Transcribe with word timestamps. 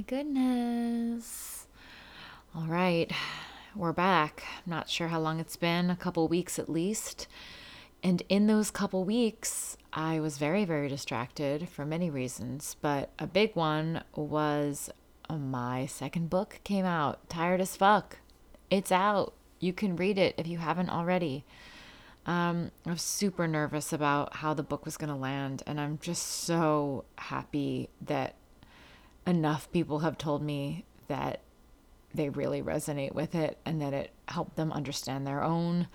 my 0.00 0.04
goodness. 0.06 1.66
All 2.54 2.66
right, 2.66 3.12
we're 3.76 3.92
back. 3.92 4.42
I'm 4.56 4.70
not 4.70 4.88
sure 4.88 5.08
how 5.08 5.20
long 5.20 5.40
it's 5.40 5.56
been, 5.56 5.90
a 5.90 5.96
couple 5.96 6.26
weeks 6.26 6.58
at 6.58 6.70
least. 6.70 7.28
And 8.02 8.22
in 8.30 8.46
those 8.46 8.70
couple 8.70 9.04
weeks, 9.04 9.76
I 9.92 10.18
was 10.18 10.38
very, 10.38 10.64
very 10.64 10.88
distracted 10.88 11.68
for 11.68 11.84
many 11.84 12.08
reasons, 12.08 12.76
but 12.80 13.10
a 13.18 13.26
big 13.26 13.54
one 13.54 14.02
was 14.16 14.88
uh, 15.28 15.36
my 15.36 15.84
second 15.84 16.30
book 16.30 16.60
came 16.64 16.86
out, 16.86 17.28
Tired 17.28 17.60
as 17.60 17.76
Fuck. 17.76 18.20
It's 18.70 18.90
out. 18.90 19.34
You 19.58 19.74
can 19.74 19.96
read 19.96 20.16
it 20.16 20.34
if 20.38 20.46
you 20.46 20.56
haven't 20.56 20.88
already. 20.88 21.44
Um, 22.24 22.70
I 22.86 22.92
was 22.92 23.02
super 23.02 23.46
nervous 23.46 23.92
about 23.92 24.36
how 24.36 24.54
the 24.54 24.62
book 24.62 24.86
was 24.86 24.96
going 24.96 25.10
to 25.10 25.14
land, 25.16 25.62
and 25.66 25.78
I'm 25.78 25.98
just 25.98 26.22
so 26.26 27.04
happy 27.18 27.90
that 28.00 28.36
enough 29.30 29.70
people 29.72 30.00
have 30.00 30.18
told 30.18 30.42
me 30.42 30.84
that 31.08 31.40
they 32.14 32.28
really 32.28 32.62
resonate 32.62 33.14
with 33.14 33.34
it 33.34 33.58
and 33.64 33.80
that 33.80 33.94
it 33.94 34.10
helped 34.28 34.56
them 34.56 34.72
understand 34.72 35.26
their 35.26 35.42
own 35.42 35.86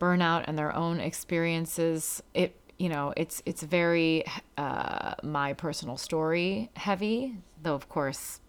burnout 0.00 0.44
and 0.46 0.58
their 0.58 0.74
own 0.74 1.00
experiences. 1.00 2.22
It 2.34 2.56
you 2.78 2.88
know 2.88 3.12
it's 3.16 3.42
it's 3.44 3.62
very 3.62 4.24
uh, 4.56 5.14
my 5.22 5.52
personal 5.52 5.96
story 5.96 6.70
heavy, 6.76 7.36
though 7.62 7.74
of 7.74 7.88
course 7.88 8.40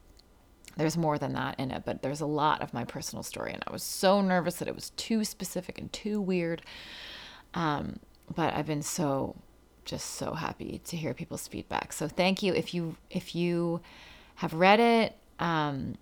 there's 0.77 0.95
more 0.95 1.17
than 1.17 1.33
that 1.33 1.59
in 1.59 1.71
it, 1.71 1.83
but 1.85 2.01
there's 2.01 2.21
a 2.21 2.25
lot 2.25 2.61
of 2.61 2.73
my 2.73 2.85
personal 2.85 3.21
story. 3.21 3.51
And 3.51 3.61
I 3.67 3.71
was 3.71 3.83
so 3.83 4.21
nervous 4.21 4.55
that 4.57 4.67
it 4.67 4.75
was 4.75 4.91
too 4.91 5.25
specific 5.25 5.77
and 5.77 5.91
too 5.91 6.21
weird. 6.21 6.61
Um, 7.53 7.99
but 8.33 8.53
I've 8.53 8.67
been 8.67 8.81
so 8.81 9.35
just 9.89 10.15
so 10.15 10.33
happy 10.33 10.81
to 10.85 10.95
hear 10.95 11.13
people's 11.13 11.47
feedback. 11.47 11.91
So 11.93 12.07
thank 12.07 12.43
you 12.43 12.53
if 12.53 12.73
you 12.73 12.95
if 13.09 13.35
you 13.35 13.81
have 14.35 14.53
read 14.53 14.79
it 14.79 15.15
um, 15.39 15.95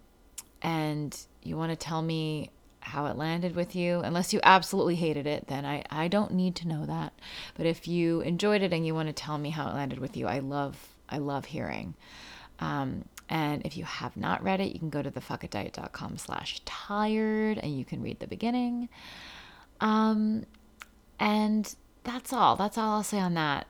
and 0.62 1.18
you 1.42 1.56
want 1.56 1.72
to 1.72 1.76
tell 1.76 2.02
me 2.02 2.52
how 2.82 3.06
it 3.08 3.18
landed 3.18 3.56
with 3.56 3.76
you. 3.76 4.00
Unless 4.00 4.34
you 4.34 4.40
absolutely 4.44 4.96
hated 4.96 5.26
it, 5.26 5.48
then 5.48 5.66
I, 5.66 5.84
I 5.90 6.08
don't 6.08 6.34
need 6.34 6.56
to 6.58 6.68
know 6.68 6.86
that. 6.86 7.14
But 7.56 7.66
if 7.66 7.88
you 7.88 8.22
enjoyed 8.22 8.62
it 8.62 8.74
and 8.74 8.86
you 8.86 8.94
want 8.94 9.08
to 9.08 9.14
tell 9.14 9.38
me 9.38 9.50
how 9.50 9.70
it 9.70 9.74
landed 9.74 10.00
with 10.00 10.18
you, 10.18 10.28
I 10.28 10.40
love 10.40 10.78
I 11.10 11.18
love 11.18 11.46
hearing. 11.46 11.96
Um, 12.60 13.06
and 13.30 13.66
if 13.66 13.78
you 13.78 13.84
have 13.86 14.18
not 14.18 14.44
read 14.44 14.60
it, 14.60 14.74
you 14.74 14.80
can 14.80 14.90
go 14.90 15.02
to 15.02 15.12
thefuckitdiet.com 15.12 16.18
slash 16.18 16.62
tired 16.66 17.58
and 17.58 17.78
you 17.78 17.86
can 17.86 18.02
read 18.02 18.20
the 18.20 18.28
beginning. 18.28 18.90
Um, 19.80 20.46
and 21.20 21.74
that's 22.04 22.32
all. 22.32 22.56
That's 22.56 22.78
all 22.78 22.96
I'll 22.96 23.04
say 23.04 23.20
on 23.20 23.34
that. 23.34 23.68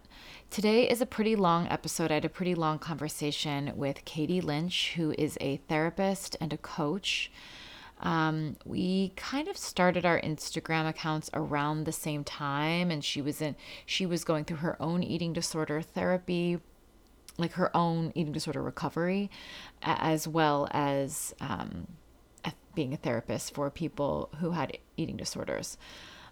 Today 0.49 0.89
is 0.89 1.01
a 1.01 1.05
pretty 1.05 1.35
long 1.35 1.67
episode. 1.67 2.09
I 2.09 2.15
had 2.15 2.25
a 2.25 2.29
pretty 2.29 2.55
long 2.55 2.79
conversation 2.79 3.73
with 3.75 4.05
Catie 4.05 4.41
Lynch, 4.41 4.93
who 4.95 5.13
is 5.17 5.37
a 5.39 5.57
therapist 5.67 6.35
and 6.41 6.51
a 6.51 6.57
coach. 6.57 7.31
Um, 7.99 8.55
we 8.65 9.09
kind 9.15 9.47
of 9.47 9.57
started 9.57 10.05
our 10.05 10.19
Instagram 10.21 10.87
accounts 10.89 11.29
around 11.33 11.83
the 11.83 11.91
same 11.91 12.23
time, 12.23 12.89
and 12.89 13.03
she 13.03 13.21
was 13.21 13.41
in 13.41 13.55
she 13.85 14.05
was 14.05 14.23
going 14.23 14.45
through 14.45 14.57
her 14.57 14.81
own 14.81 15.03
eating 15.03 15.33
disorder 15.33 15.81
therapy 15.81 16.59
like 17.37 17.53
her 17.53 17.75
own 17.75 18.11
eating 18.15 18.33
disorder 18.33 18.63
recovery, 18.63 19.29
as 19.83 20.27
well 20.27 20.67
as 20.71 21.35
um, 21.39 21.87
being 22.73 22.93
a 22.93 22.97
therapist 22.97 23.53
for 23.53 23.69
people 23.69 24.29
who 24.39 24.51
had 24.51 24.77
eating 24.95 25.17
disorders. 25.17 25.77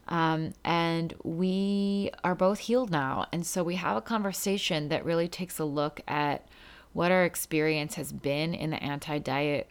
Um, 0.08 0.54
and 0.64 1.14
we 1.24 2.12
are 2.24 2.36
both 2.36 2.60
healed 2.60 2.92
now. 2.92 3.28
And 3.32 3.46
so 3.46 3.64
we 3.64 3.76
have 3.76 3.98
a 3.98 4.02
conversation 4.02 4.90
that 4.90 5.04
really 5.04 5.28
takes 5.28 5.58
a 5.58 5.66
look 5.66 6.02
at 6.08 6.48
what 6.94 7.12
our 7.12 7.26
experience 7.26 7.96
has 7.96 8.14
been 8.14 8.54
in 8.54 8.70
the 8.70 8.82
anti 8.82 9.18
diet 9.18 9.70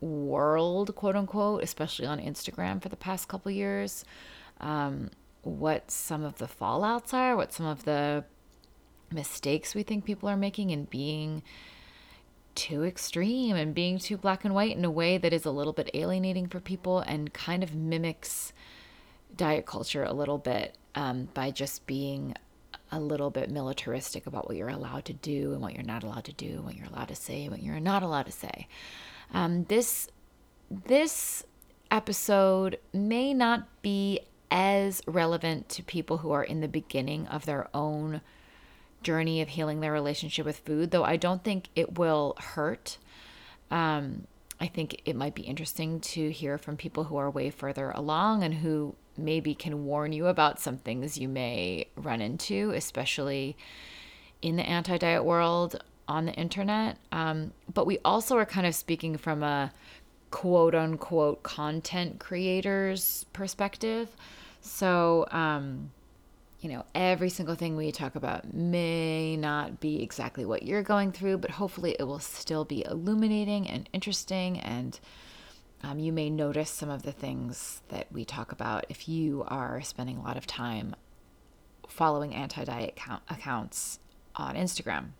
world, 0.00 0.94
quote 0.94 1.16
unquote, 1.16 1.62
especially 1.62 2.06
on 2.06 2.18
Instagram 2.18 2.82
for 2.82 2.88
the 2.88 2.96
past 2.96 3.28
couple 3.28 3.50
years. 3.50 4.04
Um, 4.60 5.10
what 5.42 5.90
some 5.90 6.24
of 6.24 6.38
the 6.38 6.46
fallouts 6.46 7.14
are, 7.14 7.36
what 7.36 7.52
some 7.52 7.66
of 7.66 7.84
the 7.84 8.24
mistakes 9.12 9.74
we 9.74 9.82
think 9.82 10.04
people 10.04 10.28
are 10.28 10.36
making 10.36 10.70
in 10.70 10.84
being 10.84 11.42
too 12.54 12.84
extreme 12.84 13.56
and 13.56 13.74
being 13.74 13.98
too 13.98 14.16
black 14.16 14.44
and 14.44 14.54
white 14.54 14.76
in 14.76 14.84
a 14.84 14.90
way 14.90 15.16
that 15.18 15.32
is 15.32 15.44
a 15.44 15.50
little 15.50 15.72
bit 15.72 15.90
alienating 15.94 16.46
for 16.46 16.60
people 16.60 17.00
and 17.00 17.32
kind 17.32 17.62
of 17.62 17.74
mimics 17.74 18.52
diet 19.36 19.66
culture 19.66 20.04
a 20.04 20.12
little 20.12 20.38
bit 20.38 20.76
um, 20.94 21.28
by 21.34 21.50
just 21.50 21.86
being 21.86 22.34
a 22.92 23.00
little 23.00 23.30
bit 23.30 23.50
militaristic 23.50 24.26
about 24.26 24.48
what 24.48 24.56
you're 24.56 24.68
allowed 24.68 25.04
to 25.04 25.12
do 25.12 25.52
and 25.52 25.60
what 25.60 25.74
you're 25.74 25.82
not 25.82 26.02
allowed 26.02 26.24
to 26.24 26.32
do, 26.32 26.60
what 26.62 26.76
you're 26.76 26.88
allowed 26.88 27.08
to 27.08 27.14
say, 27.14 27.48
what 27.48 27.62
you're 27.62 27.80
not 27.80 28.02
allowed 28.02 28.26
to 28.26 28.32
say. 28.32 28.66
Um, 29.32 29.64
this 29.64 30.08
this 30.70 31.44
episode 31.90 32.78
may 32.92 33.34
not 33.34 33.82
be 33.82 34.20
as 34.50 35.02
relevant 35.06 35.68
to 35.68 35.82
people 35.82 36.18
who 36.18 36.30
are 36.32 36.44
in 36.44 36.60
the 36.60 36.68
beginning 36.68 37.26
of 37.28 37.46
their 37.46 37.68
own 37.74 38.20
journey 39.02 39.40
of 39.40 39.48
healing 39.48 39.80
their 39.80 39.92
relationship 39.92 40.44
with 40.44 40.58
food, 40.58 40.90
though 40.90 41.04
I 41.04 41.16
don't 41.16 41.42
think 41.42 41.68
it 41.74 41.98
will 41.98 42.36
hurt. 42.38 42.98
Um, 43.70 44.26
I 44.60 44.66
think 44.66 45.00
it 45.04 45.16
might 45.16 45.34
be 45.34 45.42
interesting 45.42 46.00
to 46.00 46.30
hear 46.30 46.58
from 46.58 46.76
people 46.76 47.04
who 47.04 47.16
are 47.16 47.30
way 47.30 47.50
further 47.50 47.90
along 47.92 48.42
and 48.42 48.54
who 48.54 48.94
maybe 49.16 49.54
can 49.54 49.84
warn 49.84 50.12
you 50.12 50.26
about 50.26 50.60
some 50.60 50.78
things 50.78 51.18
you 51.18 51.28
may 51.28 51.86
run 51.96 52.20
into, 52.20 52.72
especially 52.72 53.56
in 54.42 54.56
the 54.56 54.62
anti 54.62 54.98
diet 54.98 55.24
world 55.24 55.82
on 56.08 56.26
the 56.26 56.32
internet. 56.32 56.96
Um, 57.12 57.52
but 57.72 57.86
we 57.86 57.98
also 58.04 58.36
are 58.36 58.46
kind 58.46 58.66
of 58.66 58.74
speaking 58.74 59.16
from 59.16 59.42
a 59.42 59.72
quote 60.30 60.74
unquote 60.74 61.42
content 61.42 62.18
creator's 62.18 63.24
perspective. 63.32 64.08
So, 64.60 65.26
um, 65.30 65.90
you 66.60 66.68
know, 66.68 66.84
every 66.94 67.30
single 67.30 67.54
thing 67.54 67.76
we 67.76 67.90
talk 67.90 68.16
about 68.16 68.52
may 68.52 69.36
not 69.36 69.80
be 69.80 70.02
exactly 70.02 70.44
what 70.44 70.62
you're 70.62 70.82
going 70.82 71.10
through, 71.10 71.38
but 71.38 71.52
hopefully 71.52 71.96
it 71.98 72.04
will 72.04 72.18
still 72.18 72.64
be 72.64 72.84
illuminating 72.84 73.66
and 73.66 73.88
interesting. 73.92 74.58
And 74.60 74.98
um, 75.82 75.98
you 75.98 76.12
may 76.12 76.28
notice 76.28 76.70
some 76.70 76.90
of 76.90 77.02
the 77.02 77.12
things 77.12 77.82
that 77.88 78.06
we 78.12 78.24
talk 78.24 78.52
about 78.52 78.84
if 78.88 79.08
you 79.08 79.44
are 79.48 79.80
spending 79.80 80.18
a 80.18 80.22
lot 80.22 80.36
of 80.36 80.46
time 80.46 80.94
following 81.88 82.34
anti 82.34 82.64
diet 82.64 82.98
accounts 83.28 83.98
on 84.36 84.54
Instagram. 84.56 85.10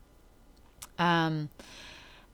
Um, 0.99 1.49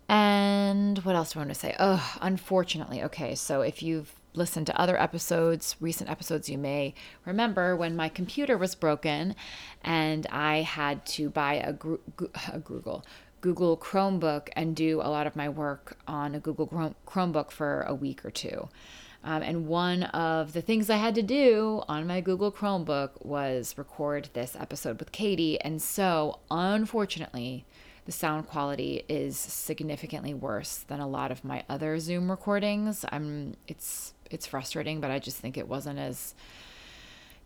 and 0.08 0.98
what 0.98 1.16
else 1.16 1.32
do 1.32 1.38
I 1.38 1.42
want 1.42 1.50
to 1.50 1.54
say? 1.54 1.74
Oh, 1.78 2.16
unfortunately, 2.20 3.02
okay. 3.04 3.34
So 3.34 3.62
if 3.62 3.82
you've 3.82 4.12
listened 4.34 4.66
to 4.66 4.80
other 4.80 5.00
episodes, 5.00 5.76
recent 5.80 6.10
episodes, 6.10 6.48
you 6.48 6.58
may 6.58 6.94
remember 7.24 7.74
when 7.74 7.96
my 7.96 8.08
computer 8.08 8.58
was 8.58 8.74
broken 8.74 9.34
and 9.82 10.26
I 10.30 10.62
had 10.62 11.04
to 11.06 11.30
buy 11.30 11.54
a, 11.54 11.70
a 12.52 12.58
Google 12.58 13.04
Google 13.46 13.76
Chromebook 13.76 14.48
and 14.56 14.74
do 14.74 15.00
a 15.00 15.06
lot 15.08 15.28
of 15.28 15.36
my 15.36 15.48
work 15.48 15.96
on 16.08 16.34
a 16.34 16.40
Google 16.40 16.66
Chromebook 17.06 17.52
for 17.52 17.82
a 17.82 17.94
week 17.94 18.24
or 18.24 18.30
two. 18.32 18.68
Um, 19.22 19.40
and 19.40 19.68
one 19.68 20.02
of 20.02 20.52
the 20.52 20.60
things 20.60 20.90
I 20.90 20.96
had 20.96 21.14
to 21.14 21.22
do 21.22 21.84
on 21.86 22.08
my 22.08 22.20
Google 22.20 22.50
Chromebook 22.50 23.24
was 23.24 23.78
record 23.78 24.30
this 24.32 24.56
episode 24.58 24.98
with 24.98 25.12
Catie. 25.12 25.60
And 25.60 25.80
so, 25.80 26.40
unfortunately, 26.50 27.64
the 28.04 28.10
sound 28.10 28.48
quality 28.48 29.04
is 29.08 29.38
significantly 29.38 30.34
worse 30.34 30.78
than 30.78 30.98
a 30.98 31.06
lot 31.06 31.30
of 31.30 31.44
my 31.44 31.62
other 31.68 32.00
Zoom 32.00 32.28
recordings. 32.28 33.04
I'm 33.12 33.54
it's 33.68 34.12
it's 34.28 34.46
frustrating, 34.48 35.00
but 35.00 35.12
I 35.12 35.20
just 35.20 35.36
think 35.36 35.56
it 35.56 35.68
wasn't 35.68 36.00
as 36.00 36.34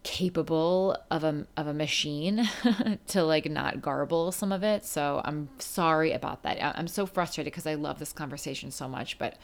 capable 0.03 0.97
of 1.11 1.25
a 1.25 1.47
of 1.56 1.66
a 1.66 1.75
machine 1.75 2.49
to 3.06 3.22
like 3.22 3.50
not 3.50 3.83
garble 3.83 4.33
some 4.33 4.53
of 4.53 4.62
it. 4.62 4.84
So 4.84 5.21
I'm 5.25 5.49
sorry 5.59 6.12
about 6.12 6.43
that. 6.43 6.59
I'm 6.78 6.88
so 6.88 7.06
frustrated 7.06 7.53
because 7.53 7.66
I 7.66 7.75
love 7.75 7.99
this 7.99 8.12
conversation 8.12 8.70
so 8.70 8.88
much, 8.88 9.19
but 9.19 9.37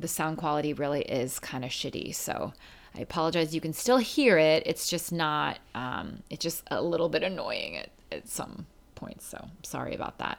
the 0.00 0.08
sound 0.08 0.38
quality 0.38 0.72
really 0.72 1.02
is 1.02 1.38
kind 1.38 1.64
of 1.64 1.70
shitty. 1.70 2.14
So 2.14 2.52
I 2.96 3.00
apologize. 3.00 3.54
You 3.54 3.60
can 3.60 3.72
still 3.72 3.98
hear 3.98 4.36
it. 4.38 4.64
It's 4.66 4.88
just 4.88 5.12
not. 5.12 5.58
Um, 5.74 6.22
it's 6.30 6.42
just 6.42 6.64
a 6.70 6.82
little 6.82 7.08
bit 7.08 7.22
annoying 7.22 7.76
at, 7.76 7.90
at 8.10 8.28
some 8.28 8.66
points. 8.94 9.26
So 9.26 9.48
sorry 9.62 9.94
about 9.94 10.18
that. 10.18 10.38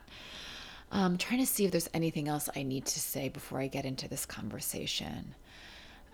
I'm 0.91 1.03
um, 1.13 1.17
trying 1.17 1.39
to 1.39 1.45
see 1.45 1.65
if 1.65 1.71
there's 1.71 1.89
anything 1.93 2.27
else 2.27 2.47
I 2.55 2.63
need 2.63 2.85
to 2.85 2.99
say 2.99 3.27
before 3.27 3.59
I 3.59 3.67
get 3.67 3.85
into 3.85 4.07
this 4.07 4.25
conversation. 4.25 5.35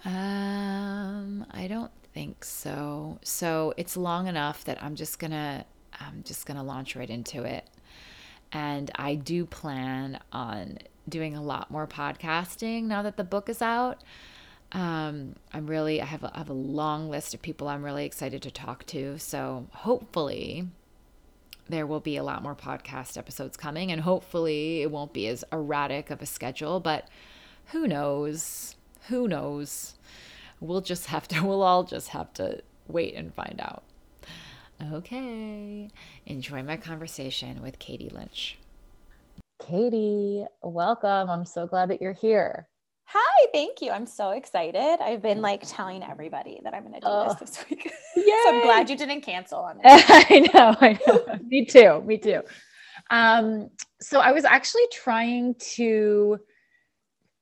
Um, 0.06 1.46
I 1.52 1.68
don't 1.68 1.92
think 2.14 2.44
so. 2.44 3.20
So 3.24 3.74
it's 3.78 3.96
long 3.98 4.28
enough 4.28 4.64
that 4.66 4.82
I'm 4.84 4.96
just 4.96 5.20
gonna 5.20 5.66
I'm 6.00 6.24
just 6.24 6.46
gonna 6.46 6.64
launch 6.64 6.96
right 6.96 7.10
into 7.10 7.44
it. 7.44 7.70
And 8.52 8.92
I 8.96 9.16
do 9.16 9.46
plan 9.46 10.20
on 10.32 10.80
doing 11.08 11.36
a 11.36 11.42
lot 11.42 11.72
more 11.72 11.88
podcasting 11.88 12.84
now 12.84 13.02
that 13.04 13.18
the 13.18 13.24
book 13.24 13.50
is 13.50 13.62
out. 13.62 14.04
Um, 14.74 15.36
I'm 15.54 15.68
really 15.68 16.02
I 16.02 16.06
have 16.06 16.24
a, 16.24 16.32
I 16.34 16.40
have 16.40 16.50
a 16.50 16.54
long 16.54 17.10
list 17.10 17.34
of 17.34 17.42
people 17.42 17.68
I'm 17.68 17.84
really 17.84 18.06
excited 18.06 18.42
to 18.44 18.52
talk 18.52 18.86
to. 18.88 19.18
So 19.20 19.68
hopefully 19.72 20.68
there 21.70 21.88
will 21.88 22.00
be 22.00 22.18
a 22.18 22.24
lot 22.24 22.44
more 22.44 22.56
podcast 22.56 23.18
episodes 23.18 23.56
coming, 23.56 23.92
and 23.92 24.02
hopefully 24.02 24.82
it 24.82 24.92
won't 24.92 25.14
be 25.14 25.28
as 25.28 25.44
erratic 25.52 26.10
of 26.10 26.22
a 26.22 26.26
schedule, 26.26 26.80
but 26.80 27.08
who 27.68 27.88
knows? 27.88 28.76
Who 29.08 29.28
knows? 29.28 29.96
We'll 30.62 30.82
just 30.82 31.08
have 31.08 31.28
to, 31.30 31.42
we'll 31.46 31.64
all 31.64 31.84
just 31.84 32.10
have 32.10 32.34
to 32.36 32.62
wait 32.88 33.16
and 33.16 33.34
find 33.34 33.60
out. 33.60 33.84
Okay. 34.94 35.90
Enjoy 36.26 36.64
my 36.64 36.78
conversation 36.78 37.62
with 37.62 37.78
Catie 37.80 38.10
Lynch. 38.10 38.58
Catie, 39.62 40.46
welcome. 40.64 41.30
I'm 41.30 41.46
so 41.46 41.68
glad 41.68 41.90
that 41.90 42.02
you're 42.02 42.14
here. 42.14 42.68
Hi, 43.06 43.48
thank 43.54 43.82
you. 43.82 43.92
I'm 43.92 44.08
so 44.08 44.32
excited. 44.32 44.98
I've 45.02 45.22
been 45.22 45.42
like 45.42 45.64
telling 45.68 46.02
everybody 46.02 46.62
that 46.64 46.74
I'm 46.74 46.84
going 46.84 46.94
to 46.94 47.00
do 47.02 47.08
oh, 47.08 47.36
this 47.40 47.52
this 47.52 47.70
week. 47.70 47.92
so 48.16 48.24
I'm 48.48 48.64
glad 48.64 48.90
you 48.90 48.96
didn't 48.96 49.22
cancel 49.22 49.60
on 49.60 49.78
me. 49.80 49.82
I 49.86 50.50
know, 50.54 50.76
I 50.80 50.98
know. 51.06 51.40
me 51.46 51.66
too. 51.66 52.02
Me 52.06 52.18
too. 52.18 52.42
Um, 53.10 53.70
so 54.00 54.20
I 54.20 54.32
was 54.32 54.46
actually 54.46 54.88
trying 54.94 55.56
to 55.76 56.40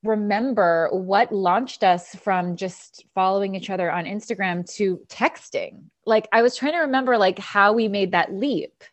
remember 0.03 0.89
what 0.91 1.31
launched 1.31 1.83
us 1.83 2.15
from 2.15 2.55
just 2.55 3.05
following 3.13 3.55
each 3.55 3.69
other 3.69 3.91
on 3.91 4.05
Instagram 4.05 4.69
to 4.75 5.01
texting. 5.07 5.83
Like 6.05 6.27
I 6.31 6.41
was 6.41 6.55
trying 6.55 6.73
to 6.73 6.79
remember 6.79 7.17
like 7.17 7.39
how 7.39 7.73
we 7.73 7.87
made 7.87 8.13
that 8.13 8.33
leap. 8.33 8.83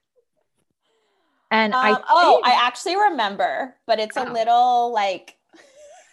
And 1.51 1.73
um, 1.75 1.81
I 1.81 2.03
oh, 2.09 2.43
I 2.45 2.67
actually 2.67 2.97
remember, 2.97 3.75
but 3.87 4.01
it's 4.01 4.17
a 4.17 4.29
oh. 4.29 4.33
little 4.33 4.93
like 4.93 5.37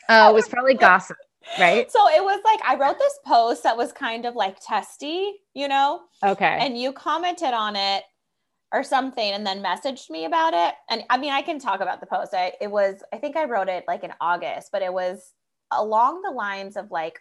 Oh, 0.10 0.30
it 0.30 0.34
was 0.34 0.48
probably 0.48 0.76
gossip, 0.76 1.18
right? 1.60 1.90
So 1.92 2.00
it 2.10 2.24
was 2.24 2.40
like 2.44 2.60
I 2.64 2.76
wrote 2.76 3.00
this 3.00 3.20
post 3.26 3.64
that 3.64 3.78
was 3.78 3.92
kind 3.92 4.26
of 4.26 4.36
like 4.36 4.58
testy, 4.60 5.34
you 5.54 5.68
know? 5.68 6.02
Okay. 6.24 6.58
And 6.60 6.78
you 6.78 6.94
commented 6.94 7.54
on 7.54 7.76
it 7.76 8.04
or 8.74 8.84
something 8.84 9.32
and 9.32 9.46
then 9.46 9.64
messaged 9.64 10.10
me 10.10 10.26
about 10.26 10.54
it. 10.56 10.74
And 10.90 11.04
I 11.10 11.18
mean, 11.18 11.32
I 11.32 11.44
can 11.44 11.60
talk 11.60 11.80
about 11.80 12.00
the 12.00 12.08
post. 12.08 12.34
I 12.34 12.54
it 12.60 12.70
was 12.70 13.04
I 13.14 13.18
think 13.18 13.38
I 13.38 13.46
wrote 13.46 13.70
it 13.70 13.86
like 13.88 14.04
in 14.04 14.12
August, 14.20 14.70
but 14.72 14.82
it 14.82 14.92
was 14.92 15.32
along 15.72 16.24
the 16.24 16.32
lines 16.32 16.76
of 16.76 16.92
like 16.92 17.20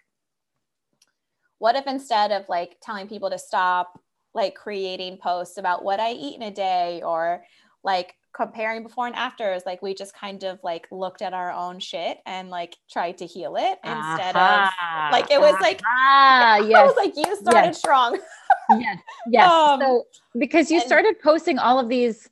what 1.58 1.76
if 1.76 1.86
instead 1.86 2.32
of 2.32 2.48
like 2.48 2.78
telling 2.82 3.06
people 3.06 3.30
to 3.30 3.38
stop 3.38 4.00
like 4.34 4.54
creating 4.54 5.18
posts 5.18 5.58
about 5.58 5.84
what 5.84 6.00
I 6.00 6.12
eat 6.12 6.36
in 6.36 6.42
a 6.42 6.50
day 6.50 7.02
or 7.04 7.44
like 7.84 8.14
comparing 8.34 8.82
before 8.82 9.06
and 9.06 9.14
afters 9.14 9.62
like 9.66 9.82
we 9.82 9.92
just 9.94 10.14
kind 10.14 10.42
of 10.42 10.58
like 10.64 10.88
looked 10.90 11.20
at 11.20 11.34
our 11.34 11.52
own 11.52 11.78
shit 11.78 12.18
and 12.24 12.48
like 12.48 12.74
tried 12.90 13.18
to 13.18 13.26
heal 13.26 13.56
it 13.56 13.78
instead 13.84 14.34
uh-huh. 14.34 15.06
of 15.06 15.12
like 15.12 15.30
it 15.30 15.38
was 15.38 15.54
like 15.60 15.80
uh-huh. 15.80 16.64
yes. 16.66 16.78
I 16.78 16.84
was 16.84 16.96
like 16.96 17.14
you 17.14 17.36
started 17.36 17.68
yes. 17.68 17.78
strong 17.78 18.18
yes 18.80 18.98
yes 19.28 19.50
um, 19.50 19.80
so 19.80 20.06
because 20.38 20.70
you 20.70 20.78
and, 20.78 20.86
started 20.86 21.20
posting 21.20 21.58
all 21.58 21.78
of 21.78 21.88
these 21.88 22.28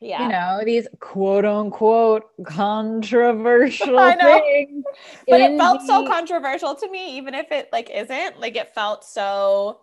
yeah. 0.00 0.22
you 0.22 0.28
know 0.28 0.62
these 0.64 0.88
quote 1.00 1.44
unquote 1.44 2.24
controversial 2.44 4.12
things 4.20 4.84
but 5.28 5.40
it 5.40 5.56
felt 5.58 5.80
the- 5.80 5.86
so 5.86 6.06
controversial 6.06 6.74
to 6.74 6.90
me 6.90 7.16
even 7.16 7.34
if 7.34 7.52
it 7.52 7.68
like 7.72 7.90
isn't 7.90 8.40
like 8.40 8.56
it 8.56 8.74
felt 8.74 9.04
so 9.04 9.80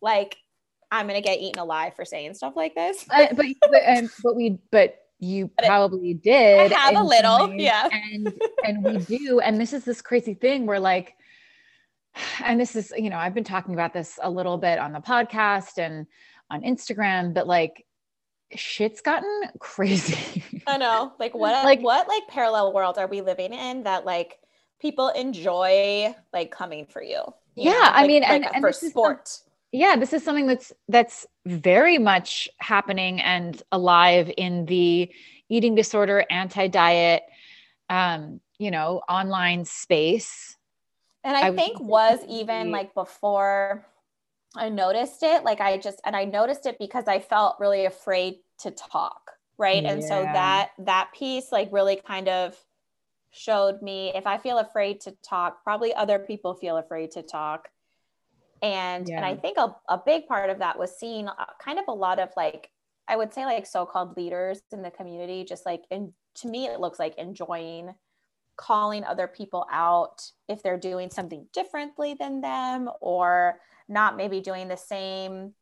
like 0.00 0.38
I'm 0.90 1.06
gonna 1.06 1.20
get 1.20 1.40
eaten 1.40 1.60
alive 1.60 1.94
for 1.94 2.04
saying 2.04 2.34
stuff 2.34 2.54
like 2.56 2.74
this. 2.74 3.06
uh, 3.10 3.26
but 3.34 3.46
but, 3.60 3.82
and, 3.84 4.10
but 4.22 4.36
we 4.36 4.58
but 4.70 5.02
you 5.18 5.50
but 5.56 5.66
probably 5.66 6.10
it, 6.10 6.22
did 6.22 6.72
I 6.72 6.92
have 6.92 6.96
a 6.96 7.02
little, 7.02 7.52
yeah. 7.54 7.88
And 7.92 8.32
and 8.64 8.84
we 8.84 8.98
do. 8.98 9.40
And 9.40 9.60
this 9.60 9.72
is 9.72 9.84
this 9.84 10.00
crazy 10.00 10.34
thing 10.34 10.66
where 10.66 10.80
like, 10.80 11.15
and 12.44 12.60
this 12.60 12.76
is, 12.76 12.92
you 12.96 13.10
know, 13.10 13.16
I've 13.16 13.34
been 13.34 13.44
talking 13.44 13.74
about 13.74 13.92
this 13.92 14.18
a 14.22 14.30
little 14.30 14.58
bit 14.58 14.78
on 14.78 14.92
the 14.92 15.00
podcast 15.00 15.78
and 15.78 16.06
on 16.50 16.62
Instagram, 16.62 17.34
but 17.34 17.46
like 17.46 17.86
shit's 18.54 19.00
gotten 19.00 19.42
crazy. 19.58 20.42
I 20.66 20.78
know. 20.78 21.12
Like 21.18 21.34
what 21.34 21.64
like 21.64 21.80
what 21.80 22.08
like 22.08 22.26
parallel 22.28 22.72
world 22.72 22.98
are 22.98 23.06
we 23.06 23.20
living 23.20 23.52
in 23.52 23.84
that 23.84 24.04
like 24.04 24.38
people 24.80 25.08
enjoy 25.08 26.14
like 26.32 26.50
coming 26.50 26.86
for 26.86 27.02
you? 27.02 27.22
you 27.56 27.70
yeah, 27.70 27.72
know? 27.72 27.90
I 27.92 28.06
mean, 28.06 28.22
like, 28.22 28.30
and, 28.30 28.44
and 28.54 28.60
for 28.60 28.72
sport 28.72 29.40
yeah 29.72 29.96
this 29.96 30.12
is 30.12 30.24
something 30.24 30.46
that's 30.46 30.72
that's 30.88 31.26
very 31.44 31.98
much 31.98 32.48
happening 32.58 33.20
and 33.20 33.62
alive 33.72 34.30
in 34.36 34.64
the 34.66 35.10
eating 35.48 35.74
disorder 35.74 36.24
anti-diet 36.30 37.22
um 37.90 38.40
you 38.58 38.70
know 38.70 39.02
online 39.08 39.64
space 39.64 40.55
and 41.26 41.36
i, 41.36 41.48
I 41.48 41.52
think 41.54 41.78
was 41.80 42.20
even 42.28 42.70
like 42.70 42.94
before 42.94 43.84
i 44.56 44.68
noticed 44.68 45.22
it 45.22 45.44
like 45.44 45.60
i 45.60 45.76
just 45.76 46.00
and 46.06 46.16
i 46.16 46.24
noticed 46.24 46.64
it 46.64 46.78
because 46.78 47.08
i 47.08 47.18
felt 47.18 47.56
really 47.60 47.84
afraid 47.84 48.36
to 48.60 48.70
talk 48.70 49.32
right 49.58 49.82
yeah. 49.82 49.92
and 49.92 50.02
so 50.02 50.22
that 50.22 50.70
that 50.78 51.10
piece 51.14 51.52
like 51.52 51.68
really 51.72 52.00
kind 52.06 52.28
of 52.28 52.56
showed 53.32 53.82
me 53.82 54.12
if 54.14 54.26
i 54.26 54.38
feel 54.38 54.58
afraid 54.58 55.00
to 55.02 55.14
talk 55.22 55.62
probably 55.62 55.92
other 55.92 56.18
people 56.18 56.54
feel 56.54 56.78
afraid 56.78 57.10
to 57.10 57.22
talk 57.22 57.68
and 58.62 59.08
yeah. 59.08 59.16
and 59.16 59.26
i 59.26 59.34
think 59.34 59.58
a, 59.58 59.74
a 59.88 60.00
big 60.06 60.26
part 60.26 60.48
of 60.48 60.60
that 60.60 60.78
was 60.78 60.96
seeing 60.98 61.28
uh, 61.28 61.34
kind 61.62 61.78
of 61.78 61.84
a 61.88 61.92
lot 61.92 62.18
of 62.18 62.30
like 62.36 62.70
i 63.08 63.16
would 63.16 63.34
say 63.34 63.44
like 63.44 63.66
so-called 63.66 64.16
leaders 64.16 64.62
in 64.72 64.80
the 64.80 64.90
community 64.90 65.44
just 65.44 65.66
like 65.66 65.82
and 65.90 66.12
to 66.34 66.48
me 66.48 66.66
it 66.66 66.80
looks 66.80 66.98
like 66.98 67.14
enjoying 67.18 67.92
calling 68.56 69.04
other 69.04 69.26
people 69.26 69.66
out 69.70 70.22
if 70.48 70.62
they're 70.62 70.78
doing 70.78 71.10
something 71.10 71.46
differently 71.52 72.14
than 72.18 72.40
them 72.40 72.88
or 73.00 73.60
not 73.88 74.16
maybe 74.16 74.40
doing 74.40 74.68
the 74.68 74.76
same 74.76 75.52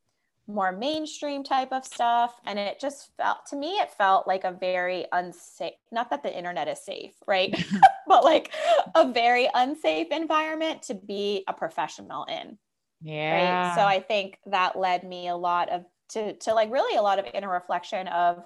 more 0.47 0.73
mainstream 0.73 1.43
type 1.43 1.73
of 1.73 1.87
stuff 1.87 2.39
and 2.45 2.59
it 2.59 2.79
just 2.79 3.11
felt 3.17 3.39
to 3.47 3.57
me 3.57 3.73
it 3.79 3.91
felt 3.91 4.27
like 4.27 4.45
a 4.45 4.53
very 4.53 5.07
unsafe 5.13 5.73
not 5.91 6.11
that 6.11 6.23
the 6.23 6.37
internet 6.37 6.69
is 6.69 6.85
safe 6.85 7.15
right 7.27 7.65
but 8.07 8.25
like 8.25 8.53
a 8.95 9.11
very 9.11 9.49
unsafe 9.55 10.09
environment 10.11 10.83
to 10.83 10.95
be 10.95 11.45
a 11.49 11.53
professional 11.53 12.25
in 12.25 12.59
yeah. 13.05 13.69
Right? 13.69 13.75
So 13.75 13.83
I 13.83 14.01
think 14.01 14.39
that 14.47 14.79
led 14.79 15.05
me 15.05 15.29
a 15.29 15.37
lot 15.37 15.69
of 15.69 15.85
to 16.11 16.33
to 16.33 16.55
like 16.55 16.73
really 16.73 16.97
a 16.97 17.03
lot 17.03 17.19
of 17.19 17.27
inner 17.33 17.51
reflection 17.51 18.09
of 18.09 18.43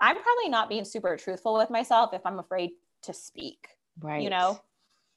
I'm 0.00 0.16
probably 0.16 0.48
not 0.48 0.68
being 0.68 0.84
super 0.84 1.16
truthful 1.16 1.54
with 1.54 1.70
myself 1.70 2.14
if 2.14 2.24
I'm 2.24 2.38
afraid 2.38 2.70
to 3.02 3.12
speak. 3.12 3.68
Right. 4.00 4.22
You 4.22 4.30
know? 4.30 4.60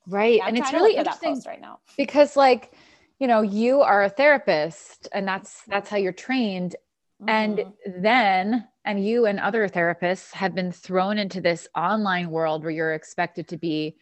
Right. 0.08 0.38
Yeah, 0.38 0.48
and 0.48 0.58
it's 0.58 0.74
really 0.74 0.96
interesting 0.96 1.42
right 1.46 1.62
now. 1.62 1.80
Because 1.98 2.36
like, 2.36 2.74
you 3.20 3.28
know, 3.28 3.42
you 3.42 3.82
are 3.82 4.04
a 4.04 4.10
therapist 4.10 5.08
and 5.14 5.28
that's 5.28 5.62
that's 5.68 5.90
how 5.90 5.98
you're 5.98 6.12
trained. 6.12 6.76
Mm-hmm. 7.22 7.30
And 7.30 7.74
then 8.02 8.68
and 8.84 9.06
you 9.06 9.26
and 9.26 9.40
other 9.40 9.70
therapists 9.70 10.34
have 10.34 10.54
been 10.54 10.72
thrown 10.72 11.18
into 11.18 11.40
this 11.40 11.68
online 11.76 12.30
world 12.30 12.64
where 12.64 12.72
you're 12.72 12.94
expected 12.94 13.48
to 13.50 13.58
be 13.58 13.96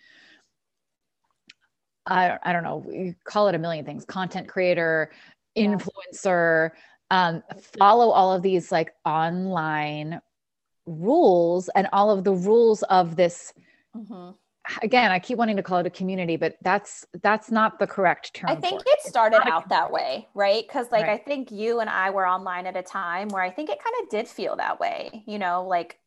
I, 2.05 2.37
I 2.43 2.53
don't 2.53 2.63
know, 2.63 2.85
you 2.89 3.15
call 3.23 3.47
it 3.47 3.55
a 3.55 3.59
million 3.59 3.85
things 3.85 4.05
content 4.05 4.47
creator, 4.47 5.11
influencer, 5.57 6.71
yeah. 7.11 7.27
um, 7.27 7.43
follow 7.77 8.09
all 8.09 8.33
of 8.33 8.41
these 8.41 8.71
like 8.71 8.93
online 9.05 10.19
rules 10.85 11.69
and 11.75 11.87
all 11.93 12.09
of 12.09 12.23
the 12.23 12.33
rules 12.33 12.83
of 12.83 13.15
this. 13.15 13.53
Mm-hmm. 13.95 14.31
Again, 14.83 15.11
I 15.11 15.17
keep 15.17 15.37
wanting 15.37 15.57
to 15.57 15.63
call 15.63 15.79
it 15.79 15.87
a 15.87 15.89
community, 15.89 16.37
but 16.37 16.55
that's 16.61 17.05
that's 17.23 17.49
not 17.49 17.79
the 17.79 17.87
correct 17.87 18.35
term. 18.35 18.51
I 18.51 18.55
think 18.55 18.81
it, 18.81 18.87
it 18.87 19.01
started 19.01 19.41
out 19.47 19.69
that 19.69 19.91
way, 19.91 20.27
right? 20.35 20.63
Because 20.65 20.91
like 20.91 21.07
right. 21.07 21.19
I 21.19 21.23
think 21.23 21.51
you 21.51 21.79
and 21.79 21.89
I 21.89 22.11
were 22.11 22.27
online 22.27 22.67
at 22.67 22.77
a 22.77 22.83
time 22.83 23.29
where 23.29 23.41
I 23.41 23.49
think 23.49 23.69
it 23.69 23.79
kind 23.83 23.95
of 24.03 24.09
did 24.09 24.27
feel 24.27 24.55
that 24.57 24.79
way. 24.79 25.23
You 25.25 25.39
know, 25.39 25.65
like 25.67 25.97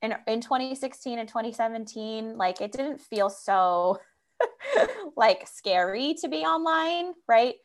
in 0.00 0.14
in 0.26 0.40
2016 0.40 1.18
and 1.18 1.28
2017, 1.28 2.38
like 2.38 2.62
it 2.62 2.72
didn't 2.72 2.98
feel 2.98 3.28
so 3.28 3.98
like 5.16 5.46
scary 5.46 6.14
to 6.22 6.28
be 6.28 6.38
online, 6.38 7.12
right? 7.28 7.56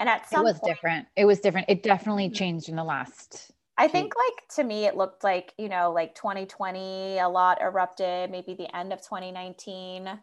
And 0.00 0.08
at 0.08 0.28
some 0.28 0.40
it 0.40 0.44
was 0.44 0.58
point, 0.58 0.74
different. 0.74 1.06
It 1.16 1.24
was 1.26 1.38
different. 1.38 1.68
It 1.68 1.84
definitely 1.84 2.26
mm-hmm. 2.26 2.34
changed 2.34 2.68
in 2.68 2.74
the 2.74 2.84
last. 2.84 3.51
I 3.78 3.88
think 3.88 4.12
like 4.16 4.48
to 4.56 4.64
me 4.64 4.84
it 4.84 4.96
looked 4.96 5.24
like, 5.24 5.54
you 5.58 5.68
know, 5.68 5.92
like 5.92 6.14
2020 6.14 7.18
a 7.18 7.28
lot 7.28 7.60
erupted, 7.60 8.30
maybe 8.30 8.54
the 8.54 8.74
end 8.76 8.92
of 8.92 9.00
2019. 9.00 10.20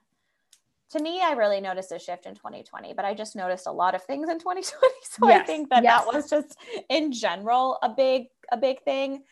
To 0.92 1.00
me, 1.00 1.22
I 1.22 1.34
really 1.34 1.62
noticed 1.62 1.92
a 1.92 2.00
shift 2.00 2.26
in 2.26 2.36
2020, 2.36 2.94
but 2.94 3.06
I 3.06 3.14
just 3.14 3.36
noticed 3.36 3.68
a 3.68 3.72
lot 3.72 3.94
of 3.94 4.04
things 4.04 4.30
in 4.30 4.40
2020. 4.40 4.94
So 5.04 5.28
yes, 5.28 5.42
I 5.42 5.44
think 5.44 5.70
that 5.70 5.84
yes. 5.84 6.06
that 6.06 6.14
was 6.14 6.30
just 6.30 6.56
in 6.90 7.12
general 7.12 7.78
a 7.82 7.90
big 7.90 8.28
a 8.52 8.58
big 8.58 8.82
thing 8.84 9.24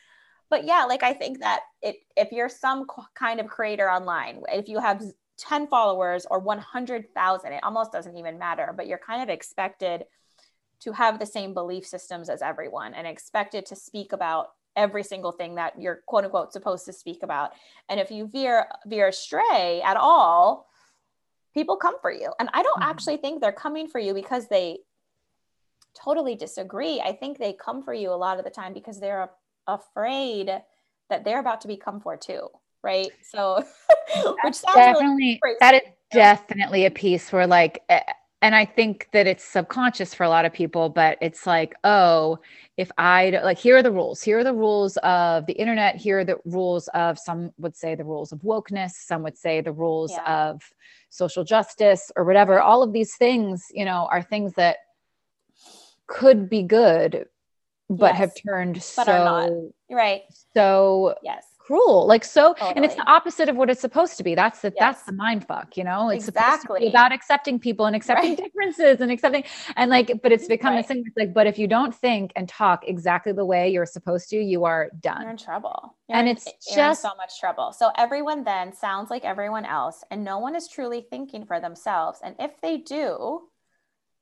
but 0.49 0.63
yeah 0.63 0.85
like 0.85 1.01
i 1.03 1.13
think 1.13 1.39
that 1.39 1.61
it 1.81 1.97
if 2.15 2.31
you're 2.31 2.49
some 2.49 2.85
kind 3.15 3.39
of 3.39 3.47
creator 3.47 3.89
online 3.89 4.41
if 4.49 4.67
you 4.67 4.79
have 4.79 5.01
10 5.37 5.67
followers 5.67 6.25
or 6.29 6.39
100,000, 6.39 7.53
it 7.53 7.63
almost 7.63 7.91
doesn't 7.91 8.17
even 8.17 8.37
matter, 8.39 8.73
but 8.75 8.87
you're 8.87 8.97
kind 8.97 9.21
of 9.21 9.29
expected 9.29 10.03
to 10.81 10.91
have 10.91 11.19
the 11.19 11.25
same 11.25 11.53
belief 11.53 11.85
systems 11.85 12.29
as 12.29 12.41
everyone 12.41 12.93
and 12.93 13.07
expected 13.07 13.65
to 13.65 13.75
speak 13.75 14.13
about 14.13 14.49
every 14.75 15.03
single 15.03 15.31
thing 15.31 15.55
that 15.55 15.79
you're 15.81 16.01
quote 16.05 16.23
unquote 16.23 16.53
supposed 16.53 16.85
to 16.85 16.93
speak 16.93 17.23
about. 17.23 17.51
And 17.89 17.99
if 17.99 18.11
you 18.11 18.27
veer 18.27 18.67
veer 18.85 19.07
astray 19.07 19.81
at 19.83 19.97
all, 19.97 20.67
people 21.53 21.77
come 21.77 21.95
for 22.01 22.11
you. 22.11 22.31
And 22.39 22.49
I 22.53 22.63
don't 22.63 22.81
mm-hmm. 22.81 22.91
actually 22.91 23.17
think 23.17 23.41
they're 23.41 23.51
coming 23.51 23.87
for 23.87 23.99
you 23.99 24.13
because 24.13 24.47
they 24.47 24.79
totally 25.95 26.35
disagree. 26.35 27.01
I 27.01 27.13
think 27.13 27.39
they 27.39 27.53
come 27.53 27.83
for 27.83 27.93
you 27.93 28.11
a 28.11 28.15
lot 28.15 28.37
of 28.37 28.45
the 28.45 28.51
time 28.51 28.73
because 28.73 28.99
they're 28.99 29.31
afraid 29.65 30.51
that 31.09 31.23
they're 31.23 31.39
about 31.39 31.61
to 31.61 31.67
become 31.67 31.99
for 31.99 32.17
too 32.17 32.47
right 32.83 33.11
so 33.21 33.63
which 34.43 34.55
sounds 34.55 34.75
definitely 34.75 35.39
really 35.43 35.57
that 35.59 35.75
is 35.75 35.81
definitely 36.11 36.85
a 36.85 36.91
piece 36.91 37.31
where 37.31 37.47
like 37.47 37.83
eh, 37.89 38.01
and 38.47 38.55
I 38.55 38.63
think 38.63 39.09
that 39.11 39.27
it's 39.27 39.43
subconscious 39.43 40.13
for 40.13 40.23
a 40.23 40.29
lot 40.29 40.45
of 40.45 40.53
people, 40.53 40.87
but 40.87 41.17
it's 41.19 41.45
like, 41.45 41.75
oh, 41.83 42.39
if 42.77 42.89
I 42.97 43.41
like, 43.43 43.57
here 43.57 43.75
are 43.75 43.83
the 43.83 43.91
rules. 43.91 44.23
Here 44.23 44.39
are 44.39 44.43
the 44.45 44.53
rules 44.53 44.95
of 45.03 45.45
the 45.47 45.51
internet. 45.51 45.97
Here 45.97 46.19
are 46.19 46.23
the 46.23 46.37
rules 46.45 46.87
of 46.93 47.19
some 47.19 47.51
would 47.57 47.75
say 47.75 47.95
the 47.95 48.05
rules 48.05 48.31
of 48.31 48.39
wokeness. 48.43 48.91
Some 48.91 49.21
would 49.23 49.37
say 49.37 49.59
the 49.59 49.73
rules 49.73 50.13
yeah. 50.13 50.51
of 50.51 50.61
social 51.09 51.43
justice 51.43 52.09
or 52.15 52.23
whatever. 52.23 52.61
All 52.61 52.83
of 52.83 52.93
these 52.93 53.17
things, 53.17 53.65
you 53.73 53.83
know, 53.83 54.07
are 54.09 54.21
things 54.21 54.53
that 54.53 54.77
could 56.05 56.49
be 56.49 56.63
good, 56.63 57.25
but 57.89 58.13
yes. 58.13 58.17
have 58.17 58.31
turned 58.47 58.75
but 58.75 59.07
so 59.07 59.73
right. 59.91 60.21
So 60.53 61.15
yes 61.21 61.46
cruel 61.67 62.07
like 62.07 62.23
so 62.23 62.53
totally. 62.53 62.73
and 62.77 62.85
it's 62.85 62.95
the 62.95 63.05
opposite 63.11 63.49
of 63.49 63.57
what 63.57 63.69
it's 63.69 63.81
supposed 63.81 64.15
to 64.15 64.23
be 64.23 64.33
that's 64.33 64.61
the 64.61 64.69
yes. 64.69 64.75
that's 64.79 65.03
the 65.03 65.11
mind 65.11 65.45
fuck 65.45 65.75
you 65.75 65.83
know 65.83 66.09
it's 66.09 66.29
exactly 66.29 66.87
about 66.87 67.11
accepting 67.11 67.59
people 67.59 67.85
and 67.85 67.93
accepting 67.93 68.29
right. 68.29 68.37
differences 68.37 69.01
and 69.01 69.11
accepting 69.11 69.43
and 69.75 69.91
like 69.91 70.21
but 70.23 70.31
it's 70.31 70.47
become 70.47 70.75
right. 70.75 70.85
a 70.85 70.87
thing 70.87 71.03
like 71.17 71.33
but 71.33 71.45
if 71.45 71.59
you 71.59 71.67
don't 71.67 71.93
think 71.93 72.31
and 72.37 72.47
talk 72.47 72.87
exactly 72.87 73.33
the 73.33 73.43
way 73.43 73.69
you're 73.69 73.85
supposed 73.85 74.29
to 74.29 74.37
you 74.37 74.63
are 74.63 74.89
done 75.01 75.23
you're 75.23 75.31
in 75.31 75.37
trouble 75.37 75.93
you're 76.07 76.17
and 76.17 76.29
in, 76.29 76.37
it's 76.37 76.47
eh, 76.47 76.73
just 76.73 77.01
so 77.01 77.09
much 77.17 77.37
trouble 77.37 77.73
so 77.73 77.91
everyone 77.97 78.45
then 78.45 78.73
sounds 78.73 79.09
like 79.09 79.25
everyone 79.25 79.65
else 79.65 80.05
and 80.09 80.23
no 80.23 80.39
one 80.39 80.55
is 80.55 80.69
truly 80.69 81.05
thinking 81.09 81.45
for 81.45 81.59
themselves 81.59 82.19
and 82.23 82.33
if 82.39 82.61
they 82.61 82.77
do 82.77 83.41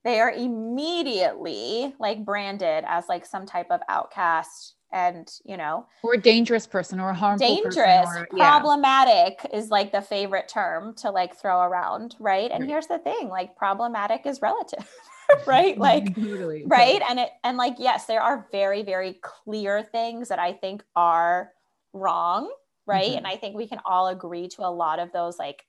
they 0.03 0.19
are 0.19 0.31
immediately 0.31 1.93
like 1.99 2.25
branded 2.25 2.83
as 2.87 3.05
like 3.07 3.25
some 3.25 3.45
type 3.45 3.67
of 3.69 3.81
outcast 3.87 4.74
and 4.95 5.39
you 5.43 5.57
know 5.57 5.85
or 6.03 6.13
a 6.13 6.17
dangerous 6.17 6.65
person 6.65 6.99
or 7.01 7.09
a 7.09 7.13
harmful 7.13 7.45
dangerous 7.45 8.07
or, 8.07 8.27
problematic 8.31 9.41
yeah. 9.43 9.57
is 9.57 9.69
like 9.69 9.91
the 9.91 10.01
favorite 10.01 10.47
term 10.47 10.95
to 10.95 11.11
like 11.11 11.35
throw 11.35 11.61
around 11.61 12.15
right? 12.19 12.49
And 12.49 12.61
right. 12.61 12.69
here's 12.69 12.87
the 12.87 12.97
thing 12.97 13.27
like 13.27 13.55
problematic 13.57 14.25
is 14.25 14.41
relative 14.41 14.89
right? 15.47 15.75
Like 15.75 16.13
totally, 16.15 16.65
right? 16.67 17.01
And 17.09 17.19
it 17.19 17.29
and 17.43 17.57
like 17.57 17.75
yes 17.77 18.05
there 18.05 18.21
are 18.21 18.47
very 18.51 18.83
very 18.83 19.19
clear 19.21 19.83
things 19.83 20.29
that 20.29 20.39
i 20.39 20.53
think 20.53 20.83
are 20.95 21.51
wrong 21.93 22.49
right? 22.87 23.07
Mm-hmm. 23.07 23.17
and 23.17 23.27
i 23.27 23.35
think 23.35 23.55
we 23.55 23.67
can 23.67 23.79
all 23.85 24.07
agree 24.07 24.47
to 24.49 24.61
a 24.61 24.71
lot 24.71 24.99
of 24.99 25.11
those 25.11 25.37
like 25.37 25.65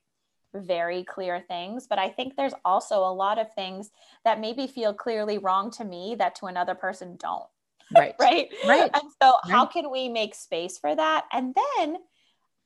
very 0.53 1.03
clear 1.03 1.43
things. 1.45 1.85
But 1.87 1.99
i 1.99 2.07
think 2.07 2.35
there's 2.37 2.53
also 2.63 2.99
a 2.99 3.13
lot 3.13 3.37
of 3.37 3.53
things 3.53 3.91
that 4.23 4.39
maybe 4.39 4.67
feel 4.67 4.93
clearly 4.93 5.37
wrong 5.37 5.69
to 5.71 5.83
me 5.83 6.15
that 6.17 6.35
to 6.35 6.45
another 6.45 6.75
person 6.75 7.17
don't 7.19 7.47
Right. 7.95 8.15
right. 8.19 8.49
Right. 8.65 8.89
And 8.93 9.11
so, 9.21 9.35
right. 9.45 9.51
how 9.51 9.65
can 9.65 9.91
we 9.91 10.09
make 10.09 10.35
space 10.35 10.77
for 10.77 10.95
that? 10.95 11.25
And 11.31 11.55
then, 11.55 11.97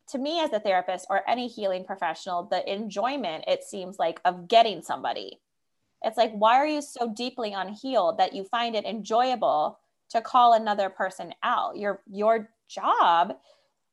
to 0.09 0.17
me, 0.17 0.39
as 0.41 0.51
a 0.53 0.59
therapist 0.59 1.07
or 1.09 1.27
any 1.29 1.47
healing 1.47 1.85
professional, 1.85 2.43
the 2.43 2.71
enjoyment, 2.71 3.45
it 3.47 3.63
seems 3.63 3.97
like, 3.99 4.19
of 4.25 4.47
getting 4.47 4.81
somebody. 4.81 5.39
It's 6.03 6.17
like, 6.17 6.31
why 6.33 6.55
are 6.55 6.67
you 6.67 6.81
so 6.81 7.13
deeply 7.13 7.53
unhealed 7.53 8.17
that 8.17 8.33
you 8.33 8.43
find 8.45 8.75
it 8.75 8.85
enjoyable 8.85 9.79
to 10.09 10.21
call 10.21 10.53
another 10.53 10.89
person 10.89 11.33
out? 11.43 11.77
Your 11.77 12.01
your 12.09 12.49
job 12.67 13.35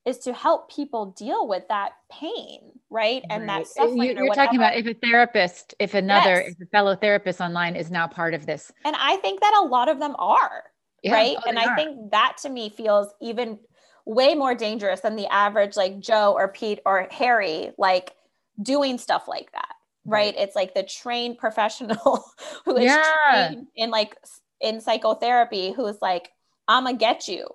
is 0.09 0.19
to 0.19 0.33
help 0.33 0.71
people 0.71 1.15
deal 1.19 1.47
with 1.47 1.69
that 1.69 1.93
pain, 2.11 2.73
right? 2.89 3.23
And 3.29 3.47
right. 3.47 3.59
that 3.59 3.67
suffering. 3.67 4.17
You, 4.17 4.31
are 4.31 4.35
talking 4.35 4.59
about 4.59 4.75
if 4.77 4.87
a 4.87 4.95
therapist, 4.95 5.75
if 5.79 5.93
another, 5.93 6.41
yes. 6.41 6.53
if 6.53 6.67
a 6.67 6.71
fellow 6.71 6.97
therapist 6.97 7.41
online 7.41 7.77
is 7.77 7.91
now 7.91 8.07
part 8.07 8.33
of 8.33 8.47
this. 8.47 8.73
And 8.87 8.97
I 8.99 9.17
think 9.17 9.41
that 9.41 9.63
a 9.63 9.67
lot 9.67 9.91
of 9.91 10.01
them 10.01 10.17
are 10.19 10.65
yeah, 11.03 11.13
right 11.13 11.37
oh, 11.39 11.49
and 11.49 11.59
i 11.59 11.67
are. 11.67 11.77
think 11.77 12.11
that 12.11 12.37
to 12.43 12.49
me 12.49 12.69
feels 12.69 13.09
even 13.21 13.59
way 14.05 14.35
more 14.35 14.55
dangerous 14.55 15.01
than 15.01 15.17
the 15.17 15.27
average 15.33 15.77
like 15.77 15.99
joe 16.01 16.35
or 16.37 16.49
pete 16.49 16.81
or 16.87 17.07
harry 17.11 17.71
like 17.79 18.15
doing 18.63 18.99
stuff 18.99 19.29
like 19.29 19.53
that 19.53 19.75
right, 20.05 20.35
right. 20.35 20.43
it's 20.43 20.57
like 20.57 20.75
the 20.75 20.83
trained 20.83 21.39
professional 21.39 22.25
who 22.65 22.77
is 22.77 22.85
yeah. 22.85 23.49
trained 23.49 23.67
in 23.77 23.91
like 23.91 24.17
in 24.61 24.81
psychotherapy 24.81 25.73
who's 25.73 26.01
like 26.01 26.31
i'm 26.67 26.85
gonna 26.85 26.97
get 26.97 27.29
you 27.29 27.47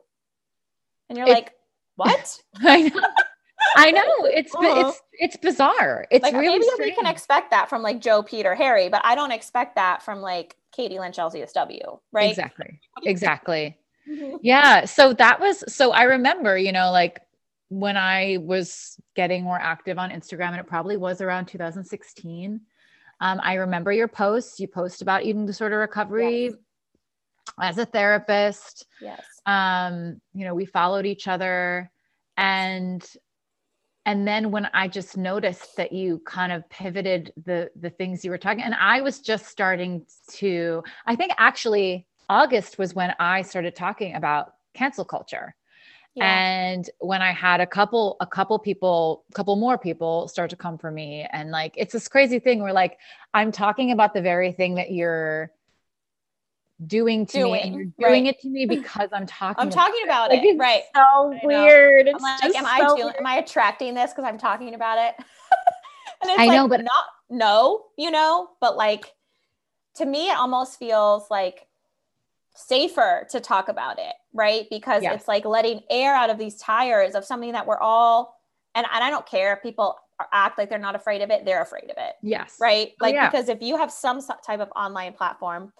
and 1.09 1.17
you're 1.17 1.27
it, 1.27 1.31
like 1.31 1.51
what 1.95 2.37
i 2.61 2.81
know 2.81 3.01
I 3.75 3.91
know 3.91 4.03
it's 4.25 4.53
uh-huh. 4.53 4.89
it's 4.89 5.01
it's 5.13 5.37
bizarre. 5.37 6.05
It's 6.11 6.23
like, 6.23 6.33
really 6.33 6.59
maybe 6.59 6.65
strange. 6.73 6.91
we 6.91 6.95
can 6.95 7.05
expect 7.05 7.51
that 7.51 7.69
from 7.69 7.81
like 7.81 7.99
Joe, 7.99 8.23
Pete, 8.23 8.45
or 8.45 8.55
Harry, 8.55 8.89
but 8.89 9.01
I 9.03 9.15
don't 9.15 9.31
expect 9.31 9.75
that 9.75 10.01
from 10.01 10.21
like 10.21 10.55
Catie 10.75 10.99
Lynch 10.99 11.17
LCSW, 11.17 11.99
right? 12.11 12.29
Exactly. 12.29 12.79
Exactly. 13.03 13.77
Mm-hmm. 14.09 14.37
yeah. 14.41 14.83
So 14.85 15.13
that 15.13 15.39
was, 15.39 15.63
so 15.73 15.91
I 15.91 16.03
remember, 16.03 16.57
you 16.57 16.73
know, 16.73 16.91
like 16.91 17.21
when 17.69 17.97
I 17.97 18.37
was 18.41 18.99
getting 19.15 19.43
more 19.43 19.59
active 19.59 19.97
on 19.97 20.11
Instagram, 20.11 20.49
and 20.49 20.59
it 20.59 20.67
probably 20.67 20.97
was 20.97 21.21
around 21.21 21.47
2016. 21.47 22.61
Um, 23.19 23.39
I 23.41 23.55
remember 23.55 23.91
your 23.91 24.07
posts. 24.07 24.59
You 24.59 24.67
post 24.67 25.01
about 25.01 25.23
eating 25.23 25.45
disorder 25.45 25.79
recovery 25.79 26.45
yes. 26.45 26.53
as 27.59 27.77
a 27.77 27.85
therapist. 27.85 28.85
Yes. 29.01 29.23
Um, 29.45 30.21
you 30.33 30.45
know, 30.45 30.53
we 30.53 30.65
followed 30.65 31.05
each 31.05 31.27
other 31.27 31.89
and 32.37 33.05
and 34.05 34.27
then 34.27 34.51
when 34.51 34.67
i 34.73 34.87
just 34.87 35.17
noticed 35.17 35.75
that 35.75 35.91
you 35.91 36.21
kind 36.25 36.51
of 36.51 36.67
pivoted 36.69 37.33
the 37.45 37.69
the 37.79 37.89
things 37.89 38.23
you 38.23 38.31
were 38.31 38.37
talking 38.37 38.63
and 38.63 38.75
i 38.75 39.01
was 39.01 39.19
just 39.19 39.45
starting 39.47 40.05
to 40.29 40.83
i 41.05 41.15
think 41.15 41.31
actually 41.37 42.05
august 42.29 42.77
was 42.77 42.93
when 42.93 43.13
i 43.19 43.41
started 43.41 43.75
talking 43.75 44.15
about 44.15 44.55
cancel 44.73 45.05
culture 45.05 45.55
yeah. 46.15 46.25
and 46.25 46.89
when 46.99 47.21
i 47.21 47.31
had 47.31 47.59
a 47.59 47.67
couple 47.67 48.17
a 48.19 48.27
couple 48.27 48.57
people 48.59 49.23
a 49.31 49.33
couple 49.33 49.55
more 49.55 49.77
people 49.77 50.27
start 50.27 50.49
to 50.49 50.55
come 50.55 50.77
for 50.77 50.91
me 50.91 51.27
and 51.31 51.51
like 51.51 51.73
it's 51.77 51.93
this 51.93 52.07
crazy 52.07 52.39
thing 52.39 52.61
where 52.61 52.73
like 52.73 52.97
i'm 53.33 53.51
talking 53.51 53.91
about 53.91 54.13
the 54.13 54.21
very 54.21 54.51
thing 54.51 54.75
that 54.75 54.91
you're 54.91 55.51
doing 56.87 57.25
to 57.27 57.33
doing, 57.33 57.51
me 57.51 57.61
and 57.61 57.75
you're 57.75 58.09
doing 58.09 58.25
right. 58.25 58.35
it 58.35 58.41
to 58.41 58.49
me 58.49 58.65
because 58.69 59.09
I'm 59.13 59.25
talking 59.25 59.61
I'm 59.61 59.69
talking 59.69 60.03
about 60.03 60.31
it. 60.33 60.43
it. 60.43 60.57
right. 60.57 60.83
So 60.95 61.39
weird. 61.43 62.07
It's 62.07 62.21
like, 62.21 62.43
am 62.43 62.51
so 62.53 62.65
I 62.65 62.95
doing, 62.95 63.13
am 63.17 63.25
I 63.25 63.37
attracting 63.37 63.93
this 63.93 64.11
because 64.11 64.25
I'm 64.25 64.37
talking 64.37 64.73
about 64.73 64.97
it? 64.97 65.15
and 66.21 66.31
it's 66.31 66.39
I 66.39 66.45
like, 66.45 66.55
know, 66.55 66.67
but 66.67 66.81
not 66.81 67.05
no, 67.29 67.85
you 67.97 68.11
know, 68.11 68.49
but 68.59 68.77
like 68.77 69.13
to 69.95 70.05
me 70.05 70.29
it 70.29 70.37
almost 70.37 70.79
feels 70.79 71.29
like 71.29 71.67
safer 72.55 73.27
to 73.31 73.39
talk 73.39 73.69
about 73.69 73.99
it, 73.99 74.13
right? 74.33 74.67
Because 74.69 75.03
yes. 75.03 75.15
it's 75.15 75.27
like 75.27 75.45
letting 75.45 75.81
air 75.89 76.13
out 76.13 76.29
of 76.29 76.37
these 76.37 76.55
tires 76.57 77.15
of 77.15 77.25
something 77.25 77.51
that 77.53 77.65
we're 77.65 77.79
all 77.79 78.39
and, 78.75 78.85
and 78.91 79.03
I 79.03 79.09
don't 79.09 79.25
care 79.25 79.53
if 79.53 79.61
people 79.61 79.97
act 80.31 80.57
like 80.57 80.69
they're 80.69 80.79
not 80.79 80.95
afraid 80.95 81.21
of 81.21 81.29
it, 81.29 81.45
they're 81.45 81.61
afraid 81.61 81.85
of 81.85 81.97
it. 81.97 82.15
Yes. 82.21 82.57
Right? 82.59 82.91
Oh, 82.93 83.05
like 83.05 83.13
oh, 83.13 83.17
yeah. 83.17 83.29
because 83.29 83.49
if 83.49 83.61
you 83.61 83.77
have 83.77 83.91
some 83.91 84.21
type 84.45 84.59
of 84.59 84.69
online 84.75 85.13
platform 85.13 85.73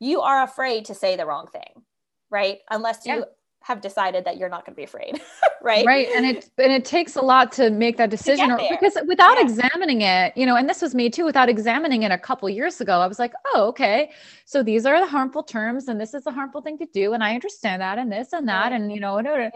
you 0.00 0.22
are 0.22 0.42
afraid 0.42 0.86
to 0.86 0.94
say 0.94 1.14
the 1.14 1.26
wrong 1.26 1.46
thing, 1.46 1.84
right? 2.30 2.58
Unless 2.70 3.06
you 3.06 3.18
yeah. 3.18 3.24
have 3.62 3.82
decided 3.82 4.24
that 4.24 4.38
you're 4.38 4.48
not 4.48 4.64
going 4.64 4.74
to 4.74 4.76
be 4.76 4.84
afraid, 4.84 5.20
right? 5.62 5.84
Right. 5.86 6.08
And 6.16 6.24
it 6.24 6.50
and 6.58 6.72
it 6.72 6.86
takes 6.86 7.16
a 7.16 7.20
lot 7.20 7.52
to 7.52 7.70
make 7.70 7.98
that 7.98 8.08
decision 8.08 8.50
or, 8.50 8.58
because 8.70 8.96
without 9.06 9.36
yeah. 9.36 9.42
examining 9.42 10.00
it, 10.00 10.34
you 10.36 10.46
know, 10.46 10.56
and 10.56 10.68
this 10.68 10.80
was 10.80 10.94
me 10.94 11.10
too, 11.10 11.26
without 11.26 11.50
examining 11.50 12.02
it 12.02 12.10
a 12.10 12.18
couple 12.18 12.48
years 12.48 12.80
ago, 12.80 13.00
I 13.00 13.06
was 13.06 13.18
like, 13.18 13.34
oh, 13.54 13.68
okay. 13.68 14.10
So 14.46 14.62
these 14.62 14.86
are 14.86 14.98
the 14.98 15.06
harmful 15.06 15.42
terms 15.42 15.88
and 15.88 16.00
this 16.00 16.14
is 16.14 16.26
a 16.26 16.32
harmful 16.32 16.62
thing 16.62 16.78
to 16.78 16.86
do. 16.92 17.12
And 17.12 17.22
I 17.22 17.34
understand 17.34 17.82
that 17.82 17.98
and 17.98 18.10
this 18.10 18.32
and 18.32 18.48
that. 18.48 18.72
Right. 18.72 18.80
And 18.80 18.90
you 18.90 19.00
know, 19.00 19.20
yeah. 19.20 19.50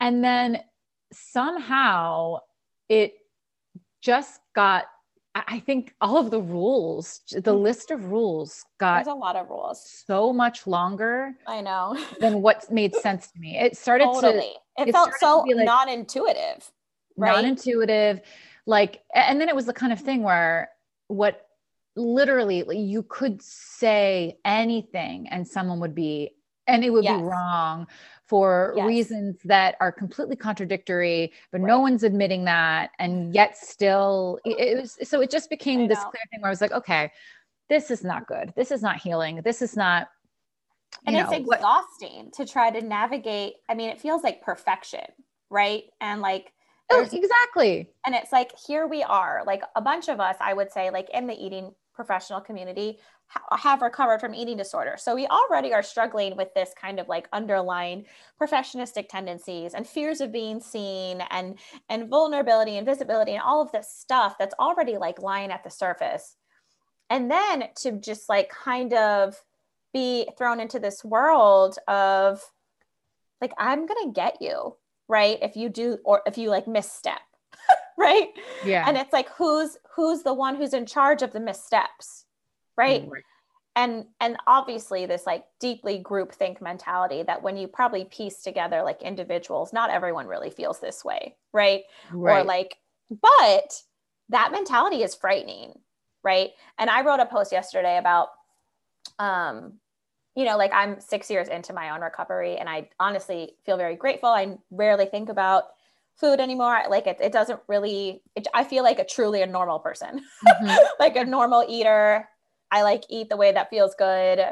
and 0.00 0.24
then 0.24 0.60
somehow 1.12 2.38
it 2.88 3.12
just 4.00 4.40
got 4.54 4.84
I 5.46 5.60
think 5.60 5.94
all 6.00 6.16
of 6.16 6.30
the 6.30 6.40
rules, 6.40 7.20
the 7.30 7.40
mm-hmm. 7.40 7.62
list 7.62 7.90
of 7.90 8.06
rules 8.06 8.64
got 8.78 9.04
There's 9.04 9.14
a 9.14 9.18
lot 9.18 9.36
of 9.36 9.50
rules. 9.50 9.84
So 10.06 10.32
much 10.32 10.66
longer. 10.66 11.34
I 11.46 11.60
know. 11.60 11.98
than 12.20 12.40
what 12.40 12.70
made 12.70 12.94
sense 13.06 13.28
to 13.32 13.38
me. 13.38 13.58
It 13.58 13.76
started 13.76 14.06
totally. 14.06 14.40
to 14.76 14.82
it, 14.82 14.88
it 14.88 14.92
felt 14.92 15.10
so 15.18 15.40
like 15.40 15.66
non-intuitive. 15.66 16.70
Right? 17.16 17.32
Non-intuitive. 17.32 18.20
Like 18.66 19.02
and 19.14 19.40
then 19.40 19.48
it 19.48 19.54
was 19.54 19.66
the 19.66 19.72
kind 19.74 19.92
of 19.92 20.00
thing 20.00 20.22
where 20.22 20.70
what 21.08 21.46
literally 21.96 22.78
you 22.78 23.02
could 23.02 23.42
say 23.42 24.38
anything 24.44 25.28
and 25.28 25.46
someone 25.46 25.80
would 25.80 25.94
be 25.94 26.30
and 26.66 26.84
it 26.84 26.90
would 26.90 27.04
yes. 27.04 27.18
be 27.18 27.24
wrong 27.24 27.86
for 28.26 28.74
yes. 28.76 28.86
reasons 28.86 29.36
that 29.44 29.76
are 29.80 29.92
completely 29.92 30.36
contradictory 30.36 31.32
but 31.52 31.60
right. 31.60 31.68
no 31.68 31.80
one's 31.80 32.02
admitting 32.02 32.44
that 32.44 32.90
and 32.98 33.34
yet 33.34 33.56
still 33.56 34.38
it 34.44 34.80
was 34.80 34.98
so 35.02 35.20
it 35.20 35.30
just 35.30 35.48
became 35.48 35.86
this 35.86 35.98
clear 35.98 36.22
thing 36.30 36.40
where 36.40 36.48
i 36.48 36.50
was 36.50 36.60
like 36.60 36.72
okay 36.72 37.10
this 37.68 37.90
is 37.90 38.04
not 38.04 38.26
good. 38.26 38.52
This 38.56 38.70
is 38.70 38.82
not 38.82 38.98
healing. 38.98 39.40
This 39.42 39.62
is 39.62 39.76
not 39.76 40.08
and 41.06 41.16
know, 41.16 41.22
it's 41.22 41.32
exhausting 41.32 42.26
what, 42.26 42.32
to 42.34 42.46
try 42.46 42.70
to 42.70 42.80
navigate. 42.80 43.54
I 43.68 43.74
mean 43.74 43.90
it 43.90 44.00
feels 44.00 44.22
like 44.22 44.42
perfection 44.42 45.04
right? 45.48 45.84
And 46.00 46.20
like 46.20 46.52
oh, 46.90 47.06
exactly. 47.12 47.88
And 48.04 48.14
it's 48.14 48.32
like 48.32 48.52
here 48.66 48.86
we 48.86 49.02
are. 49.02 49.42
Like 49.46 49.62
a 49.74 49.80
bunch 49.80 50.08
of 50.08 50.20
us 50.20 50.36
i 50.40 50.52
would 50.52 50.72
say 50.72 50.90
like 50.90 51.08
in 51.10 51.26
the 51.26 51.34
eating 51.34 51.72
professional 51.94 52.40
community 52.40 52.98
have 53.58 53.82
recovered 53.82 54.20
from 54.20 54.34
eating 54.34 54.56
disorder. 54.56 54.96
So 54.98 55.14
we 55.14 55.26
already 55.26 55.72
are 55.72 55.82
struggling 55.82 56.36
with 56.36 56.54
this 56.54 56.72
kind 56.80 57.00
of 57.00 57.08
like 57.08 57.28
underlying 57.32 58.06
perfectionistic 58.40 59.08
tendencies 59.08 59.74
and 59.74 59.86
fears 59.86 60.20
of 60.20 60.32
being 60.32 60.60
seen 60.60 61.22
and 61.30 61.58
and 61.88 62.08
vulnerability 62.08 62.76
and 62.76 62.86
visibility 62.86 63.32
and 63.32 63.42
all 63.42 63.60
of 63.60 63.72
this 63.72 63.90
stuff 63.90 64.36
that's 64.38 64.54
already 64.58 64.96
like 64.96 65.20
lying 65.20 65.50
at 65.50 65.64
the 65.64 65.70
surface. 65.70 66.36
And 67.10 67.30
then 67.30 67.64
to 67.82 67.92
just 67.92 68.28
like 68.28 68.50
kind 68.50 68.92
of 68.92 69.36
be 69.92 70.28
thrown 70.36 70.60
into 70.60 70.78
this 70.78 71.04
world 71.04 71.78
of 71.88 72.42
like 73.40 73.52
I'm 73.58 73.86
going 73.86 74.06
to 74.06 74.12
get 74.12 74.38
you, 74.40 74.76
right? 75.08 75.38
If 75.42 75.56
you 75.56 75.68
do 75.68 75.98
or 76.04 76.22
if 76.26 76.38
you 76.38 76.50
like 76.50 76.66
misstep 76.66 77.20
right 77.98 78.28
yeah 78.66 78.84
and 78.86 78.98
it's 78.98 79.12
like 79.12 79.28
who's 79.30 79.78
who's 79.94 80.22
the 80.22 80.34
one 80.34 80.54
who's 80.54 80.74
in 80.74 80.84
charge 80.84 81.22
of 81.22 81.32
the 81.32 81.40
missteps 81.40 82.25
right? 82.76 83.06
right 83.08 83.22
and 83.76 84.06
and 84.20 84.36
obviously 84.46 85.06
this 85.06 85.26
like 85.26 85.44
deeply 85.60 85.98
group 85.98 86.32
think 86.32 86.60
mentality 86.60 87.22
that 87.22 87.42
when 87.42 87.56
you 87.56 87.68
probably 87.68 88.06
piece 88.06 88.42
together 88.42 88.82
like 88.82 89.02
individuals 89.02 89.72
not 89.72 89.90
everyone 89.90 90.26
really 90.26 90.50
feels 90.50 90.80
this 90.80 91.04
way 91.04 91.36
right, 91.52 91.82
right. 92.10 92.40
or 92.40 92.44
like 92.44 92.78
but 93.10 93.82
that 94.30 94.50
mentality 94.50 95.02
is 95.02 95.14
frightening 95.14 95.72
right 96.24 96.50
and 96.78 96.90
i 96.90 97.02
wrote 97.02 97.20
a 97.20 97.26
post 97.26 97.52
yesterday 97.52 97.98
about 97.98 98.30
um 99.18 99.74
you 100.34 100.44
know 100.44 100.56
like 100.56 100.72
i'm 100.74 100.98
six 101.00 101.30
years 101.30 101.48
into 101.48 101.72
my 101.72 101.90
own 101.90 102.00
recovery 102.00 102.56
and 102.56 102.68
i 102.68 102.88
honestly 102.98 103.52
feel 103.64 103.76
very 103.76 103.94
grateful 103.94 104.30
i 104.30 104.56
rarely 104.70 105.06
think 105.06 105.28
about 105.28 105.64
food 106.18 106.40
anymore. 106.40 106.82
Like 106.88 107.06
it, 107.06 107.18
it 107.20 107.32
doesn't 107.32 107.60
really, 107.68 108.22
it, 108.34 108.46
I 108.54 108.64
feel 108.64 108.82
like 108.82 108.98
a 108.98 109.04
truly 109.04 109.42
a 109.42 109.46
normal 109.46 109.78
person, 109.78 110.22
mm-hmm. 110.48 110.76
like 110.98 111.16
a 111.16 111.24
normal 111.24 111.64
eater. 111.68 112.26
I 112.70 112.82
like 112.82 113.04
eat 113.08 113.28
the 113.28 113.36
way 113.36 113.52
that 113.52 113.70
feels 113.70 113.94
good. 113.94 114.44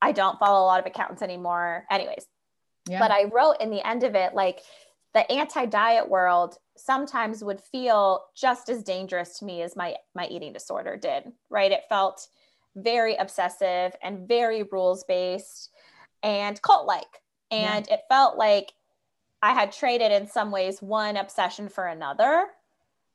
I 0.00 0.12
don't 0.12 0.38
follow 0.38 0.64
a 0.64 0.66
lot 0.66 0.80
of 0.80 0.86
accounts 0.86 1.22
anymore. 1.22 1.84
Anyways, 1.90 2.26
yeah. 2.88 2.98
but 2.98 3.10
I 3.10 3.24
wrote 3.24 3.56
in 3.60 3.70
the 3.70 3.86
end 3.86 4.04
of 4.04 4.14
it, 4.14 4.34
like 4.34 4.60
the 5.14 5.30
anti-diet 5.32 6.08
world 6.08 6.56
sometimes 6.76 7.42
would 7.42 7.60
feel 7.60 8.24
just 8.36 8.68
as 8.68 8.82
dangerous 8.82 9.38
to 9.38 9.44
me 9.44 9.62
as 9.62 9.74
my 9.74 9.96
my 10.14 10.26
eating 10.26 10.52
disorder 10.52 10.96
did. 10.96 11.24
Right? 11.50 11.72
It 11.72 11.84
felt 11.88 12.28
very 12.76 13.16
obsessive 13.16 13.96
and 14.02 14.28
very 14.28 14.62
rules 14.62 15.04
based 15.04 15.70
and 16.22 16.60
cult 16.60 16.86
like. 16.86 17.22
And 17.50 17.86
yeah. 17.88 17.94
it 17.94 18.00
felt 18.08 18.36
like 18.36 18.72
I 19.42 19.52
had 19.54 19.72
traded 19.72 20.12
in 20.12 20.28
some 20.28 20.50
ways 20.50 20.82
one 20.82 21.16
obsession 21.16 21.68
for 21.68 21.86
another, 21.86 22.46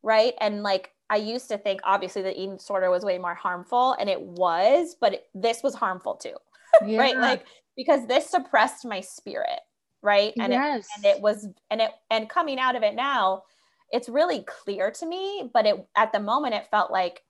right? 0.01 0.34
And 0.39 0.63
like 0.63 0.91
I 1.12 1.18
used 1.18 1.50
to 1.50 1.58
think 1.58 1.82
obviously 1.84 2.22
the 2.22 2.32
eating 2.32 2.56
disorder 2.56 2.89
was 2.89 3.03
way 3.03 3.18
more 3.18 3.36
harmful, 3.36 3.98
and 4.00 4.10
it 4.10 4.22
was, 4.22 4.96
but 5.00 5.15
it, 5.15 5.27
this 5.36 5.62
was 5.62 5.75
harmful 5.75 6.15
too, 6.15 6.36
yeah. 6.86 6.98
right? 6.98 7.18
Like 7.18 7.44
because 7.75 8.08
this 8.08 8.30
suppressed 8.30 8.86
my 8.86 9.01
spirit, 9.01 9.60
right? 10.01 10.34
And 10.39 10.53
yes. 10.53 10.86
it, 10.86 10.86
and 10.96 11.06
it 11.18 11.22
was 11.22 11.50
and 11.70 11.82
it 11.82 11.91
and 12.10 12.30
coming 12.30 12.60
out 12.60 12.77
of 12.77 12.84
it 12.84 12.96
now, 12.96 13.44
it's 13.91 14.08
really 14.08 14.46
clear 14.48 14.89
to 14.89 15.06
me. 15.06 15.51
But 15.53 15.65
it 15.65 15.86
at 15.98 16.13
the 16.13 16.22
moment 16.22 16.56
it 16.56 16.68
felt 16.72 16.91
like 16.91 17.24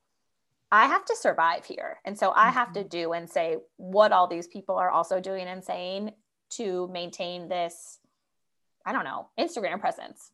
I 0.71 0.85
have 0.85 1.03
to 1.05 1.15
survive 1.15 1.65
here, 1.65 1.97
and 2.05 2.17
so 2.17 2.31
I 2.35 2.51
have 2.51 2.73
to 2.73 2.81
mm-hmm. 2.81 2.89
do 2.89 3.13
and 3.13 3.27
say 3.27 3.57
what 3.77 4.11
all 4.11 4.27
these 4.27 4.47
people 4.47 4.75
are 4.75 4.91
also 4.91 5.19
doing 5.19 5.47
and 5.47 5.63
saying 5.63 6.11
to 6.51 6.87
maintain 6.93 7.49
this 7.49 7.97
I 8.85 8.93
don't 8.93 9.05
know, 9.05 9.29
Instagram 9.39 9.79
presence. 9.79 10.31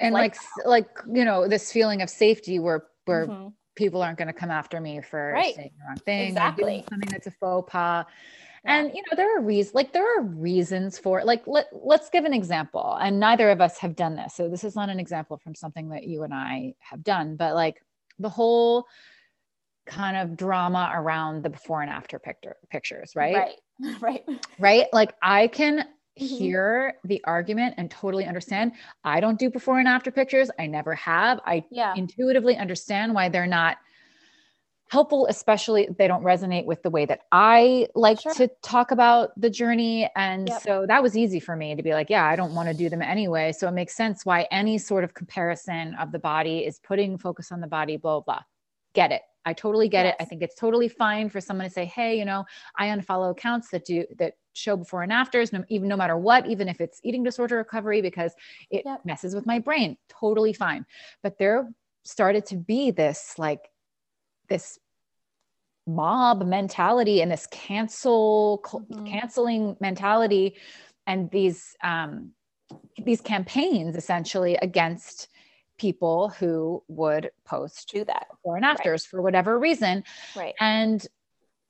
And 0.00 0.14
like, 0.14 0.36
like, 0.64 0.66
like 0.66 0.88
you 1.12 1.24
know, 1.24 1.46
this 1.46 1.70
feeling 1.70 2.02
of 2.02 2.10
safety 2.10 2.58
where 2.58 2.84
where 3.04 3.26
mm-hmm. 3.26 3.48
people 3.76 4.02
aren't 4.02 4.18
going 4.18 4.28
to 4.28 4.34
come 4.34 4.50
after 4.50 4.80
me 4.80 5.00
for 5.00 5.32
right. 5.34 5.54
saying 5.54 5.70
the 5.78 5.84
wrong 5.86 5.96
thing 5.96 6.28
exactly. 6.28 6.84
something 6.90 7.10
that's 7.10 7.26
a 7.26 7.32
faux 7.32 7.70
pas. 7.70 8.06
Yeah. 8.64 8.76
And 8.76 8.92
you 8.94 9.02
know, 9.02 9.16
there 9.16 9.38
are 9.38 9.42
reasons 9.42 9.74
like 9.74 9.92
there 9.92 10.18
are 10.18 10.22
reasons 10.22 10.98
for 10.98 11.24
like 11.24 11.46
let 11.46 11.66
let's 11.72 12.10
give 12.10 12.24
an 12.24 12.34
example. 12.34 12.98
And 13.00 13.20
neither 13.20 13.50
of 13.50 13.60
us 13.60 13.78
have 13.78 13.96
done 13.96 14.16
this. 14.16 14.34
So 14.34 14.48
this 14.48 14.64
is 14.64 14.74
not 14.74 14.88
an 14.88 15.00
example 15.00 15.38
from 15.38 15.54
something 15.54 15.90
that 15.90 16.04
you 16.04 16.22
and 16.22 16.34
I 16.34 16.74
have 16.80 17.02
done, 17.02 17.36
but 17.36 17.54
like 17.54 17.82
the 18.18 18.28
whole 18.28 18.86
kind 19.86 20.16
of 20.16 20.36
drama 20.36 20.92
around 20.94 21.42
the 21.42 21.50
before 21.50 21.82
and 21.82 21.90
after 21.90 22.18
picture 22.18 22.56
pictures, 22.70 23.12
right? 23.14 23.36
Right. 23.36 23.54
Right. 24.00 24.24
Right. 24.58 24.86
Like 24.92 25.14
I 25.22 25.46
can. 25.46 25.86
Mm-hmm. 26.20 26.36
hear 26.36 26.94
the 27.04 27.22
argument 27.24 27.74
and 27.78 27.90
totally 27.90 28.26
understand. 28.26 28.72
I 29.04 29.20
don't 29.20 29.38
do 29.38 29.50
before 29.50 29.78
and 29.78 29.88
after 29.88 30.10
pictures. 30.10 30.50
I 30.58 30.66
never 30.66 30.94
have. 30.94 31.40
I 31.46 31.64
yeah. 31.70 31.94
intuitively 31.96 32.56
understand 32.56 33.14
why 33.14 33.28
they're 33.28 33.46
not 33.46 33.78
helpful, 34.90 35.26
especially 35.28 35.88
they 35.98 36.08
don't 36.08 36.24
resonate 36.24 36.64
with 36.64 36.82
the 36.82 36.90
way 36.90 37.06
that 37.06 37.20
I 37.30 37.86
like 37.94 38.20
sure. 38.20 38.34
to 38.34 38.50
talk 38.62 38.90
about 38.90 39.30
the 39.40 39.48
journey. 39.48 40.10
And 40.16 40.48
yep. 40.48 40.62
so 40.62 40.84
that 40.88 41.00
was 41.00 41.16
easy 41.16 41.38
for 41.38 41.54
me 41.54 41.76
to 41.76 41.82
be 41.82 41.92
like, 41.92 42.10
yeah, 42.10 42.26
I 42.26 42.34
don't 42.34 42.54
want 42.54 42.68
to 42.68 42.74
do 42.74 42.88
them 42.88 43.00
anyway. 43.00 43.52
So 43.52 43.68
it 43.68 43.72
makes 43.72 43.94
sense 43.94 44.26
why 44.26 44.48
any 44.50 44.78
sort 44.78 45.04
of 45.04 45.14
comparison 45.14 45.94
of 45.94 46.10
the 46.10 46.18
body 46.18 46.66
is 46.66 46.80
putting 46.80 47.18
focus 47.18 47.52
on 47.52 47.60
the 47.60 47.68
body, 47.68 47.98
blah, 47.98 48.20
blah. 48.20 48.40
Get 48.92 49.12
it. 49.12 49.22
I 49.44 49.52
totally 49.52 49.88
get 49.88 50.04
yes. 50.04 50.16
it. 50.18 50.22
I 50.22 50.26
think 50.26 50.42
it's 50.42 50.56
totally 50.56 50.88
fine 50.88 51.30
for 51.30 51.40
someone 51.40 51.66
to 51.66 51.72
say, 51.72 51.86
"Hey, 51.86 52.18
you 52.18 52.24
know, 52.24 52.44
I 52.76 52.88
unfollow 52.88 53.30
accounts 53.30 53.70
that 53.70 53.86
do 53.86 54.04
that 54.18 54.34
show 54.52 54.76
before 54.76 55.02
and 55.02 55.12
afters, 55.12 55.52
no, 55.52 55.64
even 55.68 55.88
no 55.88 55.96
matter 55.96 56.16
what, 56.16 56.46
even 56.46 56.68
if 56.68 56.80
it's 56.80 57.00
eating 57.02 57.22
disorder 57.22 57.56
recovery 57.56 58.00
because 58.02 58.32
it 58.70 58.82
yep. 58.84 59.00
messes 59.04 59.34
with 59.34 59.46
my 59.46 59.58
brain." 59.58 59.96
Totally 60.08 60.52
fine. 60.52 60.86
But 61.22 61.38
there 61.38 61.68
started 62.04 62.46
to 62.46 62.56
be 62.56 62.90
this 62.90 63.34
like 63.38 63.68
this 64.48 64.78
mob 65.86 66.46
mentality 66.46 67.22
and 67.22 67.30
this 67.30 67.46
cancel 67.50 68.60
mm-hmm. 68.64 69.06
canceling 69.06 69.76
mentality 69.80 70.56
and 71.06 71.30
these 71.30 71.76
um 71.82 72.32
these 73.04 73.20
campaigns 73.20 73.96
essentially 73.96 74.56
against 74.56 75.28
people 75.78 76.28
who 76.28 76.82
would 76.88 77.30
post 77.44 77.90
do 77.92 78.04
that 78.04 78.26
before 78.30 78.56
and 78.56 78.64
afters 78.64 79.04
right. 79.04 79.10
for 79.10 79.22
whatever 79.22 79.58
reason. 79.58 80.04
Right. 80.36 80.54
And 80.60 81.04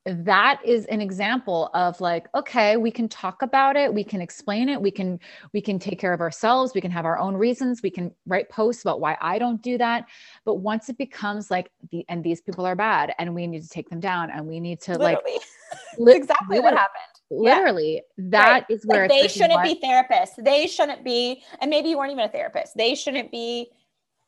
that 0.06 0.60
is 0.64 0.86
an 0.86 1.00
example 1.00 1.70
of 1.74 2.00
like 2.00 2.26
okay 2.34 2.76
we 2.78 2.90
can 2.90 3.06
talk 3.08 3.42
about 3.42 3.76
it 3.76 3.92
we 3.92 4.02
can 4.02 4.22
explain 4.22 4.68
it 4.68 4.80
we 4.80 4.90
can 4.90 5.20
we 5.52 5.60
can 5.60 5.78
take 5.78 5.98
care 5.98 6.14
of 6.14 6.20
ourselves 6.22 6.72
we 6.74 6.80
can 6.80 6.90
have 6.90 7.04
our 7.04 7.18
own 7.18 7.34
reasons 7.34 7.82
we 7.82 7.90
can 7.90 8.10
write 8.26 8.48
posts 8.48 8.82
about 8.82 9.00
why 9.00 9.16
i 9.20 9.38
don't 9.38 9.60
do 9.60 9.76
that 9.76 10.06
but 10.46 10.56
once 10.56 10.88
it 10.88 10.96
becomes 10.96 11.50
like 11.50 11.70
the 11.90 12.04
and 12.08 12.24
these 12.24 12.40
people 12.40 12.64
are 12.64 12.76
bad 12.76 13.12
and 13.18 13.34
we 13.34 13.46
need 13.46 13.62
to 13.62 13.68
take 13.68 13.90
them 13.90 14.00
down 14.00 14.30
and 14.30 14.46
we 14.46 14.58
need 14.58 14.80
to 14.80 14.92
literally. 14.92 15.32
like 15.34 15.42
li- 15.98 16.14
exactly 16.14 16.60
what 16.60 16.72
happened 16.72 17.04
literally 17.30 17.94
yeah. 17.94 18.00
that 18.30 18.50
right. 18.50 18.64
is 18.70 18.82
where 18.86 19.02
like 19.02 19.10
they 19.10 19.28
shouldn't 19.28 19.62
be 19.62 19.78
therapists 19.84 20.34
they 20.38 20.66
shouldn't 20.66 21.04
be 21.04 21.42
and 21.60 21.68
maybe 21.68 21.90
you 21.90 21.98
weren't 21.98 22.10
even 22.10 22.24
a 22.24 22.28
therapist 22.28 22.74
they 22.74 22.94
shouldn't 22.94 23.30
be 23.30 23.68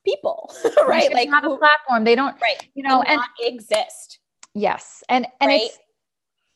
people, 0.04 0.52
right? 0.88 1.12
Like 1.12 1.30
have 1.30 1.44
a 1.44 1.56
platform. 1.56 2.04
They 2.04 2.14
don't, 2.14 2.34
right? 2.40 2.68
You 2.74 2.82
know, 2.82 3.02
and 3.02 3.20
exist. 3.40 4.18
Yes, 4.54 5.02
and 5.08 5.26
and 5.40 5.48
right? 5.48 5.62
it's 5.62 5.78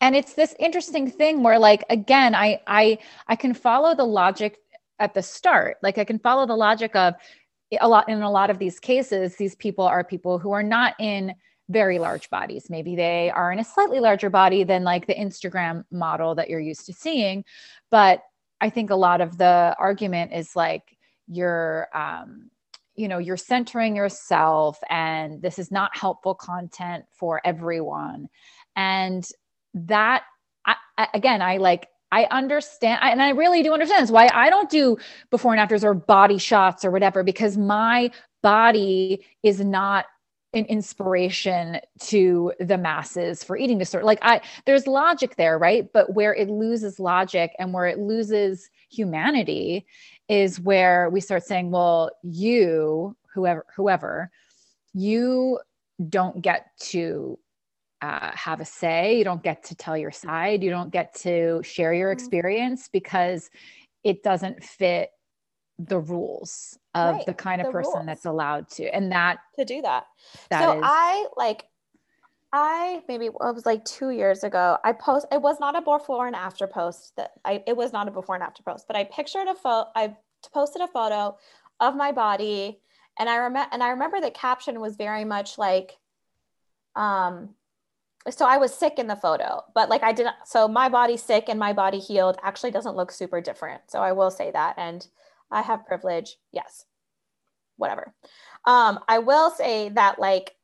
and 0.01 0.15
it's 0.15 0.35
this 0.35 0.55
interesting 0.59 1.11
thing 1.11 1.43
where, 1.43 1.59
like, 1.59 1.85
again, 1.89 2.35
I 2.35 2.61
I 2.67 2.99
I 3.27 3.37
can 3.37 3.55
follow 3.55 3.95
the 3.95 4.05
logic 4.05 4.59
at 4.99 5.15
the 5.15 5.23
start. 5.23 5.79
Like, 5.83 5.99
I 5.99 6.05
can 6.05 6.19
follow 6.19 6.47
the 6.47 6.57
logic 6.57 6.95
of 6.95 7.15
a 7.81 7.89
lot 7.89 8.09
in 8.09 8.23
a 8.23 8.31
lot 8.31 8.51
of 8.51 8.59
these 8.59 8.79
cases. 8.79 9.37
These 9.37 9.57
people 9.57 9.85
are 9.85 10.05
people 10.05 10.39
who 10.39 10.53
are 10.53 10.63
not 10.63 10.95
in 10.99 11.35
very 11.69 11.99
large 11.99 12.31
bodies. 12.31 12.71
Maybe 12.71 12.95
they 12.95 13.31
are 13.31 13.51
in 13.51 13.59
a 13.59 13.65
slightly 13.65 13.99
larger 13.99 14.31
body 14.31 14.63
than 14.63 14.85
like 14.85 15.07
the 15.07 15.15
Instagram 15.15 15.85
model 15.91 16.35
that 16.37 16.49
you're 16.49 16.61
used 16.61 16.87
to 16.87 16.93
seeing. 16.93 17.45
But 17.91 18.23
I 18.61 18.71
think 18.71 18.91
a 18.91 18.97
lot 18.97 19.21
of 19.21 19.37
the 19.37 19.75
argument 19.79 20.33
is 20.33 20.55
like 20.55 20.97
you're 21.27 21.89
um, 21.93 22.51
you 22.97 23.09
know 23.09 23.19
you're 23.19 23.37
centering 23.37 23.97
yourself 23.97 24.79
and 24.91 25.43
this 25.43 25.59
is 25.59 25.71
not 25.71 25.97
helpful 25.97 26.35
content 26.35 27.05
for 27.13 27.41
everyone. 27.45 28.29
And 28.75 29.27
that 29.75 30.25
I, 30.67 31.09
again 31.15 31.43
i 31.43 31.59
like 31.59 31.89
i 32.11 32.25
understand 32.31 32.99
and 33.03 33.23
i 33.23 33.31
really 33.31 33.63
do 33.63 33.73
understand. 33.73 34.03
This 34.03 34.11
why 34.11 34.31
i 34.33 34.49
don't 34.49 34.71
do 34.71 34.97
before 35.31 35.53
and 35.53 35.61
afters 35.61 35.85
or 35.85 35.95
body 35.95 36.39
shots 36.39 36.85
or 36.85 36.91
whatever 36.91 37.23
because 37.23 37.57
my 37.57 38.11
body 38.43 39.25
is 39.43 39.61
not 39.61 40.07
an 40.55 40.65
inspiration 40.67 41.79
to 42.01 42.53
the 42.61 42.79
masses 42.79 43.45
for 43.45 43.59
eating 43.59 43.79
disorder. 43.79 44.07
Like 44.07 44.21
i 44.23 44.41
there's 44.65 44.87
logic 44.87 45.37
there 45.37 45.59
right? 45.59 45.87
But 45.93 46.15
where 46.15 46.35
it 46.35 46.49
loses 46.49 46.99
logic 46.99 47.53
and 47.59 47.75
where 47.75 47.87
it 47.87 47.99
loses 47.99 48.71
humanity 48.89 49.87
is 50.29 50.61
where 50.61 51.09
we 51.11 51.21
start 51.21 51.45
saying, 51.45 51.71
well, 51.71 52.11
you, 52.23 53.17
whoever, 53.35 53.65
whoever, 53.77 54.31
you 54.93 55.59
don't 56.09 56.43
get 56.43 56.67
to 56.79 57.39
uh, 58.03 58.31
have 58.35 58.61
a 58.61 58.65
say. 58.65 59.19
You 59.19 59.25
don't 59.25 59.43
get 59.43 59.65
to 59.65 59.75
tell 59.75 59.97
your 59.97 60.11
side. 60.11 60.63
You 60.63 60.71
don't 60.71 60.91
get 60.91 61.15
to 61.17 61.63
share 61.63 61.93
your 61.93 62.11
mm-hmm. 62.11 62.19
experience 62.19 62.89
because 62.93 63.51
it 64.05 64.23
doesn't 64.23 64.63
fit 64.63 65.11
the 65.79 65.99
rules 65.99 66.79
of 66.95 67.17
right, 67.17 67.27
the 67.27 67.35
kind 67.35 67.61
of 67.61 67.67
the 67.67 67.73
person 67.73 67.93
rules. 67.95 68.07
that's 68.07 68.25
allowed 68.25 68.69
to. 68.71 68.85
And 68.95 69.13
that 69.13 69.39
to 69.59 69.65
do 69.65 69.83
that. 69.83 70.05
that 70.51 70.63
so 70.63 70.79
is, 70.79 70.83
I 70.85 71.27
like 71.37 71.65
I 72.53 73.03
maybe 73.09 73.27
it 73.27 73.35
was 73.35 73.67
like 73.67 73.85
two 73.85 74.11
years 74.11 74.45
ago. 74.45 74.79
I 74.85 74.93
post. 74.93 75.27
It 75.33 75.43
was 75.43 75.59
not 75.61 75.77
a 75.77 75.83
before 75.83 76.27
and 76.27 76.37
after 76.37 76.67
post. 76.67 77.15
That 77.17 77.33
I. 77.45 77.63
It 77.67 77.77
was 77.77 77.93
not 77.93 78.09
a 78.09 78.11
before 78.11 78.35
and 78.35 78.45
after 78.45 78.63
post, 78.63 78.87
but 78.87 78.97
I 78.97 79.05
pictured 79.05 79.49
a 79.49 79.55
photo. 79.55 79.91
I 79.95 80.17
posted 80.53 80.83
a 80.83 80.89
photo 80.89 81.37
of 81.81 81.97
my 81.97 82.13
body, 82.13 82.81
and 83.19 83.29
I 83.29 83.37
remember. 83.37 83.69
And 83.73 83.83
I 83.83 83.91
remember 83.91 84.21
the 84.21 84.31
caption 84.31 84.81
was 84.81 84.97
very 84.97 85.25
much 85.25 85.59
like, 85.59 85.99
um, 86.95 87.51
so 88.31 88.47
I 88.47 88.59
was 88.59 88.73
sick 88.73 88.95
in 88.99 89.07
the 89.07 89.17
photo, 89.17 89.63
but 89.75 89.89
like 89.89 90.03
I 90.03 90.13
didn't. 90.13 90.37
So 90.45 90.69
my 90.69 90.89
body 90.89 91.17
sick 91.17 91.47
and 91.49 91.59
my 91.59 91.73
body 91.73 91.99
healed 91.99 92.39
actually 92.43 92.71
doesn't 92.71 92.97
look 92.97 93.11
super 93.11 93.41
different. 93.41 93.83
So 93.89 94.01
I 94.01 94.13
will 94.13 94.31
say 94.31 94.51
that, 94.53 94.75
and 94.79 95.07
I 95.51 95.63
have 95.63 95.87
privilege. 95.87 96.37
Yes, 96.53 96.87
whatever. 97.77 98.15
Um, 98.65 99.01
I 99.09 99.19
will 99.19 99.51
say 99.51 99.91
that 99.91 100.19
like 100.19 100.56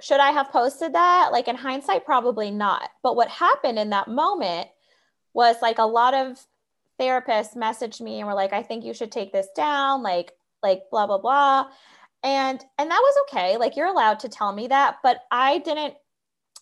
should 0.00 0.20
I 0.20 0.30
have 0.30 0.50
posted 0.50 0.94
that? 0.94 1.30
Like 1.32 1.48
in 1.48 1.56
hindsight, 1.56 2.04
probably 2.04 2.50
not. 2.50 2.90
But 3.02 3.16
what 3.16 3.28
happened 3.28 3.78
in 3.78 3.90
that 3.90 4.08
moment 4.08 4.68
was 5.32 5.56
like 5.62 5.78
a 5.78 5.84
lot 5.84 6.14
of 6.14 6.38
therapists 7.00 7.56
messaged 7.56 8.00
me 8.00 8.18
and 8.18 8.26
were 8.26 8.34
like, 8.34 8.52
I 8.52 8.62
think 8.62 8.84
you 8.84 8.94
should 8.94 9.12
take 9.12 9.32
this 9.32 9.48
down, 9.56 10.02
like, 10.02 10.32
like 10.62 10.82
blah, 10.90 11.06
blah, 11.06 11.18
blah. 11.18 11.66
And 12.22 12.64
and 12.78 12.90
that 12.90 13.00
was 13.00 13.14
okay. 13.28 13.56
Like 13.56 13.76
you're 13.76 13.86
allowed 13.86 14.20
to 14.20 14.28
tell 14.28 14.52
me 14.52 14.68
that, 14.68 14.96
but 15.02 15.20
I 15.30 15.58
didn't 15.58 15.94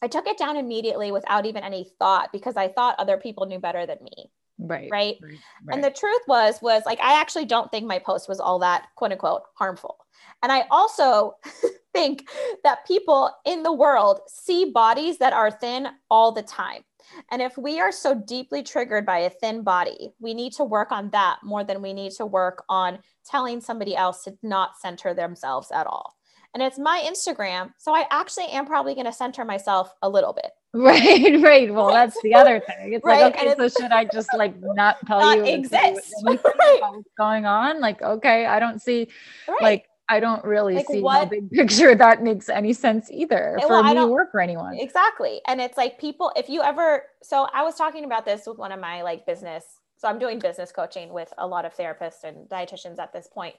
I 0.02 0.08
took 0.08 0.26
it 0.26 0.36
down 0.36 0.56
immediately 0.56 1.12
without 1.12 1.46
even 1.46 1.62
any 1.62 1.88
thought 1.98 2.32
because 2.32 2.56
I 2.56 2.68
thought 2.68 2.96
other 2.98 3.16
people 3.16 3.46
knew 3.46 3.60
better 3.60 3.86
than 3.86 3.98
me. 4.02 4.32
Right, 4.58 4.88
right. 4.90 5.16
Right. 5.22 5.38
And 5.70 5.82
the 5.82 5.90
truth 5.90 6.22
was, 6.26 6.60
was 6.60 6.82
like, 6.84 7.00
I 7.00 7.20
actually 7.20 7.44
don't 7.44 7.70
think 7.70 7.86
my 7.86 8.00
post 8.00 8.28
was 8.28 8.40
all 8.40 8.58
that 8.60 8.88
quote 8.96 9.12
unquote 9.12 9.42
harmful. 9.54 9.98
And 10.42 10.50
I 10.50 10.64
also 10.70 11.36
think 11.92 12.28
that 12.64 12.86
people 12.86 13.30
in 13.44 13.62
the 13.62 13.72
world 13.72 14.20
see 14.28 14.70
bodies 14.70 15.18
that 15.18 15.32
are 15.32 15.50
thin 15.50 15.88
all 16.10 16.32
the 16.32 16.42
time. 16.42 16.82
And 17.30 17.42
if 17.42 17.56
we 17.58 17.80
are 17.80 17.92
so 17.92 18.14
deeply 18.14 18.62
triggered 18.62 19.04
by 19.04 19.18
a 19.18 19.30
thin 19.30 19.62
body, 19.62 20.10
we 20.20 20.34
need 20.34 20.52
to 20.54 20.64
work 20.64 20.92
on 20.92 21.10
that 21.10 21.38
more 21.42 21.64
than 21.64 21.82
we 21.82 21.92
need 21.92 22.12
to 22.12 22.26
work 22.26 22.64
on 22.68 22.98
telling 23.26 23.60
somebody 23.60 23.94
else 23.94 24.24
to 24.24 24.36
not 24.42 24.78
center 24.78 25.14
themselves 25.14 25.70
at 25.70 25.86
all. 25.86 26.16
And 26.54 26.62
it's 26.62 26.78
my 26.78 27.02
Instagram. 27.06 27.72
So 27.78 27.94
I 27.94 28.06
actually 28.10 28.46
am 28.48 28.66
probably 28.66 28.94
going 28.94 29.06
to 29.06 29.12
center 29.12 29.44
myself 29.44 29.94
a 30.02 30.08
little 30.08 30.32
bit. 30.32 30.50
Right, 30.74 31.38
right. 31.42 31.74
Well, 31.74 31.88
that's 31.88 32.16
the 32.22 32.34
other 32.34 32.58
thing. 32.58 32.94
It's 32.94 33.04
right? 33.04 33.20
like, 33.20 33.36
okay, 33.36 33.54
so 33.58 33.68
should 33.68 33.92
I 33.92 34.06
just 34.06 34.30
like 34.34 34.54
not 34.58 34.96
tell 35.06 35.20
not 35.20 35.36
you 35.36 35.44
exist 35.44 36.14
right. 36.24 36.40
what's 36.80 37.10
going 37.18 37.44
on? 37.44 37.78
Like, 37.78 38.00
okay, 38.00 38.46
I 38.46 38.58
don't 38.58 38.80
see 38.80 39.08
right. 39.46 39.60
like 39.60 39.86
I 40.12 40.20
don't 40.20 40.44
really 40.44 40.74
like 40.74 40.86
see 40.88 41.00
what 41.00 41.30
big 41.30 41.50
picture 41.58 41.94
that 41.94 42.22
makes 42.22 42.50
any 42.50 42.74
sense 42.74 43.10
either 43.10 43.56
for 43.62 43.68
well, 43.68 43.82
me 43.82 43.98
or 43.98 44.28
for 44.30 44.40
anyone. 44.40 44.76
Exactly. 44.78 45.40
And 45.48 45.58
it's 45.58 45.78
like 45.78 45.98
people, 45.98 46.30
if 46.36 46.50
you 46.50 46.62
ever, 46.62 47.04
so 47.22 47.48
I 47.54 47.62
was 47.62 47.76
talking 47.76 48.04
about 48.04 48.26
this 48.26 48.46
with 48.46 48.58
one 48.58 48.72
of 48.72 48.78
my 48.80 49.00
like 49.00 49.24
business. 49.24 49.64
So 49.96 50.08
I'm 50.08 50.18
doing 50.18 50.38
business 50.38 50.70
coaching 50.70 51.14
with 51.14 51.32
a 51.38 51.46
lot 51.46 51.64
of 51.64 51.74
therapists 51.74 52.24
and 52.24 52.46
dietitians 52.48 52.98
at 52.98 53.14
this 53.14 53.26
point. 53.26 53.54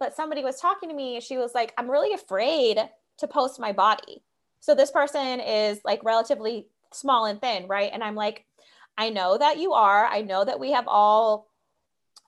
But 0.00 0.16
somebody 0.16 0.42
was 0.42 0.58
talking 0.58 0.88
to 0.88 0.94
me. 0.94 1.20
She 1.20 1.36
was 1.36 1.54
like, 1.54 1.74
I'm 1.76 1.90
really 1.90 2.14
afraid 2.14 2.78
to 3.18 3.26
post 3.26 3.60
my 3.60 3.72
body. 3.72 4.22
So 4.60 4.74
this 4.74 4.90
person 4.90 5.40
is 5.40 5.80
like 5.84 6.02
relatively 6.04 6.68
small 6.90 7.26
and 7.26 7.38
thin, 7.38 7.66
right? 7.68 7.90
And 7.92 8.02
I'm 8.02 8.14
like, 8.14 8.46
I 8.96 9.10
know 9.10 9.36
that 9.36 9.58
you 9.58 9.74
are. 9.74 10.06
I 10.06 10.22
know 10.22 10.42
that 10.42 10.58
we 10.58 10.72
have 10.72 10.88
all, 10.88 11.48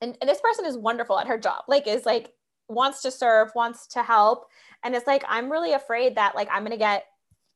and, 0.02 0.18
and 0.20 0.28
this 0.28 0.40
person 0.40 0.66
is 0.66 0.76
wonderful 0.76 1.18
at 1.18 1.28
her 1.28 1.38
job. 1.38 1.64
Like, 1.66 1.86
is 1.86 2.04
like 2.04 2.34
wants 2.70 3.02
to 3.02 3.10
serve, 3.10 3.50
wants 3.54 3.86
to 3.88 4.02
help. 4.02 4.46
And 4.84 4.94
it's 4.94 5.06
like, 5.06 5.24
I'm 5.28 5.50
really 5.50 5.72
afraid 5.72 6.14
that 6.16 6.34
like 6.34 6.48
I'm 6.50 6.62
going 6.62 6.72
to 6.72 6.78
get 6.78 7.04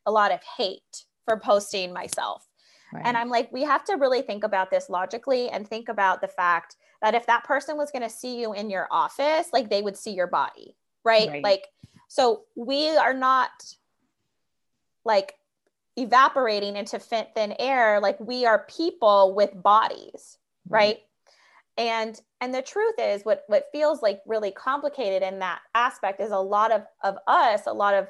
a 0.07 0.11
lot 0.11 0.33
of 0.33 0.41
hate 0.57 1.05
for 1.25 1.39
posting 1.39 1.93
myself. 1.93 2.47
Right. 2.93 3.03
And 3.05 3.17
I'm 3.17 3.29
like, 3.29 3.51
we 3.53 3.63
have 3.63 3.85
to 3.85 3.95
really 3.95 4.23
think 4.23 4.45
about 4.45 4.71
this 4.71 4.89
logically 4.89 5.49
and 5.49 5.67
think 5.67 5.89
about 5.89 6.21
the 6.21 6.29
fact 6.29 6.77
that 7.03 7.15
if 7.15 7.27
that 7.27 7.45
person 7.45 7.77
was 7.77 7.91
going 7.91 8.03
to 8.03 8.11
see 8.11 8.41
you 8.41 8.53
in 8.53 8.71
your 8.71 8.87
office, 8.91 9.49
like 9.53 9.69
they 9.69 9.83
would 9.83 9.97
see 9.97 10.13
your 10.13 10.27
body, 10.27 10.77
right? 11.05 11.29
right? 11.29 11.43
Like, 11.43 11.67
so 12.09 12.43
we 12.55 12.91
are 12.91 13.15
not 13.15 13.51
like 15.05 15.35
evaporating 15.97 16.77
into 16.77 16.99
thin 16.99 17.55
air. 17.59 18.01
Like 18.01 18.19
we 18.21 18.47
are 18.47 18.67
people 18.69 19.35
with 19.35 19.51
bodies, 19.61 20.39
right? 20.69 20.79
right? 20.79 20.99
And 21.77 22.21
and 22.41 22.55
the 22.55 22.63
truth 22.63 22.95
is 22.99 23.25
what 23.25 23.45
what 23.49 23.67
feels 23.73 24.03
like 24.03 24.21
really 24.27 24.51
complicated 24.51 25.23
in 25.23 25.41
that 25.41 25.61
aspect 25.75 26.21
is 26.21 26.31
a 26.31 26.39
lot 26.39 26.71
of 26.71 26.83
of 27.03 27.17
us 27.27 27.63
a 27.67 27.73
lot 27.73 27.95
of 27.95 28.09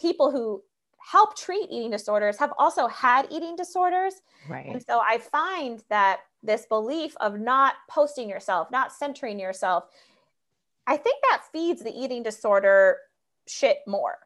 people 0.00 0.30
who 0.30 0.62
help 0.98 1.36
treat 1.36 1.68
eating 1.70 1.90
disorders 1.90 2.36
have 2.36 2.52
also 2.58 2.86
had 2.88 3.26
eating 3.30 3.56
disorders. 3.56 4.14
Right. 4.48 4.66
And 4.66 4.82
so 4.86 5.00
i 5.00 5.18
find 5.18 5.82
that 5.88 6.20
this 6.42 6.66
belief 6.66 7.16
of 7.20 7.40
not 7.40 7.74
posting 7.88 8.28
yourself 8.28 8.70
not 8.70 8.92
centering 8.92 9.40
yourself 9.40 9.84
i 10.86 10.96
think 10.96 11.16
that 11.30 11.42
feeds 11.52 11.82
the 11.82 11.92
eating 11.92 12.22
disorder 12.22 12.98
shit 13.46 13.78
more 13.86 14.18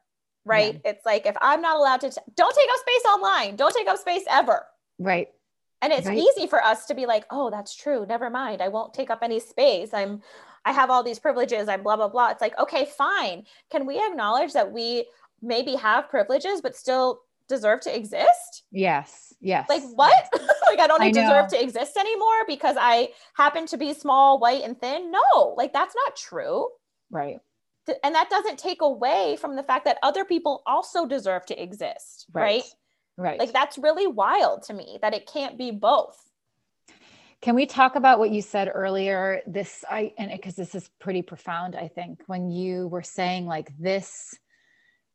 right? 0.44 0.74
Yeah. 0.84 0.90
it's 0.90 1.06
like 1.06 1.26
if 1.26 1.36
i'm 1.40 1.62
not 1.62 1.76
allowed 1.76 2.00
to 2.00 2.10
t- 2.10 2.20
don't 2.34 2.54
take 2.54 2.68
up 2.70 2.80
space 2.80 3.04
online. 3.04 3.56
Don't 3.56 3.74
take 3.74 3.86
up 3.86 3.98
space 3.98 4.24
ever. 4.28 4.66
Right 4.98 5.28
and 5.82 5.92
it's 5.92 6.06
right. 6.06 6.16
easy 6.16 6.46
for 6.46 6.64
us 6.64 6.86
to 6.86 6.94
be 6.94 7.04
like 7.04 7.26
oh 7.30 7.50
that's 7.50 7.74
true 7.74 8.06
never 8.08 8.30
mind 8.30 8.62
i 8.62 8.68
won't 8.68 8.94
take 8.94 9.10
up 9.10 9.18
any 9.22 9.38
space 9.38 9.92
i'm 9.92 10.22
i 10.64 10.72
have 10.72 10.88
all 10.88 11.02
these 11.02 11.18
privileges 11.18 11.68
i'm 11.68 11.82
blah 11.82 11.96
blah 11.96 12.08
blah. 12.08 12.30
It's 12.30 12.40
like 12.40 12.58
okay 12.58 12.86
fine 12.86 13.44
can 13.70 13.84
we 13.84 13.98
acknowledge 13.98 14.52
that 14.54 14.72
we 14.72 15.06
maybe 15.42 15.74
have 15.74 16.08
privileges 16.08 16.60
but 16.60 16.76
still 16.76 17.20
deserve 17.48 17.80
to 17.80 17.94
exist? 17.94 18.62
Yes 18.70 19.34
yes. 19.42 19.68
Like 19.68 19.82
what? 19.94 20.28
Like 20.68 20.80
i 20.80 20.86
don't 20.86 21.02
I 21.02 21.10
deserve 21.10 21.48
to 21.48 21.62
exist 21.62 21.98
anymore 21.98 22.46
because 22.46 22.76
i 22.80 23.10
happen 23.34 23.66
to 23.66 23.76
be 23.76 23.92
small 23.92 24.38
white 24.38 24.62
and 24.62 24.80
thin? 24.80 25.10
No 25.10 25.54
like 25.58 25.72
that's 25.72 25.94
not 25.94 26.16
true. 26.16 26.68
Right. 27.10 27.38
And 28.02 28.14
that 28.14 28.30
doesn't 28.30 28.58
take 28.58 28.80
away 28.80 29.36
from 29.38 29.56
the 29.56 29.62
fact 29.62 29.84
that 29.84 29.98
other 30.02 30.24
people 30.24 30.62
also 30.66 31.04
deserve 31.04 31.44
to 31.46 31.62
exist 31.62 32.26
right, 32.32 32.42
right? 32.42 32.62
Right. 33.16 33.38
Like 33.38 33.52
that's 33.52 33.78
really 33.78 34.06
wild 34.06 34.62
to 34.64 34.74
me 34.74 34.98
that 35.02 35.14
it 35.14 35.26
can't 35.26 35.58
be 35.58 35.70
both. 35.70 36.18
Can 37.42 37.54
we 37.54 37.66
talk 37.66 37.96
about 37.96 38.18
what 38.18 38.30
you 38.30 38.40
said 38.40 38.70
earlier? 38.72 39.42
This 39.46 39.84
I 39.90 40.12
and 40.16 40.30
because 40.30 40.54
this 40.54 40.74
is 40.74 40.88
pretty 41.00 41.22
profound, 41.22 41.74
I 41.74 41.88
think, 41.88 42.22
when 42.26 42.50
you 42.50 42.88
were 42.88 43.02
saying 43.02 43.46
like 43.46 43.76
this 43.78 44.34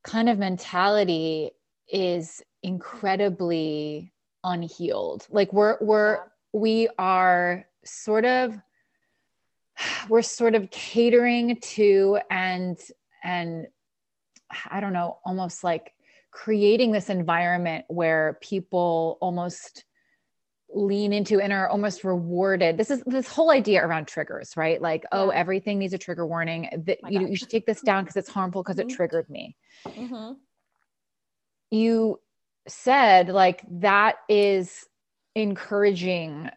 kind 0.04 0.30
of 0.30 0.38
mentality 0.38 1.52
is 1.88 2.42
incredibly 2.64 4.12
unhealed. 4.44 5.26
Like 5.30 5.54
we're 5.54 5.78
we're 5.80 6.16
yeah. 6.16 6.22
we 6.54 6.90
are 7.00 7.66
sort 7.86 8.26
of 8.26 8.60
we're 10.10 10.22
sort 10.22 10.54
of 10.54 10.70
catering 10.70 11.58
to 11.62 12.20
and 12.30 12.78
and 13.24 13.68
I 14.70 14.80
don't 14.80 14.94
know, 14.94 15.20
almost 15.26 15.64
like 15.64 15.94
creating 16.38 16.92
this 16.92 17.10
environment 17.10 17.84
where 17.88 18.38
people 18.42 19.18
almost 19.22 19.86
lean 20.70 21.12
into 21.12 21.40
and 21.40 21.52
are 21.52 21.68
almost 21.68 22.04
rewarded. 22.04 22.78
This 22.78 22.92
is 22.92 23.02
this 23.08 23.28
whole 23.28 23.50
idea 23.50 23.84
around 23.84 24.08
triggers, 24.08 24.56
right? 24.56 24.80
Like, 24.80 25.04
oh, 25.12 25.18
yeah. 25.18 25.24
oh, 25.26 25.30
everything 25.30 25.80
needs 25.80 25.94
a 25.94 25.98
trigger 25.98 26.28
warning. 26.28 26.70
That 26.86 27.00
you 27.10 27.20
know, 27.20 27.28
you 27.28 27.36
should 27.36 27.50
take 27.50 27.66
this 27.66 27.82
down 27.82 28.04
because 28.04 28.18
it's 28.18 28.30
harmful 28.30 28.62
because 28.62 28.76
mm-hmm. 28.76 28.90
it 28.90 28.96
triggered 28.96 29.28
me. 29.32 29.56
Mm-hmm. 29.88 30.34
You 31.72 32.20
said 32.68 33.30
like 33.30 33.64
that 33.80 34.18
is 34.30 34.86
encouraging 35.34 36.52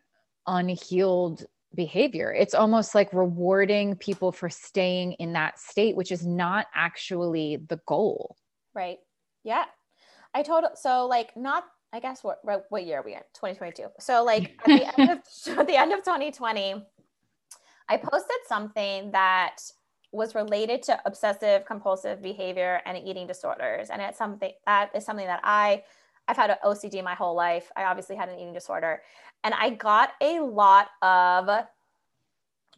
unhealed 0.46 1.46
behavior. 1.74 2.34
It's 2.34 2.54
almost 2.54 2.94
like 2.94 3.14
rewarding 3.14 3.96
people 3.96 4.30
for 4.30 4.50
staying 4.50 5.12
in 5.12 5.32
that 5.32 5.58
state, 5.58 5.96
which 5.96 6.12
is 6.12 6.26
not 6.26 6.66
actually 6.74 7.56
the 7.56 7.80
goal. 7.86 8.36
Right. 8.74 8.98
Yeah. 9.44 9.64
I 10.34 10.42
told 10.42 10.64
so 10.74 11.06
like 11.06 11.36
not 11.36 11.64
I 11.92 11.98
guess 11.98 12.22
what 12.22 12.40
what 12.68 12.86
year 12.86 13.00
are 13.00 13.04
we 13.04 13.14
in? 13.14 13.22
2022. 13.34 13.88
So 13.98 14.22
like 14.24 14.58
at 14.60 14.66
the 14.66 15.00
end 15.00 15.10
of 15.10 15.58
at 15.58 15.66
the 15.66 15.76
end 15.76 15.92
of 15.92 16.00
2020, 16.00 16.86
I 17.88 17.96
posted 17.96 18.36
something 18.48 19.10
that 19.10 19.56
was 20.12 20.34
related 20.34 20.82
to 20.84 21.00
obsessive 21.04 21.64
compulsive 21.64 22.22
behavior 22.22 22.80
and 22.84 22.98
eating 22.98 23.26
disorders. 23.26 23.90
And 23.90 24.00
it's 24.02 24.18
something 24.18 24.52
that 24.66 24.90
is 24.94 25.04
something 25.04 25.26
that 25.26 25.40
I 25.42 25.82
I've 26.28 26.36
had 26.36 26.50
an 26.50 26.56
OCD 26.64 27.02
my 27.02 27.14
whole 27.14 27.34
life. 27.34 27.72
I 27.76 27.84
obviously 27.84 28.14
had 28.14 28.28
an 28.28 28.36
eating 28.36 28.52
disorder. 28.52 29.02
And 29.42 29.52
I 29.54 29.70
got 29.70 30.12
a 30.20 30.38
lot 30.40 30.88
of 31.02 31.66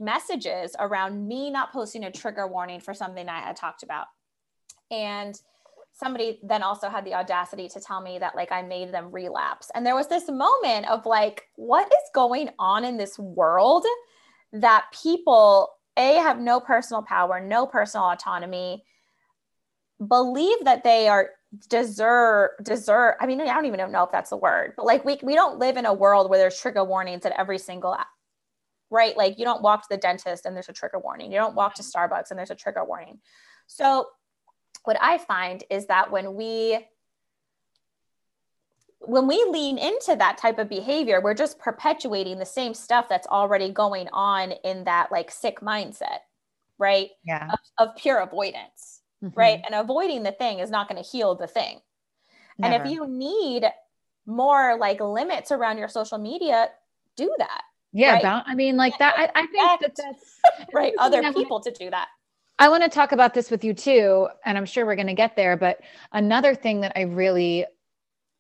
messages 0.01 0.75
around 0.79 1.29
me 1.29 1.51
not 1.51 1.71
posting 1.71 2.05
a 2.05 2.11
trigger 2.11 2.47
warning 2.47 2.81
for 2.81 2.95
something 2.95 3.29
I 3.29 3.41
had 3.41 3.57
talked 3.57 3.83
about. 3.83 4.07
And 4.91 5.39
somebody 5.93 6.41
then 6.43 6.63
also 6.63 6.89
had 6.89 7.05
the 7.05 7.15
audacity 7.15 7.69
to 7.69 7.81
tell 7.81 8.01
me 8.01 8.19
that 8.19 8.35
like 8.35 8.51
I 8.51 8.63
made 8.63 8.93
them 8.93 9.11
relapse. 9.13 9.71
And 9.75 9.85
there 9.85 9.95
was 9.95 10.09
this 10.09 10.29
moment 10.29 10.89
of 10.89 11.07
like, 11.07 11.45
what 11.57 11.87
is 11.87 12.11
going 12.15 12.51
on 12.59 12.85
in 12.85 12.97
this 12.97 13.19
world 13.19 13.85
that 14.53 14.87
people, 15.03 15.71
A, 15.97 16.15
have 16.17 16.41
no 16.41 16.61
personal 16.61 17.03
power, 17.03 17.41
no 17.41 17.67
personal 17.67 18.11
autonomy, 18.11 18.85
believe 20.07 20.65
that 20.65 20.83
they 20.85 21.07
are 21.09 21.31
deserve 21.69 22.49
deserve 22.63 23.15
i 23.21 23.27
mean 23.27 23.39
i 23.39 23.45
don't 23.45 23.67
even 23.67 23.93
know 23.93 24.03
if 24.03 24.11
that's 24.11 24.31
the 24.31 24.37
word 24.37 24.73
but 24.75 24.87
like 24.87 25.05
we, 25.05 25.19
we 25.23 25.35
don't 25.35 25.59
live 25.59 25.77
in 25.77 25.85
a 25.85 25.93
world 25.93 26.31
where 26.31 26.39
there's 26.39 26.59
trigger 26.59 26.83
warnings 26.83 27.27
at 27.27 27.39
every 27.39 27.59
single 27.59 27.95
right? 28.93 29.17
Like 29.17 29.39
you 29.39 29.45
don't 29.45 29.63
walk 29.63 29.83
to 29.83 29.89
the 29.91 29.97
dentist 29.97 30.45
and 30.45 30.55
there's 30.55 30.69
a 30.69 30.73
trigger 30.73 30.99
warning. 30.99 31.33
You 31.33 31.39
don't 31.39 31.55
walk 31.55 31.75
to 31.77 31.83
starbucks 31.83 32.31
and 32.31 32.39
there's 32.39 32.51
a 32.51 32.55
trigger 32.55 32.85
warning. 32.85 33.19
So 33.67 34.07
what 34.85 34.97
i 35.01 35.19
find 35.19 35.65
is 35.71 35.87
that 35.87 36.11
when 36.11 36.35
we 36.35 36.79
when 39.05 39.27
we 39.27 39.45
lean 39.51 39.79
into 39.79 40.15
that 40.17 40.39
type 40.39 40.59
of 40.59 40.69
behavior 40.69 41.21
we're 41.21 41.35
just 41.35 41.59
perpetuating 41.59 42.39
the 42.39 42.47
same 42.47 42.75
stuff 42.75 43.09
that's 43.09 43.27
already 43.27 43.71
going 43.71 44.09
on 44.13 44.53
in 44.65 44.85
that 44.85 45.11
like 45.11 45.31
sick 45.31 45.61
mindset 45.61 46.19
right 46.79 47.11
yeah 47.25 47.51
of, 47.79 47.89
of 47.89 47.97
pure 47.97 48.19
avoidance 48.19 49.03
mm-hmm. 49.23 49.39
right? 49.39 49.61
And 49.65 49.75
avoiding 49.75 50.23
the 50.23 50.33
thing 50.33 50.59
is 50.59 50.71
not 50.71 50.89
going 50.89 51.03
to 51.03 51.09
heal 51.09 51.35
the 51.35 51.47
thing. 51.47 51.81
Never. 52.59 52.75
And 52.75 52.87
if 52.87 52.93
you 52.93 53.07
need 53.07 53.65
more 54.27 54.77
like 54.79 55.01
limits 55.01 55.51
around 55.51 55.79
your 55.79 55.89
social 55.89 56.19
media, 56.19 56.69
do 57.17 57.33
that. 57.39 57.63
Yeah, 57.93 58.13
right? 58.13 58.23
about, 58.23 58.45
I 58.47 58.55
mean, 58.55 58.77
like 58.77 58.97
that. 58.99 59.15
I, 59.19 59.31
I 59.35 59.47
think 59.47 59.81
that 59.81 59.97
that's 59.97 60.41
right. 60.73 60.93
Other 60.99 61.33
people 61.33 61.61
to 61.61 61.71
do 61.71 61.91
that. 61.91 62.09
I 62.63 62.69
want 62.69 62.85
to 62.85 62.89
talk 62.89 63.11
about 63.11 63.35
this 63.35 63.51
with 63.51 63.65
you 63.65 63.75
too, 63.75 64.29
and 64.45 64.57
I'm 64.57 64.67
sure 64.67 64.87
we're 64.87 64.95
going 64.95 65.09
to 65.09 65.15
get 65.15 65.35
there. 65.35 65.57
But 65.57 65.81
another 66.13 66.55
thing 66.55 66.83
that 66.83 66.93
I 66.95 67.01
really 67.01 67.67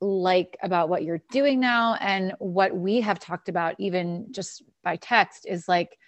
like 0.00 0.56
about 0.62 0.88
what 0.88 1.02
you're 1.02 1.24
doing 1.32 1.58
now 1.58 1.96
and 1.98 2.32
what 2.38 2.72
we 2.72 3.00
have 3.00 3.18
talked 3.18 3.48
about, 3.48 3.74
even 3.80 4.28
just 4.30 4.62
by 4.84 4.94
text, 4.94 5.44
is 5.44 5.66
like 5.66 5.98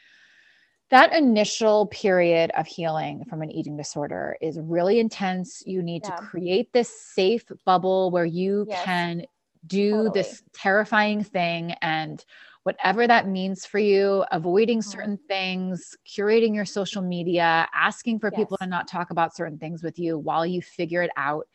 that 0.90 1.12
initial 1.12 1.86
period 1.88 2.52
of 2.56 2.68
healing 2.68 3.24
from 3.28 3.42
an 3.42 3.50
eating 3.50 3.76
disorder 3.76 4.36
is 4.40 4.60
really 4.60 5.00
intense. 5.00 5.64
You 5.66 5.82
need 5.82 6.02
yeah. 6.04 6.14
to 6.14 6.22
create 6.22 6.72
this 6.72 6.96
safe 7.16 7.44
bubble 7.66 8.12
where 8.12 8.24
you 8.24 8.64
yes. 8.68 8.84
can 8.84 9.24
do 9.66 9.90
totally. 9.90 10.10
this 10.14 10.40
terrifying 10.52 11.24
thing 11.24 11.72
and 11.82 12.24
whatever 12.64 13.06
that 13.06 13.28
means 13.28 13.64
for 13.64 13.78
you, 13.78 14.24
avoiding 14.32 14.80
mm-hmm. 14.80 14.90
certain 14.90 15.18
things, 15.28 15.96
curating 16.06 16.54
your 16.54 16.64
social 16.64 17.02
media, 17.02 17.68
asking 17.74 18.18
for 18.18 18.30
yes. 18.32 18.40
people 18.40 18.56
to 18.56 18.66
not 18.66 18.88
talk 18.88 19.10
about 19.10 19.36
certain 19.36 19.58
things 19.58 19.82
with 19.82 19.98
you 19.98 20.18
while 20.18 20.44
you 20.44 20.60
figure 20.60 21.02
it 21.02 21.10
out 21.16 21.46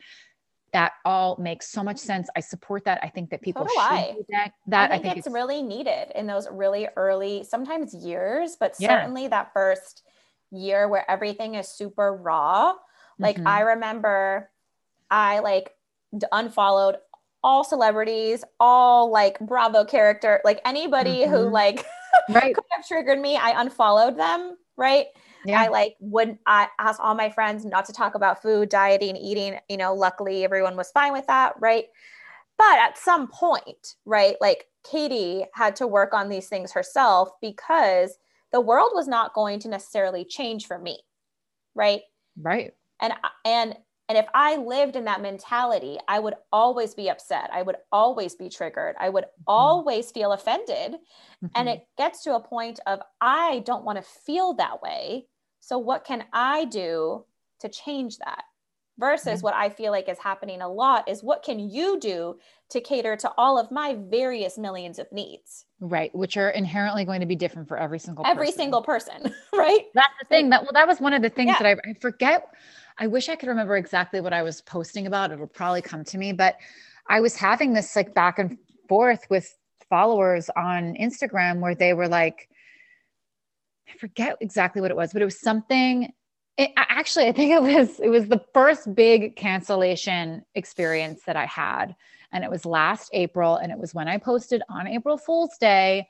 that 0.72 0.94
all 1.04 1.36
makes 1.38 1.68
so 1.68 1.84
much 1.84 1.98
sense. 1.98 2.30
I 2.36 2.42
support 2.42 2.86
that. 2.86 3.00
I 3.02 3.10
think 3.10 3.32
that 3.32 3.42
people 3.42 3.68
so 3.68 3.82
should 3.82 4.16
do 4.18 4.26
that. 4.30 4.52
that. 4.68 4.92
I 4.92 4.94
think, 4.94 5.00
I 5.00 5.04
think 5.04 5.18
it's, 5.18 5.28
it's, 5.28 5.34
really 5.34 5.64
needed 5.64 6.12
in 6.14 6.28
those 6.28 6.48
really 6.52 6.88
early, 6.96 7.44
sometimes 7.44 7.94
years, 7.94 8.56
but 8.60 8.76
yeah. 8.80 8.90
certainly 8.90 9.28
that 9.28 9.52
first 9.52 10.04
year 10.52 10.88
where 10.88 11.10
everything 11.10 11.56
is 11.56 11.68
super 11.68 12.14
raw. 12.14 12.76
Like 13.18 13.38
mm-hmm. 13.38 13.48
I 13.48 13.62
remember 13.62 14.50
I 15.10 15.40
like 15.40 15.74
unfollowed 16.32 16.98
all 17.44 17.64
celebrities, 17.64 18.44
all 18.60 19.12
like 19.12 19.40
Bravo 19.40 19.86
character, 19.86 20.42
like 20.44 20.60
anybody 20.66 21.22
mm-hmm. 21.22 21.32
who 21.32 21.50
like 21.50 21.86
right. 22.30 22.54
could 22.54 22.66
have 22.72 22.88
triggered 22.88 23.20
me, 23.20 23.38
I 23.38 23.60
unfollowed 23.62 24.18
them, 24.18 24.58
right? 24.78 25.08
Yeah. 25.46 25.62
I 25.62 25.68
like 25.70 25.96
would 26.02 26.38
I 26.46 26.68
ask 26.80 27.00
all 27.00 27.16
my 27.16 27.30
friends 27.30 27.64
not 27.64 27.86
to 27.86 27.94
talk 27.94 28.16
about 28.16 28.42
food, 28.42 28.70
dieting, 28.70 29.16
eating. 29.16 29.58
You 29.70 29.78
know, 29.78 29.94
luckily 29.94 30.44
everyone 30.44 30.76
was 30.76 30.92
fine 30.92 31.14
with 31.14 31.28
that, 31.28 31.54
right? 31.60 31.86
But 32.58 32.78
at 32.80 32.98
some 32.98 33.28
point, 33.28 33.96
right, 34.06 34.36
like 34.42 34.66
Catie 34.90 35.46
had 35.54 35.78
to 35.78 35.88
work 35.88 36.14
on 36.14 36.28
these 36.28 36.48
things 36.48 36.74
herself 36.74 37.30
because 37.42 38.18
the 38.52 38.60
world 38.60 38.92
was 38.94 39.08
not 39.08 39.34
going 39.34 39.60
to 39.60 39.70
necessarily 39.70 40.26
change 40.26 40.66
for 40.66 40.78
me, 40.78 41.00
right? 41.74 42.02
Right. 42.38 42.74
And 43.02 43.14
and 43.46 43.78
and 44.10 44.18
if 44.18 44.26
I 44.34 44.56
lived 44.56 44.96
in 44.96 45.06
that 45.06 45.22
mentality, 45.22 46.00
I 46.08 46.18
would 46.18 46.34
always 46.52 46.96
be 46.96 47.12
upset. 47.12 47.52
I 47.54 47.62
would 47.62 47.76
always 47.92 48.34
be 48.34 48.50
triggered. 48.50 48.96
I 49.00 49.08
would 49.08 49.26
mm-hmm. 49.26 49.44
always 49.46 50.10
feel 50.10 50.34
offended. 50.34 50.94
Mm-hmm. 50.94 51.48
And 51.54 51.70
it 51.70 51.88
gets 51.96 52.24
to 52.24 52.34
a 52.34 52.40
point 52.40 52.80
of, 52.88 53.02
I 53.22 53.62
don't 53.68 53.86
want 53.86 54.00
to 54.00 54.02
feel 54.26 54.56
that 54.56 54.82
way. 54.82 55.28
So, 55.60 55.78
what 55.78 56.06
can 56.06 56.26
I 56.34 56.66
do 56.66 57.24
to 57.60 57.70
change 57.70 58.18
that? 58.18 58.46
Versus 58.98 59.36
mm-hmm. 59.36 59.44
what 59.44 59.54
I 59.54 59.70
feel 59.70 59.92
like 59.92 60.10
is 60.10 60.18
happening 60.18 60.62
a 60.62 60.68
lot 60.68 61.08
is 61.08 61.24
what 61.24 61.44
can 61.44 61.58
you 61.58 62.00
do 62.00 62.38
to 62.72 62.82
cater 62.82 63.16
to 63.16 63.32
all 63.38 63.58
of 63.58 63.72
my 63.72 63.96
various 64.10 64.58
millions 64.58 65.00
of 65.00 65.10
needs? 65.12 65.66
Right, 65.80 66.14
which 66.14 66.36
are 66.36 66.50
inherently 66.50 67.06
going 67.06 67.22
to 67.22 67.26
be 67.26 67.36
different 67.36 67.68
for 67.68 67.78
every 67.78 68.00
single 68.00 68.26
every 68.26 68.48
person. 68.48 68.60
single 68.60 68.82
person, 68.82 69.34
right? 69.54 69.86
That's 69.94 70.14
the 70.20 70.26
thing. 70.28 70.50
That 70.50 70.64
well, 70.64 70.72
that 70.74 70.88
was 70.88 71.00
one 71.00 71.14
of 71.14 71.22
the 71.22 71.30
things 71.30 71.48
yeah. 71.48 71.60
that 71.60 71.80
I, 71.86 71.92
I 71.92 71.94
forget 72.02 72.50
I 73.00 73.08
wish 73.08 73.30
I 73.30 73.36
could 73.36 73.48
remember 73.48 73.78
exactly 73.78 74.20
what 74.20 74.34
I 74.34 74.44
was 74.44 74.62
posting 74.62 75.08
about. 75.08 75.32
It'll 75.32 75.48
probably 75.48 75.82
come 75.82 76.04
to 76.04 76.18
me, 76.18 76.34
but 76.34 76.58
I 77.08 77.22
was 77.22 77.34
having 77.36 77.72
this 77.72 77.96
like 77.96 78.14
back 78.14 78.40
and 78.40 78.58
forth 78.90 79.26
with 79.30 79.58
followers 79.90 80.50
on 80.56 80.96
Instagram 80.96 81.62
where 81.62 81.76
they 81.76 81.94
were 81.94 82.10
like, 82.10 82.50
I 83.88 83.98
forget 83.98 84.36
exactly 84.42 84.82
what 84.82 84.92
it 84.92 84.98
was, 84.98 85.14
but 85.14 85.22
it 85.22 85.26
was 85.26 85.40
something. 85.40 86.12
It, 86.58 86.72
actually, 86.76 87.28
I 87.28 87.32
think 87.32 87.54
it 87.54 87.62
was 87.62 88.02
it 88.02 88.10
was 88.10 88.28
the 88.28 88.44
first 88.54 88.94
big 88.94 89.38
cancellation 89.38 90.44
experience 90.54 91.22
that 91.26 91.38
I 91.38 91.46
had, 91.46 91.96
and 92.34 92.44
it 92.44 92.52
was 92.52 92.66
last 92.66 93.10
April, 93.14 93.56
and 93.56 93.72
it 93.72 93.80
was 93.80 93.94
when 93.94 94.10
I 94.10 94.18
posted 94.18 94.62
on 94.70 94.88
April 94.88 95.18
Fool's 95.18 95.58
Day 95.58 96.10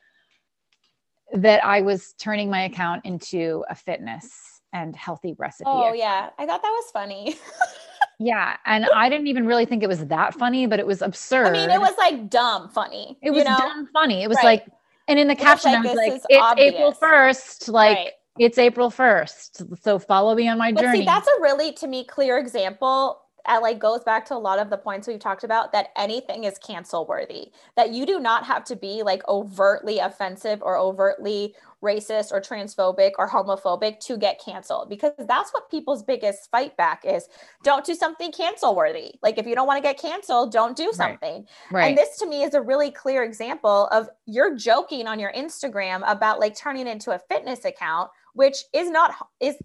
that 1.34 1.64
I 1.64 1.82
was 1.82 2.14
turning 2.18 2.50
my 2.50 2.64
account 2.64 3.06
into 3.06 3.64
a 3.70 3.76
fitness 3.76 4.59
and 4.74 4.96
healthy 4.96 5.36
recipe. 5.38 5.66
Oh, 5.68 5.94
yeah. 5.94 6.30
I 6.38 6.46
thought 6.46 6.62
that 6.62 6.70
was 6.70 6.92
funny. 6.92 7.36
yeah. 8.20 8.58
And 8.66 8.86
I 8.94 9.10
didn't 9.10 9.28
even 9.28 9.46
really 9.46 9.66
think 9.66 9.84
it 9.84 9.90
was 9.90 10.06
that 10.08 10.34
funny, 10.36 10.68
but 10.68 10.80
it 10.80 10.88
was 10.88 11.02
absurd. 11.02 11.48
I 11.48 11.52
mean, 11.52 11.70
it 11.70 11.80
was 11.80 11.96
like 11.98 12.30
dumb 12.30 12.70
funny. 12.70 13.18
It 13.22 13.32
was 13.32 13.46
know? 13.46 13.58
dumb 13.58 13.88
funny. 13.92 14.24
It 14.24 14.28
was 14.28 14.38
right. 14.38 14.46
like, 14.46 14.68
and 15.08 15.20
in 15.20 15.28
the 15.28 15.34
it 15.34 15.40
caption, 15.40 15.72
like, 15.72 15.86
I 15.86 15.90
was 15.90 15.96
like, 15.96 16.14
it's 16.14 16.26
obvious. 16.44 16.74
April 16.74 16.94
1st. 16.94 17.72
Like, 17.72 17.98
right. 17.98 18.12
it's 18.38 18.58
April 18.58 18.92
1st. 18.92 19.80
So 19.82 19.98
follow 19.98 20.36
me 20.36 20.48
on 20.48 20.58
my 20.58 20.72
but 20.72 20.82
journey. 20.82 21.00
See, 21.00 21.06
that's 21.06 21.28
a 21.28 21.42
really, 21.42 21.72
to 21.74 21.88
me, 21.88 22.04
clear 22.06 22.38
example 22.38 23.22
that 23.50 23.62
like 23.62 23.80
goes 23.80 24.04
back 24.04 24.26
to 24.26 24.36
a 24.36 24.38
lot 24.38 24.60
of 24.60 24.70
the 24.70 24.78
points 24.78 25.08
we've 25.08 25.20
talked 25.20 25.44
about 25.44 25.72
that 25.72 25.90
anything 25.98 26.44
is 26.44 26.58
cancel 26.60 27.06
worthy 27.08 27.52
that 27.76 27.92
you 27.92 28.06
do 28.06 28.20
not 28.20 28.46
have 28.46 28.64
to 28.64 28.76
be 28.76 29.02
like 29.02 29.28
overtly 29.28 30.00
offensive 30.00 30.62
or 30.62 30.78
overtly 30.78 31.56
racist 31.84 32.32
or 32.32 32.42
transphobic 32.42 33.12
or 33.18 33.30
homophobic 33.30 34.00
to 34.00 34.18
get 34.18 34.40
canceled 34.44 34.90
because 34.90 35.12
that's 35.20 35.52
what 35.52 35.70
people's 35.72 36.04
biggest 36.04 36.50
fight 36.52 36.76
back 36.76 37.04
is 37.06 37.28
don't 37.64 37.86
do 37.86 37.96
something 37.96 38.32
cancel 38.32 38.76
worthy 38.76 39.14
like 39.24 39.38
if 39.38 39.48
you 39.48 39.56
don't 39.56 39.68
want 39.68 39.78
to 39.78 39.82
get 39.82 39.98
canceled 39.98 40.52
don't 40.52 40.76
do 40.76 40.92
something 40.94 41.46
right. 41.72 41.84
right. 41.84 41.88
and 41.88 41.98
this 41.98 42.18
to 42.18 42.28
me 42.28 42.44
is 42.44 42.54
a 42.54 42.62
really 42.62 42.92
clear 42.92 43.24
example 43.24 43.88
of 43.92 44.10
you're 44.26 44.56
joking 44.56 45.08
on 45.08 45.20
your 45.20 45.32
instagram 45.32 46.02
about 46.06 46.40
like 46.40 46.56
turning 46.56 46.86
into 46.86 47.12
a 47.12 47.20
fitness 47.30 47.64
account 47.64 48.10
which 48.34 48.64
is 48.74 48.90
not 48.90 49.14
is 49.40 49.56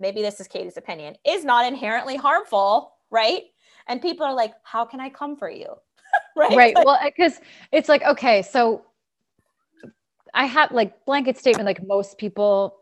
maybe 0.00 0.22
this 0.22 0.40
is 0.40 0.48
Catie's 0.48 0.76
opinion, 0.76 1.14
is 1.24 1.44
not 1.44 1.66
inherently 1.66 2.16
harmful, 2.16 2.94
right? 3.10 3.42
And 3.86 4.02
people 4.02 4.26
are 4.26 4.34
like, 4.34 4.54
how 4.64 4.84
can 4.84 4.98
I 4.98 5.10
come 5.10 5.36
for 5.36 5.50
you? 5.50 5.68
right. 6.36 6.56
Right. 6.56 6.76
Well, 6.84 6.98
because 7.04 7.40
it's 7.70 7.88
like, 7.88 8.02
okay, 8.02 8.42
so 8.42 8.84
I 10.34 10.46
had 10.46 10.70
like 10.70 11.04
blanket 11.04 11.36
statement, 11.36 11.66
like 11.66 11.86
most 11.86 12.18
people 12.18 12.76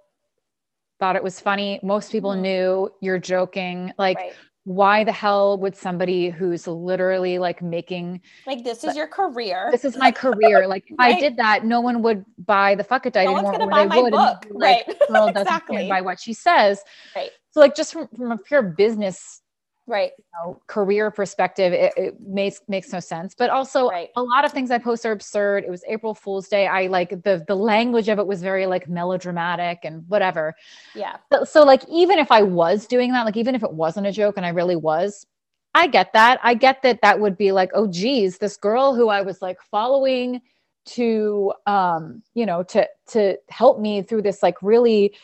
thought 0.99 1.17
it 1.17 1.23
was 1.23 1.41
funny. 1.41 1.81
Most 1.83 2.11
people 2.13 2.31
mm-hmm. 2.31 2.43
knew 2.43 2.91
you're 3.01 3.19
joking. 3.19 3.93
Like, 3.99 4.17
right. 4.19 4.33
why 4.65 5.05
the 5.05 5.13
hell 5.13 5.59
would 5.59 5.77
somebody 5.77 6.31
who's 6.31 6.67
literally 6.67 7.39
like 7.39 7.63
making 7.63 8.21
like 8.47 8.65
this 8.65 8.85
is 8.85 8.97
your 8.97 9.07
career? 9.07 9.69
This 9.71 9.85
is 9.85 9.97
my 9.97 10.11
career. 10.11 10.67
Like, 10.67 10.85
if 10.91 10.99
right. 10.99 11.17
I 11.17 11.21
did 11.21 11.37
that, 11.37 11.65
no 11.65 11.81
one 11.81 12.03
would 12.03 12.25
buy 12.45 12.75
the 12.75 12.85
fuck 12.85 13.07
it 13.07 13.15
no 13.15 13.21
anymore. 13.21 13.43
One's 13.43 13.59
gonna 13.59 13.71
buy 13.71 13.87
my 13.87 14.03
would. 14.03 14.13
book. 14.13 14.47
Like, 14.51 14.87
right. 14.87 14.99
Girl 15.09 15.27
doesn't 15.27 15.37
exactly. 15.43 15.89
by 15.89 16.01
what 16.01 16.21
she 16.21 16.33
says. 16.33 16.83
Right. 17.15 17.31
So, 17.51 17.61
like, 17.61 17.75
just 17.75 17.93
from, 17.93 18.09
from 18.09 18.33
a 18.33 18.39
pure 18.39 18.63
business 18.63 19.43
right. 19.89 20.13
you 20.19 20.25
know, 20.35 20.61
career 20.67 21.11
perspective 21.11 21.73
it, 21.73 21.93
it, 21.97 22.21
makes 22.21 22.61
makes 22.69 22.93
no 22.93 23.01
sense. 23.01 23.35
But 23.35 23.51
also 23.51 23.89
right. 23.89 24.11
a 24.17 24.23
lot 24.23 24.45
of 24.45 24.53
things 24.53 24.71
i 24.71 24.79
post 24.79 25.05
are 25.05 25.13
absurd. 25.13 25.65
It 25.65 25.71
was 25.71 25.83
april 25.89 26.15
fool's 26.15 26.49
day. 26.49 26.67
I 26.67 26.87
like 26.87 27.11
the 27.23 27.45
the 27.49 27.57
language 27.57 28.09
of 28.09 28.19
it 28.19 28.27
was 28.27 28.43
very 28.43 28.67
like 28.67 28.89
melodramatic 28.89 29.81
and 29.83 30.05
whatever. 30.09 30.55
Yeah. 30.95 31.17
So, 31.33 31.45
so 31.45 31.65
like 31.65 31.83
even 31.89 32.19
if 32.19 32.31
i 32.31 32.43
was 32.43 32.87
doing 32.87 33.13
that 33.13 33.25
like 33.25 33.37
even 33.37 33.55
if 33.55 33.63
it 33.63 33.73
wasn't 33.73 34.07
a 34.07 34.13
joke 34.13 34.37
and 34.37 34.47
i 34.47 34.51
really 34.51 34.77
was 34.77 35.27
i 35.75 35.87
get 35.87 36.13
that. 36.13 36.39
I 36.43 36.55
get 36.55 36.83
that 36.83 37.01
that 37.03 37.21
would 37.21 37.37
be 37.37 37.53
like 37.53 37.71
oh 37.75 37.87
geez 37.87 38.39
this 38.39 38.57
girl 38.57 38.95
who 38.95 39.09
i 39.09 39.23
was 39.23 39.43
like 39.43 39.59
following 39.71 40.41
to 40.87 41.53
um 41.67 42.23
you 42.35 42.47
know 42.47 42.63
to 42.63 42.89
to 43.09 43.37
help 43.49 43.79
me 43.79 44.03
through 44.03 44.23
this 44.23 44.43
like 44.43 44.57
really 44.63 45.15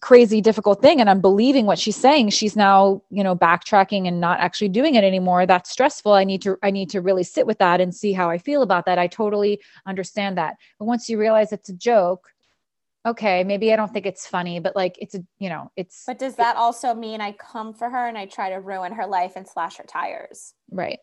crazy 0.00 0.40
difficult 0.40 0.80
thing 0.80 1.00
and 1.00 1.10
i'm 1.10 1.20
believing 1.20 1.66
what 1.66 1.78
she's 1.78 1.96
saying. 1.96 2.30
She's 2.30 2.56
now 2.56 3.02
you 3.10 3.24
know 3.24 3.34
backtracking 3.34 4.06
and 4.06 4.20
not 4.20 4.40
actually 4.40 4.68
doing 4.68 4.94
it 4.94 5.04
anymore. 5.04 5.46
That's 5.46 5.70
stressful. 5.70 6.12
I 6.12 6.24
need 6.24 6.42
to 6.42 6.56
i 6.62 6.70
need 6.70 6.90
to 6.90 7.00
really 7.00 7.24
sit 7.24 7.46
with 7.46 7.58
that 7.58 7.80
and 7.80 7.94
see 7.94 8.12
how 8.12 8.30
i 8.30 8.38
feel 8.38 8.62
about 8.62 8.86
that. 8.86 8.98
I 8.98 9.06
totally 9.06 9.60
understand 9.86 10.38
that. 10.38 10.56
But 10.78 10.86
once 10.86 11.08
you 11.08 11.18
realize 11.18 11.52
it's 11.52 11.68
a 11.68 11.74
joke 11.74 12.28
okay, 13.06 13.42
maybe 13.44 13.72
I 13.72 13.76
don't 13.76 13.92
think 13.92 14.06
it's 14.06 14.26
funny, 14.26 14.60
but 14.60 14.76
like 14.76 14.98
it's 15.00 15.14
a, 15.14 15.24
you 15.38 15.48
know, 15.48 15.70
it's 15.76 16.04
But 16.06 16.18
does 16.18 16.36
that 16.36 16.56
also 16.56 16.94
mean 16.94 17.20
I 17.20 17.32
come 17.32 17.72
for 17.72 17.88
her 17.88 18.06
and 18.06 18.18
I 18.18 18.26
try 18.26 18.50
to 18.50 18.56
ruin 18.56 18.92
her 18.92 19.06
life 19.06 19.32
and 19.36 19.48
slash 19.48 19.78
her 19.78 19.84
tires? 19.84 20.54
right. 20.70 20.98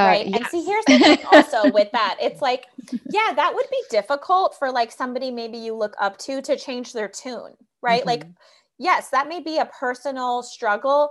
Right 0.00 0.26
Uh, 0.26 0.30
yes. 0.30 0.38
and 0.38 0.46
see 0.46 0.64
here's 0.64 0.86
the 0.86 0.98
thing 0.98 1.20
also 1.26 1.68
with 1.68 1.88
that 1.92 2.16
it's 2.20 2.42
like 2.42 2.66
yeah 3.10 3.32
that 3.34 3.54
would 3.54 3.66
be 3.70 3.82
difficult 3.90 4.56
for 4.58 4.70
like 4.70 4.92
somebody 4.92 5.30
maybe 5.30 5.58
you 5.58 5.74
look 5.74 5.94
up 6.00 6.18
to 6.18 6.42
to 6.42 6.56
change 6.56 6.92
their 6.92 7.08
tune 7.08 7.52
right 7.82 8.06
like 8.06 8.24
Mhm. 8.24 8.34
yes 8.78 9.10
that 9.10 9.28
may 9.28 9.40
be 9.40 9.58
a 9.58 9.66
personal 9.66 10.42
struggle 10.42 11.10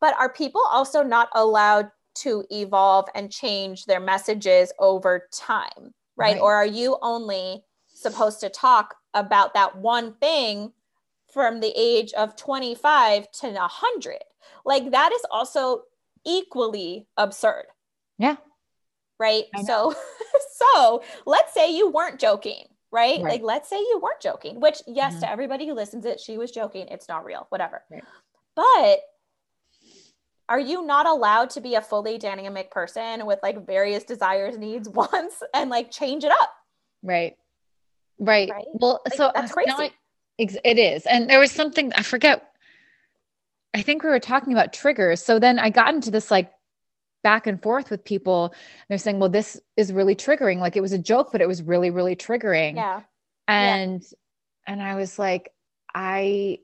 but 0.00 0.14
are 0.18 0.32
people 0.32 0.62
also 0.70 1.02
not 1.02 1.28
allowed 1.34 1.90
to 2.14 2.44
evolve 2.50 3.08
and 3.14 3.30
change 3.32 3.86
their 3.86 4.00
messages 4.00 4.72
over 4.78 5.28
time 5.32 5.94
right, 6.16 6.34
Right. 6.34 6.40
or 6.40 6.54
are 6.54 6.66
you 6.66 6.98
only 7.02 7.64
supposed 7.92 8.40
to 8.40 8.48
talk 8.50 8.94
about 9.14 9.54
that 9.54 9.76
one 9.76 10.14
thing 10.14 10.72
from 11.32 11.60
the 11.60 11.72
age 11.76 12.12
of 12.14 12.36
25 12.36 13.30
to 13.32 13.48
100 13.48 14.18
like 14.64 14.90
that 14.92 15.12
is 15.12 15.22
also 15.30 15.82
equally 16.24 17.06
absurd 17.16 17.64
Yeah. 18.18 18.36
right 19.18 19.44
so 19.64 19.94
so 20.56 21.02
let's 21.26 21.52
say 21.54 21.74
you 21.76 21.90
weren't 21.90 22.20
joking 22.20 22.66
right? 22.92 23.20
Right. 23.20 23.32
like 23.34 23.42
let's 23.42 23.68
say 23.68 23.78
you 23.78 24.00
weren't 24.02 24.20
joking 24.20 24.60
which 24.60 24.82
yes 24.86 25.14
Mhm. 25.16 25.20
to 25.20 25.30
everybody 25.30 25.66
who 25.66 25.74
listens 25.74 26.04
it 26.04 26.20
she 26.20 26.38
was 26.38 26.50
joking 26.50 26.86
it's 26.88 27.08
not 27.08 27.24
real 27.24 27.46
whatever 27.50 27.82
Right. 27.90 28.04
but 28.54 29.00
are 30.48 30.60
you 30.60 30.84
not 30.84 31.06
allowed 31.06 31.50
to 31.50 31.60
be 31.60 31.74
a 31.74 31.80
fully 31.80 32.18
dynamic 32.18 32.70
person 32.70 33.24
with 33.26 33.38
like 33.42 33.66
various 33.66 34.04
desires 34.04 34.58
needs 34.58 34.88
wants 35.00 35.42
and 35.54 35.70
like 35.70 35.90
change 35.90 36.24
it 36.24 36.32
up 36.32 36.50
Right. 37.02 37.36
Right. 38.18 38.48
Right? 38.50 38.64
Well, 38.72 39.00
Like, 39.04 39.14
so 39.14 39.30
that's 39.34 39.52
crazy. 39.52 39.70
I- 39.72 39.92
it 40.38 40.78
is. 40.78 41.04
And 41.06 41.28
there 41.28 41.38
was 41.38 41.52
something 41.52 41.92
I 41.92 42.02
forget. 42.02 42.50
I 43.74 43.82
think 43.82 44.02
we 44.02 44.08
were 44.08 44.18
talking 44.20 44.52
about 44.54 44.72
triggers. 44.72 45.22
So 45.22 45.38
then 45.38 45.58
I 45.58 45.68
got 45.70 45.94
into 45.94 46.10
this 46.10 46.30
like 46.30 46.50
back 47.24 47.48
and 47.48 47.60
forth 47.60 47.90
with 47.90 48.04
people. 48.04 48.54
They're 48.88 48.98
saying, 48.98 49.18
well, 49.18 49.30
this 49.30 49.60
is 49.76 49.92
really 49.92 50.14
triggering. 50.14 50.60
Like 50.60 50.76
it 50.76 50.82
was 50.82 50.92
a 50.92 50.98
joke, 50.98 51.32
but 51.32 51.40
it 51.40 51.48
was 51.48 51.62
really, 51.62 51.90
really 51.90 52.14
triggering. 52.14 52.76
yeah 52.76 53.00
And 53.48 54.04
and 54.68 54.82
I 54.82 54.94
was 54.94 55.18
like, 55.18 55.50
I 55.94 56.60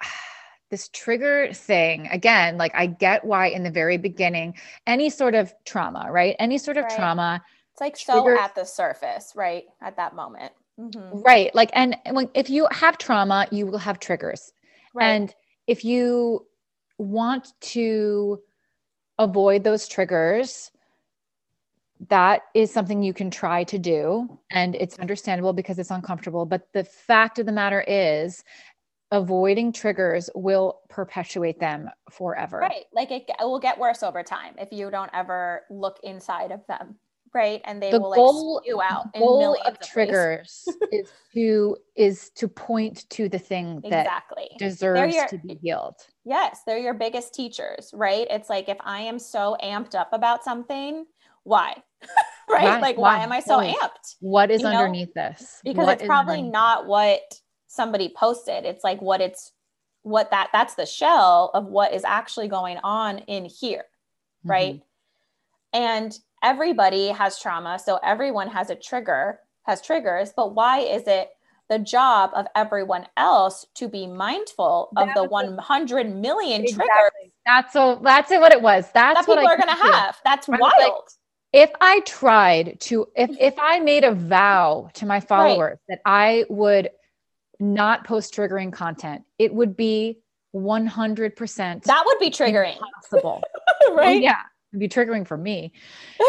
this 0.70 0.88
trigger 0.88 1.52
thing 1.52 2.08
again, 2.08 2.56
like 2.58 2.74
I 2.74 2.86
get 2.86 3.24
why 3.24 3.48
in 3.48 3.62
the 3.62 3.70
very 3.70 3.96
beginning, 3.98 4.54
any 4.86 5.10
sort 5.10 5.34
of 5.34 5.52
trauma, 5.64 6.08
right? 6.10 6.36
Any 6.38 6.58
sort 6.58 6.76
of 6.78 6.84
Right. 6.84 6.96
trauma 6.96 7.42
it's 7.72 7.80
like 7.80 7.96
so 7.96 8.28
at 8.36 8.54
the 8.56 8.64
surface 8.64 9.34
right 9.36 9.64
at 9.80 9.96
that 9.96 10.14
moment 10.14 10.52
Mhm. 10.78 11.24
Right. 11.24 11.54
Like, 11.54 11.70
and 11.72 11.96
when, 12.10 12.30
if 12.34 12.50
you 12.50 12.68
have 12.70 12.98
trauma, 12.98 13.46
you 13.50 13.66
will 13.66 13.78
have 13.78 13.98
triggers. 13.98 14.52
right 14.94 15.20
And 15.20 15.34
if 15.66 15.84
you 15.84 16.46
want 16.98 17.48
to 17.60 18.40
avoid 19.18 19.64
those 19.64 19.88
triggers, 19.88 20.70
that 22.08 22.42
is 22.54 22.72
something 22.72 23.02
you 23.02 23.12
can 23.12 23.30
try 23.30 23.64
to 23.64 23.78
do. 23.78 24.38
And 24.50 24.74
it's 24.76 24.98
understandable 24.98 25.52
because 25.52 25.78
it's 25.78 25.90
uncomfortable. 25.90 26.46
But 26.46 26.68
the 26.72 26.84
fact 26.84 27.38
of 27.38 27.46
the 27.46 27.52
matter 27.52 27.80
is, 27.80 28.44
avoiding 29.10 29.72
triggers 29.72 30.28
will 30.34 30.80
perpetuate 30.90 31.58
them 31.58 31.88
forever. 32.10 32.58
right 32.58 32.84
like 32.92 33.10
it, 33.10 33.24
will 33.40 33.58
get 33.58 33.78
worse 33.78 34.02
over 34.02 34.22
time 34.22 34.54
if 34.58 34.68
you 34.70 34.90
don't 34.90 35.10
ever 35.14 35.62
look 35.70 35.98
inside 36.02 36.50
of 36.50 36.60
them 36.66 36.96
right 37.34 37.60
and 37.64 37.82
they 37.82 37.90
The 37.90 38.00
will 38.00 38.12
goal- 38.12 38.54
like 38.56 38.64
spew 38.64 38.80
out 38.82 39.06
in 39.14 39.20
Goal 39.20 39.38
millions 39.38 39.66
of 39.66 39.74
of 39.74 39.80
triggers 39.80 40.68
is 40.92 41.10
to 41.34 41.76
is 41.96 42.30
to 42.36 42.48
point 42.48 43.08
to 43.10 43.28
the 43.28 43.38
thing 43.38 43.80
that 43.90 44.06
exactly 44.06 44.48
deserves 44.58 45.14
your- 45.14 45.28
to 45.28 45.38
be 45.38 45.54
healed. 45.62 45.96
Yes, 46.24 46.60
they're 46.66 46.78
your 46.78 46.94
biggest 46.94 47.34
teachers, 47.34 47.90
right? 47.94 48.26
It's 48.30 48.50
like 48.50 48.68
if 48.68 48.76
I 48.80 49.00
am 49.02 49.18
so 49.18 49.56
amped 49.62 49.94
up 49.94 50.12
about 50.12 50.44
something, 50.44 51.06
why? 51.44 51.82
right? 52.48 52.80
Like, 52.80 52.96
why 52.96 53.16
Why? 53.18 53.22
am 53.24 53.32
I 53.32 53.40
so 53.40 53.58
amped? 53.58 54.16
What 54.20 54.50
is 54.50 54.62
You 54.62 54.68
know, 54.68 54.78
underneath 54.80 55.12
this? 55.14 55.60
Because 55.64 55.86
What 55.86 55.94
it's 56.00 56.06
probably 56.06 56.42
not 56.42 56.86
what 56.86 57.20
somebody 57.66 58.12
posted. 58.14 58.64
It's 58.64 58.84
like 58.84 59.00
what 59.02 59.20
it's 59.20 59.52
what 60.02 60.30
that 60.30 60.48
that's 60.52 60.74
the 60.74 60.86
shell 60.86 61.50
of 61.54 61.66
what 61.66 61.92
is 61.92 62.04
actually 62.04 62.48
going 62.48 62.78
on 62.78 63.18
in 63.20 63.44
here, 63.44 63.84
right? 64.44 64.76
Mhm. 64.76 64.82
And 65.72 66.18
everybody 66.42 67.08
has 67.08 67.38
trauma, 67.40 67.78
so 67.78 67.98
everyone 68.02 68.48
has 68.48 68.70
a 68.70 68.74
trigger, 68.74 69.40
has 69.64 69.80
triggers, 69.82 70.32
but 70.36 70.54
why 70.54 70.80
is 70.80 71.04
it 71.06 71.30
the 71.68 71.78
job 71.78 72.30
of 72.34 72.46
everyone 72.54 73.06
else 73.16 73.66
to 73.74 73.88
be 73.88 74.06
mindful 74.06 74.88
of 74.96 75.06
That 75.08 75.14
the 75.14 75.24
was 75.24 75.46
the- 75.46 75.56
100 75.56 76.14
million 76.14 76.62
triggers 76.62 76.88
That's 77.44 77.72
so. 77.72 78.00
That's. 78.02 78.30
What 78.30 78.52
it 78.52 78.62
was. 78.62 78.90
That's 78.92 79.26
that 79.26 79.28
what 79.28 79.38
people 79.38 79.48
I 79.48 79.52
are 79.52 79.56
going 79.56 79.68
to 79.76 79.82
came 79.82 79.92
have. 79.92 80.16
That's 80.24 80.48
I 80.48 80.52
was 80.52 80.60
like, 80.60 80.72
wild. 80.78 81.08
If 81.52 81.70
I 81.80 82.00
tried 82.00 82.80
to, 82.80 83.06
if 83.16 83.30
if 83.38 83.54
I 83.58 83.80
made 83.80 84.04
a 84.04 84.12
vow 84.14 84.90
to 84.94 85.06
my 85.06 85.20
followers 85.20 85.78
that 85.88 86.00
I 86.04 86.44
would 86.50 86.90
not 87.58 88.04
post 88.06 88.34
triggering 88.34 88.72
content, 88.72 89.24
it 89.38 89.52
would 89.54 89.76
be 89.76 90.20
one 90.52 90.86
hundred 90.86 91.36
percent 91.36 91.84
that 91.84 92.02
would 92.06 92.18
be 92.18 92.30
triggering, 92.30 92.78
possible. 93.02 93.42
right? 93.92 94.20
yeah, 94.20 94.42
be 94.76 94.88
triggering 94.88 95.26
for 95.26 95.36
me. 95.36 95.72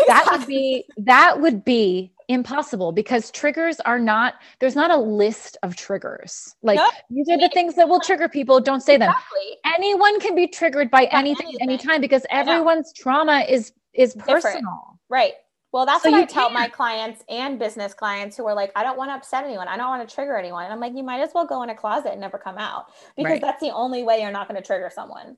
That 0.08 0.28
would 0.32 0.48
be 0.48 0.86
that 0.98 1.42
would 1.42 1.66
be 1.66 2.12
impossible 2.28 2.92
because 2.92 3.32
triggers 3.32 3.80
are 3.82 4.00
not. 4.00 4.36
There's 4.60 4.76
not 4.76 4.92
a 4.92 4.98
list 4.98 5.58
of 5.64 5.76
triggers. 5.76 6.56
Like 6.62 6.78
Nope. 6.78 6.92
these 7.10 7.28
are 7.30 7.38
the 7.38 7.50
things 7.54 7.76
that 7.76 7.90
will 7.90 8.00
trigger 8.00 8.30
people. 8.30 8.60
Don't 8.60 8.82
say 8.82 8.98
them. 8.98 9.10
exactly. 9.10 9.58
anyone 9.76 10.20
can 10.20 10.36
be 10.36 10.48
triggered 10.48 10.90
by 10.92 11.06
anything, 11.06 11.48
anything. 11.48 11.62
anytime 11.70 12.02
because 12.02 12.26
everyone's 12.30 12.94
trauma 12.94 13.40
is 13.50 13.74
is 13.94 14.14
Different. 14.14 14.44
personal 14.44 15.00
Right. 15.10 15.34
Well, 15.72 15.86
that's 15.86 16.04
So 16.04 16.10
what 16.12 16.22
I 16.22 16.26
tell 16.26 16.50
my 16.50 16.62
can't. 16.62 16.74
clients 16.74 17.24
and 17.30 17.60
business 17.60 17.94
clients 17.94 18.36
who 18.36 18.46
are 18.48 18.56
like, 18.56 18.72
I 18.76 18.82
don't 18.82 18.98
want 18.98 19.10
to 19.12 19.16
upset 19.16 19.44
anyone. 19.44 19.68
I 19.68 19.78
don't 19.78 19.88
want 19.90 20.08
to 20.08 20.16
trigger 20.16 20.36
anyone. 20.36 20.64
And 20.64 20.74
I'm 20.74 20.80
like, 20.80 20.94
you 20.96 21.04
might 21.04 21.20
as 21.22 21.30
well 21.36 21.46
go 21.46 21.62
in 21.62 21.70
a 21.70 21.76
closet 21.76 22.12
and 22.12 22.22
never 22.22 22.40
come 22.40 22.58
out 22.58 22.86
because 23.16 23.34
Right. 23.34 23.42
that's 23.42 23.62
the 23.62 23.72
only 23.72 24.02
way 24.02 24.22
you're 24.22 24.32
not 24.32 24.48
going 24.48 24.60
to 24.60 24.66
trigger 24.66 24.90
someone 24.94 25.38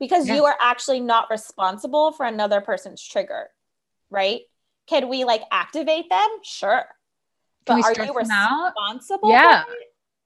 because 0.00 0.26
Yeah. 0.28 0.34
you 0.36 0.44
are 0.44 0.56
actually 0.60 1.00
not 1.00 1.30
responsible 1.30 2.12
for 2.12 2.26
another 2.26 2.60
person's 2.60 3.02
trigger. 3.02 3.50
Right. 4.10 4.42
Can 4.86 5.08
we 5.08 5.24
like 5.24 5.42
activate 5.50 6.08
them? 6.10 6.28
Sure. 6.42 6.84
Can 7.66 7.80
But 7.80 7.84
are 7.98 8.04
you 8.04 8.12
responsible? 8.14 9.30
Yeah. 9.30 9.64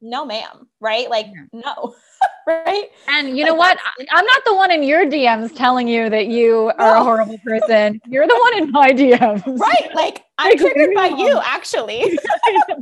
No, 0.00 0.24
ma'am. 0.24 0.68
Right. 0.80 1.08
Like, 1.10 1.26
Yeah. 1.26 1.60
no. 1.64 1.94
right. 2.48 2.90
and 3.08 3.36
you 3.36 3.44
know 3.44 3.54
what 3.54 3.76
i'm 4.10 4.24
not 4.24 4.42
the 4.46 4.54
one 4.54 4.70
in 4.72 4.82
your 4.82 5.04
dms 5.04 5.54
telling 5.54 5.86
you 5.86 6.08
that 6.08 6.28
you 6.28 6.72
are 6.78 6.96
a 6.96 7.02
horrible 7.04 7.38
person 7.44 8.00
you're 8.08 8.26
the 8.26 8.38
one 8.42 8.62
in 8.62 8.70
my 8.72 8.90
dms 8.90 9.44
Right. 9.60 9.90
Like, 9.94 10.24
I'm 10.38 10.50
Like, 10.52 10.58
triggered 10.58 10.94
by 10.94 11.08
you, 11.08 11.38
actually. 11.44 12.18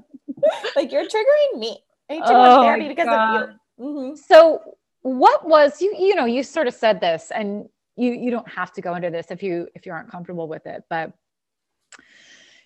like, 0.77 0.93
you're 0.93 1.05
triggering 1.05 1.59
me. 1.59 1.79
I 2.09 2.15
need 2.15 2.21
too 2.21 2.33
Oh 2.33 2.33
much 2.39 2.57
my 2.59 2.63
therapy 2.65 2.89
because 2.89 3.07
God. 3.07 3.43
of 3.43 3.49
you. 3.79 3.85
Mhm. 3.85 4.19
so 4.19 4.63
what 5.07 5.47
was 5.47 5.81
you 5.81 5.95
you 5.97 6.17
know 6.17 6.25
you 6.25 6.43
sort 6.43 6.67
of 6.67 6.75
said 6.75 7.01
this 7.01 7.31
and 7.33 7.69
you 7.95 8.11
you 8.13 8.29
don't 8.29 8.49
have 8.49 8.73
to 8.73 8.81
go 8.81 8.97
into 8.97 9.09
this 9.09 9.31
if 9.31 9.41
you 9.41 9.69
if 9.77 9.87
you 9.87 9.93
aren't 9.93 10.11
comfortable 10.11 10.49
with 10.49 10.67
it 10.67 10.83
but 10.91 11.13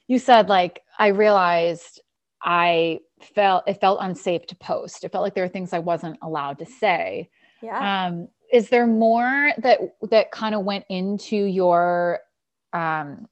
you 0.07 0.19
said 0.19 0.49
like 0.49 0.81
i 0.99 1.09
realized 1.09 2.01
i 2.43 2.99
felt 3.35 3.63
it 3.67 3.79
felt 3.79 3.99
unsafe 4.01 4.47
to 4.47 4.57
post 4.57 5.05
it 5.05 5.13
felt 5.13 5.23
like 5.23 5.35
there 5.35 5.45
were 5.45 5.49
things 5.49 5.75
i 5.75 5.79
wasn't 5.79 6.17
allowed 6.23 6.59
to 6.59 6.65
say 6.65 7.29
Yeah. 7.61 8.07
um 8.07 8.27
is 8.51 8.71
there 8.71 8.87
more 8.87 9.53
that 9.59 9.79
that 10.11 10.31
kind 10.31 10.55
of 10.55 10.65
went 10.65 10.87
into 10.89 11.37
your 11.37 12.21
um 12.73 13.29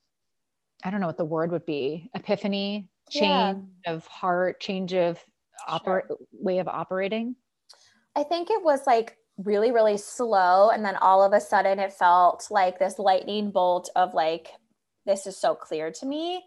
i 0.85 0.91
don't 0.91 1.01
know 1.01 1.07
what 1.07 1.17
the 1.17 1.25
word 1.25 1.51
would 1.51 1.65
be 1.65 2.11
epiphany 2.15 2.91
Yeah. 3.11 3.55
change 3.55 3.65
of 3.87 4.07
heart 4.07 4.61
change 4.61 4.93
of 4.93 5.19
operate 5.67 6.05
way 6.31 6.59
of 6.59 6.69
operating 6.69 7.35
I 8.17 8.23
think 8.23 8.51
it 8.51 8.63
was 8.63 8.87
like 8.87 9.17
really, 9.39 9.71
really 9.71 9.97
slow. 9.97 10.71
And 10.71 10.85
then 10.85 10.97
all 10.97 11.23
of 11.23 11.33
a 11.33 11.41
sudden 11.41 11.79
it 11.79 11.93
felt 11.93 12.49
like 12.51 12.79
this 12.79 12.99
lightning 12.99 13.51
bolt 13.51 13.91
of 13.95 14.15
like, 14.15 14.49
this 15.07 15.27
is 15.27 15.37
so 15.37 15.55
clear 15.55 15.91
to 15.93 16.07
me. 16.07 16.45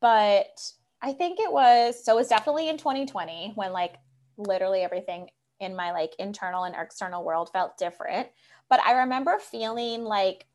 But 0.00 0.60
I 1.02 1.12
think 1.12 1.40
it 1.40 1.52
was, 1.52 2.04
so 2.04 2.12
it 2.12 2.16
was 2.16 2.28
definitely 2.28 2.68
in 2.68 2.78
2020 2.78 3.52
when 3.54 3.72
like 3.72 3.96
literally 4.36 4.82
everything 4.82 5.28
in 5.60 5.74
my 5.74 5.92
like 5.92 6.14
internal 6.18 6.64
and 6.64 6.74
external 6.78 7.24
world 7.24 7.50
felt 7.52 7.76
different. 7.76 8.28
But 8.68 8.80
I 8.80 9.00
remember 9.00 9.38
feeling 9.38 10.04
like 10.04 10.46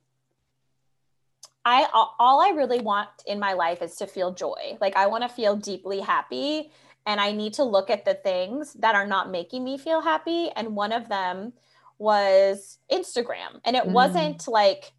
I 1.65 1.87
all 1.93 2.41
I 2.41 2.49
really 2.49 2.81
want 2.81 3.09
in 3.25 3.39
my 3.39 3.53
life 3.53 3.81
is 3.81 3.95
to 3.97 4.07
feel 4.07 4.33
joy. 4.33 4.77
Like 4.81 4.97
I 4.97 5.07
want 5.07 5.23
to 5.23 5.29
feel 5.29 5.55
deeply 5.55 6.01
happy 6.01 6.71
and 7.05 7.19
I 7.19 7.31
need 7.31 7.53
to 7.55 7.63
look 7.63 7.89
at 7.89 8.05
the 8.05 8.13
things 8.13 8.73
that 8.73 8.95
are 8.95 9.07
not 9.07 9.29
making 9.29 9.63
me 9.63 9.77
feel 9.77 10.01
happy 10.01 10.49
and 10.55 10.75
one 10.75 10.91
of 10.91 11.09
them 11.09 11.53
was 11.97 12.77
Instagram. 12.91 13.59
And 13.65 13.75
it 13.75 13.83
Mm. 13.83 13.91
wasn't 13.93 14.47
like 14.47 14.93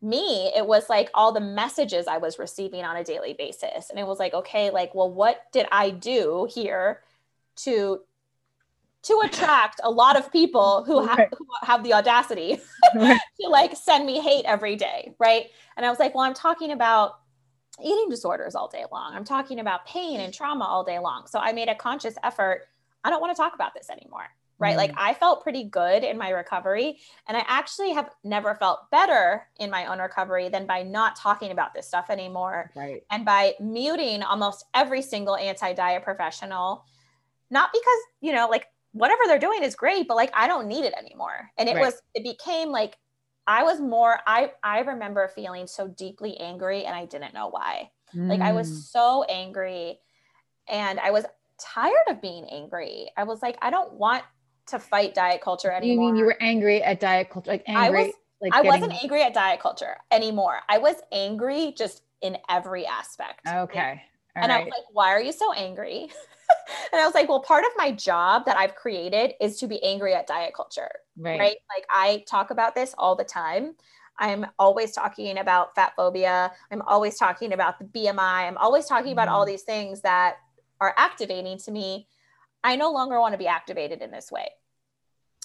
me, 0.00 0.52
it 0.56 0.66
was 0.66 0.88
like 0.88 1.10
all 1.14 1.32
the 1.32 1.40
messages 1.40 2.06
I 2.06 2.18
was 2.18 2.38
receiving 2.38 2.84
on 2.84 2.96
a 2.96 3.04
daily 3.04 3.32
basis. 3.34 3.90
And 3.90 3.98
it 3.98 4.06
was 4.06 4.18
like, 4.18 4.32
okay, 4.32 4.70
like, 4.70 4.94
well, 4.94 5.10
what 5.10 5.50
did 5.52 5.66
I 5.72 5.90
do 5.90 6.48
here 6.50 7.02
to 7.56 8.00
to 9.02 9.20
attract 9.24 9.80
a 9.84 9.90
lot 9.90 10.18
of 10.18 10.30
people 10.32 10.82
who, 10.84 11.06
ha- 11.06 11.14
right. 11.14 11.28
who 11.38 11.46
have 11.62 11.84
the 11.84 11.94
audacity 11.94 12.60
to 12.92 13.48
like 13.48 13.74
send 13.76 14.04
me 14.04 14.20
hate 14.20 14.44
every 14.44 14.74
day 14.74 15.14
right 15.20 15.46
and 15.76 15.86
i 15.86 15.88
was 15.88 16.00
like 16.00 16.14
well 16.16 16.24
i'm 16.24 16.34
talking 16.34 16.72
about 16.72 17.20
eating 17.82 18.08
disorders 18.08 18.54
all 18.54 18.68
day 18.68 18.84
long 18.92 19.14
i'm 19.14 19.24
talking 19.24 19.60
about 19.60 19.86
pain 19.86 20.20
and 20.20 20.32
trauma 20.32 20.64
all 20.64 20.84
day 20.84 20.98
long 20.98 21.26
so 21.26 21.38
i 21.38 21.52
made 21.52 21.68
a 21.68 21.74
conscious 21.74 22.14
effort 22.22 22.68
i 23.04 23.10
don't 23.10 23.20
want 23.20 23.34
to 23.34 23.40
talk 23.40 23.54
about 23.54 23.74
this 23.74 23.90
anymore 23.90 24.28
right? 24.58 24.74
Mm. 24.74 24.78
Like 24.78 24.92
I 24.96 25.14
felt 25.14 25.42
pretty 25.42 25.64
good 25.64 26.04
in 26.04 26.18
my 26.18 26.30
recovery. 26.30 26.98
And 27.26 27.36
I 27.36 27.44
actually 27.46 27.92
have 27.92 28.10
never 28.24 28.54
felt 28.54 28.90
better 28.90 29.46
in 29.58 29.70
my 29.70 29.86
own 29.86 29.98
recovery 29.98 30.48
than 30.48 30.66
by 30.66 30.82
not 30.82 31.16
talking 31.16 31.50
about 31.50 31.74
this 31.74 31.86
stuff 31.86 32.10
anymore. 32.10 32.70
Right. 32.74 33.02
And 33.10 33.24
by 33.24 33.54
muting 33.60 34.22
almost 34.22 34.64
every 34.74 35.02
single 35.02 35.36
anti 35.36 35.72
diet 35.72 36.02
professional, 36.02 36.84
not 37.50 37.70
because, 37.72 38.00
you 38.20 38.32
know, 38.32 38.48
like 38.48 38.66
whatever 38.92 39.22
they're 39.26 39.38
doing 39.38 39.62
is 39.62 39.74
great, 39.74 40.08
but 40.08 40.16
like 40.16 40.30
I 40.34 40.46
don't 40.46 40.66
need 40.66 40.84
it 40.84 40.94
anymore. 40.94 41.50
And 41.56 41.68
it 41.68 41.76
right. 41.76 41.84
was, 41.84 42.02
it 42.14 42.24
became 42.24 42.70
like, 42.70 42.98
I 43.48 43.62
was 43.62 43.80
more, 43.80 44.20
I, 44.26 44.52
I 44.62 44.80
remember 44.80 45.26
feeling 45.26 45.66
so 45.66 45.88
deeply 45.88 46.36
angry 46.36 46.84
and 46.84 46.94
I 46.94 47.06
didn't 47.06 47.32
know 47.32 47.48
why. 47.48 47.90
Mm. 48.14 48.28
Like 48.28 48.40
I 48.40 48.52
was 48.52 48.70
mm. 48.70 48.76
so 48.76 49.24
angry 49.24 49.98
and 50.68 51.00
I 51.00 51.10
was 51.10 51.24
tired 51.58 51.94
of 52.08 52.20
being 52.20 52.44
angry. 52.50 53.08
I 53.16 53.24
was 53.24 53.40
like, 53.40 53.56
I 53.62 53.70
don't 53.70 53.94
want 53.94 54.22
to 54.66 54.78
fight 54.78 55.14
diet 55.14 55.40
culture 55.40 55.72
anymore. 55.72 56.08
You 56.08 56.12
mean 56.12 56.16
you 56.16 56.26
were 56.26 56.36
angry 56.42 56.82
at 56.82 57.00
diet 57.00 57.30
culture? 57.30 57.50
Like 57.50 57.64
angry? 57.66 58.00
I 58.00 58.04
was. 58.04 58.12
Like 58.40 58.54
I 58.54 58.62
getting... 58.62 58.80
wasn't 58.80 59.02
angry 59.02 59.22
at 59.22 59.34
diet 59.34 59.60
culture 59.60 59.96
anymore. 60.12 60.60
I 60.68 60.78
was 60.78 60.96
angry 61.10 61.74
just 61.76 62.02
in 62.20 62.36
every 62.48 62.86
aspect. 62.86 63.40
Okay. 63.48 64.02
All 64.36 64.42
and 64.42 64.50
right. 64.50 64.60
I 64.60 64.64
was 64.64 64.68
like, 64.68 64.84
why 64.92 65.08
are 65.08 65.22
you 65.22 65.32
so 65.32 65.52
angry? 65.54 66.10
and 66.92 67.00
I 67.00 67.04
was 67.04 67.14
like, 67.14 67.28
well, 67.28 67.40
part 67.40 67.64
of 67.64 67.70
my 67.76 67.92
job 67.92 68.44
that 68.46 68.56
I've 68.56 68.74
created 68.74 69.34
is 69.40 69.58
to 69.60 69.66
be 69.66 69.82
angry 69.82 70.14
at 70.14 70.26
diet 70.26 70.54
culture. 70.54 70.90
Right. 71.16 71.38
right? 71.38 71.56
Like 71.74 71.86
I 71.90 72.24
talk 72.28 72.50
about 72.50 72.74
this 72.74 72.94
all 72.96 73.16
the 73.16 73.24
time. 73.24 73.74
I'm 74.18 74.46
always 74.58 74.92
talking 74.92 75.38
about 75.38 75.74
fat 75.74 75.92
phobia. 75.96 76.52
I'm 76.72 76.82
always 76.82 77.16
talking 77.16 77.52
about 77.52 77.78
the 77.78 77.84
BMI. 77.84 78.48
I'm 78.48 78.56
always 78.56 78.86
talking 78.86 79.12
about 79.12 79.28
all 79.28 79.42
mm-hmm. 79.42 79.52
these 79.52 79.62
things 79.62 80.00
that 80.00 80.36
are 80.80 80.94
activating 80.96 81.58
to 81.58 81.70
me. 81.70 82.08
I 82.64 82.76
no 82.76 82.90
longer 82.90 83.20
want 83.20 83.34
to 83.34 83.38
be 83.38 83.46
activated 83.46 84.02
in 84.02 84.10
this 84.10 84.32
way. 84.32 84.48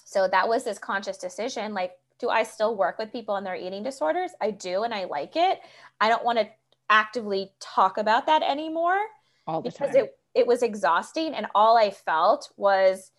So 0.04 0.28
that 0.28 0.48
was 0.48 0.64
this 0.64 0.78
conscious 0.78 1.18
decision 1.18 1.72
like, 1.72 1.92
do 2.20 2.28
I 2.28 2.44
still 2.44 2.76
work 2.76 2.98
with 2.98 3.12
people 3.12 3.36
and 3.36 3.46
their 3.46 3.56
eating 3.56 3.82
disorders? 3.82 4.30
I 4.40 4.52
do, 4.52 4.84
and 4.84 4.94
I 4.94 5.04
like 5.04 5.34
it. 5.34 5.60
I 6.00 6.08
don't 6.08 6.24
want 6.24 6.38
to 6.38 6.48
actively 6.88 7.52
talk 7.60 7.98
about 7.98 8.26
that 8.26 8.42
anymore 8.42 8.98
all 9.46 9.62
the 9.62 9.70
because 9.70 9.90
time. 9.90 10.04
it 10.04 10.18
it 10.34 10.46
was 10.46 10.62
exhausting, 10.62 11.34
and 11.34 11.46
all 11.54 11.76
I 11.76 11.90
felt 11.90 12.50
was 12.56 13.10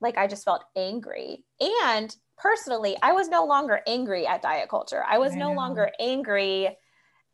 like 0.00 0.16
I 0.16 0.26
just 0.26 0.44
felt 0.44 0.64
angry. 0.76 1.44
And 1.60 2.14
personally, 2.36 2.96
I 3.02 3.12
was 3.12 3.28
no 3.28 3.44
longer 3.44 3.80
angry 3.86 4.26
at 4.26 4.42
diet 4.42 4.68
culture. 4.68 5.02
I 5.06 5.18
was 5.18 5.32
I 5.32 5.36
no 5.36 5.52
longer 5.52 5.90
angry 5.98 6.76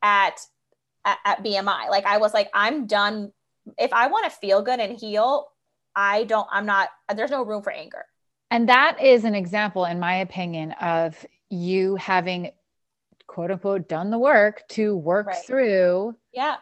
at, 0.02 0.40
at 1.04 1.18
at 1.24 1.44
BMI. 1.44 1.90
Like 1.90 2.06
I 2.06 2.18
was 2.18 2.32
like, 2.32 2.48
I'm 2.54 2.86
done. 2.86 3.32
If 3.78 3.92
I 3.92 4.06
want 4.06 4.24
to 4.24 4.38
feel 4.38 4.62
good 4.62 4.80
and 4.80 4.98
heal, 4.98 5.48
I 5.94 6.24
don't. 6.24 6.48
I'm 6.50 6.66
not. 6.66 6.88
There's 7.14 7.30
no 7.30 7.44
room 7.44 7.62
for 7.62 7.72
anger. 7.72 8.04
And 8.50 8.68
that 8.68 9.02
is 9.02 9.24
an 9.24 9.34
example, 9.34 9.84
in 9.84 9.98
my 9.98 10.16
opinion, 10.16 10.72
of 10.72 11.26
you 11.50 11.96
having 11.96 12.52
quote 13.26 13.50
unquote 13.50 13.88
done 13.88 14.10
the 14.10 14.18
work 14.18 14.62
to 14.70 14.96
work 14.96 15.26
right. 15.26 15.44
through. 15.46 16.16
Yeah. 16.32 16.56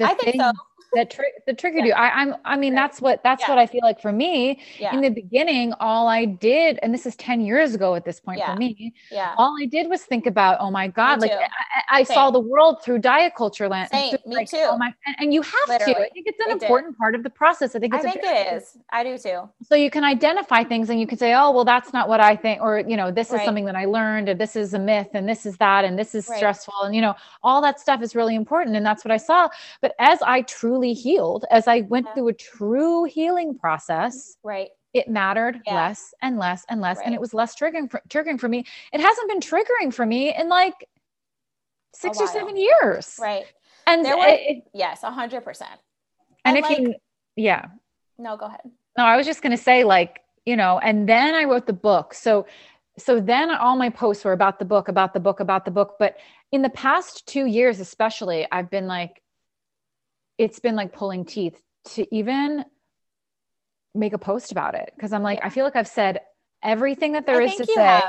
I 0.00 0.14
think 0.14 0.40
so 0.40 0.52
that 0.94 1.10
tri- 1.10 1.32
that 1.46 1.58
triggered 1.58 1.84
yeah. 1.84 1.86
you. 1.86 1.92
I, 1.92 2.22
I'm, 2.22 2.34
I 2.44 2.56
mean, 2.56 2.74
right. 2.74 2.80
that's 2.80 3.00
what 3.00 3.22
that's 3.22 3.42
yeah. 3.42 3.50
what 3.50 3.58
I 3.58 3.66
feel 3.66 3.80
like 3.82 4.00
for 4.00 4.12
me. 4.12 4.60
Yeah. 4.78 4.94
In 4.94 5.00
the 5.00 5.10
beginning, 5.10 5.72
all 5.80 6.08
I 6.08 6.24
did, 6.24 6.78
and 6.82 6.92
this 6.92 7.06
is 7.06 7.14
10 7.16 7.40
years 7.40 7.74
ago 7.74 7.94
at 7.94 8.04
this 8.04 8.20
point 8.20 8.42
for 8.44 8.56
me. 8.56 8.94
Yeah. 9.10 9.34
All 9.36 9.56
I 9.60 9.66
did 9.66 9.88
was 9.88 10.02
think 10.02 10.26
about, 10.26 10.58
oh 10.60 10.70
my 10.70 10.88
God, 10.88 11.20
like 11.20 11.32
I, 11.32 12.00
I 12.00 12.02
saw 12.02 12.30
the 12.30 12.40
world 12.40 12.82
through 12.82 13.00
diet 13.00 13.34
culture 13.36 13.68
lens. 13.68 13.90
Same. 13.90 14.16
me 14.26 14.36
like, 14.36 14.50
too. 14.50 14.58
Oh 14.60 14.78
my, 14.78 14.92
and, 15.06 15.16
and 15.18 15.34
you 15.34 15.42
have 15.42 15.54
Literally. 15.68 15.94
to. 15.94 16.00
I 16.00 16.08
think 16.10 16.26
it's 16.26 16.38
an 16.46 16.52
important 16.52 16.94
did. 16.94 16.98
part 16.98 17.14
of 17.14 17.22
the 17.22 17.30
process. 17.30 17.74
I 17.74 17.78
think 17.78 17.94
it's 17.94 18.04
I 18.04 18.10
think 18.10 18.24
it 18.24 18.54
is. 18.54 18.76
I 18.90 19.04
do 19.04 19.18
too. 19.18 19.48
So 19.62 19.74
you 19.74 19.90
can 19.90 20.04
identify 20.04 20.64
things 20.64 20.90
and 20.90 21.00
you 21.00 21.06
can 21.06 21.18
say, 21.18 21.34
oh, 21.34 21.50
well, 21.50 21.64
that's 21.64 21.92
not 21.92 22.08
what 22.08 22.20
I 22.20 22.36
think, 22.36 22.60
or 22.60 22.80
you 22.80 22.96
know, 22.96 23.10
this 23.10 23.32
is 23.32 23.42
something 23.42 23.64
that 23.66 23.76
I 23.76 23.84
learned, 23.84 24.28
or 24.28 24.34
this 24.34 24.56
is 24.56 24.74
a 24.74 24.78
myth, 24.78 25.08
and 25.14 25.28
this 25.28 25.44
is 25.46 25.56
that, 25.58 25.84
and 25.84 25.98
this 25.98 26.14
is 26.14 26.28
right. 26.28 26.36
stressful, 26.36 26.82
and 26.82 26.94
you 26.94 27.02
know, 27.02 27.14
all 27.42 27.60
that 27.62 27.80
stuff 27.80 28.02
is 28.02 28.14
really 28.14 28.34
important, 28.34 28.76
and 28.76 28.84
that's 28.84 29.04
what 29.04 29.12
I 29.12 29.16
saw. 29.16 29.48
But 29.80 29.94
as 29.98 30.20
I 30.22 30.42
truly 30.42 30.77
healed, 30.82 31.44
as 31.50 31.68
I 31.68 31.82
went 31.82 32.06
yeah. 32.06 32.14
through 32.14 32.28
a 32.28 32.32
true 32.32 33.04
healing 33.04 33.58
process, 33.58 34.16
mm-hmm. 34.16 34.48
right, 34.48 34.68
it 34.94 35.08
mattered 35.08 35.60
yeah. 35.66 35.74
less 35.74 36.14
and 36.22 36.38
less 36.38 36.64
and 36.68 36.80
less, 36.80 36.98
right. 36.98 37.06
and 37.06 37.14
it 37.14 37.20
was 37.20 37.34
less 37.34 37.54
triggering 37.54 37.90
for, 37.90 38.00
triggering 38.08 38.40
for 38.40 38.48
me. 38.48 38.64
It 38.92 39.00
hasn't 39.00 39.28
been 39.28 39.40
triggering 39.40 39.92
for 39.92 40.06
me 40.06 40.34
in 40.34 40.48
like 40.48 40.74
six 41.94 42.18
or 42.20 42.26
seven 42.26 42.56
years, 42.56 43.16
right? 43.20 43.44
And 43.86 44.04
there 44.04 44.16
were 44.16 44.24
it, 44.26 44.64
yes, 44.74 45.02
a 45.02 45.10
hundred 45.10 45.44
percent. 45.44 45.78
And, 46.44 46.56
if 46.56 46.64
like, 46.64 46.78
you, 46.78 46.94
yeah, 47.36 47.66
no, 48.18 48.36
go 48.36 48.46
ahead. 48.46 48.60
No, 48.96 49.04
I 49.04 49.16
was 49.16 49.26
just 49.26 49.42
gonna 49.42 49.56
say 49.56 49.84
like 49.84 50.20
you 50.46 50.56
know, 50.56 50.78
and 50.78 51.08
then 51.08 51.34
I 51.34 51.44
wrote 51.44 51.66
the 51.66 51.74
book, 51.74 52.14
so 52.14 52.46
so 52.98 53.20
then 53.20 53.50
all 53.50 53.76
my 53.76 53.90
posts 53.90 54.24
were 54.24 54.32
about 54.32 54.58
the 54.58 54.64
book 54.64 54.88
about 54.88 55.14
the 55.14 55.20
book 55.20 55.40
about 55.40 55.64
the 55.64 55.70
book 55.70 55.96
but 55.98 56.16
in 56.52 56.62
the 56.62 56.70
past 56.70 57.26
two 57.26 57.46
years 57.46 57.80
especially 57.80 58.46
i've 58.52 58.70
been 58.70 58.86
like 58.86 59.22
it's 60.38 60.60
been 60.60 60.76
like 60.76 60.92
pulling 60.92 61.24
teeth 61.24 61.60
to 61.84 62.14
even 62.14 62.64
make 63.94 64.12
a 64.12 64.18
post 64.18 64.52
about 64.52 64.74
it 64.74 64.92
because 64.94 65.12
I'm 65.12 65.22
like, 65.22 65.40
yeah. 65.40 65.46
I 65.46 65.50
feel 65.50 65.64
like 65.64 65.76
I've 65.76 65.88
said 65.88 66.20
everything 66.62 67.12
that 67.12 67.26
there 67.26 67.40
I 67.40 67.44
is 67.44 67.56
to 67.56 67.66
say 67.66 68.02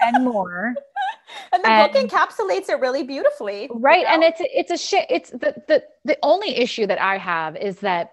and 0.00 0.24
more. 0.24 0.74
and 1.52 1.64
the 1.64 1.68
and, 1.68 1.92
book 1.92 2.02
encapsulates 2.02 2.68
it 2.68 2.80
really 2.80 3.02
beautifully. 3.02 3.68
Right. 3.72 4.00
You 4.00 4.04
know? 4.04 4.10
And 4.10 4.22
it's 4.24 4.40
it's 4.40 4.70
a 4.70 4.78
shit. 4.78 5.06
It's 5.10 5.30
the 5.30 5.54
the 5.66 5.84
the 6.04 6.18
only 6.22 6.56
issue 6.56 6.86
that 6.86 7.00
I 7.00 7.18
have 7.18 7.56
is 7.56 7.80
that 7.80 8.12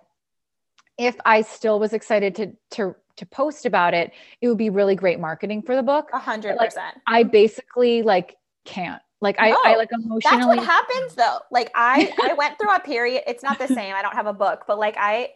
if 0.97 1.15
I 1.25 1.41
still 1.41 1.79
was 1.79 1.93
excited 1.93 2.35
to 2.35 2.51
to 2.71 2.95
to 3.17 3.25
post 3.27 3.65
about 3.65 3.93
it, 3.93 4.11
it 4.41 4.47
would 4.47 4.57
be 4.57 4.69
really 4.69 4.95
great 4.95 5.19
marketing 5.19 5.61
for 5.61 5.75
the 5.75 5.83
book. 5.83 6.09
A 6.13 6.19
hundred 6.19 6.57
percent. 6.57 6.97
I 7.05 7.23
basically 7.23 8.01
like 8.01 8.37
can't. 8.65 9.01
Like 9.23 9.37
I, 9.39 9.51
no, 9.51 9.57
I 9.63 9.75
like 9.77 9.89
emotionally. 9.93 10.21
That's 10.21 10.45
what 10.45 10.59
happens 10.59 11.15
though. 11.15 11.39
Like 11.49 11.71
I, 11.73 12.13
I 12.21 12.33
went 12.37 12.59
through 12.59 12.75
a 12.75 12.79
period. 12.81 13.23
It's 13.25 13.41
not 13.41 13.57
the 13.57 13.67
same. 13.67 13.95
I 13.95 14.01
don't 14.01 14.15
have 14.15 14.27
a 14.27 14.33
book, 14.33 14.65
but 14.67 14.77
like 14.77 14.95
I, 14.99 15.29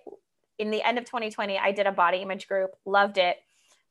in 0.59 0.71
the 0.71 0.85
end 0.85 0.97
of 0.97 1.05
2020, 1.05 1.57
I 1.57 1.71
did 1.71 1.87
a 1.87 1.91
body 1.93 2.17
image 2.17 2.49
group, 2.49 2.71
loved 2.85 3.17
it, 3.17 3.37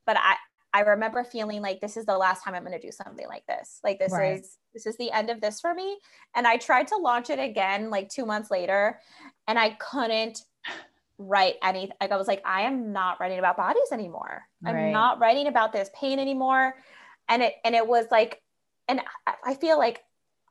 but 0.05 0.15
I, 0.19 0.35
I 0.71 0.81
remember 0.81 1.23
feeling 1.23 1.63
like 1.63 1.81
this 1.81 1.97
is 1.97 2.05
the 2.05 2.15
last 2.15 2.43
time 2.43 2.53
I'm 2.53 2.63
going 2.63 2.79
to 2.79 2.85
do 2.85 2.91
something 2.91 3.27
like 3.27 3.47
this. 3.47 3.79
Like 3.83 3.97
this 3.97 4.11
right. 4.11 4.39
is 4.39 4.57
this 4.71 4.85
is 4.85 4.95
the 4.97 5.09
end 5.09 5.31
of 5.31 5.41
this 5.41 5.59
for 5.59 5.73
me. 5.73 5.97
And 6.35 6.45
I 6.45 6.57
tried 6.57 6.89
to 6.89 6.97
launch 6.97 7.31
it 7.31 7.39
again 7.39 7.89
like 7.89 8.09
2 8.09 8.23
months 8.23 8.51
later 8.51 8.99
and 9.47 9.57
I 9.57 9.71
couldn't 9.71 10.43
write 11.17 11.55
anything. 11.63 11.97
Like 11.99 12.11
I 12.11 12.17
was 12.17 12.27
like 12.27 12.43
I 12.45 12.61
am 12.61 12.93
not 12.93 13.19
writing 13.19 13.39
about 13.39 13.57
bodies 13.57 13.91
anymore. 13.91 14.43
Right. 14.61 14.75
I'm 14.75 14.91
not 14.91 15.19
writing 15.19 15.47
about 15.47 15.73
this 15.73 15.89
pain 15.99 16.19
anymore. 16.19 16.75
And 17.27 17.41
it 17.41 17.55
and 17.65 17.73
it 17.73 17.87
was 17.87 18.05
like 18.11 18.43
and 18.87 19.01
I 19.43 19.53
feel 19.55 19.77
like 19.77 20.03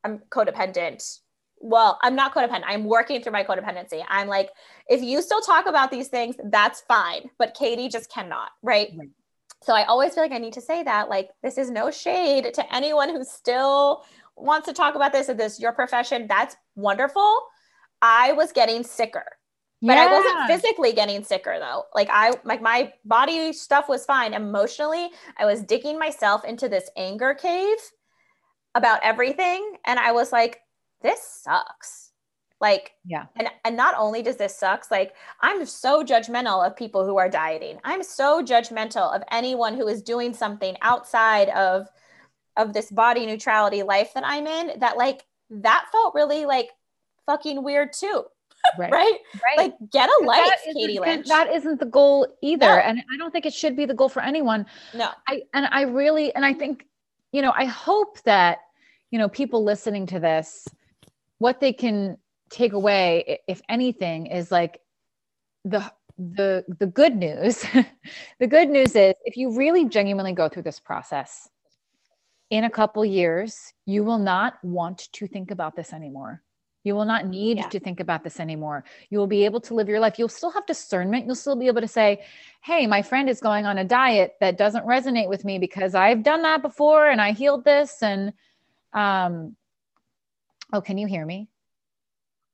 I'm 0.05 0.21
codependent. 0.31 1.19
Well, 1.59 1.99
I'm 2.03 2.15
not 2.15 2.35
codependent. 2.35 2.65
I'm 2.67 2.85
working 2.85 3.23
through 3.23 3.33
my 3.33 3.45
codependency. 3.45 4.05
I'm 4.09 4.29
like, 4.29 4.51
if 4.89 5.03
you 5.03 5.23
still 5.23 5.41
talk 5.41 5.67
about 5.67 5.91
these 5.91 6.09
things, 6.09 6.37
that's 6.51 6.83
fine. 6.83 7.31
But 7.39 7.55
Catie 7.55 7.89
just 7.89 8.11
cannot, 8.11 8.51
right? 8.63 8.91
right. 8.97 9.09
So 9.63 9.75
I 9.75 9.85
always 9.85 10.15
feel 10.15 10.23
like 10.23 10.33
I 10.33 10.39
need 10.39 10.53
to 10.53 10.61
say 10.61 10.83
that. 10.83 11.09
Like, 11.09 11.31
this 11.43 11.57
is 11.57 11.71
no 11.71 11.91
shade 11.91 12.53
to 12.55 12.75
anyone 12.75 13.09
who 13.09 13.25
still 13.25 14.05
wants 14.37 14.67
to 14.69 14.75
talk 14.75 14.95
about 14.95 15.13
this 15.13 15.29
and 15.29 15.41
this, 15.41 15.59
your 15.59 15.73
profession. 15.73 16.27
That's 16.29 16.57
wonderful. 16.75 17.41
I 18.03 18.33
was 18.33 18.53
getting 18.53 18.85
sicker 18.85 19.25
but 19.83 19.95
yeah. 19.95 20.05
I 20.05 20.13
wasn't 20.13 20.47
physically 20.49 20.93
getting 20.93 21.23
sicker 21.23 21.59
though. 21.59 21.85
Like 21.95 22.09
I 22.11 22.33
like 22.45 22.63
my 22.63 22.93
body 23.05 23.53
stuff 23.53 23.89
was 23.89 24.07
fine. 24.07 24.33
Emotionally, 24.33 25.11
I 25.39 25.45
was 25.45 25.63
digging 25.63 25.99
myself 25.99 26.45
into 26.45 26.69
this 26.69 26.89
anger 26.97 27.35
cave 27.35 27.77
about 28.77 29.01
everything. 29.03 29.77
And 29.87 29.99
i 29.99 30.13
was 30.13 30.33
like 30.33 30.61
this 31.03 31.23
sucks. 31.23 32.13
Like 32.61 32.93
yeah. 33.05 33.27
and 33.37 33.49
and 33.65 33.77
not 33.77 33.95
only 33.99 34.23
does 34.23 34.37
this 34.37 34.57
sucks 34.57 34.91
like 34.91 35.15
i'm 35.43 35.67
so 35.67 36.03
judgmental 36.03 36.67
of 36.67 36.75
people 36.77 37.05
who 37.05 37.19
are 37.19 37.29
dieting. 37.29 37.79
I'm 37.85 38.03
so 38.03 38.43
judgmental 38.43 39.15
of 39.15 39.23
anyone 39.31 39.75
who 39.77 39.89
is 39.89 40.03
doing 40.03 40.33
something 40.33 40.77
outside 40.81 41.51
of 41.51 41.89
of 42.57 42.73
this 42.73 42.91
body 42.91 43.27
neutrality 43.27 43.83
life 43.83 44.15
that 44.15 44.25
i'm 44.27 44.47
in 44.47 44.79
that 44.81 44.97
like 44.97 45.27
that 45.51 45.87
felt 45.93 46.15
really 46.15 46.47
like 46.47 46.71
fucking 47.27 47.63
weird 47.63 47.93
too. 47.93 48.25
Right. 48.77 48.91
Right, 48.91 49.19
right. 49.45 49.59
like 49.59 49.75
get 49.93 50.09
a 50.09 50.25
life 50.25 50.51
Catie 50.65 50.99
Lynch. 50.99 51.29
that 51.29 51.53
isn't 51.53 51.79
the 51.79 51.87
goal 51.87 52.27
either. 52.43 52.67
No. 52.67 52.73
and 52.73 52.99
i 52.99 53.17
don't 53.17 53.31
think 53.31 53.47
it 53.47 53.55
should 53.55 53.77
be 53.77 53.87
the 53.87 53.95
goal 53.95 54.09
for 54.09 54.21
anyone. 54.23 54.67
No. 54.93 55.11
I 55.29 55.43
and 55.55 55.69
i 55.71 55.83
really 55.83 56.35
and 56.35 56.45
i 56.45 56.53
think 56.53 56.85
you 57.31 57.43
know 57.43 57.53
i 57.57 57.65
hope 57.65 58.21
that 58.23 58.59
you 59.17 59.23
know, 59.23 59.31
people 59.31 59.65
listening 59.65 60.05
to 60.09 60.21
this, 60.21 60.69
what 61.39 61.59
they 61.59 61.73
can 61.73 62.19
take 62.51 62.75
away, 62.75 63.39
if 63.49 63.63
anything, 63.67 64.27
is 64.27 64.53
like 64.53 64.83
the 65.65 65.91
the 66.19 66.67
the 66.81 66.87
good 66.87 67.17
news, 67.17 67.65
the 68.41 68.47
good 68.47 68.69
news 68.69 68.95
is 68.95 69.15
if 69.25 69.39
you 69.39 69.57
really 69.57 69.87
genuinely 69.87 70.35
go 70.35 70.51
through 70.51 70.65
this 70.65 70.79
process, 70.79 71.49
in 72.51 72.65
a 72.65 72.69
couple 72.69 73.07
years, 73.07 73.73
you 73.87 74.05
will 74.05 74.19
not 74.19 74.63
want 74.63 75.09
to 75.15 75.27
think 75.27 75.51
about 75.51 75.77
this 75.77 75.95
anymore. 75.95 76.43
You 76.85 76.95
will 76.95 77.07
not 77.07 77.27
need 77.27 77.57
yeah. 77.57 77.69
to 77.71 77.81
think 77.81 78.01
about 78.01 78.23
this 78.23 78.39
anymore. 78.39 78.85
You 79.09 79.19
will 79.19 79.27
be 79.27 79.47
able 79.47 79.63
to 79.63 79.73
live 79.73 79.89
your 79.89 79.99
life. 79.99 80.19
You'll 80.19 80.29
still 80.29 80.51
have 80.51 80.67
discernment. 80.67 81.25
You'll 81.25 81.37
still 81.37 81.57
be 81.57 81.69
able 81.69 81.81
to 81.81 81.89
say, 81.89 82.23
Hey, 82.63 82.87
my 82.87 83.01
friend 83.01 83.31
is 83.31 83.41
going 83.41 83.65
on 83.65 83.79
a 83.79 83.85
diet 83.85 84.35
that 84.43 84.59
doesn't 84.59 84.85
resonate 84.85 85.31
with 85.31 85.43
me 85.43 85.59
because 85.59 85.95
I've 85.95 86.23
done 86.23 86.43
that 86.43 86.61
before 86.61 87.09
and 87.09 87.19
I 87.19 87.33
healed 87.33 87.65
this. 87.65 88.03
And, 88.03 88.35
um, 88.93 89.57
oh, 90.73 90.81
can 90.81 90.99
you 90.99 91.07
hear 91.07 91.25
me? 91.25 91.49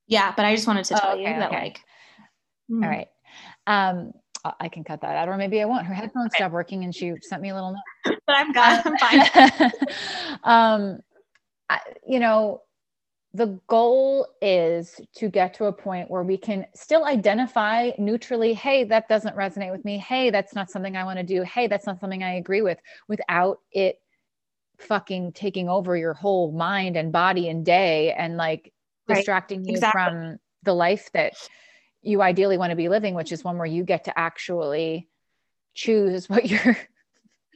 Yeah, 0.07 0.33
but 0.35 0.45
I 0.45 0.55
just 0.55 0.67
wanted 0.67 0.85
to 0.85 0.95
tell 0.95 1.01
oh, 1.03 1.13
okay, 1.13 1.21
you 1.21 1.39
that, 1.39 1.51
okay. 1.51 1.61
like, 1.61 1.77
mm-hmm. 2.69 2.83
all 2.83 2.89
right. 2.89 3.07
Um, 3.65 4.11
I 4.59 4.67
can 4.67 4.83
cut 4.83 5.01
that 5.01 5.15
out, 5.15 5.29
or 5.29 5.37
maybe 5.37 5.61
I 5.61 5.65
won't. 5.65 5.85
Her 5.85 5.93
headphones 5.93 6.27
okay. 6.27 6.43
stopped 6.43 6.53
working, 6.53 6.83
and 6.83 6.93
she 6.93 7.13
sent 7.21 7.41
me 7.41 7.49
a 7.49 7.53
little 7.53 7.71
note. 7.71 8.17
But 8.27 8.37
I'm 8.37 8.51
good. 8.51 8.81
I'm 8.85 8.97
fine. 8.97 9.71
um, 10.43 10.99
I, 11.69 11.79
you 12.05 12.19
know, 12.19 12.61
the 13.33 13.59
goal 13.67 14.27
is 14.41 15.01
to 15.15 15.29
get 15.29 15.53
to 15.55 15.65
a 15.65 15.73
point 15.73 16.09
where 16.09 16.23
we 16.23 16.37
can 16.37 16.65
still 16.75 17.05
identify 17.05 17.89
neutrally 17.97 18.53
hey 18.53 18.83
that 18.83 19.09
doesn't 19.09 19.35
resonate 19.35 19.71
with 19.71 19.83
me 19.83 19.97
hey 19.97 20.29
that's 20.29 20.53
not 20.53 20.69
something 20.69 20.95
i 20.95 21.03
want 21.03 21.17
to 21.17 21.23
do 21.23 21.41
hey 21.41 21.67
that's 21.67 21.87
not 21.87 21.99
something 21.99 22.21
i 22.21 22.35
agree 22.35 22.61
with 22.61 22.77
without 23.07 23.59
it 23.71 23.99
fucking 24.83 25.33
taking 25.33 25.69
over 25.69 25.95
your 25.95 26.13
whole 26.13 26.51
mind 26.51 26.97
and 26.97 27.11
body 27.11 27.49
and 27.49 27.65
day 27.65 28.13
and 28.13 28.37
like 28.37 28.71
right. 29.07 29.15
distracting 29.17 29.65
you 29.65 29.73
exactly. 29.73 30.01
from 30.01 30.37
the 30.63 30.73
life 30.73 31.09
that 31.13 31.33
you 32.01 32.21
ideally 32.21 32.57
want 32.57 32.69
to 32.69 32.75
be 32.75 32.89
living 32.89 33.15
which 33.15 33.31
is 33.31 33.43
one 33.43 33.57
where 33.57 33.65
you 33.65 33.83
get 33.83 34.03
to 34.05 34.19
actually 34.19 35.07
choose 35.73 36.29
what 36.29 36.45
you're 36.45 36.77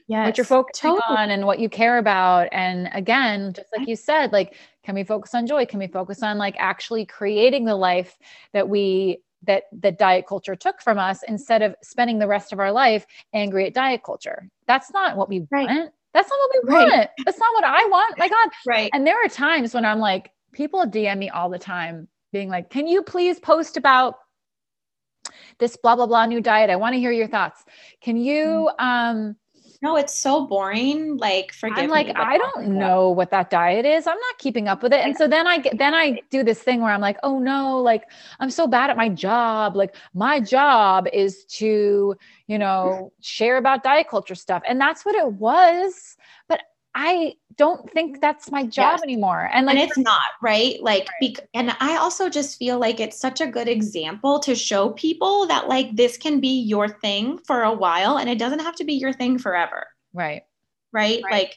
yes, 0.08 0.26
what 0.26 0.38
you're 0.38 0.44
focusing 0.44 0.90
totally. 0.90 1.16
on 1.16 1.30
and 1.30 1.46
what 1.46 1.60
you 1.60 1.68
care 1.68 1.98
about. 1.98 2.48
And 2.50 2.88
again, 2.92 3.52
just 3.52 3.68
like 3.76 3.86
you 3.86 3.94
said, 3.94 4.32
like, 4.32 4.56
can 4.82 4.94
we 4.94 5.04
focus 5.04 5.34
on 5.34 5.46
joy? 5.46 5.66
Can 5.66 5.78
we 5.78 5.86
focus 5.86 6.22
on 6.22 6.38
like 6.38 6.56
actually 6.58 7.06
creating 7.06 7.64
the 7.64 7.76
life 7.76 8.18
that 8.52 8.68
we 8.68 9.18
that 9.44 9.64
that 9.72 9.98
diet 9.98 10.26
culture 10.26 10.56
took 10.56 10.80
from 10.80 10.98
us 10.98 11.22
instead 11.28 11.62
of 11.62 11.76
spending 11.82 12.18
the 12.18 12.26
rest 12.26 12.52
of 12.52 12.58
our 12.58 12.72
life 12.72 13.06
angry 13.32 13.66
at 13.66 13.74
diet 13.74 14.02
culture? 14.02 14.48
That's 14.66 14.92
not 14.92 15.16
what 15.16 15.28
we 15.28 15.46
right. 15.50 15.68
want. 15.68 15.92
That's 16.18 16.30
not 16.30 16.38
what 16.40 16.50
we 16.50 16.74
right. 16.74 16.88
want. 16.88 17.10
That's 17.24 17.38
not 17.38 17.54
what 17.54 17.64
I 17.64 17.84
want. 17.84 18.18
My 18.18 18.28
God. 18.28 18.48
Right. 18.66 18.90
And 18.92 19.06
there 19.06 19.14
are 19.24 19.28
times 19.28 19.72
when 19.72 19.84
I'm 19.84 20.00
like, 20.00 20.32
people 20.52 20.84
DM 20.84 21.16
me 21.16 21.30
all 21.30 21.48
the 21.48 21.60
time 21.60 22.08
being 22.32 22.48
like, 22.48 22.70
can 22.70 22.88
you 22.88 23.04
please 23.04 23.38
post 23.38 23.76
about 23.76 24.16
this 25.58 25.76
blah 25.76 25.94
blah 25.94 26.06
blah 26.06 26.26
new 26.26 26.40
diet? 26.40 26.70
I 26.70 26.76
want 26.76 26.94
to 26.94 26.98
hear 26.98 27.12
your 27.12 27.28
thoughts. 27.28 27.64
Can 28.00 28.16
you 28.16 28.68
mm. 28.80 28.84
um 28.84 29.36
no, 29.80 29.96
it's 29.96 30.18
so 30.18 30.46
boring. 30.46 31.16
Like, 31.18 31.52
forgive 31.52 31.78
I'm 31.78 31.90
like, 31.90 32.08
me, 32.08 32.14
I 32.16 32.36
don't 32.36 32.68
know 32.68 33.10
what 33.10 33.30
that 33.30 33.48
diet 33.48 33.86
is. 33.86 34.08
I'm 34.08 34.18
not 34.18 34.38
keeping 34.38 34.66
up 34.66 34.82
with 34.82 34.92
it. 34.92 35.04
And 35.04 35.16
so 35.16 35.28
then 35.28 35.46
I 35.46 35.58
get, 35.58 35.78
then 35.78 35.94
I 35.94 36.20
do 36.30 36.42
this 36.42 36.60
thing 36.60 36.80
where 36.80 36.92
I'm 36.92 37.00
like, 37.00 37.18
oh 37.22 37.38
no, 37.38 37.80
like 37.80 38.10
I'm 38.40 38.50
so 38.50 38.66
bad 38.66 38.90
at 38.90 38.96
my 38.96 39.08
job. 39.08 39.76
Like 39.76 39.94
my 40.14 40.40
job 40.40 41.06
is 41.12 41.44
to, 41.44 42.16
you 42.48 42.58
know, 42.58 43.12
share 43.20 43.56
about 43.56 43.84
diet 43.84 44.08
culture 44.08 44.34
stuff. 44.34 44.62
And 44.66 44.80
that's 44.80 45.04
what 45.04 45.14
it 45.14 45.34
was. 45.34 46.16
But 46.48 46.62
I 46.94 47.34
don't 47.56 47.90
think 47.92 48.20
that's 48.20 48.50
my 48.50 48.64
job 48.64 48.94
yes. 48.94 49.02
anymore. 49.02 49.48
And 49.52 49.66
like, 49.66 49.76
and 49.76 49.88
it's 49.88 49.98
not 49.98 50.22
right. 50.42 50.82
Like, 50.82 51.08
right. 51.20 51.34
Bec- 51.34 51.48
and 51.54 51.76
I 51.80 51.96
also 51.96 52.28
just 52.28 52.58
feel 52.58 52.78
like 52.78 53.00
it's 53.00 53.18
such 53.18 53.40
a 53.40 53.46
good 53.46 53.68
example 53.68 54.38
to 54.40 54.54
show 54.54 54.90
people 54.90 55.46
that 55.46 55.68
like 55.68 55.94
this 55.94 56.16
can 56.16 56.40
be 56.40 56.60
your 56.62 56.88
thing 56.88 57.38
for 57.38 57.62
a 57.62 57.72
while, 57.72 58.18
and 58.18 58.28
it 58.28 58.38
doesn't 58.38 58.60
have 58.60 58.76
to 58.76 58.84
be 58.84 58.94
your 58.94 59.12
thing 59.12 59.38
forever. 59.38 59.86
Right. 60.12 60.42
Right. 60.92 61.20
right. 61.24 61.32
Like, 61.32 61.56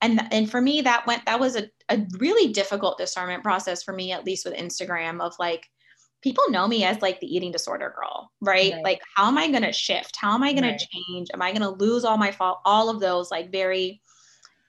and 0.00 0.26
and 0.32 0.50
for 0.50 0.60
me, 0.60 0.80
that 0.80 1.06
went 1.06 1.24
that 1.26 1.38
was 1.38 1.56
a 1.56 1.68
a 1.88 2.04
really 2.18 2.52
difficult 2.52 2.98
discernment 2.98 3.42
process 3.42 3.82
for 3.82 3.92
me, 3.92 4.12
at 4.12 4.24
least 4.24 4.44
with 4.44 4.54
Instagram, 4.54 5.20
of 5.20 5.34
like 5.38 5.68
people 6.22 6.48
know 6.50 6.66
me 6.66 6.84
as 6.84 7.02
like 7.02 7.20
the 7.20 7.34
eating 7.34 7.52
disorder 7.52 7.92
girl, 7.96 8.30
right? 8.40 8.72
right. 8.72 8.84
Like, 8.84 9.00
how 9.16 9.26
am 9.26 9.36
I 9.36 9.48
going 9.48 9.64
to 9.64 9.72
shift? 9.72 10.16
How 10.16 10.34
am 10.34 10.42
I 10.42 10.52
going 10.52 10.62
to 10.62 10.86
change? 10.86 11.28
Am 11.34 11.42
I 11.42 11.50
going 11.50 11.62
to 11.62 11.70
lose 11.70 12.04
all 12.04 12.16
my 12.16 12.30
fault? 12.30 12.60
All 12.64 12.88
of 12.88 13.00
those 13.00 13.30
like 13.30 13.50
very 13.50 14.00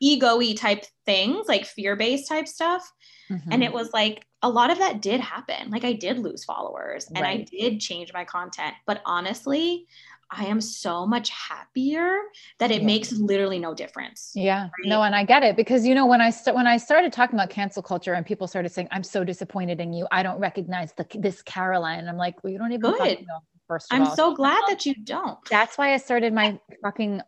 ego-y 0.04 0.54
type 0.54 0.84
things, 1.06 1.47
like 1.47 1.66
fear-based 1.66 2.28
type 2.28 2.47
stuff. 2.47 2.91
Mm-hmm. 3.32 3.51
And 3.51 3.64
it 3.64 3.72
was 3.72 3.93
like 3.93 4.26
a 4.41 4.49
lot 4.49 4.70
of 4.70 4.80
that 4.80 5.01
did 5.01 5.22
happen. 5.22 5.72
Like 5.72 5.86
I 5.86 5.93
did 5.93 6.20
lose 6.20 6.43
followers 6.43 7.08
and 7.08 7.22
right. 7.22 7.39
I 7.39 7.43
did 7.43 7.80
change 7.80 8.12
my 8.14 8.26
content. 8.26 8.76
But 8.86 9.01
honestly, 9.06 9.88
I 10.30 10.45
am 10.45 10.60
so 10.60 11.06
much 11.06 11.30
happier 11.30 12.18
that 12.60 12.72
it 12.72 12.82
yeah. 12.82 12.88
makes 12.88 13.14
literally 13.14 13.60
no 13.60 13.74
difference. 13.74 14.32
Yeah. 14.36 14.64
Right? 14.64 14.72
No, 14.86 15.04
and 15.04 15.16
I 15.16 15.24
get 15.24 15.43
it 15.43 15.56
because 15.56 15.86
you 15.86 15.95
know 15.95 16.06
when 16.06 16.20
I 16.20 16.32
st- 16.32 16.56
when 16.56 16.68
I 16.68 16.78
started 16.78 17.14
talking 17.14 17.39
about 17.39 17.49
cancel 17.49 17.82
culture 17.82 18.14
and 18.14 18.26
people 18.26 18.47
started 18.47 18.70
saying 18.70 18.89
I'm 18.91 19.04
so 19.04 19.24
disappointed 19.24 19.80
in 19.80 19.93
you. 19.93 20.08
I 20.12 20.22
don't 20.24 20.39
recognize 20.39 20.91
the 20.93 21.06
this 21.16 21.41
Caroline. 21.43 22.08
I'm 22.10 22.18
like, 22.18 22.43
well, 22.43 22.51
you 22.51 22.60
don't 22.60 22.74
even 22.74 22.91
Good. 22.91 23.26
First 23.68 23.88
I'm 23.91 24.04
all. 24.04 24.16
so 24.16 24.36
glad 24.36 24.62
that 24.68 24.86
you 24.86 24.93
don't. 25.04 25.38
That's 25.49 25.78
why 25.78 25.93
I 25.93 25.97
started 25.97 26.34
my 26.34 26.60
fucking 26.82 27.22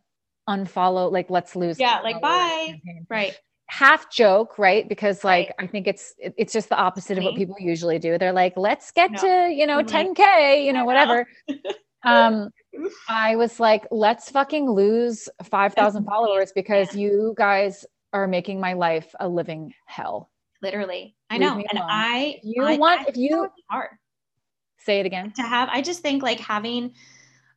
unfollow 0.49 1.11
like 1.11 1.29
let's 1.29 1.55
lose 1.55 1.79
yeah 1.79 1.99
like 2.01 2.21
bye. 2.21 2.67
campaign. 2.67 3.05
right. 3.09 3.39
Half 3.67 4.11
joke 4.11 4.59
right? 4.59 4.87
Because 4.87 5.23
like 5.23 5.47
right. 5.47 5.55
i 5.59 5.67
think 5.67 5.87
it's 5.87 6.13
it's 6.19 6.53
just 6.53 6.69
the 6.69 6.77
opposite 6.77 7.17
of 7.17 7.23
what 7.23 7.35
people 7.35 7.55
usually 7.59 7.97
do. 7.99 8.17
They're 8.17 8.33
like 8.33 8.53
let's 8.55 8.91
get 8.91 9.11
no. 9.11 9.21
to 9.21 9.53
you 9.53 9.65
know 9.65 9.83
10k 9.83 10.63
you 10.63 10.73
know 10.73 10.85
whatever. 10.85 11.27
Um 12.03 12.51
i 13.09 13.35
was 13.35 13.59
like 13.59 13.87
let's 13.89 14.29
fucking 14.29 14.69
lose 14.69 15.27
5000 15.43 16.05
followers 16.05 16.51
because 16.53 16.93
yeah. 16.93 17.01
you 17.01 17.33
guys 17.35 17.83
are 18.13 18.27
making 18.27 18.59
my 18.59 18.73
life 18.73 19.15
a 19.19 19.27
living 19.27 19.73
hell. 19.87 20.29
Literally. 20.61 21.15
I 21.31 21.39
know. 21.39 21.53
and 21.53 21.79
alone. 21.79 21.89
i 21.89 22.39
you 22.43 22.63
I, 22.63 22.77
want 22.77 23.01
I, 23.01 23.05
if 23.07 23.17
you 23.17 23.49
hard 23.71 23.89
say 24.77 24.99
it 24.99 25.07
again. 25.07 25.33
to 25.35 25.41
have 25.41 25.67
i 25.71 25.81
just 25.81 26.01
think 26.01 26.21
like 26.21 26.39
having 26.39 26.93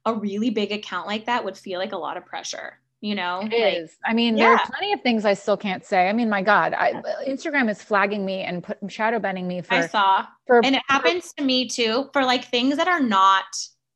a 0.08 0.14
really 0.14 0.50
big 0.50 0.72
account 0.72 1.06
like 1.06 1.26
that 1.26 1.44
would 1.44 1.56
feel 1.56 1.78
like 1.78 1.92
a 1.92 1.96
lot 1.96 2.16
of 2.16 2.24
pressure 2.24 2.78
you 3.00 3.14
know 3.14 3.40
it 3.40 3.52
like, 3.52 3.84
is. 3.84 3.96
i 4.04 4.12
mean 4.12 4.36
yeah. 4.36 4.44
there 4.44 4.52
are 4.54 4.66
plenty 4.66 4.92
of 4.92 5.00
things 5.02 5.24
i 5.24 5.34
still 5.34 5.56
can't 5.56 5.84
say 5.84 6.08
i 6.08 6.12
mean 6.12 6.28
my 6.28 6.42
god 6.42 6.74
I, 6.74 6.94
instagram 7.26 7.70
is 7.70 7.82
flagging 7.82 8.24
me 8.24 8.40
and 8.40 8.62
put 8.62 8.78
shadow 8.88 9.18
banning 9.18 9.46
me 9.46 9.60
for 9.60 9.74
i 9.74 9.86
saw 9.86 10.26
for, 10.46 10.64
and 10.64 10.74
it 10.74 10.82
for, 10.86 10.92
happens 10.92 11.32
to 11.34 11.44
me 11.44 11.68
too 11.68 12.10
for 12.12 12.24
like 12.24 12.46
things 12.46 12.76
that 12.76 12.88
are 12.88 13.00
not 13.00 13.44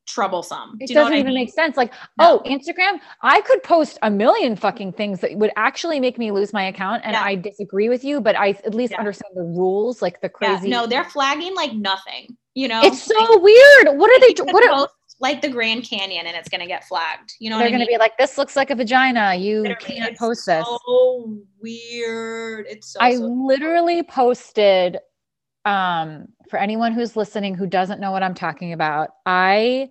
troublesome 0.05 0.77
it 0.79 0.93
doesn't 0.93 1.13
even 1.13 1.27
I 1.27 1.29
mean? 1.29 1.33
make 1.35 1.53
sense 1.53 1.77
like 1.77 1.91
no. 2.17 2.41
oh 2.43 2.49
instagram 2.49 2.99
i 3.21 3.41
could 3.41 3.63
post 3.63 3.97
a 4.01 4.09
million 4.09 4.55
fucking 4.55 4.93
things 4.93 5.21
that 5.21 5.33
would 5.35 5.51
actually 5.55 5.99
make 5.99 6.17
me 6.17 6.31
lose 6.31 6.51
my 6.53 6.65
account 6.65 7.03
and 7.05 7.13
yeah. 7.13 7.23
i 7.23 7.35
disagree 7.35 7.89
with 7.89 8.03
you 8.03 8.19
but 8.21 8.37
i 8.37 8.49
at 8.49 8.73
least 8.73 8.91
yeah. 8.91 8.99
understand 8.99 9.31
the 9.35 9.43
rules 9.43 10.01
like 10.01 10.21
the 10.21 10.29
crazy 10.29 10.69
no 10.69 10.85
they're 10.87 11.05
flagging 11.05 11.55
like 11.55 11.73
nothing 11.73 12.35
you 12.53 12.67
know 12.67 12.81
it's 12.83 13.01
so 13.01 13.17
like, 13.17 13.41
weird 13.41 13.97
what 13.97 14.11
are 14.11 14.19
they 14.19 14.51
what 14.51 14.69
are 14.69 14.89
like 15.23 15.41
the 15.41 15.49
Grand 15.49 15.83
Canyon 15.89 16.27
and 16.27 16.35
it's 16.35 16.49
going 16.49 16.61
to 16.61 16.67
get 16.67 16.83
flagged. 16.83 17.33
You 17.39 17.49
know, 17.49 17.57
they're 17.57 17.69
going 17.69 17.79
to 17.79 17.87
be 17.87 17.97
like, 17.97 18.17
"This 18.17 18.37
looks 18.37 18.55
like 18.55 18.69
a 18.69 18.75
vagina. 18.75 19.33
You 19.33 19.61
literally, 19.61 19.77
can't 19.79 20.17
post 20.17 20.45
this." 20.45 20.65
So 20.85 21.39
weird. 21.59 22.65
It's 22.69 22.93
so. 22.93 22.99
I 23.01 23.15
so 23.15 23.23
literally 23.23 24.03
posted. 24.03 24.99
Um, 25.65 26.27
for 26.49 26.59
anyone 26.59 26.91
who's 26.91 27.15
listening 27.15 27.55
who 27.55 27.65
doesn't 27.65 28.01
know 28.01 28.11
what 28.11 28.21
I'm 28.21 28.33
talking 28.33 28.73
about, 28.73 29.11
I 29.25 29.89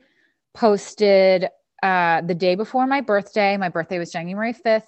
posted 0.53 1.49
uh, 1.83 2.21
the 2.21 2.35
day 2.35 2.55
before 2.55 2.87
my 2.87 3.01
birthday. 3.01 3.57
My 3.57 3.71
birthday 3.71 3.99
was 3.99 4.13
January 4.13 4.53
5th. 4.53 4.83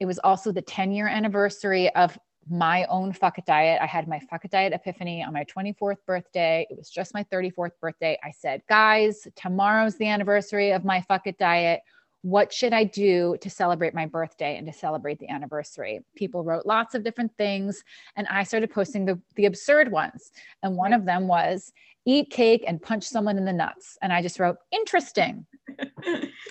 It 0.00 0.04
was 0.04 0.18
also 0.18 0.52
the 0.52 0.60
10 0.60 0.92
year 0.92 1.08
anniversary 1.08 1.88
of 1.94 2.18
my 2.48 2.84
own 2.86 3.12
fuck 3.12 3.36
diet. 3.46 3.80
I 3.80 3.86
had 3.86 4.08
my 4.08 4.18
fuck 4.18 4.48
diet 4.50 4.72
epiphany 4.72 5.22
on 5.22 5.32
my 5.32 5.44
24th 5.44 5.98
birthday. 6.06 6.66
It 6.70 6.76
was 6.76 6.90
just 6.90 7.14
my 7.14 7.24
34th 7.24 7.72
birthday. 7.80 8.18
I 8.22 8.30
said, 8.30 8.62
guys, 8.68 9.26
tomorrow's 9.36 9.96
the 9.96 10.08
anniversary 10.08 10.72
of 10.72 10.84
my 10.84 11.00
fuck 11.02 11.24
diet. 11.38 11.80
What 12.22 12.52
should 12.52 12.72
I 12.72 12.84
do 12.84 13.36
to 13.40 13.50
celebrate 13.50 13.94
my 13.94 14.06
birthday 14.06 14.56
and 14.56 14.66
to 14.66 14.72
celebrate 14.72 15.18
the 15.18 15.28
anniversary? 15.28 16.04
People 16.14 16.44
wrote 16.44 16.66
lots 16.66 16.94
of 16.94 17.02
different 17.02 17.32
things, 17.36 17.82
and 18.16 18.28
I 18.28 18.44
started 18.44 18.70
posting 18.70 19.04
the, 19.04 19.20
the 19.34 19.46
absurd 19.46 19.90
ones. 19.90 20.30
And 20.62 20.76
one 20.76 20.92
of 20.92 21.04
them 21.04 21.26
was 21.26 21.72
eat 22.04 22.30
cake 22.30 22.64
and 22.66 22.82
punch 22.82 23.04
someone 23.04 23.38
in 23.38 23.44
the 23.44 23.52
nuts. 23.52 23.98
And 24.02 24.12
I 24.12 24.22
just 24.22 24.38
wrote, 24.38 24.56
interesting. 24.70 25.46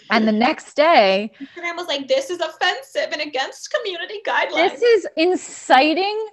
And 0.09 0.28
the 0.28 0.32
next 0.32 0.76
day, 0.76 1.32
Instagram 1.39 1.76
was 1.76 1.88
like, 1.88 2.07
this 2.07 2.30
is 2.30 2.39
offensive 2.39 3.09
and 3.12 3.22
against 3.22 3.72
community 3.72 4.20
guidelines. 4.26 4.72
This 4.72 4.82
is 4.82 5.07
inciting 5.18 6.28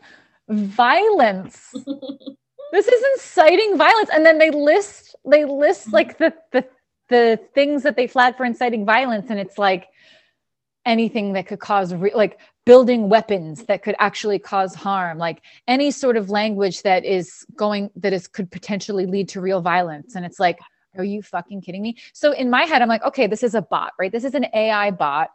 violence. 0.49 1.71
this 2.73 2.89
is 2.89 3.05
inciting 3.15 3.77
violence. 3.77 4.11
And 4.13 4.25
then 4.25 4.39
they 4.39 4.51
list, 4.51 5.17
they 5.29 5.45
list 5.45 5.87
mm-hmm. 5.87 5.95
like 5.95 6.19
the, 6.19 6.35
the, 6.53 6.65
the 7.09 7.41
things 7.55 7.83
that 7.83 7.97
they 7.97 8.07
flag 8.07 8.37
for 8.37 8.45
inciting 8.45 8.85
violence. 8.85 9.31
And 9.31 9.39
it's 9.39 9.59
like 9.59 9.89
anything 10.89 11.35
that 11.35 11.47
could 11.47 11.61
cause 11.61 11.95
re- 11.95 12.15
like 12.15 12.39
building 12.65 13.09
weapons 13.09 13.65
that 13.65 13.83
could 13.83 13.95
actually 13.99 14.39
cause 14.39 14.75
harm 14.75 15.19
like 15.19 15.43
any 15.67 15.91
sort 15.91 16.17
of 16.17 16.31
language 16.31 16.83
that 16.83 17.05
is 17.05 17.45
going 17.57 17.91
that 17.95 18.13
is 18.13 18.27
could 18.27 18.51
potentially 18.51 19.05
lead 19.05 19.29
to 19.29 19.41
real 19.41 19.61
violence 19.61 20.15
and 20.15 20.25
it's 20.25 20.41
like 20.41 20.59
are 20.97 21.05
you 21.05 21.23
fucking 21.23 21.61
kidding 21.61 21.83
me? 21.83 21.97
So 22.13 22.33
in 22.33 22.51
my 22.51 22.63
head, 22.63 22.83
I'm 22.83 22.89
like, 22.89 23.05
okay, 23.05 23.27
this 23.27 23.43
is 23.43 23.55
a 23.55 23.63
bot, 23.63 23.93
right? 23.99 24.13
This 24.13 24.25
is 24.25 24.35
an 24.35 24.47
AI 24.55 24.91
bot. 24.91 25.31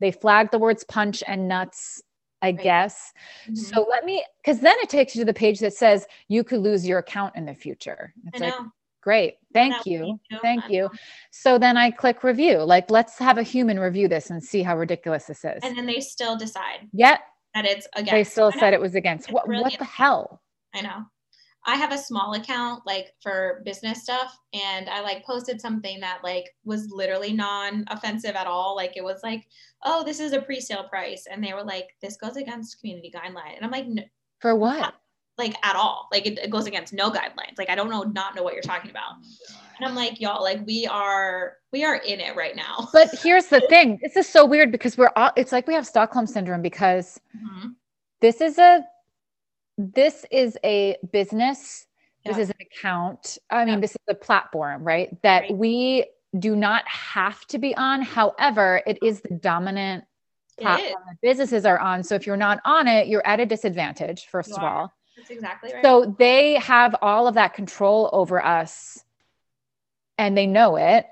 They 0.00 0.10
flagged 0.10 0.52
the 0.52 0.58
words 0.58 0.84
punch 0.84 1.22
and 1.26 1.48
nuts, 1.48 2.02
I 2.42 2.46
right. 2.46 2.62
guess. 2.62 3.12
Mm-hmm. 3.44 3.54
So 3.54 3.86
let 3.88 4.04
me, 4.04 4.24
because 4.42 4.60
then 4.60 4.76
it 4.80 4.88
takes 4.88 5.14
you 5.14 5.22
to 5.22 5.26
the 5.26 5.34
page 5.34 5.60
that 5.60 5.74
says 5.74 6.06
you 6.28 6.44
could 6.44 6.60
lose 6.60 6.86
your 6.86 6.98
account 6.98 7.36
in 7.36 7.44
the 7.44 7.54
future. 7.54 8.14
It's 8.26 8.40
like, 8.40 8.54
great. 9.02 9.34
Thank 9.52 9.86
you. 9.86 10.18
Thank 10.42 10.70
you. 10.70 10.90
So 11.30 11.58
then 11.58 11.76
I 11.76 11.90
click 11.90 12.22
review. 12.22 12.58
Like, 12.58 12.90
let's 12.90 13.18
have 13.18 13.38
a 13.38 13.42
human 13.42 13.78
review 13.78 14.08
this 14.08 14.30
and 14.30 14.42
see 14.42 14.62
how 14.62 14.76
ridiculous 14.76 15.26
this 15.26 15.44
is. 15.44 15.60
And 15.62 15.76
then 15.76 15.86
they 15.86 16.00
still 16.00 16.36
decide. 16.36 16.88
Yeah. 16.92 17.18
That 17.54 17.64
it's 17.64 17.88
against. 17.94 18.12
They 18.12 18.24
still 18.24 18.52
said 18.52 18.74
it 18.74 18.80
was 18.80 18.94
against. 18.94 19.32
what, 19.32 19.48
what 19.48 19.76
the 19.76 19.84
hell? 19.84 20.40
I 20.72 20.82
know. 20.82 21.04
I 21.66 21.76
have 21.76 21.92
a 21.92 21.98
small 21.98 22.34
account 22.34 22.86
like 22.86 23.12
for 23.22 23.60
business 23.64 24.02
stuff 24.02 24.38
and 24.54 24.88
I 24.88 25.02
like 25.02 25.24
posted 25.24 25.60
something 25.60 26.00
that 26.00 26.20
like 26.24 26.46
was 26.64 26.90
literally 26.90 27.32
non-offensive 27.32 28.34
at 28.34 28.46
all. 28.46 28.74
Like 28.74 28.96
it 28.96 29.04
was 29.04 29.20
like, 29.22 29.46
oh, 29.84 30.02
this 30.02 30.20
is 30.20 30.32
a 30.32 30.40
pre-sale 30.40 30.84
price. 30.84 31.26
And 31.30 31.44
they 31.44 31.52
were 31.52 31.64
like, 31.64 31.88
this 32.00 32.16
goes 32.16 32.36
against 32.36 32.80
community 32.80 33.12
guideline. 33.14 33.56
And 33.56 33.64
I'm 33.64 33.70
like, 33.70 33.86
no, 33.86 34.02
for 34.38 34.56
what? 34.56 34.94
like 35.40 35.56
at 35.64 35.74
all. 35.74 36.08
Like 36.12 36.26
it, 36.26 36.38
it, 36.38 36.50
goes 36.50 36.66
against 36.66 36.92
no 36.92 37.10
guidelines. 37.10 37.58
Like 37.58 37.70
I 37.70 37.74
don't 37.74 37.90
know, 37.90 38.02
not 38.02 38.36
know 38.36 38.42
what 38.42 38.52
you're 38.52 38.62
talking 38.62 38.90
about. 38.90 39.14
And 39.78 39.88
I'm 39.88 39.96
like, 39.96 40.20
y'all, 40.20 40.42
like 40.42 40.64
we 40.66 40.86
are, 40.86 41.54
we 41.72 41.82
are 41.84 41.96
in 41.96 42.20
it 42.20 42.36
right 42.36 42.54
now. 42.54 42.88
But 42.92 43.10
here's 43.22 43.46
the 43.46 43.60
thing. 43.62 43.98
This 44.02 44.16
is 44.16 44.28
so 44.28 44.44
weird 44.44 44.70
because 44.70 44.96
we're 44.96 45.10
all, 45.16 45.30
it's 45.36 45.50
like 45.50 45.66
we 45.66 45.74
have 45.74 45.86
Stockholm 45.86 46.26
syndrome 46.26 46.62
because 46.62 47.18
mm-hmm. 47.34 47.70
this 48.20 48.40
is 48.40 48.58
a 48.58 48.84
this 49.80 50.26
is 50.30 50.58
a 50.64 50.96
business. 51.12 51.86
Yeah. 52.24 52.32
this 52.32 52.42
is 52.42 52.50
an 52.50 52.56
account. 52.60 53.38
I 53.48 53.64
mean 53.64 53.74
yeah. 53.74 53.80
this 53.80 53.92
is 53.92 54.02
a 54.08 54.14
platform 54.14 54.84
right 54.84 55.16
that 55.22 55.42
right. 55.42 55.56
we 55.56 56.06
do 56.38 56.54
not 56.54 56.86
have 56.86 57.44
to 57.46 57.58
be 57.58 57.74
on. 57.76 58.02
However 58.02 58.82
it 58.86 58.98
is 59.02 59.22
the 59.22 59.34
dominant 59.34 60.04
platform 60.58 61.02
that 61.06 61.16
businesses 61.22 61.64
are 61.64 61.78
on. 61.78 62.02
So 62.02 62.14
if 62.14 62.26
you're 62.26 62.36
not 62.36 62.60
on 62.64 62.86
it 62.88 63.08
you're 63.08 63.26
at 63.26 63.40
a 63.40 63.46
disadvantage 63.46 64.26
first 64.26 64.50
you 64.50 64.56
of 64.56 64.62
all. 64.62 64.92
That's 65.16 65.30
exactly 65.30 65.72
right. 65.72 65.82
So 65.82 66.14
they 66.18 66.54
have 66.56 66.94
all 67.00 67.26
of 67.26 67.34
that 67.34 67.54
control 67.54 68.10
over 68.12 68.44
us 68.44 69.02
and 70.18 70.36
they 70.36 70.46
know 70.46 70.76
it 70.76 71.06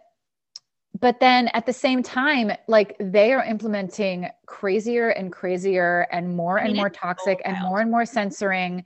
but 1.00 1.20
then 1.20 1.48
at 1.48 1.66
the 1.66 1.72
same 1.72 2.02
time 2.02 2.52
like 2.66 2.96
they 2.98 3.32
are 3.32 3.44
implementing 3.44 4.28
crazier 4.46 5.10
and 5.10 5.32
crazier 5.32 6.06
and 6.10 6.36
more 6.36 6.58
and 6.58 6.74
more 6.74 6.90
toxic 6.90 7.40
and 7.44 7.56
more 7.62 7.80
and 7.80 7.90
more 7.90 8.06
censoring 8.06 8.84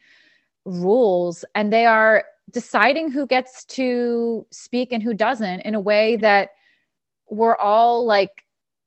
rules. 0.65 1.45
And 1.55 1.73
they 1.73 1.87
are 1.87 2.25
deciding 2.51 3.11
who 3.11 3.27
gets 3.27 3.65
to 3.65 4.47
speak 4.51 4.93
and 4.93 5.03
who 5.03 5.15
doesn't 5.15 5.61
in 5.61 5.75
a 5.75 5.81
way 5.81 6.17
that 6.17 6.51
we're 7.31 7.57
all 7.57 8.05
like 8.05 8.45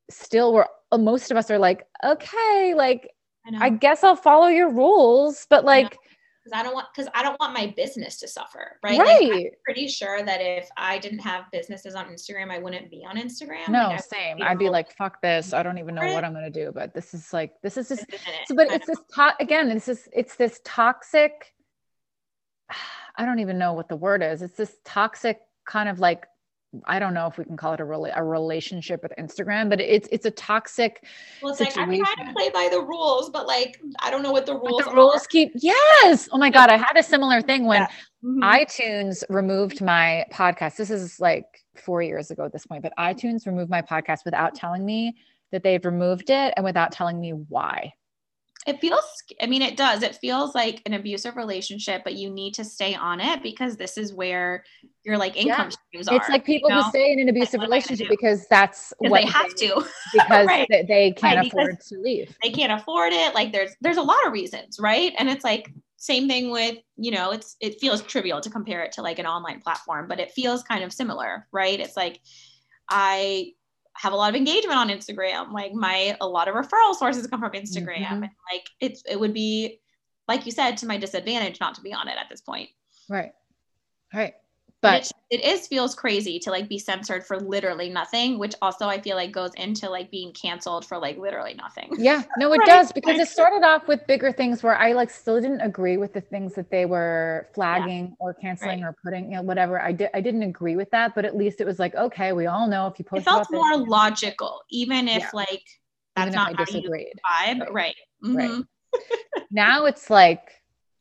still 0.09 0.53
we're 0.53 0.65
most 0.97 1.31
of 1.31 1.37
us 1.37 1.49
are 1.49 1.57
like 1.57 1.85
okay 2.03 2.73
like 2.75 3.09
I, 3.47 3.65
I 3.65 3.69
guess 3.69 4.03
I'll 4.03 4.15
follow 4.15 4.47
your 4.47 4.71
rules. 4.71 5.45
But 5.49 5.65
like 5.65 5.97
because 6.45 6.59
I 6.59 6.63
don't 6.63 6.75
want 6.75 6.87
because 6.93 7.09
I 7.15 7.23
don't 7.23 7.39
want 7.39 7.53
my 7.53 7.73
business 7.75 8.17
to 8.19 8.27
suffer, 8.27 8.77
right? 8.83 8.99
Right. 8.99 9.21
Like, 9.21 9.33
I'm 9.33 9.49
pretty 9.63 9.87
sure 9.87 10.23
that 10.23 10.41
if 10.41 10.69
I 10.77 10.99
didn't 10.99 11.19
have 11.19 11.45
businesses 11.51 11.95
on 11.95 12.05
Instagram, 12.05 12.51
I 12.51 12.59
wouldn't 12.59 12.91
be 12.91 13.03
on 13.07 13.17
Instagram. 13.17 13.67
No, 13.69 13.89
like, 13.89 14.03
same. 14.03 14.37
I'd 14.41 14.59
be 14.59 14.69
like, 14.69 14.95
fuck 14.95 15.21
this. 15.21 15.53
I 15.53 15.63
don't 15.63 15.79
even 15.79 15.95
know 15.95 16.13
what 16.13 16.23
I'm 16.23 16.33
gonna 16.33 16.51
do. 16.51 16.71
But 16.73 16.93
this 16.93 17.13
is 17.13 17.33
like 17.33 17.53
this 17.63 17.77
is 17.77 17.89
just 17.89 18.05
so, 18.45 18.55
but 18.55 18.71
it's 18.71 18.85
this 18.85 18.99
to- 19.15 19.35
again, 19.39 19.71
it's 19.71 19.85
this 19.87 20.07
it's 20.13 20.35
this 20.35 20.61
toxic. 20.63 21.53
I 23.17 23.25
don't 23.25 23.39
even 23.39 23.57
know 23.57 23.73
what 23.73 23.89
the 23.89 23.95
word 23.95 24.21
is. 24.21 24.41
It's 24.41 24.57
this 24.57 24.75
toxic 24.83 25.39
kind 25.65 25.89
of 25.89 25.99
like 25.99 26.25
I 26.85 26.99
don't 26.99 27.13
know 27.13 27.27
if 27.27 27.37
we 27.37 27.45
can 27.45 27.57
call 27.57 27.73
it 27.73 27.79
a, 27.79 27.83
rela- 27.83 28.13
a 28.15 28.23
relationship 28.23 29.01
with 29.03 29.13
Instagram, 29.17 29.69
but 29.69 29.79
it's 29.79 30.07
it's 30.11 30.25
a 30.25 30.31
toxic. 30.31 31.05
Well, 31.41 31.51
it's 31.51 31.59
situation. 31.59 31.89
like 31.89 31.99
I'm 31.99 32.15
trying 32.15 32.27
to 32.27 32.33
play 32.33 32.49
by 32.49 32.69
the 32.71 32.81
rules, 32.81 33.29
but 33.29 33.47
like 33.47 33.79
I 33.99 34.11
don't 34.11 34.23
know 34.23 34.31
what 34.31 34.45
the 34.45 34.55
rules. 34.55 34.83
But 34.83 34.91
the 34.91 34.95
rules 34.95 35.27
keep 35.27 35.51
yes. 35.55 36.29
Oh 36.31 36.37
my 36.37 36.49
god, 36.49 36.69
I 36.69 36.77
had 36.77 36.97
a 36.97 37.03
similar 37.03 37.41
thing 37.41 37.65
when 37.65 37.81
yeah. 37.81 37.87
mm-hmm. 38.23 38.43
iTunes 38.43 39.23
removed 39.29 39.81
my 39.81 40.25
podcast. 40.31 40.75
This 40.75 40.89
is 40.89 41.19
like 41.19 41.45
four 41.75 42.01
years 42.01 42.31
ago 42.31 42.45
at 42.45 42.53
this 42.53 42.65
point, 42.65 42.83
but 42.83 42.93
iTunes 42.97 43.45
removed 43.45 43.69
my 43.69 43.81
podcast 43.81 44.25
without 44.25 44.55
telling 44.55 44.85
me 44.85 45.15
that 45.51 45.63
they've 45.63 45.85
removed 45.85 46.29
it 46.29 46.53
and 46.55 46.63
without 46.63 46.91
telling 46.91 47.19
me 47.19 47.31
why 47.31 47.93
it 48.65 48.79
feels 48.81 49.03
i 49.41 49.45
mean 49.45 49.61
it 49.61 49.77
does. 49.77 50.03
It 50.03 50.15
feels 50.15 50.55
like 50.55 50.81
an 50.85 50.93
abusive 50.93 51.35
relationship 51.35 52.03
but 52.03 52.13
you 52.13 52.29
need 52.29 52.53
to 52.55 52.63
stay 52.63 52.95
on 52.95 53.19
it 53.19 53.43
because 53.43 53.77
this 53.77 53.97
is 53.97 54.13
where 54.13 54.63
your 55.03 55.17
like 55.17 55.35
income 55.35 55.69
yeah. 55.69 55.77
streams 55.87 56.07
are 56.07 56.15
it's 56.15 56.29
like 56.29 56.45
people 56.45 56.69
you 56.69 56.75
know? 56.75 56.83
who 56.83 56.89
stay 56.89 57.11
in 57.11 57.19
an 57.19 57.29
abusive 57.29 57.61
relationship 57.61 58.07
because 58.09 58.47
that's 58.49 58.93
what 58.97 59.21
they 59.21 59.27
have 59.27 59.55
they, 59.55 59.67
to. 59.67 59.85
because 60.13 60.47
right. 60.47 60.67
they, 60.69 60.83
they, 60.83 61.11
can't 61.11 61.37
right, 61.37 61.47
afford 61.47 61.79
to 61.79 61.99
leave. 61.99 62.35
they 62.43 62.49
can't 62.49 62.71
afford 62.71 63.13
it. 63.13 63.33
Like 63.35 63.51
there's 63.51 63.75
there's 63.81 63.97
a 63.97 64.03
lot 64.03 64.25
of 64.25 64.33
reasons 64.33 64.79
right? 64.79 65.13
And 65.17 65.29
it's 65.29 65.43
like 65.43 65.71
same 65.97 66.27
thing 66.27 66.51
with 66.51 66.77
you 66.97 67.11
know 67.11 67.31
it's 67.31 67.55
it 67.59 67.79
feels 67.79 68.01
trivial 68.03 68.41
to 68.41 68.49
compare 68.49 68.83
it 68.83 68.91
to 68.93 69.01
like 69.01 69.17
an 69.17 69.25
online 69.25 69.59
platform 69.59 70.07
but 70.07 70.19
it 70.19 70.31
feels 70.31 70.63
kind 70.63 70.83
of 70.83 70.91
similar 70.91 71.47
right? 71.51 71.79
It's 71.79 71.97
like 71.97 72.19
i 72.89 73.51
have 73.95 74.13
a 74.13 74.15
lot 74.15 74.29
of 74.29 74.35
engagement 74.35 74.77
on 74.77 74.89
Instagram. 74.89 75.51
Like 75.51 75.73
my 75.73 76.17
a 76.21 76.27
lot 76.27 76.47
of 76.47 76.55
referral 76.55 76.95
sources 76.95 77.25
come 77.27 77.39
from 77.39 77.51
Instagram. 77.51 77.97
Mm-hmm. 77.97 78.23
And 78.23 78.29
like 78.51 78.69
it's 78.79 79.03
it 79.09 79.19
would 79.19 79.33
be 79.33 79.79
like 80.27 80.45
you 80.45 80.51
said 80.51 80.77
to 80.77 80.85
my 80.85 80.97
disadvantage 80.97 81.59
not 81.59 81.75
to 81.75 81.81
be 81.81 81.93
on 81.93 82.07
it 82.07 82.17
at 82.19 82.27
this 82.29 82.41
point. 82.41 82.69
Right. 83.09 83.31
Right 84.13 84.33
but 84.85 85.11
it, 85.29 85.41
it 85.41 85.43
is 85.43 85.67
feels 85.67 85.95
crazy 85.95 86.39
to 86.39 86.51
like 86.51 86.69
be 86.69 86.77
censored 86.77 87.25
for 87.25 87.39
literally 87.39 87.89
nothing 87.89 88.37
which 88.37 88.53
also 88.61 88.87
i 88.87 88.99
feel 88.99 89.15
like 89.15 89.31
goes 89.31 89.51
into 89.55 89.89
like 89.89 90.09
being 90.11 90.31
canceled 90.33 90.85
for 90.85 90.97
like 90.97 91.17
literally 91.17 91.53
nothing 91.55 91.89
yeah 91.97 92.23
no 92.37 92.51
it 92.53 92.57
right. 92.59 92.67
does 92.67 92.91
because 92.91 93.19
it 93.19 93.27
started 93.27 93.65
off 93.65 93.87
with 93.87 94.05
bigger 94.07 94.31
things 94.31 94.63
where 94.63 94.77
i 94.77 94.93
like 94.93 95.09
still 95.09 95.41
didn't 95.41 95.61
agree 95.61 95.97
with 95.97 96.13
the 96.13 96.21
things 96.21 96.53
that 96.53 96.69
they 96.69 96.85
were 96.85 97.47
flagging 97.53 98.05
yeah. 98.05 98.15
or 98.19 98.33
canceling 98.33 98.81
right. 98.81 98.89
or 98.89 98.95
putting 99.03 99.31
you 99.31 99.37
know 99.37 99.41
whatever 99.41 99.81
i 99.81 99.91
did 99.91 100.09
i 100.13 100.21
didn't 100.21 100.43
agree 100.43 100.75
with 100.75 100.89
that 100.91 101.13
but 101.15 101.25
at 101.25 101.35
least 101.35 101.59
it 101.59 101.65
was 101.65 101.79
like 101.79 101.95
okay 101.95 102.31
we 102.31 102.45
all 102.45 102.67
know 102.67 102.87
if 102.87 102.99
you 102.99 103.05
post 103.05 103.21
it 103.21 103.25
felt 103.25 103.47
more 103.51 103.77
this, 103.77 103.87
logical 103.87 104.61
even 104.69 105.07
if 105.07 105.21
yeah. 105.21 105.29
like 105.33 105.63
that's 106.15 106.27
even 106.27 106.35
not 106.35 106.59
I 106.59 106.63
disagreed. 106.63 107.13
vibe 107.25 107.59
right 107.59 107.71
right, 107.71 107.95
mm-hmm. 108.23 108.35
right. 108.35 108.63
now 109.51 109.85
it's 109.85 110.09
like 110.09 110.41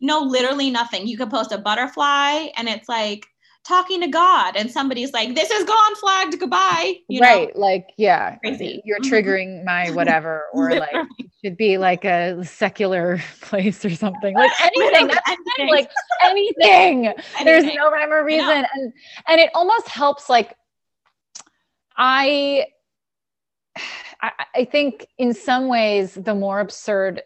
no 0.01 0.21
literally 0.21 0.71
nothing 0.71 1.07
you 1.07 1.17
could 1.17 1.31
post 1.31 1.53
a 1.53 1.59
butterfly 1.59 2.49
and 2.57 2.69
it's 2.69 2.89
like 2.89 3.27
talking 3.67 4.01
to 4.03 4.09
God 4.09 4.57
and 4.57 4.71
somebody's 4.71 5.13
like, 5.13 5.35
this 5.35 5.51
is 5.51 5.65
gone 5.65 5.95
flagged, 5.97 6.39
goodbye. 6.39 6.97
You 7.09 7.21
right. 7.21 7.55
Know? 7.55 7.61
Like, 7.61 7.89
yeah. 7.97 8.37
Crazy. 8.37 8.83
You're 8.85 9.01
mm-hmm. 9.01 9.13
triggering 9.13 9.65
my 9.65 9.91
whatever, 9.93 10.45
or 10.53 10.75
like 10.75 10.95
should 11.45 11.57
be 11.57 11.79
like 11.79 12.05
a 12.05 12.45
secular 12.45 13.21
place 13.41 13.85
or 13.85 13.91
something. 13.91 14.35
Like 14.35 14.53
anything. 14.61 15.11
anything. 15.27 15.69
Like 15.69 15.91
anything. 16.23 17.07
anything. 17.07 17.45
There's 17.45 17.65
no 17.65 17.91
rhyme 17.91 18.13
or 18.13 18.25
reason. 18.25 18.67
And 18.75 18.93
and 19.27 19.41
it 19.41 19.51
almost 19.55 19.89
helps 19.89 20.29
like 20.29 20.55
I 21.97 22.67
I, 24.21 24.31
I 24.55 24.65
think 24.65 25.07
in 25.19 25.35
some 25.35 25.69
ways 25.69 26.15
the 26.15 26.35
more 26.35 26.61
absurd 26.61 27.23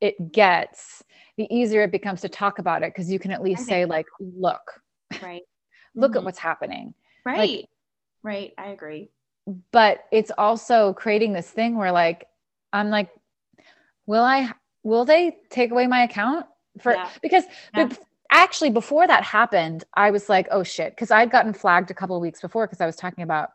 it 0.00 0.32
gets, 0.32 1.02
the 1.36 1.46
easier 1.54 1.82
it 1.82 1.92
becomes 1.92 2.20
to 2.22 2.28
talk 2.28 2.58
about 2.58 2.82
it 2.82 2.92
because 2.94 3.10
you 3.10 3.18
can 3.18 3.30
at 3.30 3.42
least 3.42 3.66
say 3.66 3.84
like 3.84 4.06
look 4.20 4.60
right 5.22 5.42
look 5.94 6.12
mm-hmm. 6.12 6.18
at 6.18 6.24
what's 6.24 6.38
happening. 6.38 6.94
Right. 7.24 7.38
Like, 7.38 7.68
right. 8.22 8.54
I 8.56 8.68
agree. 8.68 9.10
But 9.72 10.04
it's 10.12 10.30
also 10.36 10.92
creating 10.92 11.32
this 11.32 11.50
thing 11.50 11.76
where 11.76 11.92
like, 11.92 12.26
I'm 12.72 12.90
like, 12.90 13.10
will 14.06 14.22
I, 14.22 14.52
will 14.82 15.04
they 15.04 15.36
take 15.50 15.70
away 15.70 15.86
my 15.86 16.02
account 16.04 16.46
for, 16.80 16.92
yeah. 16.92 17.08
because 17.22 17.44
yeah. 17.74 17.88
Actually 18.32 18.70
before 18.70 19.08
that 19.08 19.24
happened, 19.24 19.82
I 19.94 20.12
was 20.12 20.28
like, 20.28 20.46
oh 20.52 20.62
shit. 20.62 20.96
Cause 20.96 21.10
I'd 21.10 21.32
gotten 21.32 21.52
flagged 21.52 21.90
a 21.90 21.94
couple 21.94 22.14
of 22.14 22.22
weeks 22.22 22.40
before. 22.40 22.68
Cause 22.68 22.80
I 22.80 22.86
was 22.86 22.94
talking 22.94 23.24
about, 23.24 23.50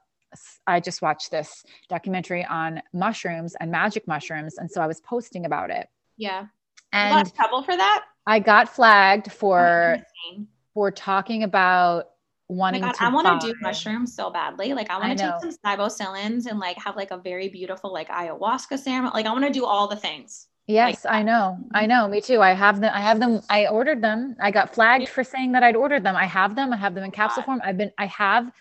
I 0.68 0.82
just 0.82 1.02
watched 1.02 1.32
this 1.32 1.64
documentary 1.88 2.44
on 2.44 2.82
mushrooms 2.92 3.56
and 3.62 3.72
magic 3.72 4.06
mushrooms. 4.06 4.58
And 4.58 4.70
so 4.70 4.82
I 4.82 4.88
was 4.88 5.00
posting 5.00 5.46
about 5.46 5.70
it. 5.70 5.88
Yeah. 6.18 6.48
And 6.92 7.34
trouble 7.34 7.64
for 7.64 7.78
that? 7.78 8.04
I 8.28 8.40
got 8.40 8.68
flagged 8.68 9.32
for, 9.32 9.98
oh, 10.34 10.46
for 10.74 10.92
talking 10.92 11.44
about 11.44 12.10
wanting 12.48 12.84
oh 12.84 12.88
God, 12.88 12.96
I 13.00 13.10
want 13.10 13.42
to 13.42 13.48
do 13.48 13.56
mushrooms 13.62 14.16
so 14.16 14.30
badly. 14.30 14.74
Like 14.74 14.90
I 14.90 15.00
want 15.00 15.18
to 15.18 15.24
take 15.42 15.54
some 15.54 15.78
psilocybins 15.78 16.46
and 16.46 16.60
like 16.60 16.78
have 16.84 16.96
like 16.96 17.12
a 17.12 17.18
very 17.18 17.50
beautiful 17.50 17.92
like 17.92 18.10
ayahuasca 18.10 18.80
ceremony. 18.80 19.12
Like 19.14 19.26
I 19.26 19.32
want 19.32 19.46
to 19.46 19.52
do 19.52 19.66
all 19.66 19.88
the 19.88 19.96
things. 19.96 20.48
Yes, 20.68 21.06
like 21.06 21.14
I 21.14 21.24
know. 21.24 21.60
I 21.74 21.86
know. 21.86 22.08
Me 22.08 22.22
too. 22.22 22.42
I 22.42 22.54
have 22.54 22.82
them. 22.82 22.92
I 22.94 23.02
have 23.02 23.20
them. 23.20 23.42
I 23.50 23.68
ordered 23.68 24.02
them. 24.02 24.36
I 24.42 24.50
got 24.52 24.74
flagged 24.74 25.10
for 25.10 25.24
saying 25.24 25.52
that 25.52 25.64
I'd 25.64 25.76
ordered 25.76 26.04
them. 26.04 26.16
I 26.16 26.26
have 26.26 26.56
them. 26.56 26.74
I 26.74 26.78
have 26.78 26.96
them 26.96 27.04
in 27.04 27.10
oh 27.10 27.14
capsule 27.14 27.42
God. 27.42 27.46
form. 27.46 27.62
I've 27.64 27.78
been. 27.78 27.92
I 27.98 28.08
have 28.08 28.52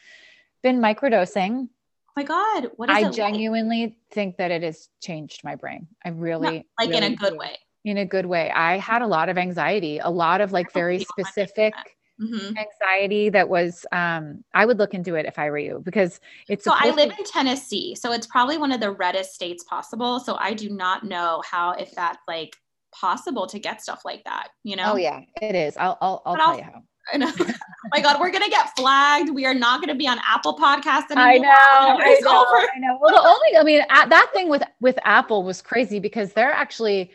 been 0.63 0.81
microdosing. 0.81 1.69
Oh 1.71 2.13
my 2.17 2.25
God, 2.25 2.71
what 2.77 2.91
is 2.91 2.97
I 2.97 3.11
genuinely 3.11 3.83
like? 3.83 3.95
think 4.13 4.37
that 4.37 4.51
it 4.51 4.63
has 4.63 4.89
changed 5.01 5.43
my 5.45 5.57
brain. 5.57 5.89
I 6.05 6.11
really, 6.11 6.59
no, 6.59 6.63
like 6.79 6.91
really 6.91 7.07
in 7.07 7.13
a 7.13 7.17
good 7.17 7.37
way. 7.37 7.59
In 7.85 7.99
a 7.99 8.05
good 8.05 8.27
way. 8.27 8.51
I 8.51 8.79
had 8.79 9.03
a 9.03 9.07
lot 9.07 9.29
of 9.29 9.37
anxiety, 9.37 9.99
a 9.99 10.09
lot 10.09 10.41
of 10.41 10.53
like 10.53 10.73
very 10.73 11.01
specific 11.01 11.75
mm-hmm. 12.21 12.57
anxiety 12.57 13.29
that 13.29 13.49
was 13.49 13.87
um 13.93 14.45
I 14.53 14.67
would 14.67 14.79
look 14.79 14.95
into 14.95 15.15
it 15.15 15.27
if 15.27 15.39
I 15.39 15.51
were 15.51 15.59
you 15.59 15.81
because 15.85 16.21
it's 16.49 16.65
so 16.65 16.73
I 16.75 16.91
live 16.91 17.11
to- 17.11 17.19
in 17.19 17.25
Tennessee 17.25 17.95
so 17.95 18.13
it's 18.13 18.27
probably 18.27 18.59
one 18.59 18.73
of 18.73 18.81
the 18.81 18.91
reddest 18.91 19.35
states 19.35 19.65
possible 19.65 20.21
so 20.21 20.37
I 20.37 20.55
do 20.55 20.71
not 20.71 21.05
know 21.05 21.43
how 21.49 21.73
if 21.73 21.93
that's 21.93 22.19
like 22.29 22.57
possible 22.93 23.47
to 23.49 23.59
get 23.59 23.83
stuff 23.83 24.03
like 24.05 24.23
that 24.25 24.49
you 24.63 24.77
know 24.77 24.93
oh 24.93 24.97
yeah 24.97 25.21
it 25.43 25.55
is 25.55 25.77
I'll 25.77 25.99
I'll, 26.01 26.23
I'll 26.25 26.37
tell 26.37 26.51
I'll, 26.51 26.57
you 26.59 26.65
how 26.65 26.83
I 27.13 27.19
know. 27.19 27.31
oh 27.39 27.53
my 27.93 28.01
God, 28.01 28.19
we're 28.19 28.31
gonna 28.31 28.49
get 28.49 28.75
flagged. 28.79 29.29
We 29.29 29.45
are 29.45 29.53
not 29.53 29.81
gonna 29.83 29.95
be 29.95 30.09
on 30.09 30.19
Apple 30.27 30.57
Podcasts 30.57 31.11
anymore. 31.11 31.27
I 31.27 31.37
know. 31.37 31.51
I 31.53 32.19
know, 32.23 32.69
I 32.75 32.79
know. 32.79 32.99
Well, 32.99 33.15
the 33.15 33.29
only, 33.29 33.59
I 33.59 33.63
mean, 33.63 33.83
that 33.91 34.31
thing 34.33 34.49
with 34.49 34.63
with 34.81 34.99
Apple 35.05 35.43
was 35.43 35.61
crazy 35.61 36.01
because 36.01 36.33
they're 36.33 36.51
actually 36.51 37.13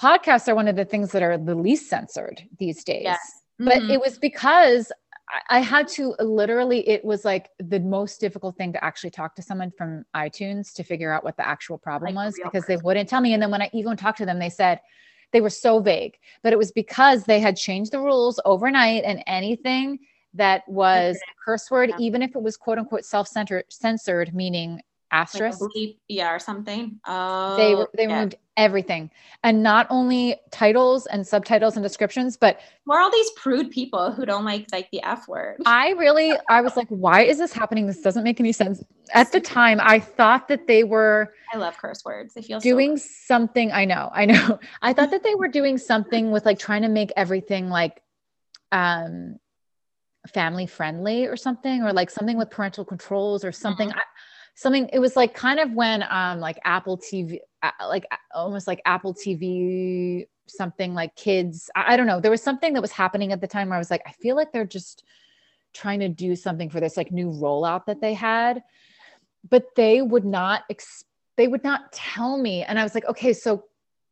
podcasts 0.00 0.48
are 0.48 0.54
one 0.54 0.68
of 0.68 0.76
the 0.76 0.84
things 0.84 1.12
that 1.12 1.22
are 1.22 1.36
the 1.36 1.54
least 1.54 1.88
censored 1.88 2.42
these 2.58 2.82
days. 2.82 3.02
Yes. 3.04 3.39
But 3.60 3.82
mm-hmm. 3.82 3.90
it 3.90 4.00
was 4.00 4.18
because 4.18 4.90
I 5.48 5.60
had 5.60 5.86
to 5.88 6.14
literally, 6.18 6.88
it 6.88 7.04
was 7.04 7.24
like 7.24 7.50
the 7.58 7.78
most 7.78 8.20
difficult 8.20 8.56
thing 8.56 8.72
to 8.72 8.82
actually 8.82 9.10
talk 9.10 9.34
to 9.36 9.42
someone 9.42 9.70
from 9.70 10.04
iTunes 10.16 10.72
to 10.74 10.82
figure 10.82 11.12
out 11.12 11.24
what 11.24 11.36
the 11.36 11.46
actual 11.46 11.78
problem 11.78 12.14
like 12.14 12.26
was 12.26 12.34
because 12.36 12.62
person. 12.62 12.76
they 12.76 12.82
wouldn't 12.82 13.08
tell 13.08 13.20
me. 13.20 13.34
And 13.34 13.42
then 13.42 13.50
when 13.50 13.62
I 13.62 13.70
even 13.72 13.96
talked 13.96 14.18
to 14.18 14.26
them, 14.26 14.38
they 14.38 14.48
said 14.48 14.80
they 15.32 15.40
were 15.40 15.50
so 15.50 15.78
vague, 15.78 16.16
but 16.42 16.52
it 16.52 16.58
was 16.58 16.72
because 16.72 17.24
they 17.24 17.38
had 17.38 17.56
changed 17.56 17.92
the 17.92 18.00
rules 18.00 18.40
overnight 18.44 19.04
and 19.04 19.22
anything 19.26 19.98
that 20.34 20.66
was 20.66 21.16
a 21.16 21.34
curse 21.44 21.70
word, 21.70 21.90
yeah. 21.90 21.96
even 21.98 22.22
if 22.22 22.34
it 22.34 22.42
was 22.42 22.56
quote 22.56 22.78
unquote 22.78 23.04
self 23.04 23.28
centered 23.28 23.64
censored, 23.68 24.34
meaning 24.34 24.80
asterisk. 25.10 25.60
Like 25.60 25.96
yeah, 26.08 26.32
or 26.32 26.38
something. 26.38 27.00
Oh, 27.06 27.56
they 27.56 27.74
they 27.96 28.08
yeah. 28.08 28.16
removed 28.16 28.36
everything, 28.56 29.10
and 29.42 29.62
not 29.62 29.86
only 29.90 30.36
titles 30.50 31.06
and 31.06 31.26
subtitles 31.26 31.76
and 31.76 31.82
descriptions, 31.82 32.36
but 32.36 32.60
more 32.86 33.00
all 33.00 33.10
these 33.10 33.30
prude 33.30 33.70
people 33.70 34.12
who 34.12 34.24
don't 34.24 34.44
like 34.44 34.66
like 34.72 34.90
the 34.90 35.02
f 35.02 35.28
word. 35.28 35.56
I 35.66 35.90
really, 35.90 36.32
I 36.48 36.60
was 36.60 36.76
like, 36.76 36.88
why 36.88 37.22
is 37.22 37.38
this 37.38 37.52
happening? 37.52 37.86
This 37.86 38.00
doesn't 38.00 38.24
make 38.24 38.40
any 38.40 38.52
sense. 38.52 38.82
At 39.12 39.32
the 39.32 39.40
time, 39.40 39.80
I 39.82 39.98
thought 39.98 40.48
that 40.48 40.66
they 40.66 40.84
were. 40.84 41.34
I 41.52 41.56
love 41.56 41.76
curse 41.78 42.04
words. 42.04 42.34
They 42.34 42.42
feel 42.42 42.60
doing 42.60 42.96
so 42.96 43.06
something. 43.26 43.72
I 43.72 43.84
know, 43.84 44.10
I 44.12 44.26
know. 44.26 44.58
I 44.82 44.92
thought 44.92 45.10
that 45.10 45.22
they 45.22 45.34
were 45.34 45.48
doing 45.48 45.78
something 45.78 46.30
with 46.30 46.46
like 46.46 46.58
trying 46.58 46.82
to 46.82 46.88
make 46.88 47.12
everything 47.16 47.68
like, 47.68 48.02
um 48.72 49.38
family 50.28 50.66
friendly 50.66 51.26
or 51.26 51.36
something 51.36 51.82
or 51.82 51.92
like 51.92 52.10
something 52.10 52.36
with 52.36 52.50
parental 52.50 52.84
controls 52.84 53.44
or 53.44 53.52
something 53.52 53.88
mm-hmm. 53.88 53.98
I, 53.98 54.02
something 54.60 54.90
it 54.92 54.98
was 54.98 55.16
like 55.16 55.32
kind 55.32 55.58
of 55.58 55.72
when 55.72 56.04
um 56.10 56.38
like 56.38 56.58
apple 56.64 56.98
tv 56.98 57.38
like 57.88 58.04
almost 58.34 58.66
like 58.66 58.82
apple 58.84 59.14
tv 59.14 60.26
something 60.46 60.92
like 60.92 61.14
kids 61.16 61.70
I, 61.74 61.94
I 61.94 61.96
don't 61.96 62.06
know 62.06 62.20
there 62.20 62.30
was 62.30 62.42
something 62.42 62.74
that 62.74 62.82
was 62.82 62.92
happening 62.92 63.32
at 63.32 63.40
the 63.40 63.46
time 63.46 63.70
where 63.70 63.76
i 63.76 63.78
was 63.78 63.90
like 63.90 64.02
i 64.06 64.12
feel 64.12 64.36
like 64.36 64.52
they're 64.52 64.66
just 64.66 65.02
trying 65.72 66.00
to 66.00 66.08
do 66.08 66.36
something 66.36 66.68
for 66.68 66.78
this 66.78 66.98
like 66.98 67.10
new 67.10 67.30
rollout 67.30 67.86
that 67.86 68.02
they 68.02 68.12
had 68.12 68.62
but 69.48 69.64
they 69.76 70.02
would 70.02 70.26
not 70.26 70.64
ex- 70.68 71.04
they 71.38 71.48
would 71.48 71.64
not 71.64 71.90
tell 71.90 72.36
me 72.36 72.62
and 72.62 72.78
i 72.78 72.82
was 72.82 72.94
like 72.94 73.06
okay 73.06 73.32
so 73.32 73.64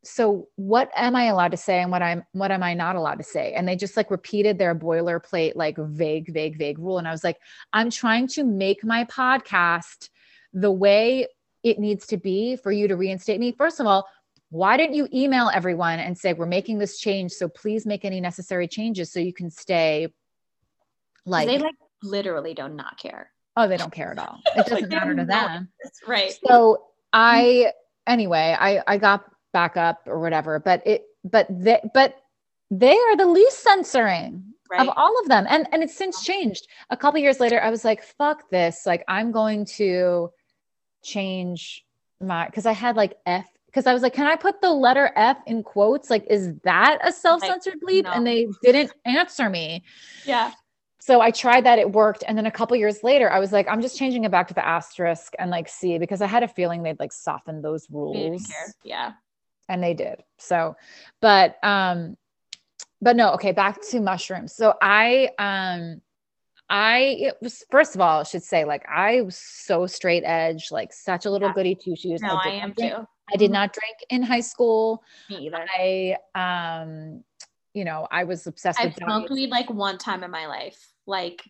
so 0.03 0.49
what 0.57 0.91
am 0.97 1.15
i 1.15 1.25
allowed 1.25 1.51
to 1.51 1.59
say 1.59 1.83
and 1.83 1.91
what 1.91 2.01
i'm 2.01 2.25
what 2.33 2.51
am 2.51 2.63
i 2.63 2.73
not 2.73 2.97
allowed 2.97 3.19
to 3.19 3.25
say? 3.25 3.53
And 3.53 3.69
they 3.69 3.77
just 3.77 3.97
like 3.97 4.11
repeated 4.11 4.57
their 4.57 4.75
boilerplate 4.75 5.57
like 5.57 5.77
vague 5.77 6.33
vague 6.33 6.57
vague 6.57 6.79
rule 6.79 6.99
and 6.99 7.09
i 7.09 7.11
was 7.11 7.25
like 7.25 7.37
i'm 7.73 7.91
trying 7.91 8.29
to 8.29 8.45
make 8.45 8.83
my 8.85 9.05
podcast 9.05 10.09
the 10.53 10.71
way 10.71 11.27
it 11.63 11.79
needs 11.79 12.07
to 12.09 12.17
be 12.17 12.57
for 12.57 12.73
you 12.73 12.89
to 12.89 12.97
reinstate 12.97 13.41
me, 13.41 13.53
first 13.53 13.81
of 13.81 13.87
all, 13.87 14.07
why 14.51 14.77
didn't 14.77 14.95
you 14.95 15.09
email 15.13 15.51
everyone 15.53 15.99
and 15.99 16.17
say, 16.17 16.33
we're 16.33 16.47
making 16.47 16.79
this 16.79 16.99
change. 16.99 17.33
So 17.33 17.49
please 17.49 17.85
make 17.85 18.05
any 18.05 18.21
necessary 18.21 18.67
changes 18.67 19.13
so 19.13 19.21
you 19.21 19.35
can 19.35 19.51
stay 19.51 20.09
like 21.27 21.47
they 21.47 21.59
like 21.59 21.75
literally 22.03 22.55
do 22.55 22.69
not 22.69 22.99
care. 22.99 23.31
Oh, 23.57 23.69
they 23.69 23.77
don't 23.77 23.93
care 23.93 24.13
at 24.13 24.19
all. 24.19 24.41
It 24.57 24.67
doesn't 24.69 24.89
matter 24.89 25.15
to 25.15 25.25
them. 25.25 25.69
Right. 26.07 26.35
So 26.47 26.85
I 27.13 27.73
anyway, 28.07 28.57
I 28.59 28.83
I 28.87 28.97
got 28.97 29.25
back 29.53 29.77
up 29.77 30.03
or 30.07 30.21
whatever, 30.21 30.59
but 30.59 30.87
it 30.87 31.05
but 31.25 31.47
they 31.51 31.81
but 31.93 32.17
they 32.71 32.97
are 32.97 33.17
the 33.17 33.27
least 33.27 33.63
censoring 33.63 34.45
right. 34.71 34.81
of 34.81 34.95
all 34.97 35.21
of 35.21 35.29
them. 35.29 35.47
And 35.49 35.67
and 35.73 35.83
it's 35.83 35.97
since 35.97 36.25
changed. 36.25 36.67
A 36.91 36.97
couple 36.97 37.21
years 37.21 37.41
later, 37.41 37.61
I 37.61 37.71
was 37.71 37.85
like, 37.85 38.03
fuck 38.03 38.49
this. 38.51 38.87
Like 38.87 39.05
I'm 39.09 39.33
going 39.33 39.67
to 39.77 40.31
change 41.03 41.85
my 42.21 42.47
because 42.47 42.67
I 42.67 42.73
had 42.73 42.97
like 42.97 43.19
F 43.27 43.47
because 43.67 43.87
I 43.87 43.93
was 43.93 44.03
like, 44.03 44.15
can 44.15 44.27
I 44.27 44.37
put 44.37 44.61
the 44.61 44.73
letter 44.73 45.13
F 45.15 45.39
in 45.47 45.63
quotes? 45.63 46.11
Like, 46.11 46.27
is 46.29 46.55
that 46.65 46.99
a 47.03 47.13
self-censored 47.13 47.81
bleep? 47.81 48.05
No. 48.05 48.13
And 48.13 48.27
they 48.27 48.49
didn't 48.63 48.93
answer 49.05 49.49
me. 49.49 49.85
Yeah. 50.25 50.53
So 51.01 51.21
I 51.21 51.31
tried 51.31 51.65
that, 51.65 51.79
it 51.79 51.93
worked. 51.93 52.25
And 52.27 52.37
then 52.37 52.47
a 52.47 52.51
couple 52.51 52.77
years 52.77 53.03
later, 53.03 53.31
I 53.31 53.39
was 53.39 53.53
like, 53.53 53.69
I'm 53.69 53.81
just 53.81 53.97
changing 53.97 54.25
it 54.25 54.31
back 54.31 54.49
to 54.49 54.55
the 54.55 54.67
asterisk 54.67 55.33
and 55.39 55.51
like 55.51 55.69
see 55.69 55.99
because 55.99 56.21
I 56.21 56.27
had 56.27 56.43
a 56.43 56.49
feeling 56.49 56.83
they'd 56.83 56.99
like 56.99 57.13
soften 57.13 57.63
those 57.63 57.87
rules. 57.91 58.51
Yeah. 58.83 59.13
And 59.69 59.83
they 59.83 59.95
did. 59.95 60.23
So, 60.39 60.77
but 61.21 61.63
um, 61.63 62.17
but 63.01 63.17
no, 63.17 63.33
okay, 63.35 63.53
back 63.53 63.81
to 63.91 64.01
mushrooms. 64.01 64.55
So 64.55 64.75
I 64.83 65.31
um 65.39 66.01
I 66.71 67.17
it 67.19 67.37
was 67.41 67.65
first 67.71 67.95
of 67.95 68.01
all, 68.01 68.21
I 68.21 68.23
should 68.25 68.43
say, 68.43 68.65
like 68.65 68.87
I 68.89 69.23
was 69.23 69.37
so 69.37 69.87
straight 69.87 70.23
edge, 70.25 70.71
like 70.71 70.93
such 70.93 71.25
a 71.25 71.31
little 71.31 71.49
yeah. 71.49 71.55
goody 71.55 71.75
two 71.75 71.97
shoes. 71.97 72.21
No, 72.21 72.35
I, 72.35 72.49
I 72.49 72.53
am 72.55 72.73
drink, 72.73 72.95
too. 72.95 73.07
I 73.33 73.37
did 73.37 73.47
mm-hmm. 73.47 73.55
not 73.55 73.73
drink 73.73 73.97
in 74.11 74.23
high 74.23 74.41
school. 74.41 75.03
Me 75.31 75.47
either. 75.47 75.67
I 75.79 76.17
um, 76.35 77.25
you 77.73 77.85
know, 77.85 78.07
I 78.11 78.25
was 78.25 78.47
obsessed 78.47 78.81
I've 78.81 78.95
smoked 78.95 79.31
weed 79.31 79.51
like 79.51 79.71
one 79.71 79.99
time 79.99 80.25
in 80.25 80.31
my 80.31 80.47
life. 80.47 80.93
Like, 81.07 81.43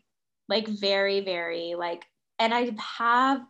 like 0.49 0.69
very, 0.69 1.21
very 1.21 1.75
like, 1.77 2.05
and 2.39 2.55
I 2.55 2.71
have 2.99 3.41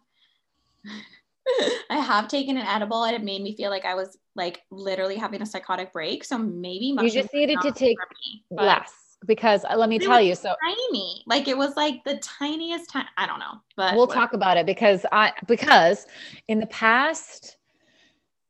I 1.91 1.97
have 1.97 2.29
taken 2.29 2.57
an 2.57 2.67
edible 2.67 3.05
and 3.05 3.15
it 3.15 3.23
made 3.23 3.43
me 3.43 3.57
feel 3.57 3.71
like 3.71 3.85
I 3.85 3.95
was 3.95 4.17
like 4.37 4.63
literally 4.71 5.17
having 5.17 5.43
a 5.43 5.47
psychotic 5.47 5.93
break. 5.93 6.25
So 6.25 6.39
maybe 6.39 6.95
you 7.01 7.11
just 7.11 7.33
needed 7.35 7.61
to 7.63 7.73
take 7.73 7.97
me, 8.25 8.45
less 8.51 9.08
because 9.27 9.65
uh, 9.65 9.77
let 9.77 9.89
me 9.89 9.99
tell 9.99 10.21
you 10.21 10.35
so 10.35 10.55
tiny. 10.65 11.23
Like 11.27 11.49
it 11.49 11.57
was 11.57 11.77
like 11.77 12.05
the 12.05 12.19
tiniest 12.19 12.91
time 12.91 13.07
i 13.17 13.27
don't 13.27 13.39
know 13.39 13.61
but 13.77 13.95
we'll 13.97 14.07
talk 14.07 14.33
about 14.33 14.57
it 14.57 14.67
because 14.67 15.05
i 15.13 15.33
because 15.47 16.07
in 16.49 16.61
the 16.61 16.67
past 16.67 17.57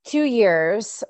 two 0.04 0.24
years 0.24 1.02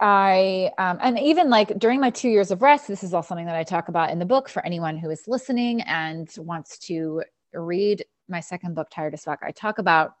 i 0.00 0.70
um, 0.78 0.98
and 1.00 1.18
even 1.18 1.48
like 1.48 1.78
during 1.78 2.00
my 2.00 2.10
two 2.10 2.28
years 2.28 2.50
of 2.50 2.62
rest 2.62 2.86
this 2.86 3.02
is 3.02 3.14
all 3.14 3.22
something 3.22 3.46
that 3.46 3.56
i 3.56 3.62
talk 3.62 3.88
about 3.88 4.10
in 4.10 4.18
the 4.18 4.26
book 4.26 4.48
for 4.48 4.64
anyone 4.66 4.98
who 4.98 5.10
is 5.10 5.22
listening 5.26 5.80
and 5.82 6.34
wants 6.38 6.78
to 6.78 7.22
read 7.54 8.04
my 8.28 8.40
second 8.40 8.74
book 8.74 8.88
tired 8.90 9.14
as 9.14 9.24
fuck. 9.24 9.40
I 9.42 9.50
talk 9.50 9.78
about 9.78 10.14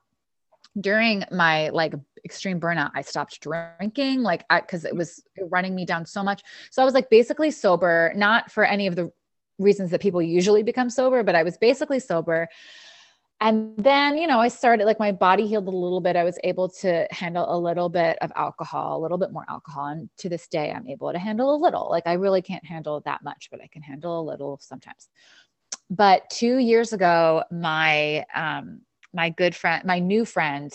during 0.80 1.24
my 1.30 1.68
like 1.70 1.94
extreme 2.24 2.60
burnout 2.60 2.90
i 2.94 3.00
stopped 3.02 3.40
drinking 3.40 4.22
like 4.22 4.44
because 4.48 4.84
it 4.84 4.94
was 4.94 5.22
running 5.50 5.74
me 5.74 5.84
down 5.84 6.04
so 6.04 6.22
much. 6.22 6.42
So 6.70 6.82
i 6.82 6.84
was 6.84 6.94
like 6.94 7.08
basically 7.10 7.50
sober 7.50 8.12
not 8.16 8.50
for 8.50 8.64
any 8.64 8.86
of 8.86 8.96
the 8.96 9.10
reasons 9.58 9.90
that 9.90 10.02
people 10.02 10.20
usually 10.20 10.62
become 10.62 10.90
sober 10.90 11.22
but 11.22 11.34
i 11.34 11.42
was 11.42 11.56
basically 11.56 12.00
sober. 12.00 12.48
And 13.38 13.76
then 13.76 14.16
you 14.16 14.26
know 14.26 14.40
i 14.40 14.48
started 14.48 14.86
like 14.86 14.98
my 14.98 15.12
body 15.12 15.46
healed 15.46 15.68
a 15.68 15.70
little 15.70 16.00
bit. 16.00 16.16
I 16.16 16.24
was 16.24 16.38
able 16.42 16.68
to 16.80 17.06
handle 17.10 17.46
a 17.54 17.58
little 17.58 17.90
bit 17.90 18.16
of 18.22 18.32
alcohol 18.34 18.98
a 18.98 19.00
little 19.00 19.18
bit 19.18 19.30
more 19.30 19.44
alcohol 19.48 19.86
and 19.86 20.08
to 20.18 20.28
this 20.28 20.48
day 20.48 20.72
i'm 20.72 20.88
able 20.88 21.12
to 21.12 21.18
handle 21.18 21.54
a 21.54 21.58
little. 21.58 21.88
Like 21.90 22.06
i 22.06 22.14
really 22.14 22.42
can't 22.42 22.64
handle 22.64 23.00
that 23.04 23.22
much 23.22 23.48
but 23.50 23.60
i 23.62 23.68
can 23.68 23.82
handle 23.82 24.20
a 24.20 24.24
little 24.30 24.58
sometimes. 24.62 25.08
But 25.90 26.28
two 26.30 26.58
years 26.58 26.92
ago 26.92 27.44
my 27.52 28.24
um 28.34 28.80
my 29.16 29.30
good 29.30 29.56
friend, 29.56 29.84
my 29.84 29.98
new 29.98 30.24
friend, 30.24 30.72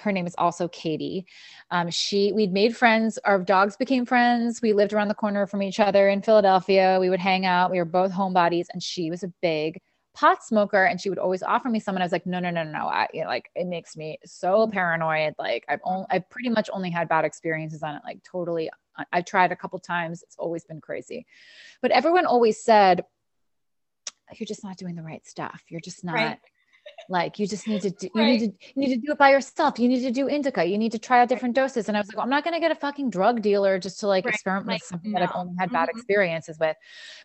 her 0.00 0.12
name 0.12 0.26
is 0.28 0.36
also 0.38 0.68
Katie. 0.68 1.26
Um, 1.72 1.90
she 1.90 2.30
we'd 2.32 2.52
made 2.52 2.76
friends. 2.76 3.18
Our 3.24 3.40
dogs 3.40 3.76
became 3.76 4.06
friends. 4.06 4.62
We 4.62 4.72
lived 4.72 4.92
around 4.92 5.08
the 5.08 5.14
corner 5.14 5.46
from 5.46 5.62
each 5.62 5.80
other 5.80 6.08
in 6.08 6.22
Philadelphia. 6.22 6.98
We 7.00 7.10
would 7.10 7.18
hang 7.18 7.46
out. 7.46 7.72
We 7.72 7.78
were 7.78 7.84
both 7.84 8.12
homebodies, 8.12 8.66
and 8.72 8.80
she 8.80 9.10
was 9.10 9.24
a 9.24 9.32
big 9.42 9.80
pot 10.14 10.44
smoker 10.44 10.84
and 10.84 11.00
she 11.00 11.08
would 11.08 11.18
always 11.18 11.42
offer 11.42 11.70
me 11.70 11.80
some 11.80 11.94
and 11.94 12.02
I 12.02 12.04
was 12.04 12.12
like 12.12 12.26
no 12.26 12.38
no 12.38 12.50
no 12.50 12.62
no 12.64 12.86
I 12.86 13.08
you 13.14 13.22
know, 13.22 13.28
like 13.28 13.50
it 13.54 13.66
makes 13.66 13.96
me 13.96 14.18
so 14.26 14.68
paranoid 14.68 15.34
like 15.38 15.64
I've 15.68 15.80
only 15.84 16.04
I've 16.10 16.28
pretty 16.28 16.50
much 16.50 16.68
only 16.70 16.90
had 16.90 17.08
bad 17.08 17.24
experiences 17.24 17.82
on 17.82 17.94
it 17.94 18.02
like 18.04 18.22
totally 18.22 18.70
I've 19.10 19.24
tried 19.24 19.52
a 19.52 19.56
couple 19.56 19.78
times 19.78 20.22
it's 20.22 20.36
always 20.38 20.64
been 20.64 20.82
crazy 20.82 21.24
but 21.80 21.92
everyone 21.92 22.26
always 22.26 22.62
said 22.62 23.06
you're 24.34 24.46
just 24.46 24.64
not 24.64 24.76
doing 24.76 24.96
the 24.96 25.02
right 25.02 25.26
stuff 25.26 25.62
you're 25.68 25.80
just 25.80 26.04
not 26.04 26.14
right. 26.14 26.38
Like 27.08 27.38
you 27.38 27.46
just 27.46 27.66
need 27.68 27.82
to 27.82 27.90
do, 27.90 28.08
you 28.14 28.20
right. 28.20 28.40
need 28.40 28.58
to 28.58 28.66
you 28.74 28.88
need 28.88 28.94
to 28.94 29.00
do 29.06 29.12
it 29.12 29.18
by 29.18 29.30
yourself. 29.30 29.78
You 29.78 29.88
need 29.88 30.02
to 30.02 30.10
do 30.10 30.28
indica. 30.28 30.64
You 30.64 30.78
need 30.78 30.92
to 30.92 30.98
try 30.98 31.20
out 31.20 31.28
different 31.28 31.54
doses. 31.54 31.88
And 31.88 31.96
I 31.96 32.00
was 32.00 32.08
like, 32.08 32.16
well, 32.16 32.24
I'm 32.24 32.30
not 32.30 32.44
going 32.44 32.54
to 32.54 32.60
get 32.60 32.70
a 32.70 32.76
fucking 32.76 33.10
drug 33.10 33.42
dealer 33.42 33.78
just 33.78 34.00
to 34.00 34.06
like 34.06 34.24
right. 34.24 34.34
experiment 34.34 34.68
like, 34.68 34.80
with 34.80 34.88
something 34.88 35.12
no. 35.12 35.20
that 35.20 35.28
I've 35.28 35.36
only 35.36 35.54
had 35.58 35.70
bad 35.70 35.88
mm-hmm. 35.88 35.98
experiences 35.98 36.58
with. 36.58 36.76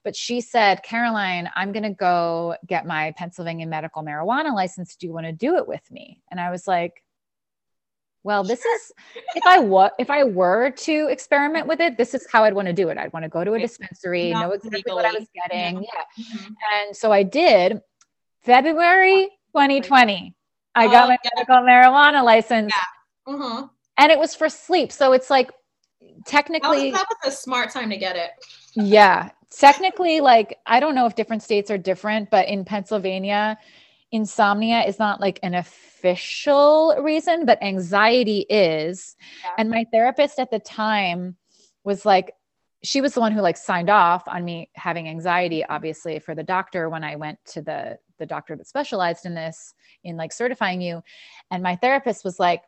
But 0.04 0.16
she 0.16 0.42
said, 0.42 0.84
Caroline, 0.84 1.50
I'm 1.56 1.72
going 1.72 1.84
to 1.84 1.92
go 1.92 2.56
get 2.66 2.86
my 2.86 3.14
Pennsylvania 3.18 3.68
medical 3.68 4.04
marijuana 4.04 4.54
license. 4.54 4.96
Do 4.96 5.08
you 5.08 5.14
want 5.14 5.26
to 5.26 5.32
do 5.32 5.58
it 5.58 5.68
with 5.68 5.90
me? 5.92 6.22
And 6.32 6.40
I 6.40 6.50
was 6.50 6.68
like, 6.68 7.04
well, 8.24 8.44
this 8.44 8.66
is 8.66 8.92
if 9.36 9.46
I 9.46 9.60
were 9.60 9.92
if 9.98 10.10
I 10.10 10.26
were 10.26 10.72
to 10.72 11.08
experiment 11.08 11.66
with 11.66 11.80
it, 11.80 11.98
this 11.98 12.14
is 12.14 12.28
how 12.30 12.44
I'd 12.44 12.54
want 12.54 12.68
to 12.68 12.74
do 12.74 12.90
it. 12.90 12.98
I'd 12.98 13.14
want 13.14 13.24
to 13.24 13.30
go 13.30 13.44
to 13.46 13.54
a 13.54 13.60
dispensary, 13.60 14.32
Not 14.32 14.42
know 14.42 14.52
exactly 14.52 14.80
legally. 14.80 14.96
what 14.96 15.06
I 15.06 15.18
was 15.18 15.28
getting. 15.34 15.76
Yeah. 15.76 15.90
yeah. 16.18 16.26
Mm-hmm. 16.26 16.54
And 16.76 16.96
so 16.96 17.14
I 17.14 17.24
did 17.24 17.80
February 18.42 19.30
2020. 19.58 20.36
I 20.76 20.86
oh, 20.86 20.92
got 20.92 21.08
my 21.08 21.18
yeah. 21.24 21.30
medical 21.36 21.56
marijuana 21.58 22.24
license. 22.24 22.72
Yeah. 22.76 23.34
Mm-hmm. 23.34 23.66
And 23.98 24.12
it 24.12 24.20
was 24.20 24.36
for 24.36 24.50
sleep. 24.50 24.92
So 24.92 25.14
it's 25.14 25.32
like 25.32 25.52
technically 26.28 26.92
that 26.92 27.00
was, 27.00 27.00
that 27.00 27.08
was 27.26 27.34
a 27.34 27.38
smart 27.38 27.72
time 27.72 27.90
to 27.90 27.98
get 27.98 28.16
it. 28.16 28.30
Yeah. 28.76 29.32
Technically, 29.50 30.22
like 30.22 30.60
I 30.68 30.80
don't 30.80 30.94
know 30.94 31.08
if 31.08 31.16
different 31.16 31.42
states 31.42 31.72
are 31.72 31.78
different, 31.80 32.30
but 32.30 32.48
in 32.48 32.66
Pennsylvania, 32.66 33.58
insomnia 34.12 34.82
is 34.84 35.00
not 35.00 35.20
like 35.20 35.40
an 35.42 35.56
official 35.56 36.96
reason, 37.00 37.48
but 37.48 37.62
anxiety 37.64 38.46
is. 38.48 39.16
Yeah. 39.44 39.54
And 39.58 39.72
my 39.72 39.86
therapist 39.92 40.38
at 40.38 40.52
the 40.52 40.60
time 40.60 41.36
was 41.84 42.06
like, 42.06 42.34
she 42.84 43.02
was 43.02 43.16
the 43.16 43.22
one 43.22 43.32
who 43.32 43.42
like 43.42 43.58
signed 43.58 43.90
off 43.90 44.28
on 44.28 44.46
me 44.46 44.70
having 44.76 45.10
anxiety, 45.10 45.66
obviously, 45.66 46.20
for 46.20 46.36
the 46.36 46.44
doctor 46.44 46.90
when 46.90 47.04
I 47.04 47.16
went 47.16 47.40
to 47.54 47.64
the 47.64 47.98
the 48.18 48.26
doctor 48.26 48.56
that 48.56 48.68
specialized 48.68 49.26
in 49.26 49.34
this, 49.34 49.74
in 50.04 50.18
like 50.18 50.32
certifying 50.32 50.82
you. 50.82 51.04
And 51.52 51.64
my 51.64 51.76
therapist 51.76 52.24
was 52.24 52.40
like, 52.40 52.64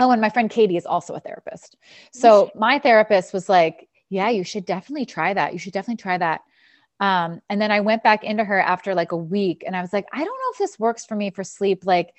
Oh, 0.00 0.10
and 0.10 0.20
my 0.20 0.30
friend 0.30 0.50
Katie 0.50 0.76
is 0.76 0.86
also 0.86 1.14
a 1.14 1.20
therapist. 1.20 1.76
So 2.12 2.50
my 2.54 2.78
therapist 2.78 3.32
was 3.32 3.48
like, 3.48 3.88
Yeah, 4.08 4.30
you 4.30 4.44
should 4.44 4.64
definitely 4.64 5.06
try 5.06 5.34
that. 5.34 5.52
You 5.52 5.58
should 5.58 5.72
definitely 5.72 6.02
try 6.02 6.18
that. 6.18 6.42
Um, 7.00 7.40
and 7.50 7.60
then 7.60 7.70
I 7.70 7.80
went 7.80 8.02
back 8.02 8.24
into 8.24 8.44
her 8.44 8.60
after 8.60 8.94
like 8.94 9.12
a 9.12 9.16
week 9.16 9.64
and 9.66 9.76
I 9.76 9.80
was 9.80 9.92
like, 9.92 10.06
I 10.12 10.18
don't 10.18 10.26
know 10.26 10.52
if 10.52 10.58
this 10.58 10.78
works 10.78 11.04
for 11.04 11.16
me 11.16 11.30
for 11.30 11.44
sleep. 11.44 11.84
Like, 11.84 12.14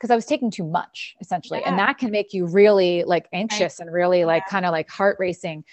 because 0.00 0.10
I 0.10 0.14
was 0.14 0.24
taking 0.24 0.50
too 0.50 0.64
much 0.64 1.14
essentially. 1.20 1.60
Yeah. 1.60 1.70
And 1.70 1.78
that 1.78 1.98
can 1.98 2.10
make 2.10 2.32
you 2.32 2.46
really 2.46 3.04
like 3.04 3.28
anxious 3.32 3.80
and 3.80 3.92
really 3.92 4.24
like 4.24 4.44
yeah. 4.46 4.50
kind 4.50 4.64
of 4.64 4.72
like 4.72 4.88
heart 4.88 5.16
racing. 5.18 5.64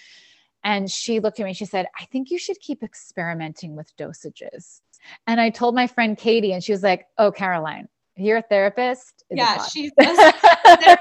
And 0.62 0.90
she 0.90 1.20
looked 1.20 1.40
at 1.40 1.46
me 1.46 1.54
she 1.54 1.64
said, 1.64 1.86
I 1.98 2.04
think 2.06 2.30
you 2.30 2.38
should 2.38 2.60
keep 2.60 2.82
experimenting 2.82 3.74
with 3.74 3.96
dosages. 3.96 4.80
And 5.26 5.40
I 5.40 5.50
told 5.50 5.74
my 5.74 5.86
friend 5.86 6.16
Katie, 6.16 6.52
and 6.52 6.62
she 6.62 6.72
was 6.72 6.82
like, 6.82 7.06
Oh, 7.18 7.30
Caroline, 7.30 7.88
you're 8.16 8.38
a 8.38 8.42
therapist. 8.42 9.24
yeah, 9.30 9.62
she's 9.72 9.92
I 9.98 10.96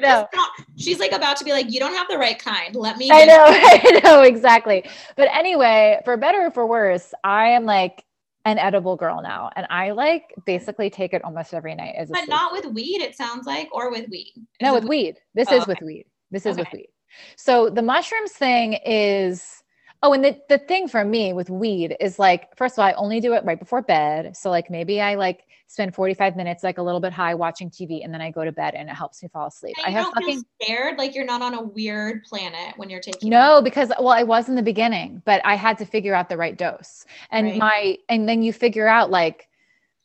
know. 0.00 0.28
she's 0.76 0.98
like 0.98 1.12
about 1.12 1.36
to 1.38 1.44
be 1.44 1.52
like, 1.52 1.70
you 1.70 1.78
don't 1.78 1.94
have 1.94 2.08
the 2.08 2.18
right 2.18 2.38
kind. 2.38 2.74
Let 2.74 2.96
me. 2.96 3.10
I 3.12 3.24
know, 3.24 3.44
I 3.46 4.00
know 4.04 4.22
exactly. 4.22 4.88
But 5.16 5.28
anyway, 5.32 6.00
for 6.04 6.16
better 6.16 6.46
or 6.46 6.50
for 6.50 6.66
worse, 6.66 7.12
I 7.24 7.48
am 7.48 7.64
like 7.64 8.04
an 8.46 8.58
edible 8.58 8.96
girl 8.96 9.20
now, 9.22 9.50
and 9.56 9.66
I 9.70 9.90
like 9.90 10.34
basically 10.46 10.88
take 10.88 11.12
it 11.12 11.22
almost 11.24 11.52
every 11.52 11.74
night. 11.74 11.94
As 11.96 12.08
but 12.08 12.28
not 12.28 12.52
with 12.52 12.66
weed. 12.66 13.02
It 13.02 13.14
sounds 13.14 13.46
like, 13.46 13.68
or 13.72 13.90
with 13.90 14.08
weed. 14.10 14.32
Is 14.36 14.42
no, 14.62 14.74
with 14.74 14.84
weed. 14.84 14.88
weed. 14.88 15.16
This 15.34 15.48
oh, 15.50 15.56
is 15.56 15.62
okay. 15.62 15.72
with 15.72 15.82
weed. 15.82 16.06
This 16.30 16.46
is 16.46 16.54
okay. 16.54 16.62
with 16.62 16.72
weed. 16.72 16.88
So 17.36 17.68
the 17.68 17.82
mushrooms 17.82 18.32
thing 18.32 18.74
is 18.86 19.59
Oh, 20.02 20.14
and 20.14 20.24
the, 20.24 20.40
the 20.48 20.58
thing 20.58 20.88
for 20.88 21.04
me 21.04 21.34
with 21.34 21.50
weed 21.50 21.94
is 22.00 22.18
like, 22.18 22.56
first 22.56 22.74
of 22.74 22.78
all, 22.78 22.86
I 22.86 22.92
only 22.94 23.20
do 23.20 23.34
it 23.34 23.44
right 23.44 23.58
before 23.58 23.82
bed. 23.82 24.34
So 24.34 24.48
like 24.48 24.70
maybe 24.70 25.00
I 25.00 25.14
like 25.14 25.44
spend 25.66 25.94
45 25.94 26.36
minutes 26.36 26.64
like 26.64 26.78
a 26.78 26.82
little 26.82 27.00
bit 27.00 27.12
high 27.12 27.34
watching 27.34 27.70
TV 27.70 28.02
and 28.02 28.12
then 28.12 28.22
I 28.22 28.30
go 28.30 28.42
to 28.42 28.50
bed 28.50 28.74
and 28.74 28.88
it 28.88 28.94
helps 28.94 29.22
me 29.22 29.28
fall 29.28 29.46
asleep. 29.48 29.76
And 29.76 29.86
I 29.86 29.90
have 29.90 30.12
fucking 30.14 30.42
scared 30.60 30.96
like 30.96 31.14
you're 31.14 31.26
not 31.26 31.42
on 31.42 31.52
a 31.52 31.62
weird 31.62 32.24
planet 32.24 32.78
when 32.78 32.88
you're 32.88 33.00
taking 33.00 33.28
No, 33.28 33.58
it. 33.58 33.64
because 33.64 33.92
well, 33.98 34.08
I 34.08 34.22
was 34.22 34.48
in 34.48 34.54
the 34.54 34.62
beginning, 34.62 35.22
but 35.26 35.44
I 35.44 35.54
had 35.54 35.76
to 35.78 35.84
figure 35.84 36.14
out 36.14 36.30
the 36.30 36.36
right 36.38 36.56
dose. 36.56 37.04
And 37.30 37.48
right. 37.48 37.58
my 37.58 37.98
and 38.08 38.26
then 38.26 38.42
you 38.42 38.54
figure 38.54 38.88
out 38.88 39.10
like 39.10 39.49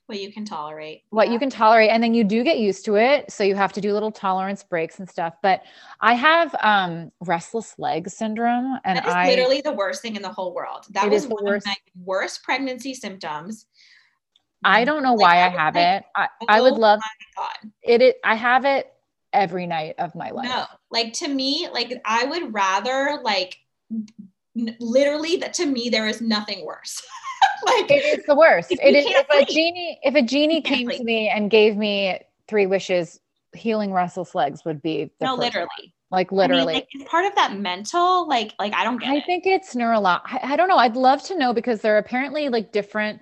what 0.07 0.21
you 0.21 0.31
can 0.31 0.45
tolerate 0.45 1.03
what 1.09 1.27
yeah. 1.27 1.33
you 1.33 1.39
can 1.39 1.49
tolerate 1.49 1.89
and 1.89 2.03
then 2.03 2.13
you 2.13 2.23
do 2.23 2.43
get 2.43 2.59
used 2.59 2.85
to 2.85 2.95
it 2.95 3.31
so 3.31 3.43
you 3.43 3.55
have 3.55 3.73
to 3.73 3.81
do 3.81 3.91
little 3.91 4.11
tolerance 4.11 4.63
breaks 4.63 4.99
and 4.99 5.09
stuff 5.09 5.33
but 5.41 5.63
i 5.99 6.13
have 6.13 6.55
um 6.61 7.11
restless 7.21 7.73
leg 7.79 8.07
syndrome 8.07 8.79
and 8.85 8.97
that 8.97 9.07
is 9.07 9.13
I, 9.13 9.27
literally 9.27 9.61
the 9.61 9.73
worst 9.73 10.01
thing 10.01 10.15
in 10.15 10.21
the 10.21 10.31
whole 10.31 10.53
world. 10.53 10.85
That 10.91 11.09
was 11.09 11.27
one 11.27 11.43
worst. 11.43 11.65
of 11.65 11.71
my 11.71 11.75
worst 12.03 12.43
pregnancy 12.43 12.93
symptoms. 12.93 13.65
I 14.63 14.83
don't 14.83 15.03
know 15.03 15.13
like, 15.13 15.21
why 15.21 15.37
i, 15.37 15.45
I 15.45 15.49
have 15.49 15.75
like, 15.75 15.83
it. 15.83 16.03
I, 16.15 16.27
I 16.47 16.61
would 16.61 16.73
oh 16.73 16.77
love 16.77 16.99
it, 17.83 18.01
it 18.01 18.17
i 18.23 18.35
have 18.35 18.65
it 18.65 18.91
every 19.33 19.67
night 19.67 19.95
of 19.99 20.15
my 20.15 20.31
life. 20.31 20.47
No 20.47 20.65
like 20.91 21.13
to 21.13 21.27
me 21.27 21.67
like 21.73 21.93
i 22.05 22.25
would 22.25 22.53
rather 22.53 23.19
like 23.23 23.57
literally 24.79 25.35
that 25.37 25.53
to 25.55 25.65
me 25.65 25.89
there 25.89 26.07
is 26.07 26.21
nothing 26.21 26.65
worse 26.65 27.05
like 27.65 27.91
it 27.91 28.19
is 28.19 28.25
the 28.25 28.35
worst. 28.35 28.71
It 28.71 28.95
is 28.95 29.05
if 29.07 29.27
a 29.29 29.51
genie 29.51 29.99
if 30.03 30.15
a 30.15 30.21
genie 30.21 30.61
came 30.61 30.89
to 30.89 31.03
me 31.03 31.29
and 31.29 31.49
gave 31.49 31.77
me 31.77 32.19
three 32.47 32.65
wishes, 32.65 33.19
healing 33.53 33.91
restless 33.91 34.35
legs 34.35 34.65
would 34.65 34.81
be 34.81 35.11
no 35.21 35.35
literally. 35.35 35.67
One. 35.79 35.91
Like 36.11 36.31
literally, 36.31 36.61
I 36.61 36.65
mean, 36.65 36.75
like, 36.75 36.87
it's 36.91 37.09
part 37.09 37.25
of 37.25 37.35
that 37.35 37.57
mental. 37.57 38.27
Like, 38.27 38.53
like 38.59 38.73
I 38.73 38.83
don't 38.83 38.97
get. 38.97 39.09
I 39.09 39.17
it. 39.17 39.25
think 39.25 39.45
it's 39.47 39.75
neurological. 39.75 40.39
I, 40.41 40.53
I 40.53 40.55
don't 40.55 40.69
know. 40.69 40.77
I'd 40.77 40.95
love 40.95 41.23
to 41.23 41.37
know 41.37 41.51
because 41.51 41.81
they're 41.81 41.97
apparently 41.97 42.47
like 42.47 42.71
different 42.71 43.21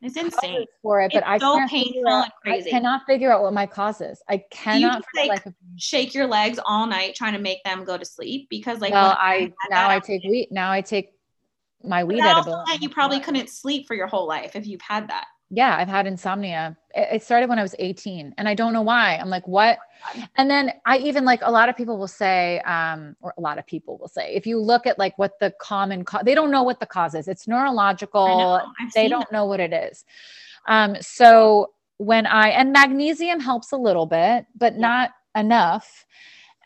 it's 0.00 0.16
insane 0.16 0.64
for 0.82 1.00
it, 1.00 1.10
but 1.12 1.26
I 1.26 1.38
so 1.38 1.56
can't 1.56 1.70
painful 1.70 2.08
out, 2.08 2.24
and 2.24 2.32
crazy. 2.42 2.70
I 2.70 2.70
cannot 2.70 3.02
figure 3.04 3.32
out 3.32 3.42
what 3.42 3.52
my 3.52 3.66
cause 3.66 4.00
is. 4.00 4.22
I 4.28 4.44
cannot 4.50 5.02
you 5.14 5.28
like, 5.28 5.44
shake 5.76 6.14
your 6.14 6.26
legs 6.26 6.60
all 6.64 6.86
night 6.86 7.16
trying 7.16 7.32
to 7.32 7.40
make 7.40 7.64
them 7.64 7.84
go 7.84 7.98
to 7.98 8.04
sleep 8.04 8.46
because 8.48 8.80
like 8.80 8.92
well, 8.92 9.16
I, 9.18 9.52
I 9.64 9.68
now 9.70 9.88
I 9.88 9.98
take 9.98 10.22
wheat 10.22 10.52
now 10.52 10.70
I 10.70 10.82
take 10.82 11.17
my 11.84 12.04
weed 12.04 12.20
edible. 12.20 12.64
You 12.80 12.88
probably 12.88 13.20
couldn't 13.20 13.48
sleep 13.48 13.86
for 13.86 13.94
your 13.94 14.06
whole 14.06 14.26
life 14.26 14.56
if 14.56 14.66
you've 14.66 14.80
had 14.80 15.08
that. 15.08 15.26
Yeah, 15.50 15.76
I've 15.78 15.88
had 15.88 16.06
insomnia. 16.06 16.76
It 16.94 17.22
started 17.22 17.48
when 17.48 17.58
I 17.58 17.62
was 17.62 17.74
18 17.78 18.34
and 18.36 18.48
I 18.48 18.54
don't 18.54 18.74
know 18.74 18.82
why. 18.82 19.16
I'm 19.16 19.30
like, 19.30 19.48
what? 19.48 19.78
And 20.36 20.50
then 20.50 20.72
I 20.84 20.98
even 20.98 21.24
like 21.24 21.40
a 21.42 21.50
lot 21.50 21.70
of 21.70 21.76
people 21.76 21.96
will 21.96 22.06
say, 22.06 22.60
um, 22.60 23.16
or 23.22 23.32
a 23.38 23.40
lot 23.40 23.58
of 23.58 23.66
people 23.66 23.96
will 23.96 24.08
say, 24.08 24.34
if 24.34 24.46
you 24.46 24.60
look 24.60 24.86
at 24.86 24.98
like 24.98 25.16
what 25.16 25.38
the 25.40 25.54
common 25.58 26.04
cause, 26.04 26.22
they 26.24 26.34
don't 26.34 26.50
know 26.50 26.62
what 26.62 26.80
the 26.80 26.86
cause 26.86 27.14
is. 27.14 27.28
It's 27.28 27.48
neurological. 27.48 28.60
They 28.94 29.08
don't 29.08 29.20
that. 29.20 29.32
know 29.32 29.46
what 29.46 29.58
it 29.58 29.72
is. 29.72 30.04
Um, 30.66 30.96
so 31.00 31.72
when 31.96 32.26
I, 32.26 32.50
and 32.50 32.70
magnesium 32.70 33.40
helps 33.40 33.72
a 33.72 33.76
little 33.76 34.06
bit, 34.06 34.44
but 34.54 34.74
yeah. 34.74 34.80
not 34.80 35.10
enough 35.34 36.04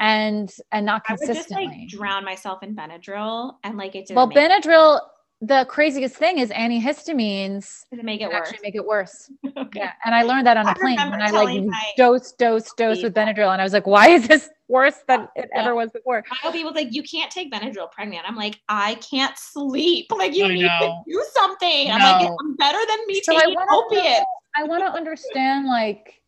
and 0.01 0.53
and 0.73 0.87
not 0.87 1.05
consistently. 1.05 1.65
I 1.65 1.69
would 1.69 1.73
just 1.73 1.81
like 1.81 1.89
drown 1.89 2.25
myself 2.25 2.63
in 2.63 2.75
Benadryl 2.75 3.57
and 3.65 3.77
like 3.77 3.95
it. 3.95 4.11
Well, 4.15 4.31
Benadryl. 4.31 5.01
The 5.45 5.67
craziest 5.69 6.15
thing 6.15 6.39
is 6.39 6.51
antihistamines 6.51 7.87
to 7.93 8.05
make 8.05 8.21
it 8.21 8.29
worse. 8.29 8.47
Actually, 8.47 8.61
make 8.63 8.77
it 8.77 8.87
worse. 8.87 9.29
okay. 9.57 9.81
Yeah, 9.81 9.91
and 10.05 10.15
I 10.15 10.23
learned 10.23 10.47
that 10.47 10.57
on 10.57 10.69
a 10.69 10.75
plane 10.77 10.97
when 11.11 11.21
I 11.21 11.31
like 11.31 11.69
dose, 11.97 12.31
dose, 12.31 12.73
dose 12.75 13.03
with 13.03 13.13
Benadryl, 13.13 13.51
and 13.53 13.61
I 13.61 13.65
was 13.65 13.73
like, 13.73 13.85
"Why 13.85 14.11
is 14.11 14.29
this 14.29 14.49
worse 14.69 14.99
than 15.09 15.27
it 15.35 15.51
yeah. 15.53 15.63
ever 15.63 15.75
was 15.75 15.91
before?" 15.91 16.23
I 16.31 16.47
know 16.47 16.53
people 16.53 16.73
like, 16.73 16.93
"You 16.93 17.03
can't 17.03 17.29
take 17.29 17.51
Benadryl 17.51 17.91
pregnant." 17.91 18.23
I'm 18.25 18.37
like, 18.37 18.61
"I 18.69 18.95
can't 18.97 19.37
sleep. 19.37 20.13
Like, 20.13 20.33
you 20.33 20.45
I 20.45 20.49
need 20.55 20.63
know. 20.63 21.03
to 21.05 21.11
do 21.11 21.25
something." 21.35 21.89
No. 21.89 21.95
I'm 21.95 22.23
like, 22.23 22.31
"I'm 22.41 22.55
better 22.55 22.79
than 22.89 22.99
me 23.09 23.21
so 23.21 23.37
taking 23.37 23.57
opiates." 23.69 24.25
I 24.55 24.63
want 24.63 24.85
to 24.85 24.93
understand, 24.93 25.67
like 25.67 26.22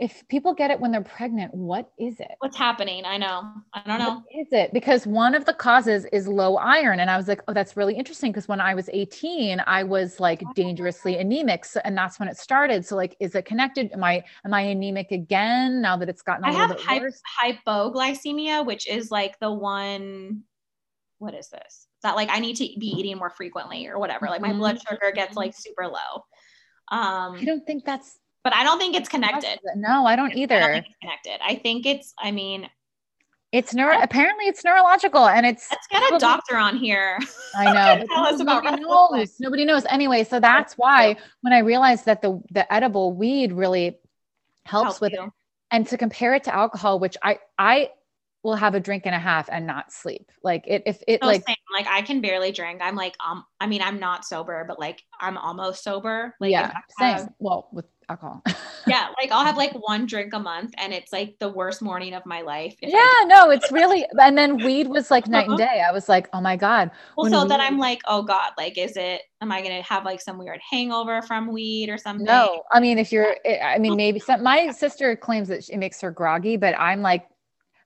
if 0.00 0.26
people 0.28 0.54
get 0.54 0.70
it 0.70 0.80
when 0.80 0.90
they're 0.90 1.02
pregnant, 1.02 1.52
what 1.52 1.92
is 1.98 2.20
it? 2.20 2.30
What's 2.38 2.56
happening? 2.56 3.04
I 3.04 3.18
know. 3.18 3.52
I 3.74 3.82
don't 3.86 3.98
know. 3.98 4.14
What 4.14 4.24
is 4.34 4.48
it? 4.50 4.72
Because 4.72 5.06
one 5.06 5.34
of 5.34 5.44
the 5.44 5.52
causes 5.52 6.06
is 6.06 6.26
low 6.26 6.56
iron. 6.56 7.00
And 7.00 7.10
I 7.10 7.18
was 7.18 7.28
like, 7.28 7.42
oh, 7.48 7.52
that's 7.52 7.76
really 7.76 7.94
interesting. 7.94 8.32
Because 8.32 8.48
when 8.48 8.62
I 8.62 8.74
was 8.74 8.88
18, 8.90 9.62
I 9.66 9.82
was 9.82 10.18
like 10.18 10.42
dangerously 10.54 11.18
anemic. 11.18 11.66
So, 11.66 11.82
and 11.84 11.96
that's 11.96 12.18
when 12.18 12.30
it 12.30 12.38
started. 12.38 12.86
So 12.86 12.96
like, 12.96 13.14
is 13.20 13.34
it 13.34 13.44
connected? 13.44 13.92
Am 13.92 14.02
I 14.02 14.24
am 14.46 14.54
I 14.54 14.62
anemic 14.62 15.12
again 15.12 15.82
now 15.82 15.98
that 15.98 16.08
it's 16.08 16.22
gotten 16.22 16.46
a 16.46 16.48
I 16.48 16.52
little 16.52 16.68
bit 16.68 16.80
hy- 16.80 16.98
worse? 16.98 17.20
hypoglycemia, 17.42 18.64
which 18.64 18.88
is 18.88 19.10
like 19.10 19.38
the 19.38 19.52
one, 19.52 20.44
what 21.18 21.34
is 21.34 21.50
this? 21.50 21.86
That 22.02 22.16
like 22.16 22.30
I 22.32 22.38
need 22.38 22.56
to 22.56 22.64
be 22.78 22.86
eating 22.86 23.18
more 23.18 23.30
frequently 23.30 23.86
or 23.86 23.98
whatever. 23.98 24.28
Like 24.28 24.40
my 24.40 24.48
mm-hmm. 24.48 24.60
blood 24.60 24.78
sugar 24.80 25.12
gets 25.14 25.36
like 25.36 25.54
super 25.54 25.86
low. 25.86 26.24
Um, 26.90 27.36
I 27.36 27.44
don't 27.44 27.66
think 27.66 27.84
that's 27.84 28.18
but 28.44 28.54
I 28.54 28.64
don't 28.64 28.78
think 28.78 28.96
it's 28.96 29.08
connected. 29.08 29.58
No, 29.76 30.06
I 30.06 30.16
don't 30.16 30.34
either. 30.34 30.56
I 30.56 30.60
don't 30.60 30.76
it's 30.78 30.94
connected. 31.00 31.38
I 31.44 31.56
think 31.56 31.86
it's, 31.86 32.14
I 32.18 32.30
mean, 32.30 32.68
it's 33.52 33.74
neuro. 33.74 34.00
Apparently, 34.00 34.44
it's 34.46 34.64
neurological, 34.64 35.26
and 35.26 35.44
it's. 35.44 35.68
Let's 35.70 35.86
get 35.88 36.14
a 36.14 36.18
doctor 36.18 36.56
on 36.56 36.76
here. 36.76 37.18
I 37.56 37.64
know. 37.98 38.06
tell 38.14 38.24
us 38.24 38.40
about 38.40 38.62
nobody 38.62 38.82
knows. 38.84 39.36
Nobody 39.40 39.64
knows. 39.64 39.84
Anyway, 39.88 40.22
so 40.22 40.38
that's 40.38 40.74
why 40.74 41.16
when 41.40 41.52
I 41.52 41.58
realized 41.58 42.06
that 42.06 42.22
the 42.22 42.40
the 42.52 42.72
edible 42.72 43.12
weed 43.12 43.52
really 43.52 43.98
helps 44.66 44.92
Help 44.92 45.00
with 45.00 45.12
you. 45.12 45.24
it, 45.24 45.30
and 45.72 45.86
to 45.88 45.98
compare 45.98 46.34
it 46.34 46.44
to 46.44 46.54
alcohol, 46.54 47.00
which 47.00 47.16
I 47.24 47.38
I 47.58 47.90
will 48.42 48.56
have 48.56 48.74
a 48.74 48.80
drink 48.80 49.02
and 49.06 49.14
a 49.14 49.18
half 49.18 49.48
and 49.50 49.66
not 49.66 49.92
sleep. 49.92 50.30
Like 50.42 50.64
it, 50.66 50.82
if 50.86 51.02
it 51.06 51.20
So 51.22 51.26
like, 51.26 51.44
same. 51.46 51.56
like 51.72 51.86
I 51.86 52.02
can 52.02 52.20
barely 52.20 52.52
drink. 52.52 52.80
I'm 52.82 52.96
like, 52.96 53.14
um, 53.24 53.44
I 53.60 53.66
mean, 53.66 53.82
I'm 53.82 53.98
not 54.00 54.24
sober, 54.24 54.64
but 54.66 54.78
like 54.78 55.02
I'm 55.20 55.36
almost 55.36 55.84
sober. 55.84 56.34
Like 56.40 56.52
yeah, 56.52 56.72
have- 56.96 57.20
same. 57.20 57.34
Well, 57.38 57.68
with 57.72 57.84
alcohol. 58.08 58.42
yeah, 58.86 59.08
like 59.20 59.30
I'll 59.30 59.44
have 59.44 59.56
like 59.56 59.72
one 59.74 60.06
drink 60.06 60.32
a 60.32 60.38
month, 60.38 60.72
and 60.78 60.92
it's 60.92 61.12
like 61.12 61.36
the 61.38 61.48
worst 61.48 61.82
morning 61.82 62.14
of 62.14 62.24
my 62.24 62.40
life. 62.40 62.74
yeah, 62.82 62.98
no, 63.26 63.50
it's 63.50 63.70
really, 63.70 64.06
and 64.18 64.36
then 64.36 64.62
weed 64.62 64.88
was 64.88 65.10
like 65.10 65.28
night 65.28 65.48
and 65.48 65.58
Uh-huh. 65.60 65.68
day. 65.74 65.82
I 65.86 65.92
was 65.92 66.08
like, 66.08 66.28
oh 66.32 66.40
my 66.40 66.56
God. 66.56 66.90
Well, 67.16 67.30
so 67.30 67.44
then 67.44 67.60
I'm 67.60 67.78
like, 67.78 68.00
oh 68.08 68.22
God, 68.22 68.52
like, 68.56 68.78
is 68.78 68.96
it, 68.96 69.22
am 69.40 69.52
I 69.52 69.60
going 69.62 69.76
to 69.76 69.82
have 69.88 70.04
like 70.04 70.20
some 70.20 70.38
weird 70.38 70.60
hangover 70.70 71.22
from 71.22 71.52
weed 71.52 71.90
or 71.90 71.98
something? 71.98 72.26
No, 72.26 72.62
I 72.72 72.80
mean, 72.80 72.98
if 72.98 73.12
you're, 73.12 73.36
I 73.62 73.78
mean, 73.78 73.96
maybe 73.96 74.18
some, 74.18 74.42
my 74.42 74.70
sister 74.70 75.14
claims 75.16 75.48
that 75.48 75.68
it 75.68 75.76
makes 75.78 76.00
her 76.00 76.10
groggy, 76.10 76.56
but 76.56 76.74
I'm 76.78 77.02
like, 77.02 77.26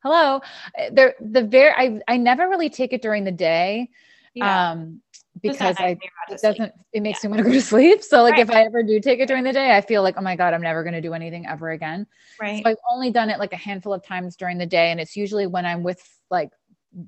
hello, 0.05 0.41
Uh, 0.79 0.91
there, 0.93 1.15
the 1.21 1.43
very, 1.43 1.73
I, 1.73 2.01
I 2.07 2.17
never 2.19 2.49
really 2.49 2.69
take 2.71 2.93
it 2.93 3.03
during 3.03 3.25
the 3.25 3.33
day. 3.33 3.91
Yeah. 4.35 4.73
Um, 4.73 5.01
because 5.43 5.77
I, 5.79 5.83
when 5.83 5.99
you're 6.03 6.13
about 6.27 6.29
to 6.29 6.35
it 6.35 6.41
doesn't, 6.43 6.73
it 6.93 7.03
makes 7.03 7.25
me 7.25 7.31
want 7.31 7.39
to 7.39 7.45
go 7.45 7.53
to 7.53 7.61
sleep. 7.75 8.03
So 8.03 8.23
like, 8.23 8.33
Right. 8.33 8.43
if 8.43 8.51
I 8.51 8.63
ever 8.65 8.83
do 8.83 9.01
take 9.01 9.19
it 9.19 9.27
during 9.27 9.43
the 9.45 9.53
day, 9.53 9.77
I 9.77 9.81
feel 9.81 10.03
like, 10.03 10.15
oh 10.17 10.21
my 10.23 10.37
God, 10.37 10.55
I'm 10.55 10.63
never 10.63 10.85
going 10.85 10.95
to 10.95 11.01
do 11.01 11.13
anything 11.15 11.47
ever 11.47 11.71
again. 11.71 12.07
Right. 12.41 12.63
So 12.63 12.71
I've 12.71 12.77
only 12.93 13.11
done 13.11 13.31
it 13.31 13.39
like 13.39 13.53
a 13.53 13.57
handful 13.57 13.93
of 13.93 14.05
times 14.05 14.37
during 14.37 14.59
the 14.59 14.67
day. 14.67 14.91
And 14.93 15.01
it's 15.01 15.17
usually 15.17 15.47
when 15.47 15.67
I'm 15.67 15.83
with 15.83 16.01
like 16.31 16.51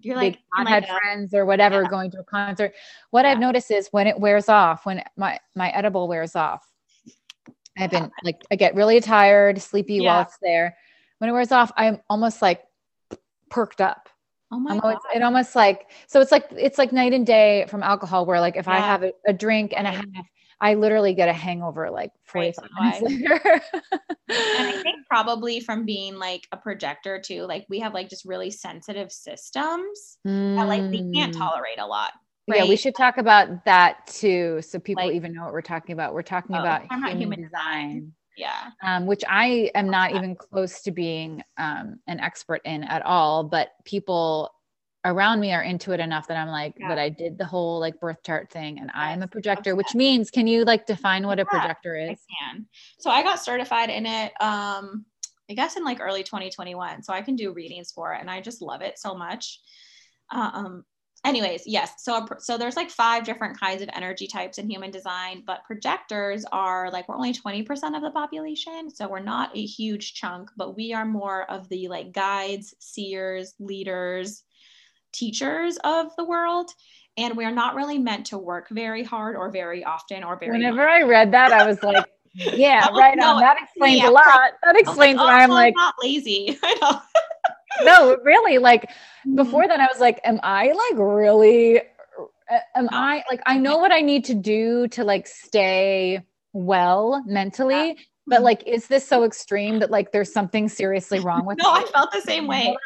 you're 0.00 0.16
like, 0.16 0.38
pothead 0.58 0.66
like 0.66 0.88
friends 0.88 1.32
or 1.34 1.46
whatever 1.46 1.82
yeah. 1.82 1.88
going 1.88 2.10
to 2.10 2.18
a 2.20 2.24
concert. 2.24 2.74
What 3.10 3.24
I've 3.24 3.38
noticed 3.38 3.70
is 3.70 3.88
when 3.92 4.08
it 4.08 4.18
wears 4.18 4.48
off, 4.48 4.84
when 4.84 5.04
my 5.16 5.38
my 5.54 5.70
edible 5.70 6.08
wears 6.08 6.34
off, 6.34 6.66
I've 7.78 7.90
been 7.90 8.10
like 8.24 8.42
I 8.50 8.56
get 8.56 8.74
really 8.74 9.00
tired, 9.00 9.60
sleepy 9.62 9.94
Yeah. 9.94 10.14
while 10.14 10.22
it's 10.22 10.38
there. 10.42 10.76
When 11.18 11.30
it 11.30 11.32
wears 11.32 11.52
off, 11.52 11.70
I'm 11.76 12.00
almost 12.10 12.42
like 12.42 12.62
perked 13.50 13.80
up. 13.80 14.08
oh 14.52 14.58
my 14.58 14.72
I'm 14.72 14.78
God. 14.80 14.98
it 15.14 15.22
almost 15.22 15.54
like 15.56 15.90
so 16.06 16.20
it's 16.20 16.32
like 16.32 16.46
it's 16.52 16.78
like 16.78 16.92
night 16.92 17.12
and 17.12 17.26
day 17.26 17.66
from 17.68 17.82
alcohol 17.82 18.26
where 18.26 18.40
like 18.40 18.56
if 18.56 18.68
I 18.68 18.76
have 18.78 19.02
a, 19.02 19.12
a 19.26 19.32
drink 19.32 19.72
and 19.76 19.86
a 19.86 19.90
half, 19.92 20.04
I 20.60 20.74
literally 20.74 21.14
get 21.14 21.28
a 21.28 21.32
hangover 21.32 21.90
like 21.90 22.10
Right, 22.34 22.54
45 22.54 22.94
so 22.98 23.04
minutes 23.08 23.22
later. 23.28 23.60
and 24.28 24.68
I 24.68 24.72
think 24.82 25.06
probably 25.08 25.60
from 25.60 25.84
being 25.84 26.16
like 26.18 26.46
a 26.52 26.56
projector 26.56 27.20
too, 27.20 27.42
like 27.42 27.66
we 27.68 27.78
have 27.80 27.94
like 27.94 28.08
just 28.08 28.24
really 28.24 28.50
sensitive 28.50 29.10
systems 29.12 30.18
that 30.24 30.66
like 30.68 30.82
we 30.90 31.12
can't 31.12 31.34
Mm. 31.34 31.38
tolerate 31.38 31.78
a 31.78 31.86
lot. 31.86 32.12
Yeah, 32.48 32.64
we 32.68 32.76
should 32.76 32.94
talk 32.94 33.18
about 33.18 33.64
that 33.64 34.06
too, 34.06 34.62
so 34.62 34.78
people 34.78 35.04
Like- 35.06 35.14
even 35.14 35.32
know 35.32 35.42
what 35.44 35.52
we're 35.52 35.62
talking 35.62 35.92
about. 35.94 36.14
We're 36.14 36.22
talking 36.22 36.54
Oh, 36.56 36.60
about 36.60 36.82
human, 36.92 37.18
human 37.18 37.42
design. 37.42 37.88
design, 37.88 38.12
Yeah. 38.36 38.70
um, 38.82 39.06
which 39.06 39.22
I 39.28 39.70
am 39.74 39.88
not 39.88 40.12
even 40.12 40.36
close 40.36 40.82
to 40.82 40.90
being 40.90 41.42
um, 41.56 41.98
an 42.06 42.20
expert 42.20 42.60
in 42.64 42.84
at 42.84 43.02
all. 43.02 43.44
But 43.44 43.70
people 43.84 44.52
around 45.04 45.40
me 45.40 45.52
are 45.52 45.62
into 45.62 45.92
it 45.92 46.00
enough 46.00 46.28
that 46.28 46.36
I'm 46.36 46.48
like, 46.48 46.74
Yeah. 46.78 46.88
that 46.88 46.98
I 46.98 47.08
did 47.08 47.38
the 47.38 47.44
whole 47.44 47.78
like 47.80 48.00
birth 48.00 48.22
chart 48.24 48.50
thing, 48.50 48.78
and 48.78 48.90
I 48.94 49.12
am 49.12 49.20
a 49.22 49.26
Yes, 49.26 49.32
projector, 49.32 49.74
which 49.76 49.94
means, 49.94 50.30
can 50.30 50.46
you 50.46 50.64
like 50.64 50.86
define 50.86 51.26
what 51.26 51.38
a 51.38 51.44
Yeah, 51.44 51.50
projector 51.50 51.96
I 51.96 52.12
is? 52.12 52.18
can. 52.40 52.66
So 52.98 53.10
I 53.10 53.22
got 53.22 53.40
certified 53.40 53.90
in 53.90 54.06
it 54.06 54.32
um 54.40 55.06
I 55.48 55.54
guess 55.54 55.76
in 55.76 55.84
like 55.84 56.00
early 56.00 56.24
2021. 56.24 57.04
So 57.04 57.12
I 57.12 57.22
can 57.22 57.36
do 57.36 57.52
readings 57.52 57.92
for 57.92 58.12
it 58.12 58.20
and 58.20 58.28
I 58.28 58.40
just 58.40 58.60
love 58.60 58.82
it 58.82 58.98
so 58.98 59.14
much. 59.14 59.60
Um 60.30 60.84
anyways, 61.26 61.64
yes. 61.66 61.92
So 61.98 62.16
a 62.16 62.40
so 62.40 62.56
there's 62.56 62.76
like 62.76 62.90
five 62.90 63.24
different 63.24 63.58
kinds 63.58 63.82
of 63.82 63.90
energy 63.92 64.26
types 64.26 64.58
in 64.58 64.70
human 64.70 64.90
design, 64.90 65.42
but 65.46 65.64
projectors 65.64 66.44
are 66.52 66.90
like 66.90 67.08
we're 67.08 67.16
only 67.16 67.34
20% 67.34 67.68
of 67.96 68.02
the 68.02 68.10
population, 68.12 68.90
so 68.90 69.08
we're 69.08 69.20
not 69.20 69.54
a 69.56 69.64
huge 69.64 70.14
chunk, 70.14 70.50
but 70.56 70.76
we 70.76 70.94
are 70.94 71.04
more 71.04 71.50
of 71.50 71.68
the 71.68 71.88
like 71.88 72.12
guides, 72.12 72.74
seers, 72.78 73.54
leaders, 73.58 74.44
teachers 75.12 75.78
of 75.84 76.14
the 76.16 76.24
world. 76.24 76.70
And 77.18 77.34
we 77.36 77.46
are 77.46 77.52
not 77.52 77.74
really 77.74 77.98
meant 77.98 78.26
to 78.26 78.38
work 78.38 78.68
very 78.70 79.02
hard 79.02 79.36
or 79.36 79.50
very 79.50 79.82
often 79.82 80.22
or 80.22 80.38
very 80.38 80.52
much. 80.52 80.58
Whenever 80.58 80.86
I 80.86 81.02
read 81.02 81.32
that, 81.32 81.50
I 81.50 81.66
was 81.66 81.82
like, 81.82 82.04
yeah, 82.34 82.88
Oh, 82.90 82.98
right 82.98 83.16
no, 83.16 83.36
on. 83.36 83.40
That 83.40 83.56
explains 83.62 84.02
yeah, 84.02 84.10
a 84.10 84.10
lot. 84.10 84.52
That 84.62 84.74
was 84.74 84.82
explains 84.82 85.18
oh, 85.18 85.24
why 85.24 85.42
I'm 85.42 85.50
oh, 85.50 85.54
well, 85.54 85.62
like, 85.62 85.74
not 85.74 85.94
lazy. 86.02 86.58
I. 86.82 87.00
no, 87.84 88.16
really, 88.24 88.58
like 88.58 88.90
Mm-hmm. 89.26 89.36
before 89.36 89.66
that 89.66 89.80
i 89.80 89.86
was 89.92 89.98
like 90.00 90.20
am 90.22 90.38
i 90.44 90.68
like 90.68 90.98
really 90.98 91.80
uh, 91.80 92.58
am 92.76 92.88
i 92.92 93.24
like 93.28 93.40
i 93.44 93.58
know 93.58 93.76
what 93.78 93.90
i 93.90 94.00
need 94.00 94.24
to 94.24 94.34
do 94.34 94.86
to 94.86 95.02
like 95.02 95.26
stay 95.26 96.20
well 96.52 97.24
mentally 97.26 97.98
but 98.28 98.40
Mhm. 98.40 98.44
like 98.44 98.62
is 98.68 98.86
this 98.86 99.04
so 99.06 99.24
extreme 99.24 99.80
that 99.80 99.90
like 99.90 100.12
there's 100.12 100.32
something 100.32 100.68
seriously 100.68 101.18
wrong 101.18 101.44
with 101.44 101.58
no, 101.62 101.72
me? 101.74 101.80
I 101.80 101.84
felt 101.86 102.12
the 102.12 102.20
same 102.20 102.46
way. 102.46 102.76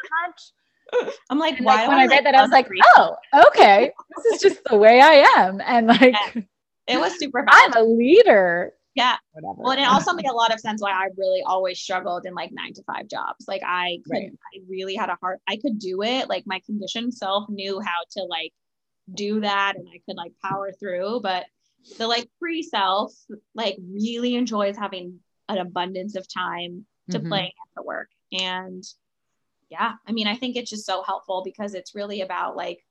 I'm 1.29 1.37
like, 1.37 1.57
And, 1.57 1.65
why 1.65 1.75
like 1.81 1.87
when 1.87 1.99
i 1.99 2.05
read 2.07 2.25
that 2.25 2.33
i 2.33 2.41
was 2.41 2.49
like 2.49 2.67
oh 2.97 3.15
okay 3.47 3.91
this 4.15 4.25
is 4.33 4.41
just 4.41 4.63
the 4.65 4.75
way 4.77 4.99
i 4.99 5.23
am 5.37 5.61
and 5.63 5.85
like 5.87 6.15
it 6.87 6.99
was 6.99 7.19
super 7.19 7.45
i'm 7.49 7.73
a 7.73 7.83
leader 7.83 8.73
Yeah. 8.95 9.15
whatever 9.31 9.55
Well, 9.57 9.71
and 9.71 9.81
it 9.81 9.87
also 9.89 10.13
made 10.13 10.25
a 10.25 10.33
lot 10.33 10.53
of 10.53 10.59
sense 10.59 10.81
why 10.81 10.91
I 10.91 11.09
really 11.17 11.41
always 11.45 11.79
struggled 11.79 12.25
in 12.25 12.33
like 12.33 12.51
nine 12.51 12.73
to 12.73 12.83
five 12.83 13.07
jobs. 13.07 13.45
Like 13.47 13.61
I 13.65 13.99
couldn't, 14.05 14.23
Right. 14.23 14.61
I 14.61 14.65
really 14.69 14.95
had 14.95 15.09
a 15.09 15.17
hard, 15.21 15.39
I 15.47 15.57
could 15.57 15.79
do 15.79 16.03
it. 16.03 16.29
Like 16.29 16.43
my 16.45 16.61
conditioned 16.65 17.13
self 17.13 17.49
knew 17.49 17.79
how 17.79 17.99
to 18.17 18.23
like 18.23 18.51
do 19.13 19.41
that 19.41 19.75
and 19.75 19.87
I 19.93 19.99
could 20.05 20.17
like 20.17 20.33
power 20.43 20.71
through. 20.71 21.21
But 21.21 21.45
the 21.97 22.07
like 22.07 22.29
free 22.39 22.61
self 22.63 23.13
like 23.55 23.77
really 23.91 24.35
enjoys 24.35 24.77
having 24.77 25.19
an 25.49 25.57
abundance 25.57 26.15
of 26.15 26.27
time 26.31 26.85
to 27.09 27.19
Mhm. 27.19 27.27
play 27.27 27.41
and 27.41 27.71
to 27.77 27.83
work. 27.83 28.09
And 28.31 28.83
yeah, 29.69 29.93
I 30.07 30.11
mean, 30.11 30.27
I 30.27 30.35
think 30.35 30.55
it's 30.55 30.69
just 30.69 30.85
so 30.85 31.01
helpful 31.01 31.41
because 31.43 31.73
it's 31.73 31.95
really 31.95 32.21
about 32.21 32.55
like 32.55 32.85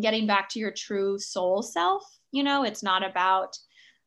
getting 0.00 0.26
back 0.26 0.48
to 0.50 0.58
your 0.58 0.72
true 0.72 1.18
soul 1.18 1.62
self. 1.62 2.04
You 2.32 2.42
know, 2.42 2.64
it's 2.64 2.82
not 2.82 3.04
about 3.08 3.56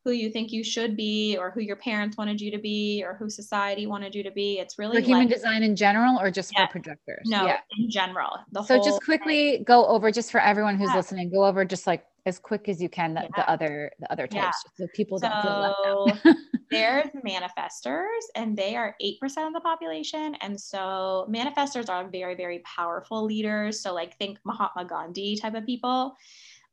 who 0.04 0.12
you 0.12 0.30
think 0.30 0.52
you 0.52 0.64
should 0.64 0.98
be 0.98 1.38
or 1.38 1.52
who 1.52 1.62
your 1.62 1.78
parents 1.78 2.18
wanted 2.18 2.42
you 2.42 2.52
to 2.52 2.58
be 2.58 3.04
or 3.06 3.16
who 3.16 3.30
society 3.30 3.88
wanted 3.88 4.14
you 4.14 4.24
to 4.24 4.32
be. 4.32 4.60
It's 4.60 4.78
really 4.78 4.98
for 4.98 5.02
human 5.06 5.28
like, 5.28 5.36
design 5.36 5.64
in 5.64 5.76
general 5.76 6.20
or 6.20 6.30
just 6.30 6.52
Yeah. 6.54 6.66
for 6.68 6.72
projectors 6.72 7.26
no, 7.26 7.46
yeah 7.46 7.60
in 7.78 7.90
general. 7.90 8.32
The 8.52 8.64
so 8.64 8.78
just 8.78 9.04
quickly 9.04 9.64
go 9.66 9.86
over 9.88 10.12
just 10.12 10.32
for 10.32 10.42
everyone 10.42 10.78
who's 10.78 10.90
Yeah. 10.90 10.98
listening 10.98 11.32
go 11.32 11.46
over 11.46 11.64
just 11.64 11.88
like 11.88 12.06
as 12.26 12.40
quick 12.40 12.70
as 12.70 12.82
you 12.82 12.90
can 12.90 13.14
the, 13.14 13.22
Yeah. 13.22 13.28
the 13.36 13.50
other 13.50 13.92
the 14.00 14.12
other 14.12 14.28
types 14.28 14.58
so 14.76 14.88
people 14.94 15.20
don't 15.20 15.42
feel 15.42 15.60
left 15.60 16.26
out 16.26 16.36
there's 16.74 17.10
manifestors 17.26 18.24
and 18.36 18.58
they 18.58 18.76
are 18.76 18.96
8% 19.02 19.22
of 19.48 19.54
the 19.54 19.60
population. 19.62 20.36
And 20.42 20.60
so 20.60 21.28
manifestors 21.30 21.88
are 21.88 22.10
very, 22.10 22.34
very 22.36 22.60
powerful 22.60 23.24
leaders. 23.26 23.82
So 23.82 23.94
like 23.94 24.18
think 24.18 24.40
Mahatma 24.44 24.86
Gandhi 24.86 25.36
type 25.36 25.54
of 25.54 25.66
people. 25.68 26.16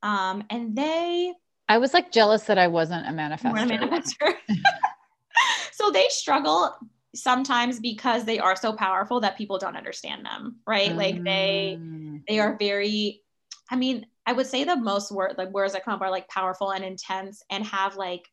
Um, 0.03 0.45
and 0.49 0.75
they 0.75 1.35
I 1.71 1.79
was 1.79 1.95
like 1.95 2.11
jealous 2.11 2.43
that 2.47 2.59
I 2.59 2.67
wasn't 2.67 3.07
a 3.07 3.11
More 3.11 3.19
a 3.59 3.61
manifestor. 3.61 3.79
manifestor. 3.79 4.35
so 5.73 5.93
they 5.93 6.07
struggle 6.09 6.77
sometimes 7.15 7.79
because 7.79 8.25
they 8.25 8.41
are 8.41 8.57
so 8.57 8.73
powerful 8.73 9.21
that 9.21 9.39
people 9.39 9.57
don't 9.57 9.77
understand 9.77 10.27
them, 10.27 10.57
right? 10.67 10.97
Like 10.97 11.23
they 11.25 11.79
Mm. 11.79 12.23
they 12.27 12.41
are 12.41 12.57
very 12.59 13.23
I 13.71 13.77
mean, 13.77 14.07
I 14.27 14.33
would 14.33 14.49
say 14.49 14.65
the 14.65 14.75
most 14.75 15.13
word 15.13 15.37
like 15.39 15.51
words 15.51 15.75
that 15.75 15.85
come 15.85 15.95
up 15.95 16.01
are 16.01 16.11
like 16.11 16.27
powerful 16.27 16.73
and 16.73 16.85
intense 16.85 17.45
and 17.51 17.65
have 17.65 17.95
like 17.95 18.27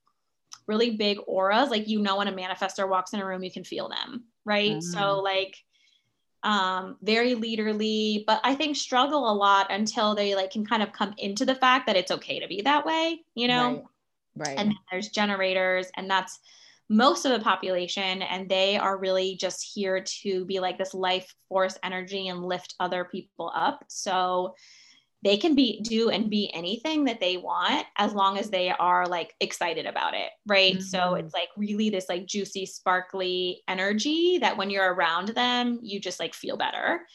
really 0.68 0.98
big 0.98 1.20
auras. 1.28 1.70
Like 1.70 1.88
you 1.88 2.02
know 2.02 2.18
when 2.18 2.28
a 2.28 2.34
manifestor 2.34 2.90
walks 2.90 3.14
in 3.14 3.20
a 3.20 3.26
room, 3.26 3.44
you 3.44 3.52
can 3.52 3.64
feel 3.64 3.88
them, 3.88 4.24
right? 4.46 4.82
So 4.82 4.98
Mm. 5.00 5.24
like 5.24 5.56
um 6.44 6.98
very 7.02 7.36
leaderly, 7.36 8.26
but 8.26 8.40
I 8.44 8.56
think 8.56 8.76
struggle 8.76 9.32
a 9.32 9.34
lot 9.34 9.72
until 9.72 10.16
they 10.16 10.36
like 10.36 10.52
can 10.52 10.66
kind 10.66 10.84
of 10.84 10.92
come 10.92 11.14
into 11.18 11.46
the 11.46 11.56
fact 11.56 11.88
that 11.88 11.96
it's 11.96 12.12
okay 12.12 12.40
to 12.40 12.48
be 12.48 12.62
that 12.62 12.86
way, 12.86 13.22
you 13.36 13.48
know? 13.48 13.88
right, 14.36 14.48
right. 14.48 14.60
and 14.60 14.70
then 14.70 14.78
there's 14.92 15.10
generators 15.10 15.88
and 15.96 16.10
that's 16.10 16.40
most 16.90 17.26
of 17.26 17.32
the 17.32 17.40
population 17.40 18.22
and 18.22 18.48
they 18.48 18.78
are 18.78 18.98
really 18.98 19.36
just 19.36 19.72
here 19.74 20.02
to 20.02 20.46
be 20.46 20.60
like 20.60 20.78
this 20.78 20.94
life 20.94 21.34
force 21.50 21.78
energy 21.84 22.30
and 22.30 22.44
lift 22.44 22.76
other 22.80 23.04
people 23.04 23.52
up 23.54 23.84
so 23.90 24.56
they 25.24 25.38
can 25.38 25.56
be 25.56 25.82
do 25.82 26.10
and 26.10 26.30
be 26.30 26.52
anything 26.54 27.06
that 27.06 27.20
they 27.20 27.38
want 27.38 27.88
as 27.98 28.14
long 28.14 28.38
as 28.38 28.50
they 28.52 28.70
are 28.70 29.08
like 29.08 29.36
excited 29.40 29.86
about 29.86 30.14
it 30.14 30.32
right? 30.48 30.82
So 30.82 31.16
Mhm. 31.16 31.16
it's 31.16 31.34
like 31.34 31.50
really 31.58 31.90
this 31.90 32.08
like 32.10 32.26
juicy 32.28 32.66
sparkly 32.66 33.64
energy 33.68 34.38
that 34.40 34.58
when 34.58 34.70
you're 34.70 34.94
around 34.94 35.30
them 35.30 35.80
you 35.82 36.00
just 36.00 36.20
like 36.20 36.34
feel 36.34 36.58
better. 36.58 37.06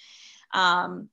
Um 0.54 1.10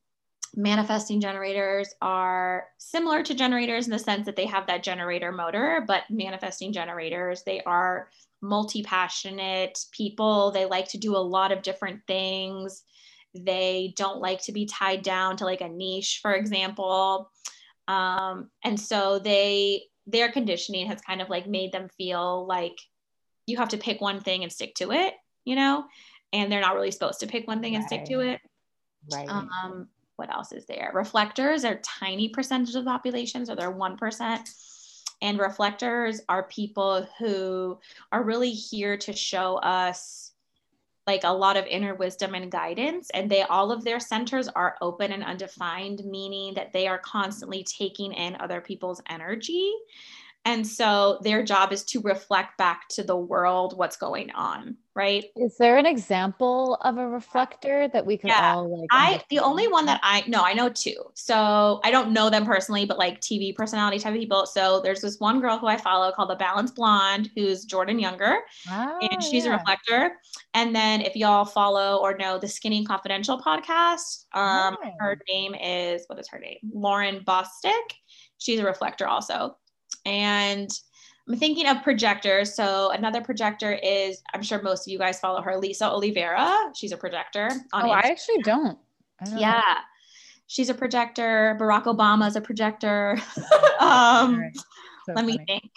manifesting 0.56 1.22
generators 1.22 1.94
are 2.02 2.68
similar 2.80 3.24
to 3.24 3.36
generators 3.36 3.86
in 3.88 3.92
the 3.92 4.00
sense 4.00 4.26
that 4.26 4.36
they 4.36 4.46
have 4.48 4.68
that 4.68 4.84
generator 4.84 5.32
motor 5.32 5.84
but 5.88 6.04
manifesting 6.10 6.74
generators 6.74 7.44
they 7.44 7.62
are 7.64 8.10
multi-passionate 8.42 9.78
people. 9.92 10.52
They 10.52 10.66
like 10.66 10.88
to 10.90 10.98
do 10.98 11.16
a 11.16 11.20
lot 11.20 11.52
of 11.52 11.62
different 11.62 12.02
things 12.08 12.84
they 13.36 13.94
don't 13.96 14.20
like 14.20 14.42
to 14.44 14.52
be 14.52 14.66
tied 14.66 15.02
down 15.02 15.38
to 15.38 15.46
like 15.46 15.62
a 15.62 15.70
niche 15.70 16.20
for 16.22 16.34
example 16.34 17.32
um, 17.88 18.50
and 18.64 18.80
so 18.80 19.20
they 19.20 19.84
their 20.08 20.32
conditioning 20.32 20.88
has 20.88 21.02
kind 21.02 21.22
of 21.22 21.30
like 21.30 21.48
made 21.48 21.72
them 21.72 21.88
feel 21.98 22.46
like 22.48 22.76
you 23.46 23.58
have 23.58 23.70
to 23.70 23.78
pick 23.78 24.02
one 24.02 24.20
thing 24.20 24.44
and 24.44 24.52
stick 24.52 24.74
to 24.76 24.92
it 24.92 25.14
you 25.46 25.56
know 25.56 25.86
and 26.34 26.52
they're 26.52 26.62
not 26.62 26.76
really 26.76 26.92
supposed 26.92 27.20
to 27.20 27.28
pick 27.28 27.48
one 27.48 27.62
thing 27.62 27.76
and 27.76 27.84
stick 27.86 28.06
to 28.06 28.20
it 28.20 28.40
Right. 29.12 29.30
Um, 29.30 29.88
what 30.16 30.34
else 30.34 30.52
is 30.52 30.66
there? 30.66 30.92
Reflectors 30.94 31.64
are 31.64 31.80
tiny 31.84 32.30
percentage 32.30 32.76
of 32.76 32.84
the 32.84 32.92
population, 32.92 33.46
so 33.46 33.56
they're 33.56 33.72
1%. 33.72 34.40
And 35.22 35.40
reflectors 35.40 36.22
are 36.30 36.44
people 36.44 37.08
who 37.18 37.80
are 38.12 38.24
really 38.24 38.52
here 38.52 38.98
to 38.98 39.14
show 39.14 39.58
us 39.58 40.29
like 41.10 41.24
a 41.24 41.34
lot 41.34 41.58
of 41.58 41.66
inner 41.66 41.96
wisdom 41.96 42.36
and 42.36 42.52
guidance 42.52 43.10
and 43.16 43.32
they 43.32 43.42
all 43.42 43.72
of 43.72 43.84
their 43.84 44.00
centers 44.00 44.48
are 44.48 44.78
open 44.80 45.12
and 45.12 45.24
undefined 45.24 46.06
meaning 46.06 46.54
that 46.54 46.72
they 46.72 46.86
are 46.86 47.00
constantly 47.00 47.64
taking 47.64 48.14
in 48.14 48.38
other 48.40 48.62
people's 48.62 49.02
energy 49.10 49.74
and 50.50 50.66
so 50.66 51.20
their 51.22 51.44
job 51.44 51.72
is 51.72 51.84
to 51.84 52.02
reflect 52.02 52.58
back 52.58 52.88
to 52.90 53.04
the 53.04 53.16
world 53.16 53.78
what's 53.78 53.98
going 53.98 54.32
on, 54.32 54.76
right? 54.96 55.26
Is 55.36 55.56
there 55.60 55.78
an 55.78 55.86
example 55.86 56.76
of 56.82 56.98
a 56.98 57.08
reflector 57.08 57.88
that 57.90 58.04
we 58.04 58.18
could 58.18 58.30
yeah. 58.30 58.56
all 58.56 58.82
like? 58.82 58.88
I 58.92 59.22
the 59.30 59.38
only 59.38 59.68
one 59.68 59.86
that 59.86 60.00
I 60.02 60.24
know, 60.28 60.42
I 60.42 60.54
know 60.54 60.68
two. 60.70 60.96
So 61.14 61.80
I 61.84 61.92
don't 61.92 62.14
know 62.14 62.32
them 62.32 62.48
personally, 62.48 62.86
but 62.86 62.98
like 62.98 63.22
TV 63.22 63.56
personality 63.56 64.00
type 64.00 64.16
of 64.16 64.20
people. 64.20 64.48
So 64.48 64.82
there's 64.82 65.02
this 65.02 65.20
one 65.20 65.40
girl 65.40 65.60
who 65.60 65.68
I 65.68 65.78
follow 65.78 66.12
called 66.12 66.32
the 66.32 66.36
Balance 66.36 66.72
Blonde, 66.72 67.30
who's 67.36 67.64
Jordan 67.64 68.00
Younger, 68.00 68.40
oh, 68.72 69.00
and 69.12 69.24
she's 69.24 69.46
yeah. 69.46 69.52
a 69.52 69.58
reflector. 69.58 70.14
And 70.56 70.76
then 70.76 71.02
if 71.02 71.16
y'all 71.16 71.46
follow 71.46 71.98
or 71.98 72.18
know 72.18 72.40
the 72.40 72.48
Skinny 72.48 72.84
Confidential 72.84 73.40
podcast, 73.40 74.26
um, 74.34 74.78
oh. 74.84 74.92
her 75.00 75.22
name 75.30 75.54
is 75.54 76.06
what 76.08 76.18
is 76.18 76.28
her 76.30 76.40
name? 76.40 76.58
Lauryn 76.76 77.24
Bosstick. 77.24 77.94
She's 78.40 78.60
a 78.60 78.66
reflector 78.66 79.06
also. 79.06 79.56
And 80.10 80.70
I'm 81.28 81.38
thinking 81.38 81.68
of 81.68 81.84
projectors. 81.84 82.56
So 82.56 82.90
another 82.90 83.22
projector 83.22 83.74
is, 83.74 84.24
I'm 84.34 84.42
sure 84.42 84.62
most 84.64 84.88
of 84.88 84.92
you 84.92 84.98
guys 84.98 85.20
follow 85.20 85.42
her, 85.44 85.56
Lisa 85.58 85.86
Olivera. 85.86 86.76
She's 86.76 86.92
a 86.92 86.98
projector. 86.98 87.50
oh, 87.74 87.78
Instagram. 87.78 87.92
I 87.92 88.00
actually 88.00 88.42
don't. 88.42 88.78
I 89.22 89.26
don't 89.26 89.38
yeah. 89.38 89.52
Know. 89.52 89.74
She's 90.48 90.70
a 90.70 90.74
projector. 90.74 91.56
Barack 91.62 91.84
Obama 91.84 92.28
is 92.28 92.36
a 92.36 92.42
projector. 92.42 93.20
um, 93.80 94.40
right. 94.40 94.56
so 94.56 94.64
let 95.10 95.18
funny. 95.18 95.38
me 95.38 95.46
think. 95.46 95.72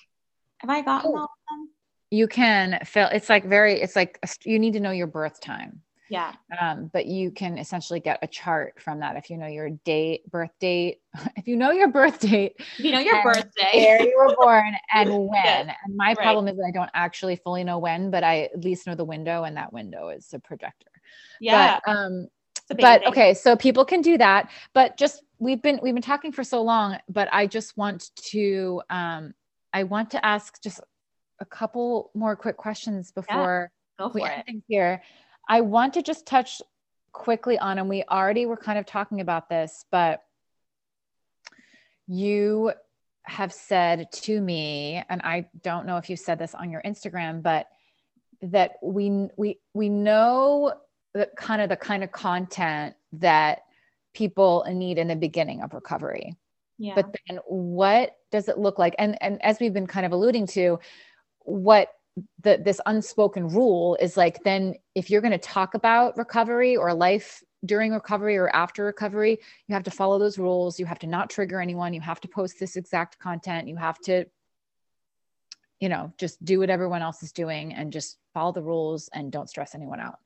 Have 0.58 0.70
I 0.70 0.80
gotten 0.80 1.10
oh, 1.10 1.16
all 1.16 1.24
of 1.24 1.30
them? 1.50 1.68
You 2.10 2.26
can 2.26 2.78
feel 2.86 3.08
it's 3.12 3.28
like 3.28 3.44
very, 3.44 3.80
it's 3.80 3.96
like 3.96 4.18
you 4.44 4.58
need 4.58 4.72
to 4.72 4.80
know 4.80 4.92
your 4.92 5.06
birth 5.06 5.40
time. 5.40 5.82
Yeah. 6.10 6.32
Um, 6.60 6.90
but 6.92 7.06
you 7.06 7.30
can 7.30 7.58
essentially 7.58 8.00
get 8.00 8.18
a 8.22 8.26
chart 8.26 8.80
from 8.80 9.00
that 9.00 9.16
if 9.16 9.30
you 9.30 9.38
know 9.38 9.46
your 9.46 9.70
date, 9.84 10.30
birth 10.30 10.50
date, 10.60 11.00
if 11.36 11.48
you 11.48 11.56
know 11.56 11.70
your 11.70 11.88
birth 11.88 12.20
date, 12.20 12.56
if 12.58 12.80
you 12.80 12.92
know 12.92 13.00
your 13.00 13.22
birthday, 13.22 13.70
where 13.72 14.02
you 14.02 14.14
were 14.16 14.34
born 14.36 14.74
and 14.94 15.10
when. 15.10 15.30
Yes. 15.32 15.76
And 15.84 15.96
my 15.96 16.08
right. 16.08 16.18
problem 16.18 16.48
is 16.48 16.58
I 16.66 16.70
don't 16.70 16.90
actually 16.94 17.36
fully 17.36 17.64
know 17.64 17.78
when, 17.78 18.10
but 18.10 18.24
I 18.24 18.42
at 18.54 18.62
least 18.62 18.86
know 18.86 18.94
the 18.94 19.04
window, 19.04 19.44
and 19.44 19.56
that 19.56 19.72
window 19.72 20.08
is 20.08 20.32
a 20.32 20.38
projector. 20.38 20.90
Yeah. 21.40 21.80
But, 21.84 21.92
um, 21.92 22.28
but 22.78 23.06
okay, 23.06 23.34
so 23.34 23.56
people 23.56 23.84
can 23.84 24.00
do 24.00 24.18
that, 24.18 24.50
but 24.72 24.96
just 24.96 25.22
we've 25.38 25.60
been 25.60 25.80
we've 25.82 25.94
been 25.94 26.02
talking 26.02 26.32
for 26.32 26.44
so 26.44 26.62
long, 26.62 26.98
but 27.08 27.28
I 27.32 27.46
just 27.46 27.76
want 27.76 28.10
to 28.30 28.82
um 28.90 29.34
I 29.72 29.84
want 29.84 30.10
to 30.12 30.24
ask 30.24 30.62
just 30.62 30.80
a 31.40 31.44
couple 31.44 32.10
more 32.14 32.36
quick 32.36 32.56
questions 32.56 33.10
before 33.10 33.70
yeah, 33.98 34.08
we 34.14 34.22
end 34.22 34.44
things 34.46 34.62
here. 34.68 35.02
I 35.52 35.60
want 35.60 35.92
to 35.94 36.02
just 36.02 36.24
touch 36.24 36.62
quickly 37.12 37.58
on, 37.58 37.78
and 37.78 37.86
we 37.86 38.04
already 38.04 38.46
were 38.46 38.56
kind 38.56 38.78
of 38.78 38.86
talking 38.86 39.20
about 39.20 39.50
this, 39.50 39.84
but 39.90 40.22
you 42.08 42.72
have 43.24 43.52
said 43.52 44.10
to 44.12 44.40
me, 44.40 45.04
and 45.10 45.20
I 45.20 45.50
don't 45.62 45.84
know 45.84 45.98
if 45.98 46.08
you 46.08 46.16
said 46.16 46.38
this 46.38 46.54
on 46.54 46.70
your 46.70 46.80
Instagram, 46.80 47.42
but 47.42 47.66
that 48.40 48.76
we 48.82 49.28
we 49.36 49.58
we 49.74 49.90
know 49.90 50.72
the 51.12 51.28
kind 51.36 51.60
of 51.60 51.68
the 51.68 51.76
kind 51.76 52.02
of 52.02 52.10
content 52.10 52.94
that 53.12 53.64
people 54.14 54.64
need 54.72 54.96
in 54.96 55.06
the 55.06 55.16
beginning 55.16 55.60
of 55.60 55.74
recovery. 55.74 56.34
Yeah. 56.78 56.94
But 56.94 57.14
then 57.28 57.40
what 57.46 58.16
does 58.30 58.48
it 58.48 58.56
look 58.56 58.78
like? 58.78 58.94
And 58.98 59.22
and 59.22 59.44
as 59.44 59.60
we've 59.60 59.74
been 59.74 59.86
kind 59.86 60.06
of 60.06 60.12
alluding 60.12 60.46
to, 60.46 60.80
what 61.40 61.88
the, 62.42 62.60
this 62.62 62.80
unspoken 62.86 63.48
rule 63.48 63.96
is 64.00 64.16
like 64.16 64.42
then 64.44 64.74
if 64.94 65.10
you're 65.10 65.20
going 65.20 65.32
to 65.32 65.38
talk 65.38 65.74
about 65.74 66.16
recovery 66.18 66.76
or 66.76 66.92
life 66.92 67.42
during 67.64 67.92
recovery 67.92 68.36
or 68.36 68.48
after 68.54 68.84
recovery 68.84 69.38
you 69.66 69.74
have 69.74 69.84
to 69.84 69.90
follow 69.90 70.18
those 70.18 70.38
rules. 70.38 70.78
You 70.78 70.86
have 70.86 70.98
to 71.00 71.06
not 71.06 71.30
trigger 71.30 71.60
anyone. 71.60 71.94
You 71.94 72.00
have 72.00 72.20
to 72.20 72.28
post 72.28 72.58
this 72.58 72.76
exact 72.76 73.18
content. 73.18 73.68
You 73.68 73.76
have 73.76 73.98
to 74.00 74.26
you 75.80 75.88
know 75.88 76.12
just 76.18 76.44
do 76.44 76.60
what 76.60 76.70
everyone 76.70 77.02
else 77.02 77.22
is 77.22 77.32
doing 77.32 77.72
and 77.72 77.92
just 77.92 78.18
follow 78.34 78.52
the 78.52 78.62
rules 78.62 79.08
and 79.14 79.32
don't 79.32 79.48
stress 79.48 79.74
anyone 79.74 80.00
out. 80.00 80.18